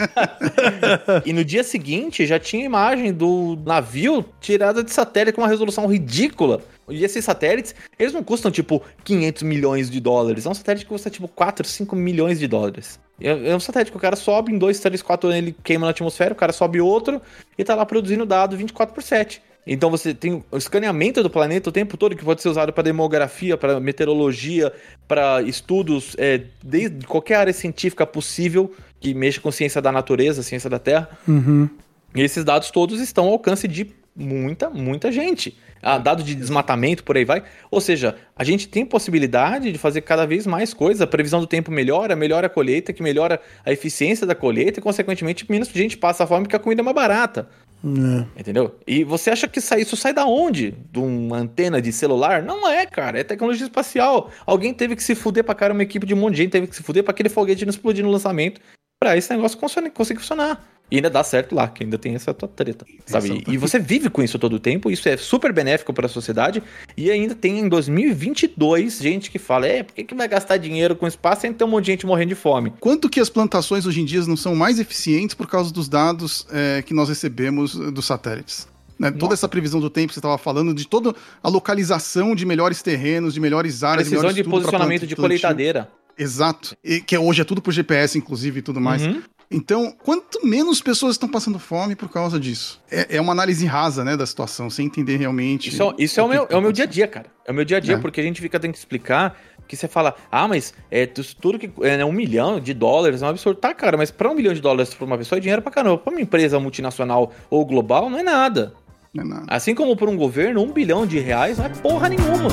E 1.26 1.32
no 1.32 1.46
dia 1.46 1.64
seguinte 1.64 2.26
já 2.26 2.38
tinha 2.38 2.66
imagem 2.66 3.14
do 3.14 3.58
navio 3.66 4.26
tirada 4.42 4.84
de 4.84 4.92
satélite 4.92 5.34
com 5.36 5.42
uma 5.42 5.48
resolução 5.48 5.88
ridícula. 5.88 6.62
E 6.90 7.04
esses 7.04 7.24
satélites, 7.24 7.74
eles 7.98 8.14
não 8.14 8.24
custam 8.24 8.50
tipo 8.52 8.82
500 9.04 9.44
milhões 9.44 9.90
de 9.90 10.00
dólares. 10.00 10.46
É 10.46 10.50
um 10.50 10.54
satélite 10.54 10.86
que 10.86 10.90
custa 10.90 11.10
tipo 11.10 11.28
4, 11.28 11.68
5 11.68 11.96
milhões 11.96 12.40
de 12.40 12.48
dólares. 12.48 13.00
É 13.20 13.50
é 13.50 13.56
um 13.56 13.60
satélite 13.60 13.92
que 13.92 13.98
o 13.98 14.00
cara 14.00 14.16
sobe 14.16 14.52
em 14.54 14.58
2, 14.58 14.80
3, 14.80 15.02
4 15.02 15.28
anos, 15.30 15.38
ele 15.40 15.56
queima 15.64 15.86
na 15.86 15.92
atmosfera, 15.92 16.34
o 16.34 16.36
cara 16.36 16.54
sobe 16.54 16.80
outro 16.80 17.22
e 17.58 17.64
tá 17.64 17.76
lá 17.76 17.86
produzindo 17.86 18.26
dado 18.26 18.56
24 18.56 18.94
por 18.94 19.02
7. 19.02 19.42
Então 19.68 19.92
você 19.92 20.14
tem 20.14 20.44
o 20.50 20.58
escaneamento 20.58 21.22
do 21.22 21.30
planeta 21.30 21.70
o 21.70 21.72
tempo 21.72 21.98
todo 21.98 22.16
que 22.16 22.24
pode 22.24 22.42
ser 22.42 22.50
usado 22.50 22.72
para 22.72 22.84
demografia, 22.84 23.58
para 23.58 23.80
meteorologia, 23.80 24.72
para 25.08 25.42
estudos 25.42 26.16
é, 26.18 26.42
de 26.64 27.06
qualquer 27.06 27.36
área 27.36 27.54
científica 27.54 28.06
possível 28.06 28.74
que 29.00 29.14
mexa 29.14 29.42
com 29.42 29.52
ciência 29.52 29.82
da 29.82 29.92
natureza, 29.92 30.42
ciência 30.42 30.70
da 30.70 30.80
Terra. 30.80 31.10
Uhum. 31.28 31.70
E 32.16 32.22
esses 32.22 32.44
dados 32.44 32.72
todos 32.72 33.00
estão 33.02 33.26
ao 33.26 33.34
alcance 33.34 33.68
de 33.68 33.94
muita, 34.16 34.70
muita 34.70 35.12
gente. 35.12 35.56
Ah, 35.82 36.00
dado 36.00 36.24
de 36.24 36.34
desmatamento, 36.34 37.04
por 37.04 37.16
aí 37.16 37.24
vai. 37.24 37.44
Ou 37.70 37.80
seja, 37.80 38.16
a 38.36 38.44
gente 38.44 38.68
tem 38.68 38.84
possibilidade 38.84 39.72
de 39.72 39.78
fazer 39.78 40.02
cada 40.02 40.26
vez 40.26 40.48
mais 40.48 40.74
coisas. 40.74 41.02
A 41.02 41.08
previsão 41.08 41.40
do 41.40 41.46
tempo 41.46 41.72
melhora, 41.72 42.16
melhora 42.16 42.48
a 42.48 42.50
colheita, 42.50 42.92
que 42.92 43.04
melhora 43.04 43.40
a 43.64 43.72
eficiência 43.72 44.26
da 44.26 44.34
colheita 44.34 44.80
e, 44.80 44.84
consequentemente, 44.84 45.46
menos 45.50 45.70
gente 45.70 45.96
passa 45.96 46.26
fome 46.26 46.44
porque 46.44 46.56
a 46.56 46.60
comida 46.60 46.82
é 46.82 46.84
mais 46.84 46.96
barata. 46.96 47.48
É. 47.84 48.40
Entendeu? 48.42 48.76
E 48.88 49.04
você 49.04 49.30
acha 49.30 49.48
que 49.48 49.60
isso 49.60 49.96
sai 49.96 50.14
da 50.14 50.26
onde? 50.26 50.72
De 50.92 51.00
uma 51.00 51.38
antena 51.38 51.82
de 51.82 51.92
celular? 51.92 52.42
Não 52.42 52.68
é, 52.68 52.86
cara. 52.86 53.20
É 53.20 53.24
tecnologia 53.24 53.66
espacial. 53.66 54.32
Alguém 54.46 54.74
teve 54.74 54.96
que 54.96 55.04
se 55.04 55.16
fuder 55.16 55.44
pra 55.44 55.56
cara, 55.56 55.74
uma 55.74 55.84
equipe 55.84 56.06
de 56.06 56.14
um 56.14 56.18
monte 56.18 56.36
de 56.36 56.44
gente 56.44 56.52
teve 56.52 56.68
que 56.68 56.76
se 56.76 56.84
fuder 56.84 57.04
pra 57.04 57.12
aquele 57.12 57.30
foguete 57.30 57.66
não 57.66 57.70
explodir 57.70 58.04
no 58.04 58.12
lançamento. 58.12 58.60
Pra 59.00 59.16
esse 59.16 59.32
negócio 59.32 59.60
conseguir 59.60 60.20
funcionar. 60.20 60.68
E 60.90 60.96
ainda 60.96 61.10
dá 61.10 61.24
certo 61.24 61.54
lá, 61.54 61.68
que 61.68 61.84
ainda 61.84 61.98
tem 61.98 62.16
essa 62.16 62.34
tua 62.34 62.48
treta, 62.48 62.86
sabe? 63.06 63.44
E 63.48 63.58
você 63.58 63.78
vive 63.78 64.10
com 64.10 64.24
isso 64.24 64.40
todo 64.40 64.54
o 64.54 64.60
tempo, 64.60 64.90
isso 64.90 65.08
é 65.10 65.18
super 65.18 65.52
benéfico 65.52 65.94
para 65.94 66.06
a 66.06 66.10
sociedade. 66.10 66.64
E 66.96 67.12
ainda 67.12 67.36
tem 67.36 67.60
em 67.60 67.68
2022 67.68 69.00
gente 69.00 69.30
que 69.30 69.38
fala: 69.38 69.68
é, 69.68 69.84
por 69.84 69.94
que, 69.94 70.04
que 70.04 70.16
vai 70.16 70.28
gastar 70.28 70.58
dinheiro 70.58 70.96
com 70.96 71.06
espaço 71.06 71.42
sem 71.42 71.54
ter 71.54 71.64
um 71.66 71.68
monte 71.68 71.86
de 71.86 71.92
gente 71.92 72.06
morrendo 72.06 72.30
de 72.30 72.36
fome? 72.36 72.74
Quanto 72.80 73.10
que 73.10 73.20
as 73.20 73.30
plantações 73.30 73.86
hoje 73.86 74.02
em 74.02 74.06
dia 74.06 74.22
não 74.26 74.38
são 74.38 74.56
mais 74.56 74.80
eficientes 74.80 75.36
por 75.36 75.48
causa 75.48 75.74
dos 75.74 75.90
dados 75.90 76.48
é, 76.52 76.82
que 76.82 76.94
nós 76.94 77.10
recebemos 77.10 77.80
eh, 77.80 77.92
dos 77.92 78.06
satélites? 78.06 78.68
Né? 78.98 79.12
Toda 79.12 79.34
essa 79.34 79.48
previsão 79.48 79.80
do 79.80 79.90
tempo 79.90 80.08
que 80.08 80.14
você 80.16 80.20
estava 80.20 80.38
falando, 80.38 80.74
de 80.74 80.88
toda 80.88 81.14
a 81.44 81.50
localização 81.50 82.34
de 82.34 82.46
melhores 82.46 82.82
terrenos, 82.82 83.34
de 83.34 83.40
melhores 83.40 83.84
áreas, 83.84 84.08
Precisão 84.08 84.22
melhores 84.22 84.36
de 84.36 84.44
tudo 84.44 84.54
pra 84.54 84.62
posicionamento 84.62 85.06
de 85.06 85.16
colheitadeira. 85.16 85.90
Exato. 86.18 86.76
E 86.84 87.00
que 87.02 87.18
hoje 87.18 87.42
é 87.42 87.46
tudo 87.46 87.62
por 87.62 87.72
GPS, 87.72 88.18
inclusive, 88.18 88.60
e 88.60 88.62
tudo 88.62 88.80
mais. 88.82 89.02
Uhum. 89.06 89.22
Então, 89.50 89.94
quanto 90.04 90.46
menos 90.46 90.82
pessoas 90.82 91.14
estão 91.14 91.30
passando 91.30 91.58
fome 91.58 91.96
por 91.96 92.10
causa 92.10 92.38
disso? 92.38 92.82
É, 92.92 93.16
é 93.16 93.22
uma 93.22 93.32
análise 93.32 93.66
rasa, 93.66 94.04
né, 94.04 94.18
da 94.18 94.26
situação, 94.26 94.70
sem 94.70 94.86
entender 94.88 95.16
realmente. 95.16 95.70
Isso, 95.70 95.82
é- 95.82 95.94
isso 96.04 96.20
é, 96.20 96.24
o 96.24 96.28
meu, 96.28 96.48
é 96.50 96.56
o 96.58 96.62
meu 96.62 96.74
dia 96.74 96.84
a 96.84 96.88
dia, 96.88 97.08
cara. 97.08 97.28
É 97.46 97.52
o 97.52 97.56
meu 97.56 97.64
dia 97.64 97.78
a 97.78 97.80
dia, 97.80 97.96
É. 97.96 97.98
porque 97.98 98.20
a 98.20 98.24
gente 98.24 98.42
fica 98.42 98.60
tendo 98.60 98.74
que 98.74 98.78
explicar 98.78 99.40
que 99.66 99.78
você 99.78 99.88
fala, 99.88 100.16
ah, 100.30 100.48
mas 100.50 100.74
é 100.92 101.06
tu- 101.06 101.24
tudo 101.38 101.58
que 101.60 101.70
é 101.82 101.96
né, 101.98 102.04
um 102.04 102.12
milhão 102.12 102.60
de 102.60 102.74
dólares 102.74 103.22
é 103.22 103.26
um 103.26 103.30
absurdo. 103.30 103.58
Tá, 103.60 103.74
cara, 103.74 103.96
mas 103.96 104.12
para 104.12 104.30
um 104.30 104.36
milhão 104.36 104.54
de 104.54 104.60
dólares 104.60 104.94
para 104.94 105.06
uma 105.06 105.18
pessoa 105.18 105.38
é 105.38 105.42
dinheiro 105.42 105.62
pra 105.62 105.72
caramba. 105.72 105.98
Pra 105.98 106.12
uma 106.12 106.20
empresa 106.22 106.60
multinacional 106.60 107.32
ou 107.50 107.66
global, 107.66 108.10
não 108.10 108.20
é 108.20 108.24
nada. 108.24 108.74
Não 109.14 109.24
é 109.24 109.28
nada. 109.28 109.46
Assim 109.48 109.74
como 109.74 109.96
por 109.96 110.10
um 110.10 110.18
governo, 110.18 110.62
um 110.62 110.74
bilhão 110.74 111.06
de 111.06 111.20
reais 111.20 111.58
não 111.58 111.66
é 111.66 111.70
porra 111.70 112.10
nenhuma. 112.10 112.50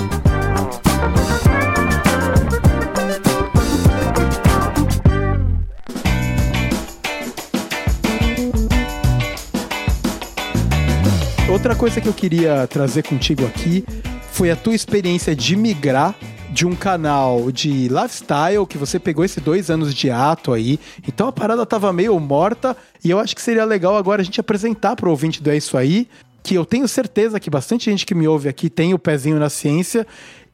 Outra 11.54 11.76
coisa 11.76 12.00
que 12.00 12.08
eu 12.08 12.12
queria 12.12 12.66
trazer 12.66 13.04
contigo 13.04 13.46
aqui 13.46 13.84
foi 14.32 14.50
a 14.50 14.56
tua 14.56 14.74
experiência 14.74 15.36
de 15.36 15.54
migrar 15.54 16.12
de 16.50 16.66
um 16.66 16.74
canal 16.74 17.52
de 17.52 17.86
lifestyle 17.86 18.66
que 18.68 18.76
você 18.76 18.98
pegou 18.98 19.24
esses 19.24 19.40
dois 19.40 19.70
anos 19.70 19.94
de 19.94 20.10
ato 20.10 20.52
aí. 20.52 20.80
Então 21.06 21.28
a 21.28 21.32
parada 21.32 21.64
tava 21.64 21.92
meio 21.92 22.18
morta 22.18 22.76
e 23.04 23.08
eu 23.08 23.20
acho 23.20 23.36
que 23.36 23.40
seria 23.40 23.64
legal 23.64 23.96
agora 23.96 24.20
a 24.20 24.24
gente 24.24 24.40
apresentar 24.40 24.96
pro 24.96 25.08
ouvinte 25.08 25.40
do 25.40 25.48
É 25.48 25.56
Isso 25.56 25.78
Aí 25.78 26.08
que 26.42 26.56
eu 26.56 26.66
tenho 26.66 26.88
certeza 26.88 27.38
que 27.38 27.48
bastante 27.48 27.88
gente 27.88 28.04
que 28.04 28.16
me 28.16 28.26
ouve 28.26 28.48
aqui 28.48 28.68
tem 28.68 28.92
o 28.92 28.98
pezinho 28.98 29.38
na 29.38 29.48
ciência 29.48 30.04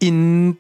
e 0.03 0.13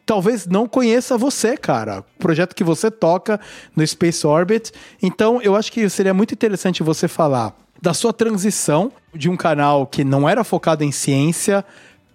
talvez 0.07 0.47
não 0.47 0.67
conheça 0.67 1.19
você, 1.19 1.55
cara. 1.55 2.01
O 2.01 2.19
projeto 2.19 2.55
que 2.55 2.65
você 2.65 2.91
toca 2.91 3.39
no 3.77 3.87
Space 3.87 4.27
Orbit. 4.27 4.73
Então, 5.03 5.41
eu 5.43 5.55
acho 5.55 5.71
que 5.71 5.87
seria 5.91 6.15
muito 6.15 6.33
interessante 6.33 6.83
você 6.83 7.07
falar 7.07 7.55
da 7.81 7.95
sua 7.95 8.13
transição 8.13 8.93
de 9.15 9.29
um 9.29 9.37
canal 9.37 9.87
que 9.87 10.05
não 10.05 10.29
era 10.29 10.45
focado 10.45 10.85
em 10.85 10.93
ciência 10.93 11.65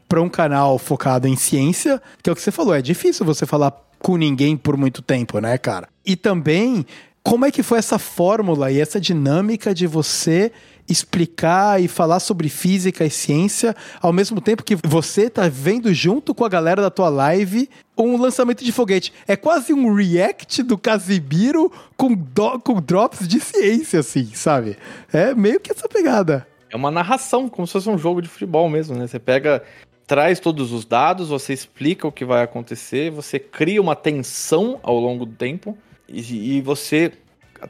para 0.08 0.22
um 0.22 0.30
canal 0.30 0.78
focado 0.78 1.28
em 1.28 1.36
ciência, 1.36 2.02
que 2.22 2.30
é 2.30 2.34
o 2.34 2.36
que 2.36 2.42
você 2.42 2.52
falou, 2.52 2.76
é 2.76 2.82
difícil 2.82 3.26
você 3.26 3.46
falar 3.46 3.74
com 4.00 4.18
ninguém 4.18 4.56
por 4.56 4.78
muito 4.78 5.02
tempo, 5.02 5.40
né, 5.40 5.58
cara? 5.58 5.90
E 6.06 6.16
também 6.16 6.86
como 7.24 7.44
é 7.46 7.52
que 7.52 7.64
foi 7.64 7.80
essa 7.80 7.98
fórmula 7.98 8.72
e 8.72 8.80
essa 8.80 9.02
dinâmica 9.02 9.74
de 9.74 9.88
você 9.88 10.52
explicar 10.88 11.82
e 11.82 11.88
falar 11.88 12.20
sobre 12.20 12.50
física 12.50 13.06
e 13.06 13.10
ciência 13.10 13.76
ao 14.02 14.14
mesmo 14.14 14.40
tempo 14.40 14.64
que 14.64 14.76
você 14.76 15.30
tá 15.30 15.48
vendo 15.48 15.94
junto 15.94 16.34
com 16.34 16.46
a 16.46 16.50
galera 16.50 16.82
da 16.82 16.90
tua 16.90 17.10
live 17.10 17.70
um 17.98 18.18
lançamento 18.18 18.64
de 18.64 18.72
foguete. 18.72 19.14
É 19.28 19.36
quase 19.36 19.74
um 19.74 19.94
react 19.94 20.62
do 20.64 20.78
Casimiro 20.78 21.72
com, 21.96 22.14
do- 22.14 22.60
com 22.60 22.82
drops 22.82 23.28
de 23.28 23.40
ciência, 23.40 24.02
assim, 24.02 24.30
sabe? 24.34 24.78
É 25.12 25.34
meio 25.34 25.60
que 25.60 25.72
essa 25.72 25.88
pegada. 25.88 26.46
É 26.70 26.76
uma 26.76 26.92
narração, 26.92 27.48
como 27.48 27.66
se 27.66 27.74
fosse 27.74 27.90
um 27.90 27.98
jogo 27.98 28.22
de 28.22 28.28
futebol 28.28 28.70
mesmo, 28.70 28.98
né? 28.98 29.08
Você 29.08 29.18
pega, 29.18 29.64
traz 30.06 30.40
todos 30.40 30.72
os 30.74 30.84
dados, 30.86 31.30
você 31.30 31.54
explica 31.54 32.06
o 32.08 32.12
que 32.12 32.26
vai 32.26 32.44
acontecer, 32.44 33.10
você 33.12 33.40
cria 33.40 33.82
uma 33.82 33.96
tensão 33.96 34.80
ao 34.84 35.00
longo 35.00 35.26
do 35.26 35.34
tempo 35.34 35.78
e, 36.08 36.58
e 36.58 36.62
você 36.62 37.14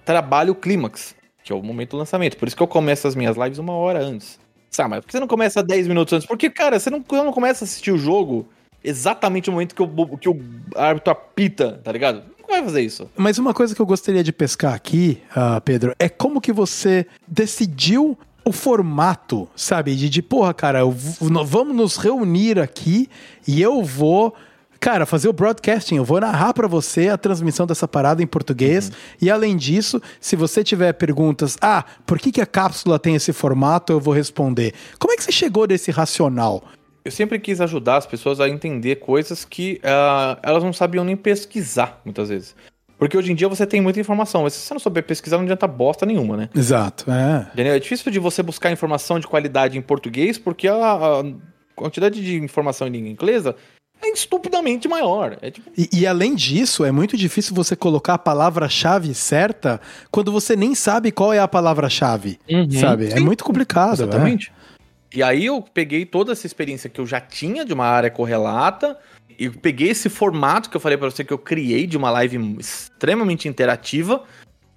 trabalha 0.03 0.51
o 0.51 0.55
clímax, 0.55 1.14
que 1.45 1.53
é 1.53 1.55
o 1.55 1.61
momento 1.61 1.91
do 1.91 1.97
lançamento. 1.97 2.37
Por 2.37 2.47
isso 2.47 2.57
que 2.57 2.63
eu 2.63 2.67
começo 2.67 3.07
as 3.07 3.15
minhas 3.15 3.37
lives 3.37 3.59
uma 3.59 3.73
hora 3.73 4.03
antes. 4.03 4.39
Sabe, 4.71 4.89
mas 4.89 4.99
por 5.01 5.05
que 5.05 5.11
você 5.11 5.19
não 5.19 5.27
começa 5.27 5.61
10 5.61 5.87
minutos 5.87 6.11
antes? 6.11 6.27
Porque, 6.27 6.49
cara, 6.49 6.79
você 6.79 6.89
não, 6.89 7.05
não 7.09 7.31
começa 7.31 7.63
a 7.63 7.65
assistir 7.65 7.91
o 7.91 7.97
jogo 7.99 8.47
exatamente 8.83 9.47
no 9.47 9.53
momento 9.53 9.75
que 9.75 9.81
o, 9.81 10.17
que 10.17 10.27
o 10.27 10.41
árbitro 10.75 11.13
apita, 11.13 11.79
tá 11.83 11.91
ligado? 11.91 12.23
Não 12.41 12.49
vai 12.49 12.63
fazer 12.63 12.81
isso. 12.81 13.09
Mas 13.15 13.37
uma 13.37 13.53
coisa 13.53 13.75
que 13.75 13.81
eu 13.81 13.85
gostaria 13.85 14.23
de 14.23 14.33
pescar 14.33 14.73
aqui, 14.73 15.21
ah, 15.35 15.61
Pedro, 15.61 15.93
é 15.99 16.09
como 16.09 16.41
que 16.41 16.51
você 16.51 17.05
decidiu 17.27 18.17
o 18.43 18.51
formato, 18.51 19.47
sabe? 19.55 19.95
De, 19.95 20.09
de 20.09 20.21
porra, 20.23 20.53
cara, 20.53 20.79
eu 20.79 20.91
vamos 20.91 21.75
nos 21.75 21.97
reunir 21.97 22.59
aqui 22.59 23.07
e 23.47 23.61
eu 23.61 23.83
vou, 23.83 24.33
cara, 24.85 25.07
fazer 25.07 25.27
o 25.27 25.33
broadcasting. 25.33 25.95
Eu 25.95 26.05
vou 26.05 26.19
narrar 26.19 26.53
pra 26.53 26.67
você 26.67 27.09
a 27.09 27.17
transmissão 27.17 27.65
dessa 27.65 27.87
parada 27.87 28.21
em 28.21 28.27
português. 28.27 28.91
E 29.19 29.31
além 29.31 29.57
disso, 29.57 29.99
se 30.21 30.35
você 30.35 30.63
tiver 30.63 30.93
perguntas, 30.93 31.57
ah, 31.59 31.83
por 32.05 32.19
que, 32.19 32.31
que 32.31 32.39
a 32.39 32.45
cápsula 32.45 32.99
tem 32.99 33.15
esse 33.15 33.33
formato, 33.33 33.91
eu 33.91 33.99
vou 33.99 34.13
responder. 34.13 34.75
Como 34.99 35.11
é 35.11 35.17
que 35.17 35.23
você 35.23 35.31
chegou 35.31 35.65
nesse 35.65 35.89
racional? 35.89 36.63
Eu 37.03 37.09
sempre 37.09 37.39
quis 37.39 37.59
ajudar 37.61 37.97
as 37.97 38.05
pessoas 38.05 38.39
a 38.39 38.47
entender 38.47 38.97
coisas 38.97 39.43
que 39.43 39.81
ah, 39.83 40.37
elas 40.43 40.63
não 40.63 40.71
sabiam 40.71 41.03
nem 41.03 41.15
pesquisar, 41.15 41.99
muitas 42.05 42.29
vezes. 42.29 42.55
Porque 42.99 43.17
hoje 43.17 43.31
em 43.31 43.35
dia 43.35 43.49
você 43.49 43.65
tem 43.65 43.81
muita 43.81 43.99
informação, 43.99 44.43
mas 44.43 44.53
se 44.53 44.67
você 44.67 44.73
não 44.75 44.79
souber 44.79 45.03
pesquisar, 45.03 45.37
não 45.37 45.45
adianta 45.45 45.65
bosta 45.65 46.05
nenhuma, 46.05 46.37
né? 46.37 46.49
Exato, 46.53 47.09
é. 47.09 47.47
Entendeu? 47.53 47.73
É 47.73 47.79
difícil 47.79 48.11
de 48.11 48.19
você 48.19 48.43
buscar 48.43 48.71
informação 48.71 49.19
de 49.19 49.25
qualidade 49.25 49.79
em 49.79 49.81
português, 49.81 50.37
porque 50.37 50.67
a, 50.67 50.75
a 50.75 51.23
quantidade 51.75 52.23
de 52.23 52.37
informação 52.37 52.87
em 52.87 52.91
língua 52.91 53.09
inglesa 53.09 53.55
é 54.05 54.09
estupidamente 54.11 54.87
maior. 54.87 55.37
É 55.41 55.51
tipo, 55.51 55.69
E, 55.77 55.89
e 55.91 56.07
além 56.07 56.35
disso, 56.35 56.83
é 56.85 56.91
muito 56.91 57.17
difícil 57.17 57.53
você 57.55 57.75
colocar 57.75 58.13
a 58.15 58.17
palavra-chave 58.17 59.13
certa 59.13 59.79
quando 60.11 60.31
você 60.31 60.55
nem 60.55 60.73
sabe 60.75 61.11
qual 61.11 61.33
é 61.33 61.39
a 61.39 61.47
palavra-chave, 61.47 62.39
Uhum. 62.49 62.69
sabe? 62.71 63.07
É 63.07 63.17
Sim. 63.17 63.19
muito 63.21 63.43
complicado, 63.43 63.93
Exatamente. 64.03 64.51
E 65.13 65.23
aí 65.23 65.45
eu 65.45 65.61
peguei 65.61 66.05
toda 66.05 66.33
essa 66.33 66.45
experiência 66.45 66.89
que 66.89 66.99
eu 66.99 67.07
já 67.07 67.21
tinha 67.21 67.63
de 67.63 67.73
uma 67.73 67.85
área 67.85 68.09
correlata 68.11 68.97
e 69.39 69.49
peguei 69.49 69.89
esse 69.89 70.09
formato 70.09 70.69
que 70.69 70.75
eu 70.75 70.81
falei 70.81 70.97
pra 70.97 71.09
você 71.09 71.23
que 71.23 71.31
eu 71.31 71.37
criei 71.37 71.87
de 71.87 71.95
uma 71.95 72.09
live 72.11 72.57
extremamente 72.59 73.47
interativa 73.47 74.23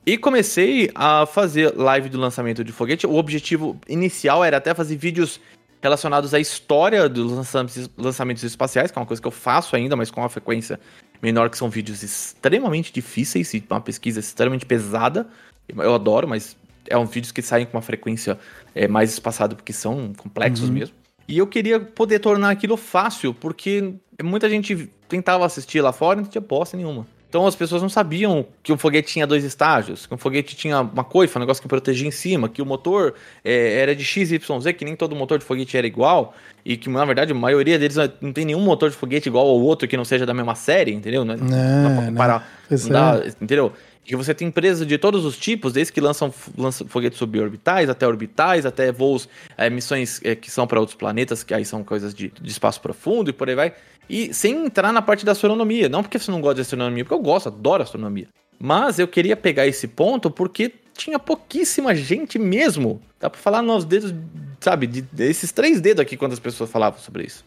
e 0.06 0.16
comecei 0.16 0.90
a 0.94 1.26
fazer 1.26 1.74
live 1.76 2.09
do 2.09 2.18
lançamento 2.18 2.62
de 2.62 2.70
foguete. 2.72 3.06
O 3.06 3.16
objetivo 3.16 3.78
inicial 3.88 4.44
era 4.44 4.59
até 4.59 4.72
fazer 4.74 4.96
vídeos 4.96 5.40
relacionados 5.80 6.34
à 6.34 6.40
história 6.40 7.09
dos 7.09 7.32
lançamentos, 7.32 7.90
lançamentos 7.96 8.42
espaciais, 8.42 8.90
que 8.90 8.98
é 8.98 9.00
uma 9.00 9.06
coisa 9.06 9.20
que 9.20 9.28
eu 9.28 9.32
faço 9.32 9.76
ainda, 9.76 9.96
mas 9.96 10.10
com 10.10 10.20
uma 10.20 10.28
frequência 10.28 10.78
menor, 11.22 11.50
que 11.50 11.59
são 11.59 11.68
vídeos 11.68 12.02
extremamente 12.02 12.92
difíceis 12.92 13.52
e 13.55 13.64
uma 13.70 13.80
pesquisa 13.80 14.20
extremamente 14.20 14.66
pesada. 14.66 15.26
Eu 15.68 15.94
adoro, 15.94 16.26
mas 16.26 16.56
é 16.88 16.96
um 16.96 17.05
vídeos 17.05 17.32
que 17.32 17.42
saem 17.42 17.66
com 17.66 17.76
uma 17.76 17.82
frequência 17.82 18.38
é, 18.74 18.88
mais 18.88 19.12
espaçada 19.12 19.55
porque 19.55 19.72
são 19.72 20.12
complexos 20.16 20.70
mesmo. 20.70 20.94
E 21.26 21.36
eu 21.36 21.46
queria 21.46 21.78
poder 21.78 22.20
tornar 22.20 22.50
aquilo 22.50 22.76
fácil, 22.76 23.34
porque 23.34 23.94
muita 24.22 24.48
gente 24.48 24.90
tentava 25.09 25.44
assistir 25.44 25.80
lá 25.82 25.92
fora 25.92 26.18
e 26.18 26.22
não 26.22 26.28
tinha 26.28 26.40
bosta 26.40 26.76
nenhuma. 26.76 27.06
Então 27.28 27.46
as 27.46 27.55
pessoas 27.55 27.82
não 27.82 27.90
sabiam 27.90 28.46
que 28.62 28.72
um 28.72 28.78
foguete 28.78 29.12
tinha 29.12 29.26
dois 29.26 29.44
estágios, 29.44 30.06
que 30.06 30.14
um 30.14 30.16
foguete 30.16 30.56
tinha 30.56 30.80
uma 30.80 31.05
coifa, 31.05 31.38
um 31.38 31.40
negócio 31.40 31.62
que 31.62 31.68
protegia 31.68 32.09
em 32.09 32.10
cima, 32.10 32.48
que 32.48 32.62
o 32.62 32.66
motor 32.66 33.14
é, 33.44 33.80
era 33.80 33.94
de 33.94 34.02
XYZ, 34.02 34.38
que 34.76 34.84
nem 34.84 34.96
todo 34.96 35.14
motor 35.14 35.38
de 35.38 35.44
foguete 35.44 35.76
era 35.76 35.86
igual, 35.86 36.34
e 36.64 36.76
que 36.76 36.88
na 36.88 37.05
verdade 37.05 37.32
a 37.32 37.34
maioria 37.34 37.78
deles 37.78 37.96
não 38.22 38.32
tem 38.32 38.46
nenhum 38.46 38.60
motor 38.60 38.88
de 38.88 38.96
foguete 38.96 39.28
igual 39.28 39.46
ao 39.46 39.60
outro 39.60 39.86
que 39.86 39.96
não 39.96 40.06
seja 40.06 40.24
da 40.24 40.32
mesma 40.32 40.55
série, 40.55 40.92
entendeu? 40.92 41.22
Não, 41.22 41.34
é- 41.34 41.36
não 41.36 41.46
dá 41.46 41.90
pra 41.90 42.00
né? 42.00 42.06
comparar. 42.06 42.48
Não 42.70 42.88
dá, 42.88 43.22
é. 43.22 43.28
entendeu? 43.28 43.72
Que 44.05 44.16
você 44.16 44.33
tem 44.35 44.49
empresas 44.49 44.87
de 44.87 44.97
todos 44.97 45.25
os 45.25 45.37
tipos, 45.37 45.73
desde 45.73 45.93
que 45.93 46.01
lançam, 46.01 46.33
lançam 46.57 46.87
foguetes 46.87 47.19
suborbitais, 47.19 47.91
até 47.91 48.07
orbitais, 48.07 48.65
até 48.65 48.91
voos, 48.91 49.29
é, 49.57 49.69
missões 49.69 50.20
é, 50.25 50.35
que 50.35 50.51
são 50.51 50.66
para 50.66 50.81
outros 50.81 50.97
planetas, 50.97 51.43
que 51.43 51.53
aí 51.53 51.65
são 51.65 51.85
coisas 51.85 52.15
de, 52.15 52.33
de 52.41 52.51
espaço 52.51 52.81
profundo 52.81 53.31
e 53.31 53.33
por 53.33 53.49
aí 53.49 53.55
vai. 53.55 53.75
E 54.09 54.33
sem 54.33 54.65
entrar 54.65 54.93
na 54.93 55.03
parte 55.03 55.25
da 55.25 55.33
astronomia. 55.33 55.89
Não 55.89 56.03
porque 56.03 56.19
você 56.19 56.31
não 56.31 56.41
gosta 56.41 56.57
de 56.57 56.61
astronomia, 56.62 57.05
porque 57.05 57.15
eu 57.15 57.23
gosto, 57.23 57.49
adoro 57.49 57.83
astronomia. 57.83 58.29
Mas 58.59 58.99
eu 58.99 59.07
queria 59.07 59.37
pegar 59.37 59.66
esse 59.66 59.87
ponto 59.87 60.31
porque 60.31 60.73
tinha 60.97 61.19
pouquíssima 61.19 61.95
gente 61.95 62.39
mesmo. 62.39 63.01
Dá 63.20 63.31
pra 63.31 63.41
falar 63.41 63.62
nos 63.62 63.85
dedos, 63.85 64.12
sabe, 64.61 64.87
de, 64.87 65.03
desses 65.03 65.53
três 65.53 65.81
dedos 65.81 66.01
aqui 66.01 66.16
quando 66.16 66.33
as 66.33 66.41
pessoas 66.41 66.70
falavam 66.70 66.99
sobre 66.99 67.25
isso. 67.25 67.45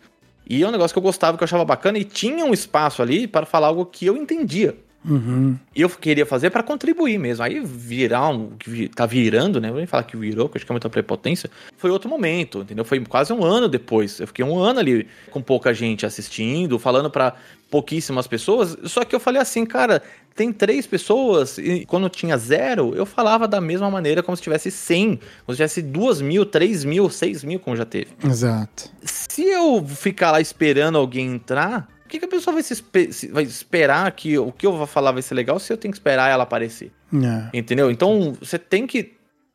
E 0.48 0.64
é 0.64 0.68
um 0.68 0.72
negócio 0.72 0.94
que 0.94 0.98
eu 0.99 1.03
gostava, 1.03 1.38
que 1.38 1.44
eu 1.44 1.45
achava 1.45 1.65
bacana, 1.65 1.98
e 1.98 2.03
tinha 2.03 2.45
um 2.45 2.53
espaço 2.53 3.02
ali 3.02 3.28
para 3.28 3.45
falar 3.45 3.68
algo 3.68 3.86
que 3.86 4.06
eu 4.06 4.18
entendia. 4.18 4.76
Uhum. 5.03 5.57
E 5.76 5.82
eu 5.82 5.90
queria 5.90 6.26
fazer 6.26 6.49
para 6.49 6.61
contribuir 6.61 7.18
mesmo. 7.18 7.44
Aí 7.44 7.60
virar 7.60 8.30
um. 8.30 8.52
que 8.52 8.88
Tá 8.90 9.06
virando, 9.06 9.60
né? 9.60 9.69
Vou 9.69 9.78
nem 9.78 9.88
falar 9.88 10.03
que 10.03 10.15
virou, 10.15 10.48
porque 10.48 10.60
acho 10.60 10.65
que 10.65 10.72
é 10.72 10.76
muita 10.76 10.90
prepotência. 10.90 11.49
Foi 11.78 11.90
outro 11.90 12.10
momento, 12.10 12.60
entendeu? 12.60 12.86
Foi 12.86 12.99
quase 13.06 13.34
um 13.34 13.44
ano 13.44 13.68
depois. 13.68 14.19
Eu 14.19 14.28
fiquei 14.28 14.45
um 14.45 14.57
ano 14.57 14.80
ali 14.80 15.07
com 15.32 15.41
pouca 15.41 15.73
gente 15.73 16.06
assistindo, 16.06 16.78
falando 16.78 17.10
para 17.10 17.36
pouquíssimas 17.69 18.28
pessoas. 18.28 18.78
Só 18.84 19.03
que 19.03 19.15
eu 19.15 19.19
falei 19.19 19.41
assim, 19.41 19.65
cara, 19.65 20.03
tem 20.36 20.52
três 20.52 20.86
pessoas, 20.86 21.57
e 21.57 21.86
quando 21.86 22.10
tinha 22.10 22.38
zero, 22.38 22.94
eu 22.95 23.06
falava 23.06 23.48
da 23.48 23.60
mesma 23.60 23.90
maneira 23.90 24.22
como 24.22 24.36
se 24.36 24.44
tivesse 24.44 24.69
100, 24.69 25.19
como 25.45 25.53
se 25.53 25.57
tivesse 25.57 25.82
duas 25.82 26.22
mil, 26.22 26.45
três 26.45 26.84
mil, 26.84 27.10
seis 27.10 27.44
mil, 27.44 27.60
como 27.60 27.76
já 27.76 27.86
teve. 27.86 28.10
Exato. 28.23 28.90
Se 29.03 29.44
eu 29.44 29.86
ficar 29.86 30.32
lá 30.32 30.41
esperando 30.41 30.98
alguém 30.98 31.28
entrar, 31.28 31.88
que, 32.11 32.19
que 32.19 32.25
a 32.25 32.27
pessoa 32.27 32.53
vai, 32.53 32.61
se 32.61 33.27
vai 33.31 33.43
esperar 33.43 34.11
que 34.11 34.38
o 34.38 34.51
que 34.51 34.67
eu 34.67 34.73
vou 34.75 34.85
falar 34.85 35.13
vai 35.13 35.21
ser 35.21 35.33
legal 35.33 35.57
se 35.59 35.71
eu 35.71 35.77
tenho 35.77 35.91
que 35.91 35.97
esperar 35.97 36.29
ela 36.29 36.43
aparecer? 36.43 36.91
É. 37.13 37.57
Entendeu? 37.57 37.89
Então 37.89 38.33
você 38.39 38.59
tem 38.59 38.85
que. 38.85 39.13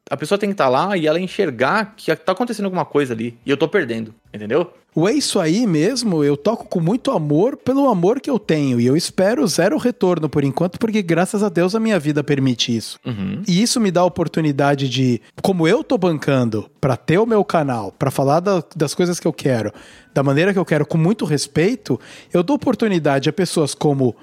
A 0.08 0.16
pessoa 0.16 0.38
tem 0.38 0.48
que 0.48 0.54
estar 0.54 0.68
lá 0.68 0.96
e 0.96 1.06
ela 1.06 1.18
enxergar 1.18 1.94
que 1.96 2.14
tá 2.14 2.32
acontecendo 2.32 2.66
alguma 2.66 2.84
coisa 2.84 3.12
ali 3.12 3.36
e 3.44 3.50
eu 3.50 3.56
tô 3.56 3.66
perdendo, 3.66 4.14
entendeu? 4.32 4.72
O 4.94 5.06
é 5.06 5.12
isso 5.12 5.38
aí 5.38 5.66
mesmo, 5.66 6.24
eu 6.24 6.38
toco 6.38 6.64
com 6.68 6.80
muito 6.80 7.10
amor 7.10 7.56
pelo 7.58 7.86
amor 7.88 8.18
que 8.18 8.30
eu 8.30 8.38
tenho. 8.38 8.80
E 8.80 8.86
eu 8.86 8.96
espero 8.96 9.46
zero 9.46 9.76
retorno 9.76 10.26
por 10.26 10.42
enquanto, 10.42 10.78
porque 10.78 11.02
graças 11.02 11.42
a 11.42 11.50
Deus 11.50 11.74
a 11.74 11.80
minha 11.80 11.98
vida 11.98 12.24
permite 12.24 12.74
isso. 12.74 12.98
Uhum. 13.04 13.42
E 13.46 13.60
isso 13.60 13.78
me 13.78 13.90
dá 13.90 14.00
a 14.00 14.04
oportunidade 14.06 14.88
de, 14.88 15.20
como 15.42 15.68
eu 15.68 15.84
tô 15.84 15.98
bancando 15.98 16.70
pra 16.80 16.96
ter 16.96 17.18
o 17.18 17.26
meu 17.26 17.44
canal, 17.44 17.92
pra 17.92 18.10
falar 18.10 18.40
da- 18.40 18.64
das 18.74 18.94
coisas 18.94 19.20
que 19.20 19.26
eu 19.26 19.34
quero, 19.34 19.70
da 20.14 20.22
maneira 20.22 20.52
que 20.54 20.58
eu 20.58 20.64
quero, 20.64 20.86
com 20.86 20.96
muito 20.96 21.26
respeito, 21.26 22.00
eu 22.32 22.42
dou 22.42 22.56
oportunidade 22.56 23.28
a 23.28 23.32
pessoas 23.34 23.74
como 23.74 24.16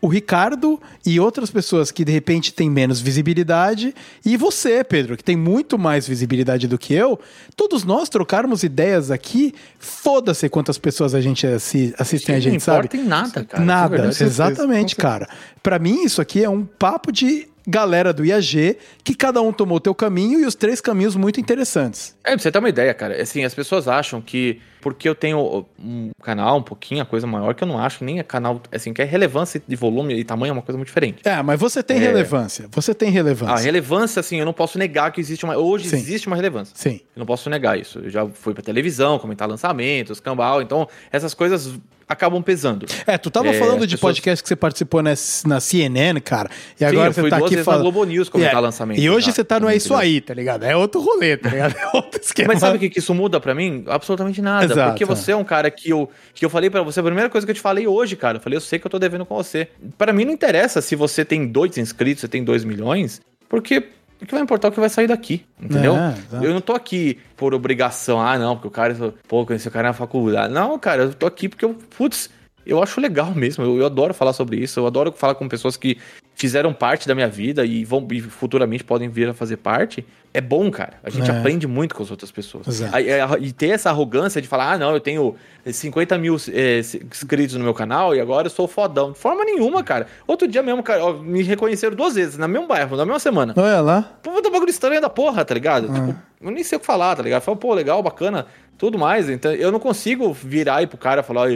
o 0.00 0.06
Ricardo 0.06 0.80
e 1.04 1.18
outras 1.18 1.50
pessoas 1.50 1.90
que 1.90 2.04
de 2.04 2.12
repente 2.12 2.52
têm 2.54 2.70
menos 2.70 3.00
visibilidade, 3.00 3.94
e 4.24 4.36
você, 4.36 4.84
Pedro, 4.84 5.16
que 5.16 5.24
tem 5.24 5.36
muito 5.36 5.76
mais 5.78 6.06
visibilidade 6.06 6.68
do 6.68 6.78
que 6.78 6.94
eu, 6.94 7.18
todos 7.56 7.82
nós 7.84 8.08
trocarmos 8.08 8.62
ideias 8.62 9.10
aqui, 9.10 9.52
foda-se 9.78 10.48
quantas 10.48 10.78
pessoas 10.78 11.14
a 11.14 11.20
gente 11.20 11.46
assi- 11.46 11.92
assistem 11.98 12.34
a 12.34 12.38
Não 12.38 12.42
gente, 12.42 12.60
sabe? 12.62 12.86
importa 12.86 12.96
em 12.96 13.04
nada, 13.04 13.44
cara. 13.44 13.64
Nada, 13.64 13.96
de 13.96 14.02
verdade. 14.02 14.24
exatamente, 14.24 14.94
cara. 14.96 15.28
Pra 15.62 15.78
mim, 15.78 16.04
isso 16.04 16.20
aqui 16.20 16.44
é 16.44 16.48
um 16.48 16.64
papo 16.64 17.10
de 17.10 17.48
galera 17.68 18.12
do 18.12 18.24
IAG, 18.24 18.78
que 19.04 19.14
cada 19.14 19.42
um 19.42 19.52
tomou 19.52 19.76
o 19.76 19.80
teu 19.80 19.94
caminho 19.94 20.40
e 20.40 20.46
os 20.46 20.54
três 20.54 20.80
caminhos 20.80 21.14
muito 21.14 21.38
interessantes. 21.38 22.16
É, 22.24 22.30
pra 22.30 22.38
você 22.38 22.50
ter 22.50 22.58
uma 22.58 22.68
ideia, 22.68 22.94
cara. 22.94 23.20
Assim, 23.20 23.44
as 23.44 23.54
pessoas 23.54 23.86
acham 23.86 24.20
que 24.22 24.60
porque 24.80 25.08
eu 25.08 25.14
tenho 25.14 25.66
um 25.78 26.10
canal 26.22 26.56
um 26.58 26.62
pouquinho, 26.62 27.02
a 27.02 27.04
coisa 27.04 27.26
maior, 27.26 27.52
que 27.52 27.64
eu 27.64 27.68
não 27.68 27.78
acho 27.78 28.04
nem 28.04 28.20
é 28.20 28.22
canal, 28.22 28.62
assim, 28.72 28.92
que 28.94 29.02
é 29.02 29.04
relevância 29.04 29.60
de 29.66 29.76
volume 29.76 30.14
e 30.14 30.24
tamanho 30.24 30.50
é 30.50 30.52
uma 30.52 30.62
coisa 30.62 30.76
muito 30.78 30.86
diferente. 30.86 31.20
É, 31.24 31.42
mas 31.42 31.58
você 31.58 31.82
tem 31.82 31.96
É. 31.96 32.00
relevância. 32.00 32.68
Você 32.70 32.94
tem 32.94 33.10
relevância. 33.10 33.54
A 33.56 33.58
relevância, 33.58 34.20
assim, 34.20 34.38
eu 34.38 34.46
não 34.46 34.52
posso 34.52 34.78
negar 34.78 35.10
que 35.12 35.20
existe 35.20 35.44
uma. 35.44 35.56
Hoje 35.58 35.88
Sim. 35.88 35.96
existe 35.96 36.26
uma 36.28 36.36
relevância. 36.36 36.72
Sim. 36.76 37.00
Eu 37.14 37.18
não 37.20 37.26
posso 37.26 37.50
negar 37.50 37.78
isso. 37.78 37.98
Eu 37.98 38.08
já 38.08 38.26
fui 38.28 38.54
pra 38.54 38.62
televisão, 38.62 39.18
comentar 39.18 39.48
lançamentos, 39.48 40.20
cambal, 40.20 40.62
então 40.62 40.88
essas 41.10 41.34
coisas 41.34 41.74
acabam 42.08 42.42
pesando. 42.42 42.86
É, 43.06 43.18
tu 43.18 43.30
tava 43.30 43.48
É, 43.48 43.52
falando 43.52 43.86
de 43.86 43.96
pessoas- 43.96 44.14
podcast 44.16 44.42
que 44.42 44.48
você 44.48 44.56
participou 44.56 45.02
na, 45.02 45.10
na 45.46 45.60
CNN, 45.60 46.20
cara. 46.20 46.48
E 46.80 46.84
agora 46.84 47.08
eu 47.08 47.12
você 47.12 47.28
tá 47.28 47.36
aqui 47.36 47.56
falando. 47.62 47.82
Globo 47.82 48.04
News 48.04 48.28
comentar 48.28 48.54
É, 48.56 48.60
lançamento 48.60 48.98
E 49.00 49.10
hoje 49.10 49.26
já, 49.26 49.32
você 49.32 49.44
tá 49.44 49.60
no 49.60 49.68
É 49.68 49.76
Isso? 49.76 49.94
Aí, 49.94 50.20
tá 50.20 50.32
ligado? 50.34 50.64
É 50.64 50.74
outro 50.76 51.00
rolê, 51.00 51.36
tá 51.36 51.50
ligado? 51.50 51.76
É 51.76 51.86
outro 51.96 52.20
esquema. 52.20 52.48
Mas 52.54 52.60
sabe 52.60 52.76
o 52.76 52.80
que, 52.80 52.88
que 52.90 52.98
isso 52.98 53.14
muda 53.14 53.38
pra 53.40 53.54
mim? 53.54 53.84
Absolutamente 53.86 54.40
nada. 54.40 54.64
Exato. 54.64 54.90
Porque 54.92 55.04
você 55.04 55.32
é 55.32 55.36
um 55.36 55.44
cara 55.44 55.70
que 55.70 55.90
eu, 55.90 56.08
que 56.34 56.44
eu 56.44 56.50
falei 56.50 56.70
pra 56.70 56.82
você, 56.82 57.00
a 57.00 57.02
primeira 57.02 57.28
coisa 57.28 57.46
que 57.46 57.50
eu 57.50 57.54
te 57.54 57.60
falei 57.60 57.86
hoje, 57.86 58.16
cara. 58.16 58.38
Eu 58.38 58.40
falei, 58.40 58.56
eu 58.56 58.60
sei 58.60 58.78
que 58.78 58.86
eu 58.86 58.90
tô 58.90 58.98
devendo 58.98 59.26
com 59.26 59.34
você. 59.36 59.68
Pra 59.96 60.12
mim 60.12 60.24
não 60.24 60.32
interessa 60.32 60.80
se 60.80 60.96
você 60.96 61.24
tem 61.24 61.46
dois 61.46 61.76
inscritos, 61.78 62.22
você 62.22 62.28
tem 62.28 62.42
dois 62.42 62.64
milhões, 62.64 63.20
porque 63.48 63.84
o 64.20 64.26
que 64.26 64.32
vai 64.32 64.42
importar 64.42 64.68
é 64.68 64.70
o 64.70 64.72
que 64.72 64.80
vai 64.80 64.88
sair 64.88 65.06
daqui, 65.06 65.44
entendeu? 65.60 65.94
É, 65.96 66.14
eu 66.42 66.52
não 66.52 66.60
tô 66.60 66.72
aqui 66.72 67.18
por 67.36 67.54
obrigação, 67.54 68.20
ah, 68.20 68.36
não, 68.38 68.56
porque 68.56 68.68
o 68.68 68.70
cara, 68.70 68.94
pô, 69.28 69.46
conheci 69.46 69.68
o 69.68 69.70
cara 69.70 69.88
na 69.88 69.94
faculdade. 69.94 70.52
Não, 70.52 70.78
cara, 70.78 71.02
eu 71.02 71.14
tô 71.14 71.26
aqui 71.26 71.48
porque 71.48 71.64
eu, 71.64 71.74
putz, 71.96 72.28
eu 72.68 72.82
acho 72.82 73.00
legal 73.00 73.34
mesmo. 73.34 73.64
Eu, 73.64 73.78
eu 73.78 73.86
adoro 73.86 74.12
falar 74.14 74.32
sobre 74.32 74.56
isso, 74.58 74.78
eu 74.78 74.86
adoro 74.86 75.10
falar 75.12 75.34
com 75.34 75.48
pessoas 75.48 75.76
que 75.76 75.98
fizeram 76.34 76.72
parte 76.72 77.08
da 77.08 77.16
minha 77.16 77.26
vida 77.28 77.64
e 77.66 77.84
vão 77.84 78.06
e 78.12 78.20
futuramente 78.20 78.84
podem 78.84 79.08
vir 79.08 79.28
a 79.28 79.34
fazer 79.34 79.56
parte. 79.56 80.06
É 80.32 80.40
bom, 80.40 80.70
cara. 80.70 80.92
A 81.02 81.10
gente 81.10 81.28
É. 81.28 81.36
aprende 81.36 81.66
muito 81.66 81.94
com 81.96 82.02
as 82.02 82.10
outras 82.12 82.30
pessoas. 82.30 82.80
Aí, 82.92 83.08
é, 83.08 83.26
E 83.40 83.50
ter 83.50 83.70
essa 83.70 83.90
arrogância 83.90 84.40
de 84.40 84.46
falar, 84.46 84.74
ah, 84.74 84.78
não, 84.78 84.92
eu 84.92 85.00
tenho 85.00 85.34
50 85.66 86.16
mil 86.18 86.36
é, 86.52 86.78
inscritos 86.78 87.56
no 87.56 87.64
meu 87.64 87.74
canal 87.74 88.14
e 88.14 88.20
agora 88.20 88.46
eu 88.46 88.50
sou 88.50 88.68
fodão. 88.68 89.10
De 89.12 89.18
forma 89.18 89.44
nenhuma, 89.44 89.82
cara. 89.82 90.06
Outro 90.28 90.46
dia 90.46 90.62
mesmo, 90.62 90.80
cara, 90.82 91.04
ó, 91.04 91.14
me 91.14 91.42
reconheceram 91.42 91.96
duas 91.96 92.14
vezes, 92.14 92.36
na 92.38 92.46
mesmo 92.46 92.68
bairro, 92.68 92.96
na 92.96 93.04
mesma 93.04 93.18
semana. 93.18 93.52
Olha 93.56 93.80
lá. 93.80 94.02
Pô, 94.22 94.40
tá 94.40 94.48
bagulho 94.50 94.70
estranho 94.70 95.00
da 95.00 95.10
porra, 95.10 95.44
tá 95.44 95.54
ligado? 95.54 95.88
Ah. 95.90 95.94
Tipo, 95.94 96.18
eu 96.42 96.50
nem 96.52 96.62
sei 96.62 96.76
o 96.76 96.80
que 96.80 96.86
falar, 96.86 97.16
tá 97.16 97.22
ligado? 97.22 97.42
Fala, 97.42 97.56
pô, 97.56 97.74
legal, 97.74 98.00
bacana, 98.00 98.46
tudo 98.76 98.96
mais. 98.96 99.28
Então, 99.28 99.52
eu 99.52 99.72
não 99.72 99.80
consigo 99.80 100.32
virar 100.32 100.76
aí 100.76 100.86
pro 100.86 100.98
cara 100.98 101.22
e 101.22 101.24
falar. 101.24 101.48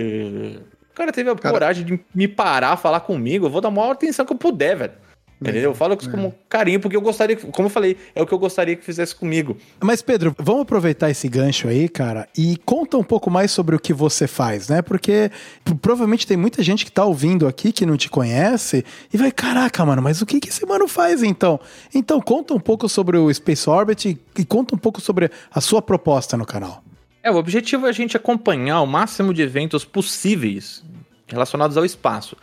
O 0.92 0.94
cara 0.94 1.10
teve 1.12 1.30
a 1.30 1.34
Cara- 1.34 1.52
coragem 1.52 1.84
de 1.84 2.00
me 2.14 2.28
parar, 2.28 2.76
falar 2.76 3.00
comigo. 3.00 3.46
Eu 3.46 3.50
vou 3.50 3.60
dar 3.60 3.68
a 3.68 3.70
maior 3.70 3.92
atenção 3.92 4.26
que 4.26 4.32
eu 4.32 4.36
puder, 4.36 4.76
velho. 4.76 4.92
Entendeu? 5.40 5.62
Eu 5.70 5.74
falo 5.74 5.96
isso 6.00 6.08
como 6.08 6.32
carinho, 6.48 6.78
porque 6.78 6.96
eu 6.96 7.00
gostaria, 7.00 7.34
como 7.34 7.66
eu 7.66 7.70
falei, 7.70 7.96
é 8.14 8.22
o 8.22 8.26
que 8.26 8.32
eu 8.32 8.38
gostaria 8.38 8.76
que 8.76 8.84
fizesse 8.84 9.12
comigo. 9.12 9.56
Mas, 9.80 10.00
Pedro, 10.00 10.32
vamos 10.38 10.62
aproveitar 10.62 11.10
esse 11.10 11.28
gancho 11.28 11.66
aí, 11.66 11.88
cara, 11.88 12.28
e 12.38 12.56
conta 12.58 12.96
um 12.96 13.02
pouco 13.02 13.28
mais 13.28 13.50
sobre 13.50 13.74
o 13.74 13.80
que 13.80 13.92
você 13.92 14.28
faz, 14.28 14.68
né? 14.68 14.82
Porque 14.82 15.32
provavelmente 15.80 16.28
tem 16.28 16.36
muita 16.36 16.62
gente 16.62 16.84
que 16.84 16.92
tá 16.92 17.04
ouvindo 17.04 17.48
aqui 17.48 17.72
que 17.72 17.84
não 17.84 17.96
te 17.96 18.08
conhece 18.08 18.84
e 19.12 19.16
vai, 19.16 19.32
caraca, 19.32 19.84
mano, 19.84 20.00
mas 20.00 20.22
o 20.22 20.26
que, 20.26 20.38
que 20.38 20.48
esse 20.48 20.64
mano 20.64 20.86
faz 20.86 21.24
então? 21.24 21.58
Então, 21.92 22.20
conta 22.20 22.54
um 22.54 22.60
pouco 22.60 22.88
sobre 22.88 23.18
o 23.18 23.32
Space 23.34 23.68
Orbit 23.68 24.20
e 24.38 24.44
conta 24.44 24.76
um 24.76 24.78
pouco 24.78 25.00
sobre 25.00 25.28
a 25.52 25.60
sua 25.60 25.82
proposta 25.82 26.36
no 26.36 26.46
canal. 26.46 26.84
É, 27.22 27.30
o 27.30 27.36
objetivo 27.36 27.86
é 27.86 27.90
a 27.90 27.92
gente 27.92 28.16
acompanhar 28.16 28.80
o 28.80 28.86
máximo 28.86 29.32
de 29.32 29.42
eventos 29.42 29.84
possíveis 29.84 30.84
relacionados 31.26 31.76
ao 31.76 31.84
espaço. 31.84 32.36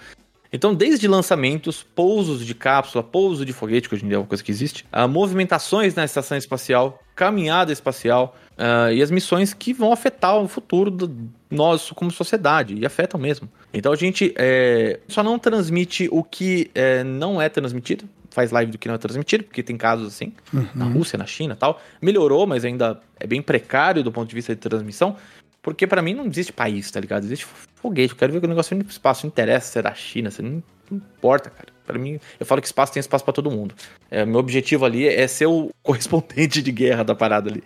Então, 0.52 0.74
desde 0.74 1.08
lançamentos, 1.08 1.84
pousos 1.84 2.44
de 2.44 2.56
cápsula, 2.56 3.04
pouso 3.04 3.46
de 3.46 3.54
foguete, 3.54 3.88
que 3.88 3.94
hoje 3.94 4.06
em 4.06 4.08
dia 4.08 4.18
é 4.18 4.20
uma 4.20 4.26
coisa 4.26 4.44
que 4.44 4.52
existe, 4.52 4.84
a 4.92 5.08
movimentações 5.08 5.94
na 5.94 6.04
estação 6.04 6.38
espacial, 6.38 7.04
caminhada 7.16 7.72
espacial 7.72 8.36
ah, 8.58 8.92
e 8.92 9.02
as 9.02 9.12
missões 9.12 9.54
que 9.54 9.74
vão 9.74 9.94
afetar 9.94 10.36
o 10.38 10.48
futuro 10.48 10.90
do 10.90 11.30
nós 11.52 11.92
como 11.92 12.10
sociedade, 12.10 12.76
e 12.76 12.86
afetam 12.86 13.20
mesmo. 13.20 13.50
Então 13.74 13.92
a 13.92 13.96
gente 13.96 14.34
é, 14.38 15.00
só 15.08 15.22
não 15.22 15.38
transmite 15.38 16.08
o 16.12 16.24
que 16.24 16.72
é, 16.74 17.04
não 17.04 17.40
é 17.40 17.48
transmitido, 17.48 18.06
faz 18.30 18.52
live 18.52 18.72
do 18.72 18.78
que 18.78 18.88
não 18.88 18.96
é 18.96 18.98
transmitido, 18.98 19.44
porque 19.44 19.64
tem 19.64 19.78
casos 19.78 20.08
assim, 20.08 20.34
na 20.76 20.86
Rússia, 20.86 21.18
na 21.18 21.26
China 21.26 21.54
e 21.54 21.58
tal. 21.58 21.82
Melhorou, 22.02 22.46
mas 22.46 22.64
ainda 22.66 23.00
é 23.20 23.28
bem 23.28 23.42
precário 23.42 24.04
do 24.04 24.12
ponto 24.12 24.30
de 24.30 24.36
vista 24.36 24.56
de 24.56 24.62
transmissão. 24.62 25.16
Porque 25.62 25.86
pra 25.86 26.02
mim 26.02 26.14
não 26.14 26.26
existe 26.26 26.54
país, 26.54 26.90
tá 26.90 27.00
ligado? 27.00 27.24
Existe 27.24 27.46
foguete. 27.76 28.14
Eu 28.14 28.18
quero 28.18 28.32
ver 28.32 28.40
que 28.40 28.46
o 28.46 28.50
negócio 28.50 28.76
no 28.78 28.84
espaço 28.84 29.26
não 29.26 29.30
interessa 29.30 29.72
se 29.72 29.80
é 29.80 29.82
da 29.82 29.94
China, 29.94 30.32
se 30.32 30.42
não, 30.42 30.64
não 30.90 30.98
importa, 30.98 31.50
cara. 31.50 31.68
Pra 31.86 31.98
mim, 31.98 32.20
eu 32.40 32.46
falo 32.46 32.62
que 32.62 32.68
espaço 32.68 32.94
tem 32.94 33.00
espaço 33.00 33.24
pra 33.24 33.34
todo 33.34 33.50
mundo. 33.50 33.76
É, 34.10 34.26
meu 34.26 34.40
objetivo 34.40 34.86
ali 34.86 35.08
é 35.08 35.28
ser 35.28 35.48
o 35.48 35.70
correspondente 35.84 36.62
de 36.62 36.72
guerra 36.72 37.04
da 37.04 37.16
parada 37.16 37.50
ali. 37.50 37.64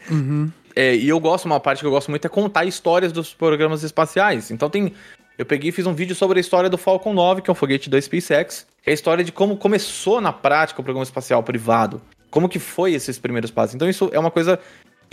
É, 0.76 0.95
e 0.95 1.07
eu 1.07 1.19
gosto, 1.19 1.45
uma 1.45 1.60
parte 1.60 1.81
que 1.81 1.85
eu 1.85 1.91
gosto 1.91 2.10
muito 2.10 2.26
é 2.26 2.30
contar 2.30 2.65
histórias 2.65 3.11
dos 3.11 3.34
programas 3.34 3.84
espaciais. 3.84 4.49
Então 4.49 4.69
tem. 4.69 4.94
Eu 5.38 5.45
peguei 5.45 5.69
e 5.69 5.72
fiz 5.72 5.88
um 5.88 5.93
vídeo 5.93 6.15
sobre 6.15 6.39
a 6.39 6.41
história 6.41 6.69
do 6.69 6.77
Falcon 6.77 7.11
9, 7.11 7.41
que 7.41 7.49
é 7.49 7.53
um 7.53 7.55
foguete 7.55 7.89
da 7.89 7.99
SpaceX, 7.99 8.68
é 8.85 8.91
a 8.91 8.93
história 8.93 9.23
de 9.23 9.31
como 9.31 9.57
começou 9.57 10.22
na 10.22 10.31
prática 10.31 10.80
o 10.80 10.84
programa 10.84 11.03
espacial 11.03 11.41
privado. 11.41 12.01
Como 12.30 12.47
que 12.47 12.60
foi 12.60 12.93
esses 12.93 13.18
primeiros 13.18 13.49
passos. 13.49 13.76
Então 13.76 13.89
isso 13.89 14.10
é 14.14 14.19
uma 14.19 14.31
coisa 14.31 14.60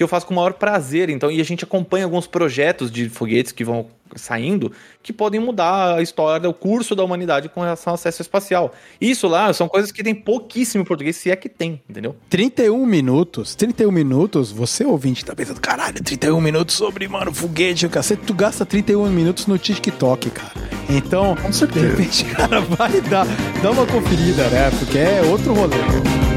que 0.00 0.04
eu 0.04 0.08
faço 0.08 0.24
com 0.24 0.32
o 0.32 0.36
maior 0.36 0.54
prazer. 0.54 1.10
Então, 1.10 1.30
e 1.30 1.42
a 1.42 1.44
gente 1.44 1.62
acompanha 1.62 2.06
alguns 2.06 2.26
projetos 2.26 2.90
de 2.90 3.10
foguetes 3.10 3.52
que 3.52 3.62
vão 3.62 3.88
saindo 4.16 4.72
que 5.02 5.12
podem 5.12 5.38
mudar 5.38 5.96
a 5.96 6.02
história, 6.02 6.48
o 6.48 6.54
curso 6.54 6.94
da 6.94 7.04
humanidade 7.04 7.50
com 7.50 7.60
relação 7.60 7.90
ao 7.90 7.96
acesso 7.96 8.22
espacial. 8.22 8.72
Isso 8.98 9.28
lá 9.28 9.52
são 9.52 9.68
coisas 9.68 9.92
que 9.92 10.02
tem 10.02 10.14
pouquíssimo 10.14 10.82
em 10.82 10.86
português, 10.86 11.16
se 11.16 11.30
é 11.30 11.36
que 11.36 11.50
tem, 11.50 11.82
entendeu? 11.86 12.16
31 12.30 12.86
minutos, 12.86 13.54
31 13.54 13.92
minutos, 13.92 14.50
você 14.50 14.86
ouvinte 14.86 15.22
tá 15.22 15.34
pensando, 15.34 15.60
caralho, 15.60 16.02
31 16.02 16.40
minutos 16.40 16.76
sobre, 16.76 17.06
mano, 17.06 17.30
foguete, 17.34 17.84
o 17.84 17.90
cacete, 17.90 18.22
tu 18.26 18.32
gasta 18.32 18.64
31 18.64 19.06
minutos 19.10 19.46
no 19.46 19.58
TikTok, 19.58 20.30
cara. 20.30 20.54
Então, 20.88 21.36
Com 21.36 21.50
de 21.50 21.78
repente, 21.78 22.24
cara, 22.34 22.62
vai 22.62 23.02
dar, 23.02 23.26
dar 23.62 23.70
uma 23.70 23.84
conferida, 23.84 24.48
né? 24.48 24.70
Porque 24.70 24.96
é 24.96 25.20
outro 25.30 25.52
rolê. 25.52 26.29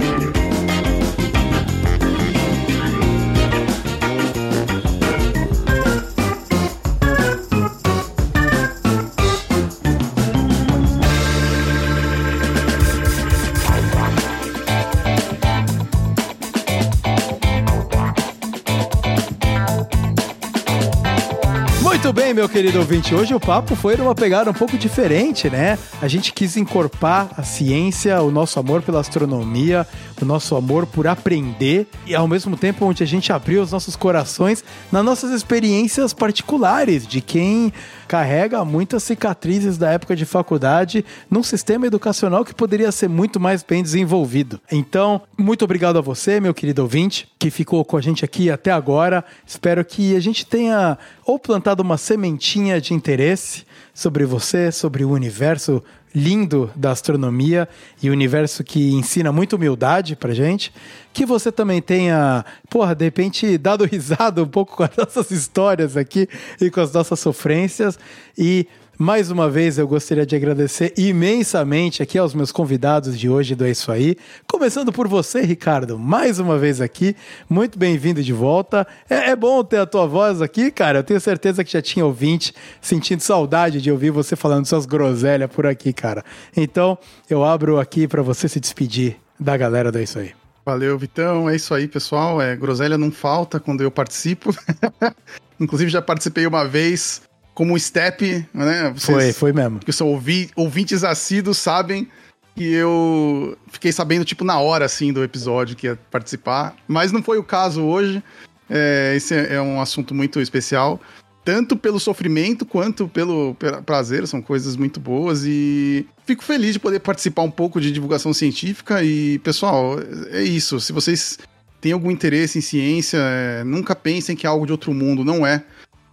Meu 22.33 22.49
querido 22.49 22.79
ouvinte. 22.79 23.13
Hoje 23.13 23.33
o 23.35 23.39
papo 23.39 23.75
foi 23.75 23.95
numa 23.95 24.15
pegada 24.15 24.49
um 24.49 24.53
pouco 24.53 24.77
diferente, 24.77 25.49
né? 25.49 25.77
A 26.01 26.07
gente 26.07 26.33
quis 26.33 26.57
encorpar 26.57 27.29
a 27.37 27.43
ciência, 27.43 28.21
o 28.21 28.31
nosso 28.31 28.59
amor 28.59 28.81
pela 28.81 28.99
astronomia, 28.99 29.85
nosso 30.25 30.55
amor 30.55 30.85
por 30.85 31.07
aprender 31.07 31.87
e 32.05 32.15
ao 32.15 32.27
mesmo 32.27 32.57
tempo 32.57 32.85
onde 32.85 33.03
a 33.03 33.07
gente 33.07 33.31
abriu 33.31 33.61
os 33.61 33.71
nossos 33.71 33.95
corações 33.95 34.63
nas 34.91 35.03
nossas 35.03 35.31
experiências 35.31 36.13
particulares 36.13 37.07
de 37.07 37.21
quem 37.21 37.71
carrega 38.07 38.63
muitas 38.63 39.03
cicatrizes 39.03 39.77
da 39.77 39.91
época 39.91 40.15
de 40.15 40.25
faculdade 40.25 41.03
num 41.29 41.41
sistema 41.41 41.87
educacional 41.87 42.45
que 42.45 42.53
poderia 42.53 42.91
ser 42.91 43.07
muito 43.07 43.39
mais 43.39 43.63
bem 43.63 43.81
desenvolvido. 43.81 44.61
Então, 44.71 45.21
muito 45.37 45.65
obrigado 45.65 45.97
a 45.97 46.01
você, 46.01 46.39
meu 46.39 46.53
querido 46.53 46.83
ouvinte, 46.83 47.27
que 47.39 47.49
ficou 47.49 47.83
com 47.83 47.97
a 47.97 48.01
gente 48.01 48.23
aqui 48.23 48.51
até 48.51 48.71
agora. 48.71 49.25
Espero 49.45 49.83
que 49.83 50.15
a 50.15 50.19
gente 50.19 50.45
tenha 50.45 50.97
ou 51.25 51.39
plantado 51.39 51.81
uma 51.81 51.97
sementinha 51.97 52.79
de 52.79 52.93
interesse 52.93 53.65
sobre 53.93 54.25
você, 54.25 54.71
sobre 54.71 55.03
o 55.03 55.11
universo 55.11 55.83
lindo 56.13 56.69
da 56.75 56.91
astronomia 56.91 57.67
e 58.01 58.09
universo 58.09 58.63
que 58.63 58.91
ensina 58.91 59.31
muita 59.31 59.55
humildade 59.55 60.15
pra 60.15 60.33
gente. 60.33 60.71
Que 61.11 61.25
você 61.25 61.51
também 61.51 61.81
tenha, 61.81 62.45
porra, 62.69 62.93
de 62.93 63.05
repente 63.05 63.57
dado 63.57 63.85
risada 63.85 64.43
um 64.43 64.47
pouco 64.47 64.75
com 64.75 64.83
as 64.83 64.95
nossas 64.97 65.31
histórias 65.31 65.97
aqui 65.97 66.27
e 66.61 66.69
com 66.69 66.81
as 66.81 66.91
nossas 66.93 67.19
sofrências. 67.19 67.97
E 68.37 68.67
mais 68.97 69.31
uma 69.31 69.49
vez 69.49 69.77
eu 69.77 69.87
gostaria 69.87 70.25
de 70.25 70.35
agradecer 70.35 70.93
imensamente 70.97 72.03
aqui 72.03 72.17
aos 72.17 72.33
meus 72.33 72.51
convidados 72.51 73.17
de 73.17 73.27
hoje 73.27 73.55
do 73.55 73.65
É 73.65 73.71
Isso 73.71 73.91
Aí. 73.91 74.15
Começando 74.47 74.91
por 74.93 75.07
você, 75.07 75.41
Ricardo, 75.41 75.97
mais 75.97 76.39
uma 76.39 76.57
vez 76.57 76.79
aqui. 76.79 77.15
Muito 77.49 77.77
bem-vindo 77.77 78.21
de 78.21 78.31
volta. 78.31 78.85
É, 79.09 79.31
é 79.31 79.35
bom 79.35 79.63
ter 79.63 79.77
a 79.77 79.85
tua 79.85 80.05
voz 80.05 80.41
aqui, 80.41 80.69
cara. 80.71 80.99
Eu 80.99 81.03
tenho 81.03 81.19
certeza 81.19 81.63
que 81.63 81.71
já 81.71 81.81
tinha 81.81 82.05
ouvinte 82.05 82.53
sentindo 82.79 83.21
saudade 83.21 83.81
de 83.81 83.91
ouvir 83.91 84.11
você 84.11 84.35
falando 84.35 84.65
suas 84.65 84.85
groselhas 84.85 85.49
por 85.49 85.65
aqui, 85.65 85.91
cara. 85.91 86.23
Então, 86.55 86.97
eu 87.29 87.43
abro 87.43 87.79
aqui 87.79 88.07
para 88.07 88.21
você 88.21 88.47
se 88.47 88.59
despedir 88.59 89.17
da 89.39 89.57
galera 89.57 89.91
do 89.91 89.97
É 89.97 90.03
Isso 90.03 90.19
Aí. 90.19 90.31
Valeu, 90.65 90.97
Vitão. 90.97 91.49
É 91.49 91.55
isso 91.55 91.73
aí, 91.73 91.87
pessoal. 91.87 92.41
É, 92.41 92.55
groselha 92.55 92.97
não 92.97 93.11
falta 93.11 93.59
quando 93.59 93.81
eu 93.81 93.91
participo. 93.91 94.55
Inclusive, 95.59 95.91
já 95.91 96.01
participei 96.01 96.47
uma 96.47 96.65
vez 96.65 97.21
como 97.53 97.77
step, 97.79 98.45
né? 98.53 98.91
Vocês 98.95 99.05
Foi, 99.05 99.33
foi 99.33 99.53
mesmo. 99.53 99.79
que 99.79 99.91
são 99.91 100.07
ouvi- 100.07 100.49
ouvintes 100.55 101.03
assíduos 101.03 101.57
sabem 101.57 102.07
que 102.55 102.71
eu 102.71 103.57
fiquei 103.71 103.91
sabendo, 103.91 104.23
tipo, 104.25 104.43
na 104.43 104.59
hora, 104.59 104.85
assim, 104.85 105.11
do 105.11 105.23
episódio 105.23 105.75
que 105.75 105.87
ia 105.87 105.97
participar. 106.11 106.75
Mas 106.87 107.11
não 107.11 107.21
foi 107.23 107.37
o 107.39 107.43
caso 107.43 107.81
hoje. 107.81 108.23
É, 108.69 109.13
esse 109.15 109.33
é, 109.35 109.59
um 109.61 109.81
assunto 109.81 110.13
muito 110.13 110.39
especial. 110.39 110.99
Tanto 111.45 111.75
pelo 111.75 111.99
sofrimento 111.99 112.65
quanto 112.65 113.07
pelo 113.07 113.53
pra- 113.55 113.81
prazer, 113.81 114.25
são 114.27 114.41
coisas 114.41 114.77
muito 114.77 114.99
boas 114.99 115.43
e 115.45 116.05
fico 116.25 116.43
feliz 116.43 116.73
de 116.73 116.79
poder 116.79 116.99
participar 116.99 117.41
um 117.41 117.51
pouco 117.51 117.81
de 117.81 117.91
divulgação 117.91 118.33
científica. 118.33 119.03
E, 119.03 119.39
pessoal, 119.39 119.97
é 120.31 120.41
isso. 120.41 120.79
Se 120.79 120.93
vocês 120.93 121.37
têm 121.81 121.91
algum 121.91 122.09
interesse 122.09 122.57
em 122.59 122.61
ciência, 122.61 123.17
é, 123.19 123.63
nunca 123.65 123.93
pensem 123.93 124.35
que 124.35 124.45
é 124.45 124.49
algo 124.49 124.65
de 124.65 124.71
outro 124.71 124.93
mundo, 124.93 125.25
não 125.25 125.45
é. 125.45 125.63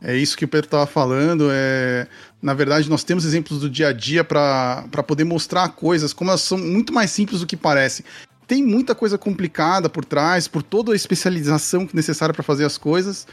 É 0.03 0.17
isso 0.17 0.37
que 0.37 0.45
o 0.45 0.49
Pedro 0.49 0.67
estava 0.67 0.87
falando. 0.87 1.49
É, 1.51 2.07
na 2.41 2.55
verdade, 2.55 2.89
nós 2.89 3.05
temos 3.05 3.25
exemplos 3.25 3.61
do 3.61 3.69
dia 3.69 3.89
a 3.89 3.93
dia 3.93 4.25
para 4.25 5.03
poder 5.07 5.25
mostrar 5.25 5.69
coisas 5.71 6.13
como 6.13 6.31
elas 6.31 6.41
são 6.41 6.57
muito 6.57 6.93
mais 6.93 7.11
simples 7.11 7.41
do 7.41 7.47
que 7.47 7.57
parecem. 7.57 8.05
Tem 8.47 8.63
muita 8.63 8.95
coisa 8.95 9.17
complicada 9.17 9.89
por 9.89 10.05
trás, 10.05 10.49
por 10.49 10.63
toda 10.63 10.93
a 10.93 10.97
especialização 10.97 11.89
necessária 11.93 12.33
para 12.35 12.43
fazer 12.43 12.65
as 12.65 12.77
coisas, 12.77 13.27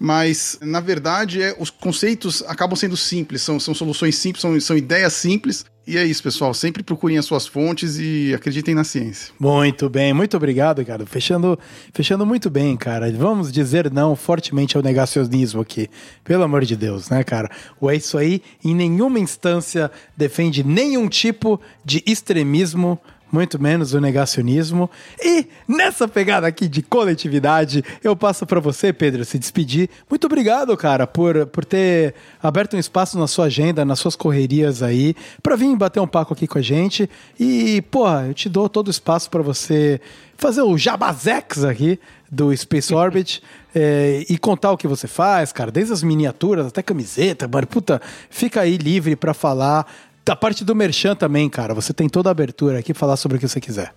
mas 0.00 0.58
na 0.60 0.80
verdade 0.80 1.40
é, 1.40 1.54
os 1.58 1.70
conceitos 1.70 2.42
acabam 2.48 2.74
sendo 2.74 2.96
simples, 2.96 3.42
são, 3.42 3.60
são 3.60 3.72
soluções 3.72 4.16
simples, 4.16 4.42
são, 4.42 4.58
são 4.60 4.76
ideias 4.76 5.12
simples. 5.12 5.64
E 5.86 5.98
é 5.98 6.04
isso, 6.04 6.22
pessoal. 6.22 6.54
Sempre 6.54 6.82
procurem 6.82 7.18
as 7.18 7.26
suas 7.26 7.46
fontes 7.46 7.98
e 7.98 8.32
acreditem 8.34 8.74
na 8.74 8.84
ciência. 8.84 9.34
Muito 9.38 9.88
bem, 9.90 10.14
muito 10.14 10.36
obrigado, 10.36 10.84
cara. 10.84 11.04
Fechando, 11.04 11.58
fechando 11.92 12.24
muito 12.24 12.48
bem, 12.48 12.74
cara. 12.74 13.12
Vamos 13.12 13.52
dizer 13.52 13.92
não 13.92 14.16
fortemente 14.16 14.76
ao 14.76 14.82
negacionismo 14.82 15.60
aqui. 15.60 15.90
Pelo 16.24 16.42
amor 16.42 16.64
de 16.64 16.74
Deus, 16.74 17.10
né, 17.10 17.22
cara? 17.22 17.50
O 17.78 17.90
é 17.90 17.96
isso 17.96 18.16
aí, 18.16 18.40
em 18.64 18.74
nenhuma 18.74 19.18
instância 19.18 19.90
defende 20.16 20.64
nenhum 20.64 21.06
tipo 21.06 21.60
de 21.84 22.02
extremismo. 22.06 22.98
Muito 23.32 23.60
menos 23.60 23.94
o 23.94 24.00
negacionismo. 24.00 24.88
E 25.20 25.46
nessa 25.66 26.06
pegada 26.06 26.46
aqui 26.46 26.68
de 26.68 26.82
coletividade, 26.82 27.84
eu 28.02 28.14
passo 28.14 28.46
para 28.46 28.60
você, 28.60 28.92
Pedro, 28.92 29.24
se 29.24 29.38
despedir. 29.38 29.90
Muito 30.08 30.24
obrigado, 30.26 30.76
cara, 30.76 31.06
por, 31.06 31.46
por 31.46 31.64
ter 31.64 32.14
aberto 32.42 32.76
um 32.76 32.78
espaço 32.78 33.18
na 33.18 33.26
sua 33.26 33.46
agenda, 33.46 33.84
nas 33.84 33.98
suas 33.98 34.14
correrias 34.14 34.82
aí, 34.82 35.16
para 35.42 35.56
vir 35.56 35.74
bater 35.76 36.00
um 36.00 36.06
papo 36.06 36.32
aqui 36.32 36.46
com 36.46 36.58
a 36.58 36.62
gente. 36.62 37.10
E, 37.38 37.82
porra, 37.90 38.26
eu 38.28 38.34
te 38.34 38.48
dou 38.48 38.68
todo 38.68 38.88
o 38.88 38.90
espaço 38.90 39.28
para 39.30 39.42
você 39.42 40.00
fazer 40.36 40.62
o 40.62 40.76
jabazex 40.76 41.64
aqui 41.64 41.98
do 42.30 42.56
Space 42.56 42.92
Orbit 42.94 43.42
é, 43.74 44.24
e 44.28 44.38
contar 44.38 44.72
o 44.72 44.76
que 44.76 44.86
você 44.86 45.08
faz, 45.08 45.52
cara, 45.52 45.70
desde 45.70 45.92
as 45.92 46.02
miniaturas 46.02 46.66
até 46.66 46.82
camiseta, 46.82 47.48
mano, 47.48 47.66
puta, 47.66 48.00
fica 48.30 48.60
aí 48.60 48.76
livre 48.76 49.16
para 49.16 49.34
falar 49.34 49.86
da 50.24 50.34
parte 50.34 50.64
do 50.64 50.74
Merchan 50.74 51.14
também, 51.14 51.48
cara. 51.50 51.74
Você 51.74 51.92
tem 51.92 52.08
toda 52.08 52.30
a 52.30 52.32
abertura 52.32 52.78
aqui 52.78 52.94
falar 52.94 53.16
sobre 53.16 53.36
o 53.36 53.40
que 53.40 53.46
você 53.46 53.60
quiser. 53.60 53.94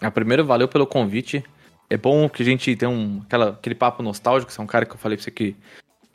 A 0.00 0.10
primeiro, 0.10 0.44
valeu 0.44 0.68
pelo 0.68 0.86
convite. 0.86 1.42
É 1.88 1.96
bom 1.96 2.28
que 2.28 2.42
a 2.42 2.46
gente 2.46 2.74
tenha 2.76 2.90
um, 2.90 3.22
aquela, 3.24 3.50
aquele 3.50 3.74
papo 3.74 4.02
nostálgico. 4.02 4.52
Você 4.52 4.60
é 4.60 4.64
um 4.64 4.66
cara 4.66 4.84
que 4.84 4.92
eu 4.92 4.98
falei 4.98 5.16
pra 5.16 5.24
você 5.24 5.30
que 5.30 5.56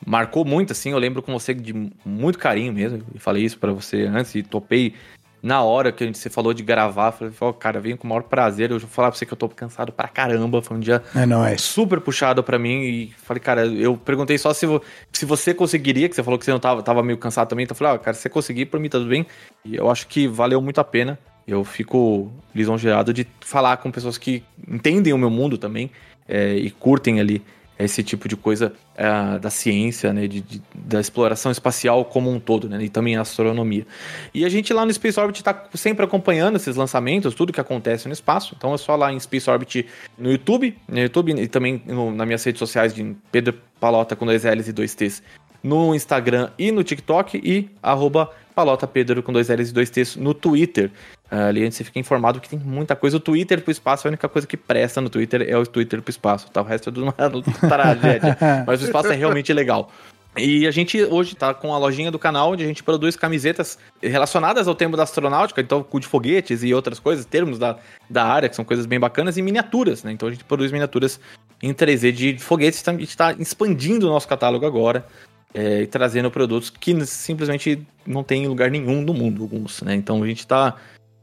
marcou 0.06 0.46
muito, 0.46 0.72
assim. 0.72 0.92
Eu 0.92 1.00
lembro 1.00 1.24
com 1.24 1.34
você 1.34 1.54
de 1.54 1.74
muito 2.06 2.38
carinho 2.38 2.72
mesmo. 2.72 3.04
E 3.16 3.20
falei 3.20 3.44
isso 3.44 3.58
para 3.58 3.72
você 3.72 4.04
antes 4.04 4.36
e 4.36 4.44
topei 4.44 4.94
na 5.42 5.64
hora 5.64 5.92
que 5.92 6.04
a 6.04 6.08
gente 6.08 6.18
se 6.18 6.30
falou 6.30 6.54
de 6.54 6.62
gravar. 6.62 7.12
Falei, 7.12 7.34
oh, 7.40 7.54
cara, 7.54 7.80
venho 7.80 7.98
com 7.98 8.06
o 8.06 8.10
maior 8.10 8.24
prazer. 8.24 8.72
Eu 8.72 8.80
vou 8.80 8.88
falar 8.88 9.10
pra 9.10 9.18
você 9.18 9.26
que 9.26 9.34
eu 9.34 9.38
tô 9.38 9.50
cansado 9.50 9.92
pra 9.92 10.08
caramba. 10.08 10.62
Foi 10.62 10.78
um 10.78 10.80
dia 10.80 11.02
é 11.16 11.26
nóis. 11.26 11.62
super 11.62 12.00
puxado 12.00 12.44
para 12.44 12.60
mim. 12.60 12.82
E 12.84 13.14
falei, 13.18 13.42
cara, 13.42 13.66
eu 13.66 13.98
perguntei 13.98 14.38
só 14.38 14.54
se, 14.54 14.68
se 15.12 15.26
você 15.26 15.54
conseguiria, 15.54 16.08
que 16.08 16.16
você 16.16 16.24
falou 16.24 16.38
que 16.38 16.46
você 16.46 16.52
não 16.52 16.60
tava, 16.60 16.84
tava 16.84 17.02
meio 17.02 17.18
cansado 17.18 17.50
também. 17.50 17.64
Então 17.64 17.74
eu 17.74 17.78
falei, 17.78 17.96
ah, 17.96 18.00
cara, 18.00 18.14
se 18.14 18.22
você 18.22 18.30
conseguir, 18.30 18.68
pra 18.68 18.80
mim 18.80 18.90
tá 18.90 19.00
tudo 19.00 19.10
bem. 19.10 19.26
E 19.66 19.76
eu 19.76 19.90
acho 19.90 20.08
que 20.08 20.28
valeu 20.28 20.62
muito 20.62 20.80
a 20.80 20.84
pena. 20.84 21.18
Eu 21.48 21.64
fico 21.64 22.32
lisonjeado 22.54 23.12
de 23.12 23.26
falar 23.42 23.78
com 23.78 23.90
pessoas 23.90 24.18
que 24.18 24.44
entendem 24.68 25.12
o 25.12 25.18
meu 25.18 25.30
mundo 25.30 25.58
também 25.58 25.90
é, 26.28 26.54
e 26.54 26.70
curtem 26.70 27.20
ali 27.20 27.42
esse 27.84 28.04
tipo 28.04 28.28
de 28.28 28.36
coisa 28.36 28.74
é, 28.96 29.40
da 29.40 29.50
ciência, 29.50 30.14
né, 30.14 30.28
de, 30.28 30.42
de, 30.42 30.62
da 30.74 31.00
exploração 31.00 31.52
espacial 31.52 32.06
como 32.06 32.32
um 32.32 32.40
todo, 32.40 32.70
né, 32.70 32.84
e 32.84 32.90
também 32.90 33.16
a 33.16 33.22
astronomia. 33.22 33.86
E 34.34 34.46
a 34.46 34.50
gente 34.50 34.74
lá 34.74 34.86
no 34.86 34.94
Space 34.94 35.20
Orbit 35.20 35.40
está 35.40 35.66
sempre 35.74 36.06
acompanhando 36.06 36.56
esses 36.56 36.76
lançamentos, 36.76 37.34
tudo 37.34 37.54
que 37.54 37.62
acontece 37.62 38.08
no 38.08 38.14
espaço. 38.14 38.56
Então 38.58 38.74
é 38.74 38.78
só 38.78 38.96
lá 38.96 39.12
em 39.12 39.20
Space 39.20 39.50
Orbit 39.50 39.86
no 40.18 40.32
YouTube, 40.32 40.78
no 40.88 41.00
YouTube 41.00 41.34
e 41.42 41.48
também 41.48 41.82
no, 41.86 42.12
nas 42.12 42.28
minhas 42.28 42.44
redes 42.44 42.60
sociais 42.60 42.94
de 42.94 43.16
Pedro 43.32 43.54
Palota 43.80 44.16
com 44.16 44.26
dois 44.26 44.44
L's 44.44 44.68
e 44.68 44.74
dois 44.74 44.94
T's 44.94 45.24
no 45.64 45.94
Instagram 45.94 46.50
e 46.58 46.72
no 46.72 46.84
TikTok 46.84 47.40
e 47.44 47.70
arroba 47.82 48.32
Palota 48.56 48.88
Pedro 48.88 49.22
com 49.24 49.32
dois 49.32 49.50
L's 49.50 49.70
e 49.70 49.74
dois 49.74 49.90
T's 49.90 50.16
no 50.16 50.34
Twitter. 50.34 50.92
Uh, 51.32 51.48
ali 51.48 51.62
gente 51.62 51.84
fica 51.84 51.98
informado 51.98 52.42
que 52.42 52.50
tem 52.50 52.60
muita 52.60 52.96
coisa. 52.96 53.16
O 53.16 53.20
Twitter 53.20 53.62
pro 53.62 53.72
espaço, 53.72 54.06
a 54.06 54.10
única 54.10 54.28
coisa 54.28 54.46
que 54.46 54.58
presta 54.58 55.00
no 55.00 55.10
Twitter 55.10 55.46
é 55.48 55.58
o 55.58 55.66
Twitter 55.66 56.02
pro 56.02 56.12
espaço. 56.12 56.52
Tá? 56.52 56.62
O 56.62 56.66
resto 56.66 56.90
é 56.90 56.92
tudo 56.92 57.04
uma 57.04 57.14
tragédia. 57.70 58.38
Mas 58.68 58.82
o 58.82 58.86
espaço 58.86 59.14
é 59.14 59.16
realmente 59.16 59.54
legal. 59.54 59.90
E 60.38 60.66
a 60.66 60.72
gente 60.72 61.02
hoje 61.04 61.36
tá 61.36 61.54
com 61.54 61.74
a 61.74 61.78
lojinha 61.78 62.10
do 62.10 62.18
canal 62.18 62.52
onde 62.52 62.64
a 62.64 62.68
gente 62.68 62.82
produz 62.82 63.18
camisetas 63.18 63.78
relacionadas 64.02 64.68
ao 64.68 64.74
tema 64.74 64.96
da 64.96 65.04
astronáutica, 65.04 65.60
então 65.60 65.84
cu 65.84 66.00
de 66.00 66.08
foguetes 66.08 66.64
e 66.64 66.74
outras 66.74 67.00
coisas, 67.00 67.26
termos 67.26 67.60
da, 67.60 67.78
da 68.10 68.24
área, 68.24 68.48
que 68.48 68.56
são 68.56 68.64
coisas 68.64 68.86
bem 68.86 68.98
bacanas, 68.98 69.38
e 69.38 69.42
miniaturas, 69.42 70.04
né? 70.04 70.12
Então 70.14 70.30
a 70.30 70.32
gente 70.32 70.46
produz 70.46 70.72
miniaturas 70.72 71.20
em 71.62 71.74
3D 71.74 72.12
de 72.14 72.38
foguetes, 72.38 72.82
a 72.88 72.92
gente 72.94 73.10
está 73.10 73.34
expandindo 73.34 74.08
o 74.08 74.10
nosso 74.10 74.28
catálogo 74.28 74.66
agora 74.66 75.06
é, 75.54 75.82
e 75.82 75.88
trazendo 75.88 76.32
produtos 76.32 76.70
que 76.70 77.06
simplesmente 77.06 77.86
não 78.06 78.24
tem 78.24 78.46
em 78.46 78.48
lugar 78.48 78.72
nenhum 78.72 79.02
no 79.02 79.14
mundo, 79.14 79.42
alguns, 79.44 79.82
né? 79.82 79.96
Então 79.96 80.24
a 80.24 80.28
gente 80.28 80.40
está 80.40 80.78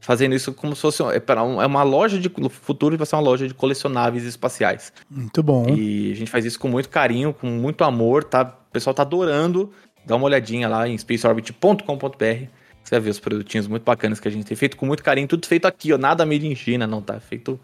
fazendo 0.08 0.34
isso 0.34 0.54
como 0.54 0.74
se 0.74 0.80
fosse 0.80 1.02
é, 1.02 1.20
para 1.20 1.44
um, 1.44 1.60
é 1.60 1.66
uma 1.66 1.82
loja 1.82 2.18
de 2.18 2.32
no 2.38 2.48
futuro 2.48 2.96
vai 2.96 3.06
ser 3.06 3.14
uma 3.14 3.20
loja 3.20 3.46
de 3.46 3.52
colecionáveis 3.52 4.24
espaciais. 4.24 4.90
Muito 5.10 5.42
bom. 5.42 5.66
E 5.68 6.10
a 6.10 6.16
gente 6.16 6.30
faz 6.30 6.46
isso 6.46 6.58
com 6.58 6.66
muito 6.66 6.88
carinho, 6.88 7.34
com 7.34 7.46
muito 7.46 7.84
amor, 7.84 8.24
tá? 8.24 8.40
O 8.40 8.72
pessoal 8.72 8.94
tá 8.94 9.02
adorando. 9.02 9.70
Dá 10.06 10.16
uma 10.16 10.24
olhadinha 10.24 10.66
lá 10.66 10.88
em 10.88 10.96
spaceorbit.com.br. 10.96 12.46
Você 12.82 12.90
vai 12.90 13.00
ver 13.00 13.10
os 13.10 13.20
produtinhos 13.20 13.68
muito 13.68 13.82
bacanas 13.82 14.18
que 14.18 14.26
a 14.26 14.30
gente 14.30 14.46
tem 14.46 14.56
feito 14.56 14.78
com 14.78 14.86
muito 14.86 15.02
carinho, 15.02 15.28
tudo 15.28 15.46
feito 15.46 15.66
aqui, 15.66 15.92
ó, 15.92 15.98
nada 15.98 16.24
made 16.24 16.46
in 16.46 16.54
China, 16.54 16.86
não 16.86 17.02
tá 17.02 17.20
feito 17.20 17.60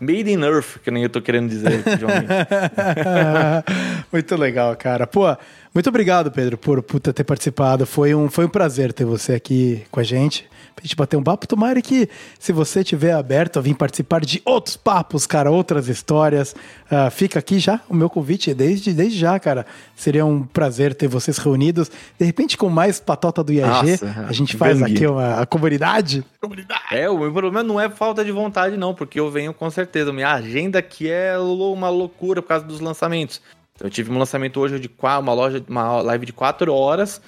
Made 0.00 0.28
in 0.28 0.42
Earth, 0.42 0.78
que 0.82 0.90
nem 0.90 1.04
eu 1.04 1.08
tô 1.08 1.22
querendo 1.22 1.48
dizer, 1.48 1.84
muito 4.12 4.36
legal, 4.36 4.76
cara. 4.76 5.06
Pô, 5.06 5.24
muito 5.72 5.88
obrigado, 5.88 6.32
Pedro, 6.32 6.58
por, 6.58 6.82
por 6.82 6.98
ter 6.98 7.22
participado. 7.22 7.86
Foi 7.86 8.12
um, 8.12 8.28
foi 8.28 8.44
um 8.44 8.48
prazer 8.48 8.92
ter 8.92 9.04
você 9.04 9.34
aqui 9.34 9.84
com 9.90 10.00
a 10.00 10.02
gente. 10.02 10.48
Pra 10.76 10.82
gente 10.82 10.94
bater 10.94 11.16
um 11.16 11.22
papo. 11.22 11.46
Tomara 11.46 11.80
que, 11.80 12.06
se 12.38 12.52
você 12.52 12.84
tiver 12.84 13.12
aberto 13.12 13.58
a 13.58 13.62
vir 13.62 13.74
participar 13.74 14.20
de 14.20 14.42
outros 14.44 14.76
papos, 14.76 15.26
cara, 15.26 15.50
outras 15.50 15.88
histórias, 15.88 16.54
uh, 16.92 17.10
fica 17.10 17.38
aqui 17.38 17.58
já 17.58 17.80
o 17.88 17.94
meu 17.94 18.10
convite 18.10 18.52
desde, 18.52 18.92
desde 18.92 19.18
já, 19.18 19.40
cara. 19.40 19.64
Seria 19.96 20.26
um 20.26 20.42
prazer 20.42 20.94
ter 20.94 21.08
vocês 21.08 21.38
reunidos. 21.38 21.90
De 22.18 22.26
repente, 22.26 22.58
com 22.58 22.68
mais 22.68 23.00
patota 23.00 23.42
do 23.42 23.54
IAG, 23.54 23.90
Nossa, 23.92 24.26
a 24.28 24.32
gente 24.32 24.54
faz 24.54 24.82
aqui 24.82 25.06
uma 25.06 25.40
a 25.40 25.46
comunidade. 25.46 26.22
comunidade. 26.38 26.82
É, 26.90 27.08
o 27.08 27.18
meu 27.18 27.32
problema 27.32 27.62
não 27.62 27.80
é 27.80 27.88
falta 27.88 28.22
de 28.22 28.30
vontade, 28.30 28.76
não, 28.76 28.94
porque 28.94 29.18
eu 29.18 29.30
venho 29.30 29.54
com 29.54 29.70
certeza. 29.70 30.12
Minha 30.12 30.32
agenda 30.34 30.78
aqui 30.78 31.10
é 31.10 31.38
uma 31.38 31.88
loucura 31.88 32.42
por 32.42 32.48
causa 32.48 32.66
dos 32.66 32.80
lançamentos. 32.80 33.40
Eu 33.80 33.88
tive 33.88 34.12
um 34.12 34.18
lançamento 34.18 34.60
hoje 34.60 34.78
de 34.78 34.90
uma 35.00 35.32
loja, 35.32 35.64
uma 35.68 36.02
live 36.02 36.26
de 36.26 36.32
4 36.32 36.72
horas, 36.72 37.20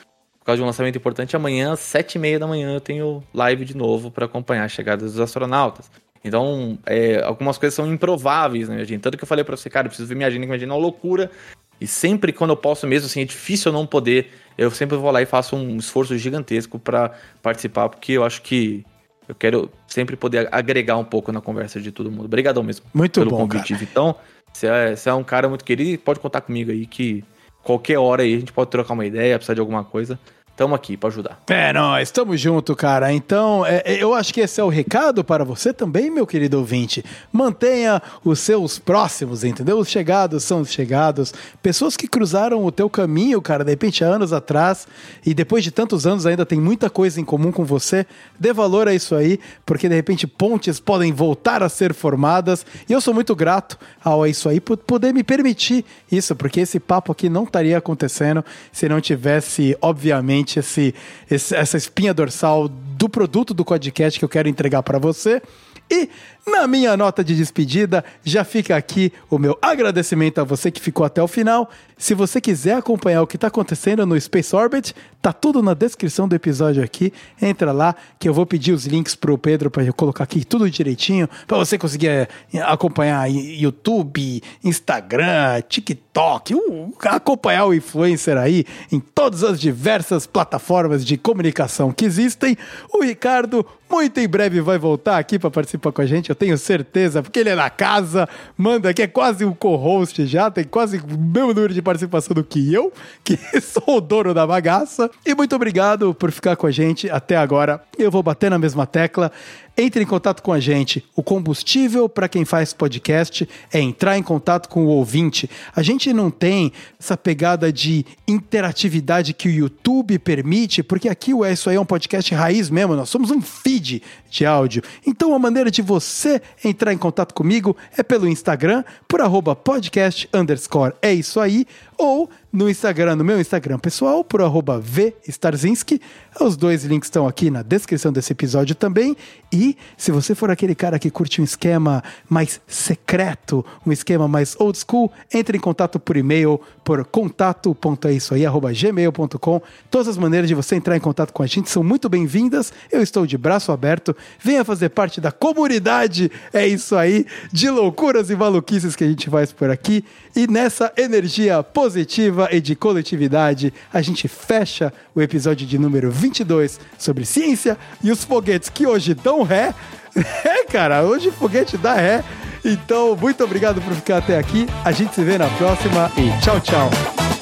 causa 0.49 0.57
de 0.57 0.63
um 0.63 0.67
lançamento 0.67 0.97
importante. 0.97 1.37
Amanhã, 1.37 1.73
às 1.73 1.81
7 1.81 2.15
e 2.15 2.19
meia 2.19 2.39
da 2.39 2.47
manhã, 2.47 2.75
eu 2.75 2.81
tenho 2.81 3.23
live 3.35 3.67
de 3.67 3.77
novo 3.77 4.11
para 4.11 4.25
acompanhar 4.25 4.65
a 4.65 4.69
chegada 4.69 5.05
dos 5.05 5.21
astronautas. 5.21 5.91
Então, 6.25 6.79
é, 6.87 7.23
algumas 7.23 7.59
coisas 7.59 7.75
são 7.75 7.93
improváveis, 7.93 8.69
né, 8.69 8.83
gente? 8.85 9.03
Tanto 9.03 9.19
que 9.19 9.25
eu 9.25 9.29
falei 9.29 9.45
para 9.45 9.57
você, 9.57 9.69
cara, 9.69 9.87
eu 9.87 9.91
preciso 9.91 10.09
ver 10.09 10.15
minha 10.15 10.27
agenda, 10.27 10.41
que 10.41 10.47
minha 10.47 10.57
agenda 10.57 10.73
é 10.73 10.75
uma 10.75 10.81
loucura. 10.81 11.31
E 11.79 11.87
sempre 11.87 12.33
quando 12.33 12.51
eu 12.51 12.57
posso 12.57 12.87
mesmo, 12.87 13.07
assim, 13.07 13.21
é 13.21 13.25
difícil 13.25 13.71
eu 13.71 13.73
não 13.73 13.87
poder, 13.87 14.31
eu 14.57 14.71
sempre 14.71 14.97
vou 14.97 15.11
lá 15.11 15.21
e 15.21 15.27
faço 15.27 15.55
um 15.55 15.77
esforço 15.77 16.17
gigantesco 16.17 16.79
para 16.79 17.13
participar, 17.43 17.91
porque 17.91 18.13
eu 18.13 18.25
acho 18.25 18.41
que 18.43 18.85
eu 19.29 19.35
quero 19.35 19.71
sempre 19.87 20.17
poder 20.17 20.49
agregar 20.51 20.97
um 20.97 21.05
pouco 21.05 21.31
na 21.31 21.43
conversa 21.43 21.79
de 21.79 21.93
todo 21.93 22.11
mundo. 22.11 22.25
Obrigadão 22.25 22.63
mesmo 22.63 22.87
Muito 22.95 23.21
pelo 23.21 23.31
bom, 23.31 23.47
convite. 23.47 23.75
Cara. 23.75 23.85
Então, 23.85 24.15
você 24.51 24.67
é, 24.67 24.97
você 24.97 25.11
é 25.11 25.15
um 25.15 25.23
cara 25.23 25.47
muito 25.49 25.65
querido, 25.65 26.03
pode 26.03 26.19
contar 26.19 26.41
comigo 26.41 26.71
aí 26.71 26.87
que 26.87 27.23
qualquer 27.63 27.99
hora 27.99 28.23
aí 28.23 28.35
a 28.35 28.39
gente 28.41 28.53
pode 28.53 28.71
trocar 28.71 28.95
uma 28.95 29.05
ideia, 29.05 29.37
precisar 29.37 29.55
de 29.55 29.61
alguma 29.61 29.85
coisa. 29.85 30.19
Tamo 30.59 30.75
aqui 30.75 30.97
para 30.97 31.09
ajudar. 31.09 31.41
É, 31.47 31.73
nós, 31.73 32.09
estamos 32.09 32.41
junto, 32.41 32.75
cara. 32.75 33.13
Então, 33.13 33.65
é, 33.65 33.81
eu 33.87 34.13
acho 34.13 34.35
que 34.35 34.41
esse 34.41 34.61
é 34.61 34.65
o 34.65 34.69
recado 34.69 35.23
para 35.23 35.45
você 35.45 35.73
também, 35.73 36.11
meu 36.11 36.27
querido 36.27 36.59
ouvinte. 36.59 37.05
Mantenha 37.31 38.03
os 38.25 38.41
seus 38.41 38.77
próximos, 38.77 39.45
entendeu? 39.45 39.79
Os 39.79 39.89
chegados 39.89 40.43
são 40.43 40.63
os 40.63 40.73
chegados. 40.73 41.33
Pessoas 41.63 41.97
que 41.97 42.09
cruzaram 42.09 42.65
o 42.65 42.73
teu 42.73 42.91
caminho, 42.91 43.41
cara, 43.41 43.63
de 43.63 43.71
repente 43.71 44.03
há 44.03 44.09
anos 44.09 44.33
atrás, 44.33 44.89
e 45.25 45.33
depois 45.33 45.63
de 45.63 45.71
tantos 45.71 46.09
anos 46.09 46.27
ainda 46.27 46.45
tem 46.45 46.59
muita 46.61 46.91
coisa 46.91 47.21
em 47.21 47.25
comum 47.25 47.53
com 47.53 47.65
você. 47.65 48.05
Dê 48.37 48.53
valor 48.53 48.89
a 48.89 48.95
isso 48.95 49.15
aí, 49.15 49.39
porque 49.65 49.89
de 49.89 49.95
repente 49.95 50.27
pontes 50.27 50.81
podem 50.81 51.13
voltar 51.13 51.63
a 51.63 51.69
ser 51.69 51.95
formadas. 51.95 52.67
E 52.89 52.93
eu 52.93 53.01
sou 53.01 53.15
muito 53.15 53.37
grato 53.37 53.79
ao 54.03 54.27
isso 54.27 54.49
aí 54.49 54.59
por 54.59 54.77
poder 54.77 55.15
me 55.15 55.23
permitir 55.23 55.85
isso, 56.11 56.35
porque 56.35 56.59
esse 56.59 56.81
papo 56.81 57.13
aqui 57.13 57.29
não 57.29 57.45
estaria 57.45 57.79
acontecendo 57.79 58.45
se 58.73 58.89
não 58.89 59.01
tivesse, 59.01 59.79
obviamente, 59.81 60.48
esse, 60.57 60.95
esse- 61.31 61.55
essa 61.55 61.77
espinha 61.77 62.15
dorsal 62.15 62.69
do 62.69 63.09
produto 63.09 63.53
do 63.53 63.65
podcast 63.65 64.19
que 64.19 64.25
eu 64.25 64.29
quero 64.29 64.49
entregar 64.49 64.83
para 64.83 64.99
você. 64.99 65.43
E 65.91 66.09
na 66.49 66.67
minha 66.67 66.97
nota 66.97 67.23
de 67.23 67.37
despedida, 67.37 68.05
já 68.25 68.45
fica 68.45 68.77
aqui 68.77 69.13
o 69.31 69.39
meu 69.39 69.57
agradecimento 69.63 70.41
a 70.41 70.45
você 70.45 70.71
que 70.71 70.81
ficou 70.81 71.05
até 71.05 71.23
o 71.23 71.29
final. 71.29 71.71
Se 71.97 72.15
você 72.15 72.41
quiser 72.41 72.77
acompanhar 72.77 73.23
o 73.23 73.27
que 73.27 73.37
está 73.37 73.49
acontecendo 73.49 74.07
no 74.07 74.19
Space 74.21 74.55
Orbit, 74.55 74.95
tá 75.21 75.33
tudo 75.33 75.63
na 75.63 75.75
descrição 75.75 76.29
do 76.29 76.35
episódio 76.35 76.83
aqui. 76.83 77.13
Entra 77.43 77.73
lá 77.73 77.95
que 78.19 78.29
eu 78.29 78.33
vou 78.33 78.47
pedir 78.47 78.73
os 78.73 78.87
links 78.87 79.15
pro 79.15 79.37
Pedro 79.37 79.69
para 79.71 79.93
colocar 79.93 80.25
aqui 80.25 80.45
tudo 80.45 80.71
direitinho, 80.71 81.29
para 81.47 81.59
você 81.59 81.77
conseguir 81.77 82.09
eh, 82.09 82.29
acompanhar 82.63 83.29
YouTube, 83.29 84.43
Instagram, 84.63 85.61
TikTok, 85.69 86.55
acompanhar 87.03 87.67
o 87.67 87.75
influencer 87.75 88.37
aí 88.37 88.65
em 88.93 89.01
todas 89.01 89.43
as 89.43 89.59
diversas 89.61 90.27
plataformas 90.27 91.05
de 91.05 91.17
comunicação 91.17 91.93
que 91.93 92.05
existem. 92.05 92.57
O 92.93 93.03
Ricardo 93.03 93.67
muito 93.91 94.21
em 94.21 94.29
breve 94.29 94.61
vai 94.61 94.79
voltar 94.79 95.19
aqui 95.19 95.39
para 95.39 95.51
participar 95.51 95.93
com 95.93 96.03
a 96.03 96.07
gente, 96.07 96.31
eu 96.31 96.37
tenho 96.39 96.57
certeza, 96.57 97.23
porque 97.23 97.41
ele 97.41 97.51
é 97.51 97.55
na 97.55 97.69
casa, 97.69 98.29
manda 98.57 98.91
aqui, 98.91 99.03
é 99.03 99.07
quase 99.07 99.45
um 99.45 99.53
co-host 99.53 100.27
já, 100.27 100.51
tem 100.51 100.65
quase 100.65 100.99
o 100.99 101.19
mesmo 101.19 101.53
número 101.53 101.75
de 101.75 101.83
participação 101.83 102.35
do 102.35 102.45
que 102.45 102.73
eu, 102.73 102.93
que 103.25 103.37
sou 103.61 103.99
o 103.99 104.01
dono 104.01 104.33
da 104.33 104.47
bagaça. 104.47 105.11
E 105.27 105.35
muito 105.35 105.55
obrigado 105.57 106.15
por 106.15 106.31
ficar 106.31 106.57
com 106.57 106.67
a 106.67 106.71
gente 106.71 107.11
até 107.11 107.37
agora. 107.37 107.83
Eu 107.99 108.11
vou 108.11 108.23
bater 108.23 108.51
na 108.51 108.59
mesma 108.59 108.87
tecla. 108.87 109.33
Entre 109.81 110.03
em 110.03 110.07
contato 110.07 110.43
com 110.43 110.53
a 110.53 110.59
gente. 110.59 111.05
O 111.15 111.23
combustível 111.23 112.09
para 112.09 112.29
quem 112.29 112.45
faz 112.45 112.73
podcast 112.73 113.49
é 113.73 113.79
entrar 113.79 114.19
em 114.19 114.25
contato 114.25 114.69
com 114.69 114.85
o 114.85 114.89
ouvinte. 114.89 115.49
A 115.75 115.85
gente 115.85 116.13
não 116.13 116.33
tem 116.33 116.73
essa 116.99 117.17
pegada 117.17 117.73
de 117.73 118.05
interatividade 118.27 119.33
que 119.33 119.47
o 119.47 119.53
YouTube 119.53 120.19
permite, 120.19 120.83
porque 120.83 121.09
aqui 121.09 121.33
o 121.33 121.45
É 121.45 121.53
Isso 121.53 121.71
Aí 121.71 121.77
é 121.77 121.81
um 121.81 121.85
podcast 121.85 122.35
raiz 122.35 122.69
mesmo, 122.69 122.97
nós 122.97 123.09
somos 123.09 123.31
um 123.31 123.41
feed 123.41 124.03
de 124.29 124.45
áudio. 124.45 124.83
Então 125.07 125.33
a 125.33 125.39
maneira 125.39 125.71
de 125.71 125.81
você 125.81 126.43
entrar 126.65 126.93
em 126.93 126.99
contato 126.99 127.33
comigo 127.33 127.77
é 127.97 128.03
pelo 128.03 128.27
Instagram, 128.27 128.83
por 129.07 129.21
arroba 129.21 129.55
podcast 129.55 130.29
underscore 130.35 130.95
é 131.01 131.15
isso 131.15 131.39
aí, 131.39 131.65
ou 131.99 132.31
no 132.51 132.71
Instagram, 132.71 133.17
no 133.17 133.25
meu 133.25 133.39
Instagram 133.41 133.79
pessoal, 133.79 134.25
por 134.25 134.41
arroba 134.41 134.81
vstarzinski. 134.81 136.01
Os 136.41 136.57
dois 136.57 136.85
links 136.85 137.09
estão 137.09 137.27
aqui 137.27 137.51
na 137.51 137.63
descrição 137.63 138.13
desse 138.13 138.33
episódio 138.33 138.77
também. 138.77 139.17
E 139.53 139.77
se 139.97 140.13
você 140.13 140.35
for 140.35 140.51
aquele 140.51 140.75
cara 140.75 140.99
que 140.99 141.11
curte 141.11 141.41
um 141.41 141.45
esquema 141.45 142.05
mais 142.29 142.61
secreto, 142.67 143.65
um 143.85 143.93
esquema 143.93 144.29
mais 144.29 144.55
old 144.59 144.79
school, 144.79 145.11
entre 145.35 145.59
em 145.59 145.61
contato 145.61 145.99
por 145.99 146.17
e-mail, 146.17 146.61
por 146.85 147.05
contato.eisoaí.gmail.com. 147.05 149.63
Todas 149.91 150.09
as 150.09 150.17
maneiras 150.17 150.49
de 150.49 150.55
você 150.55 150.77
entrar 150.77 150.97
em 150.97 151.01
contato 151.01 151.33
com 151.33 151.43
a 151.43 151.47
gente 151.47 151.69
são 151.69 151.83
muito 151.83 152.09
bem-vindas. 152.09 152.73
Eu 152.91 153.03
estou 153.03 153.27
de 153.27 153.37
braço 153.37 153.73
aberto. 153.73 154.17
Venha 154.41 154.65
fazer 154.65 154.89
parte 154.91 155.21
da 155.21 155.33
comunidade. 155.33 156.31
É 156.53 156.65
isso 156.67 156.95
aí, 156.97 157.27
de 157.53 157.69
loucuras 157.69 158.31
e 158.31 158.37
maluquices 158.37 158.95
que 158.95 159.03
a 159.05 159.09
gente 159.09 159.29
faz 159.29 159.53
por 159.53 159.71
aqui. 159.71 160.05
E 160.35 160.47
nessa 160.47 160.93
energia 160.97 161.63
positiva 161.63 162.49
e 162.53 162.61
de 162.61 162.75
coletividade, 162.75 163.73
a 163.93 164.01
gente 164.03 164.29
fecha 164.29 164.93
o 165.15 165.21
episódio 165.21 165.67
de 165.67 165.79
número 165.79 166.11
22 166.11 166.81
sobre 166.99 167.25
ciência 167.25 167.77
e 168.03 168.11
os 168.11 168.25
foguetes 168.25 168.69
que 168.69 168.87
hoje 168.87 169.15
dão 169.15 169.43
ré. 169.43 169.75
É, 170.45 170.65
cara, 170.65 171.05
hoje 171.05 171.31
foguete 171.31 171.77
dá 171.77 171.95
ré. 171.95 172.25
Então, 172.65 173.15
muito 173.15 173.45
obrigado 173.45 173.81
por 173.81 173.95
ficar 173.95 174.19
até 174.19 174.37
aqui. 174.37 174.67
A 174.85 174.91
gente 174.91 175.15
se 175.15 175.23
vê 175.23 175.39
na 175.39 175.49
próxima 175.51 176.11
e 176.17 176.41
tchau, 176.43 176.61
tchau. 176.61 177.38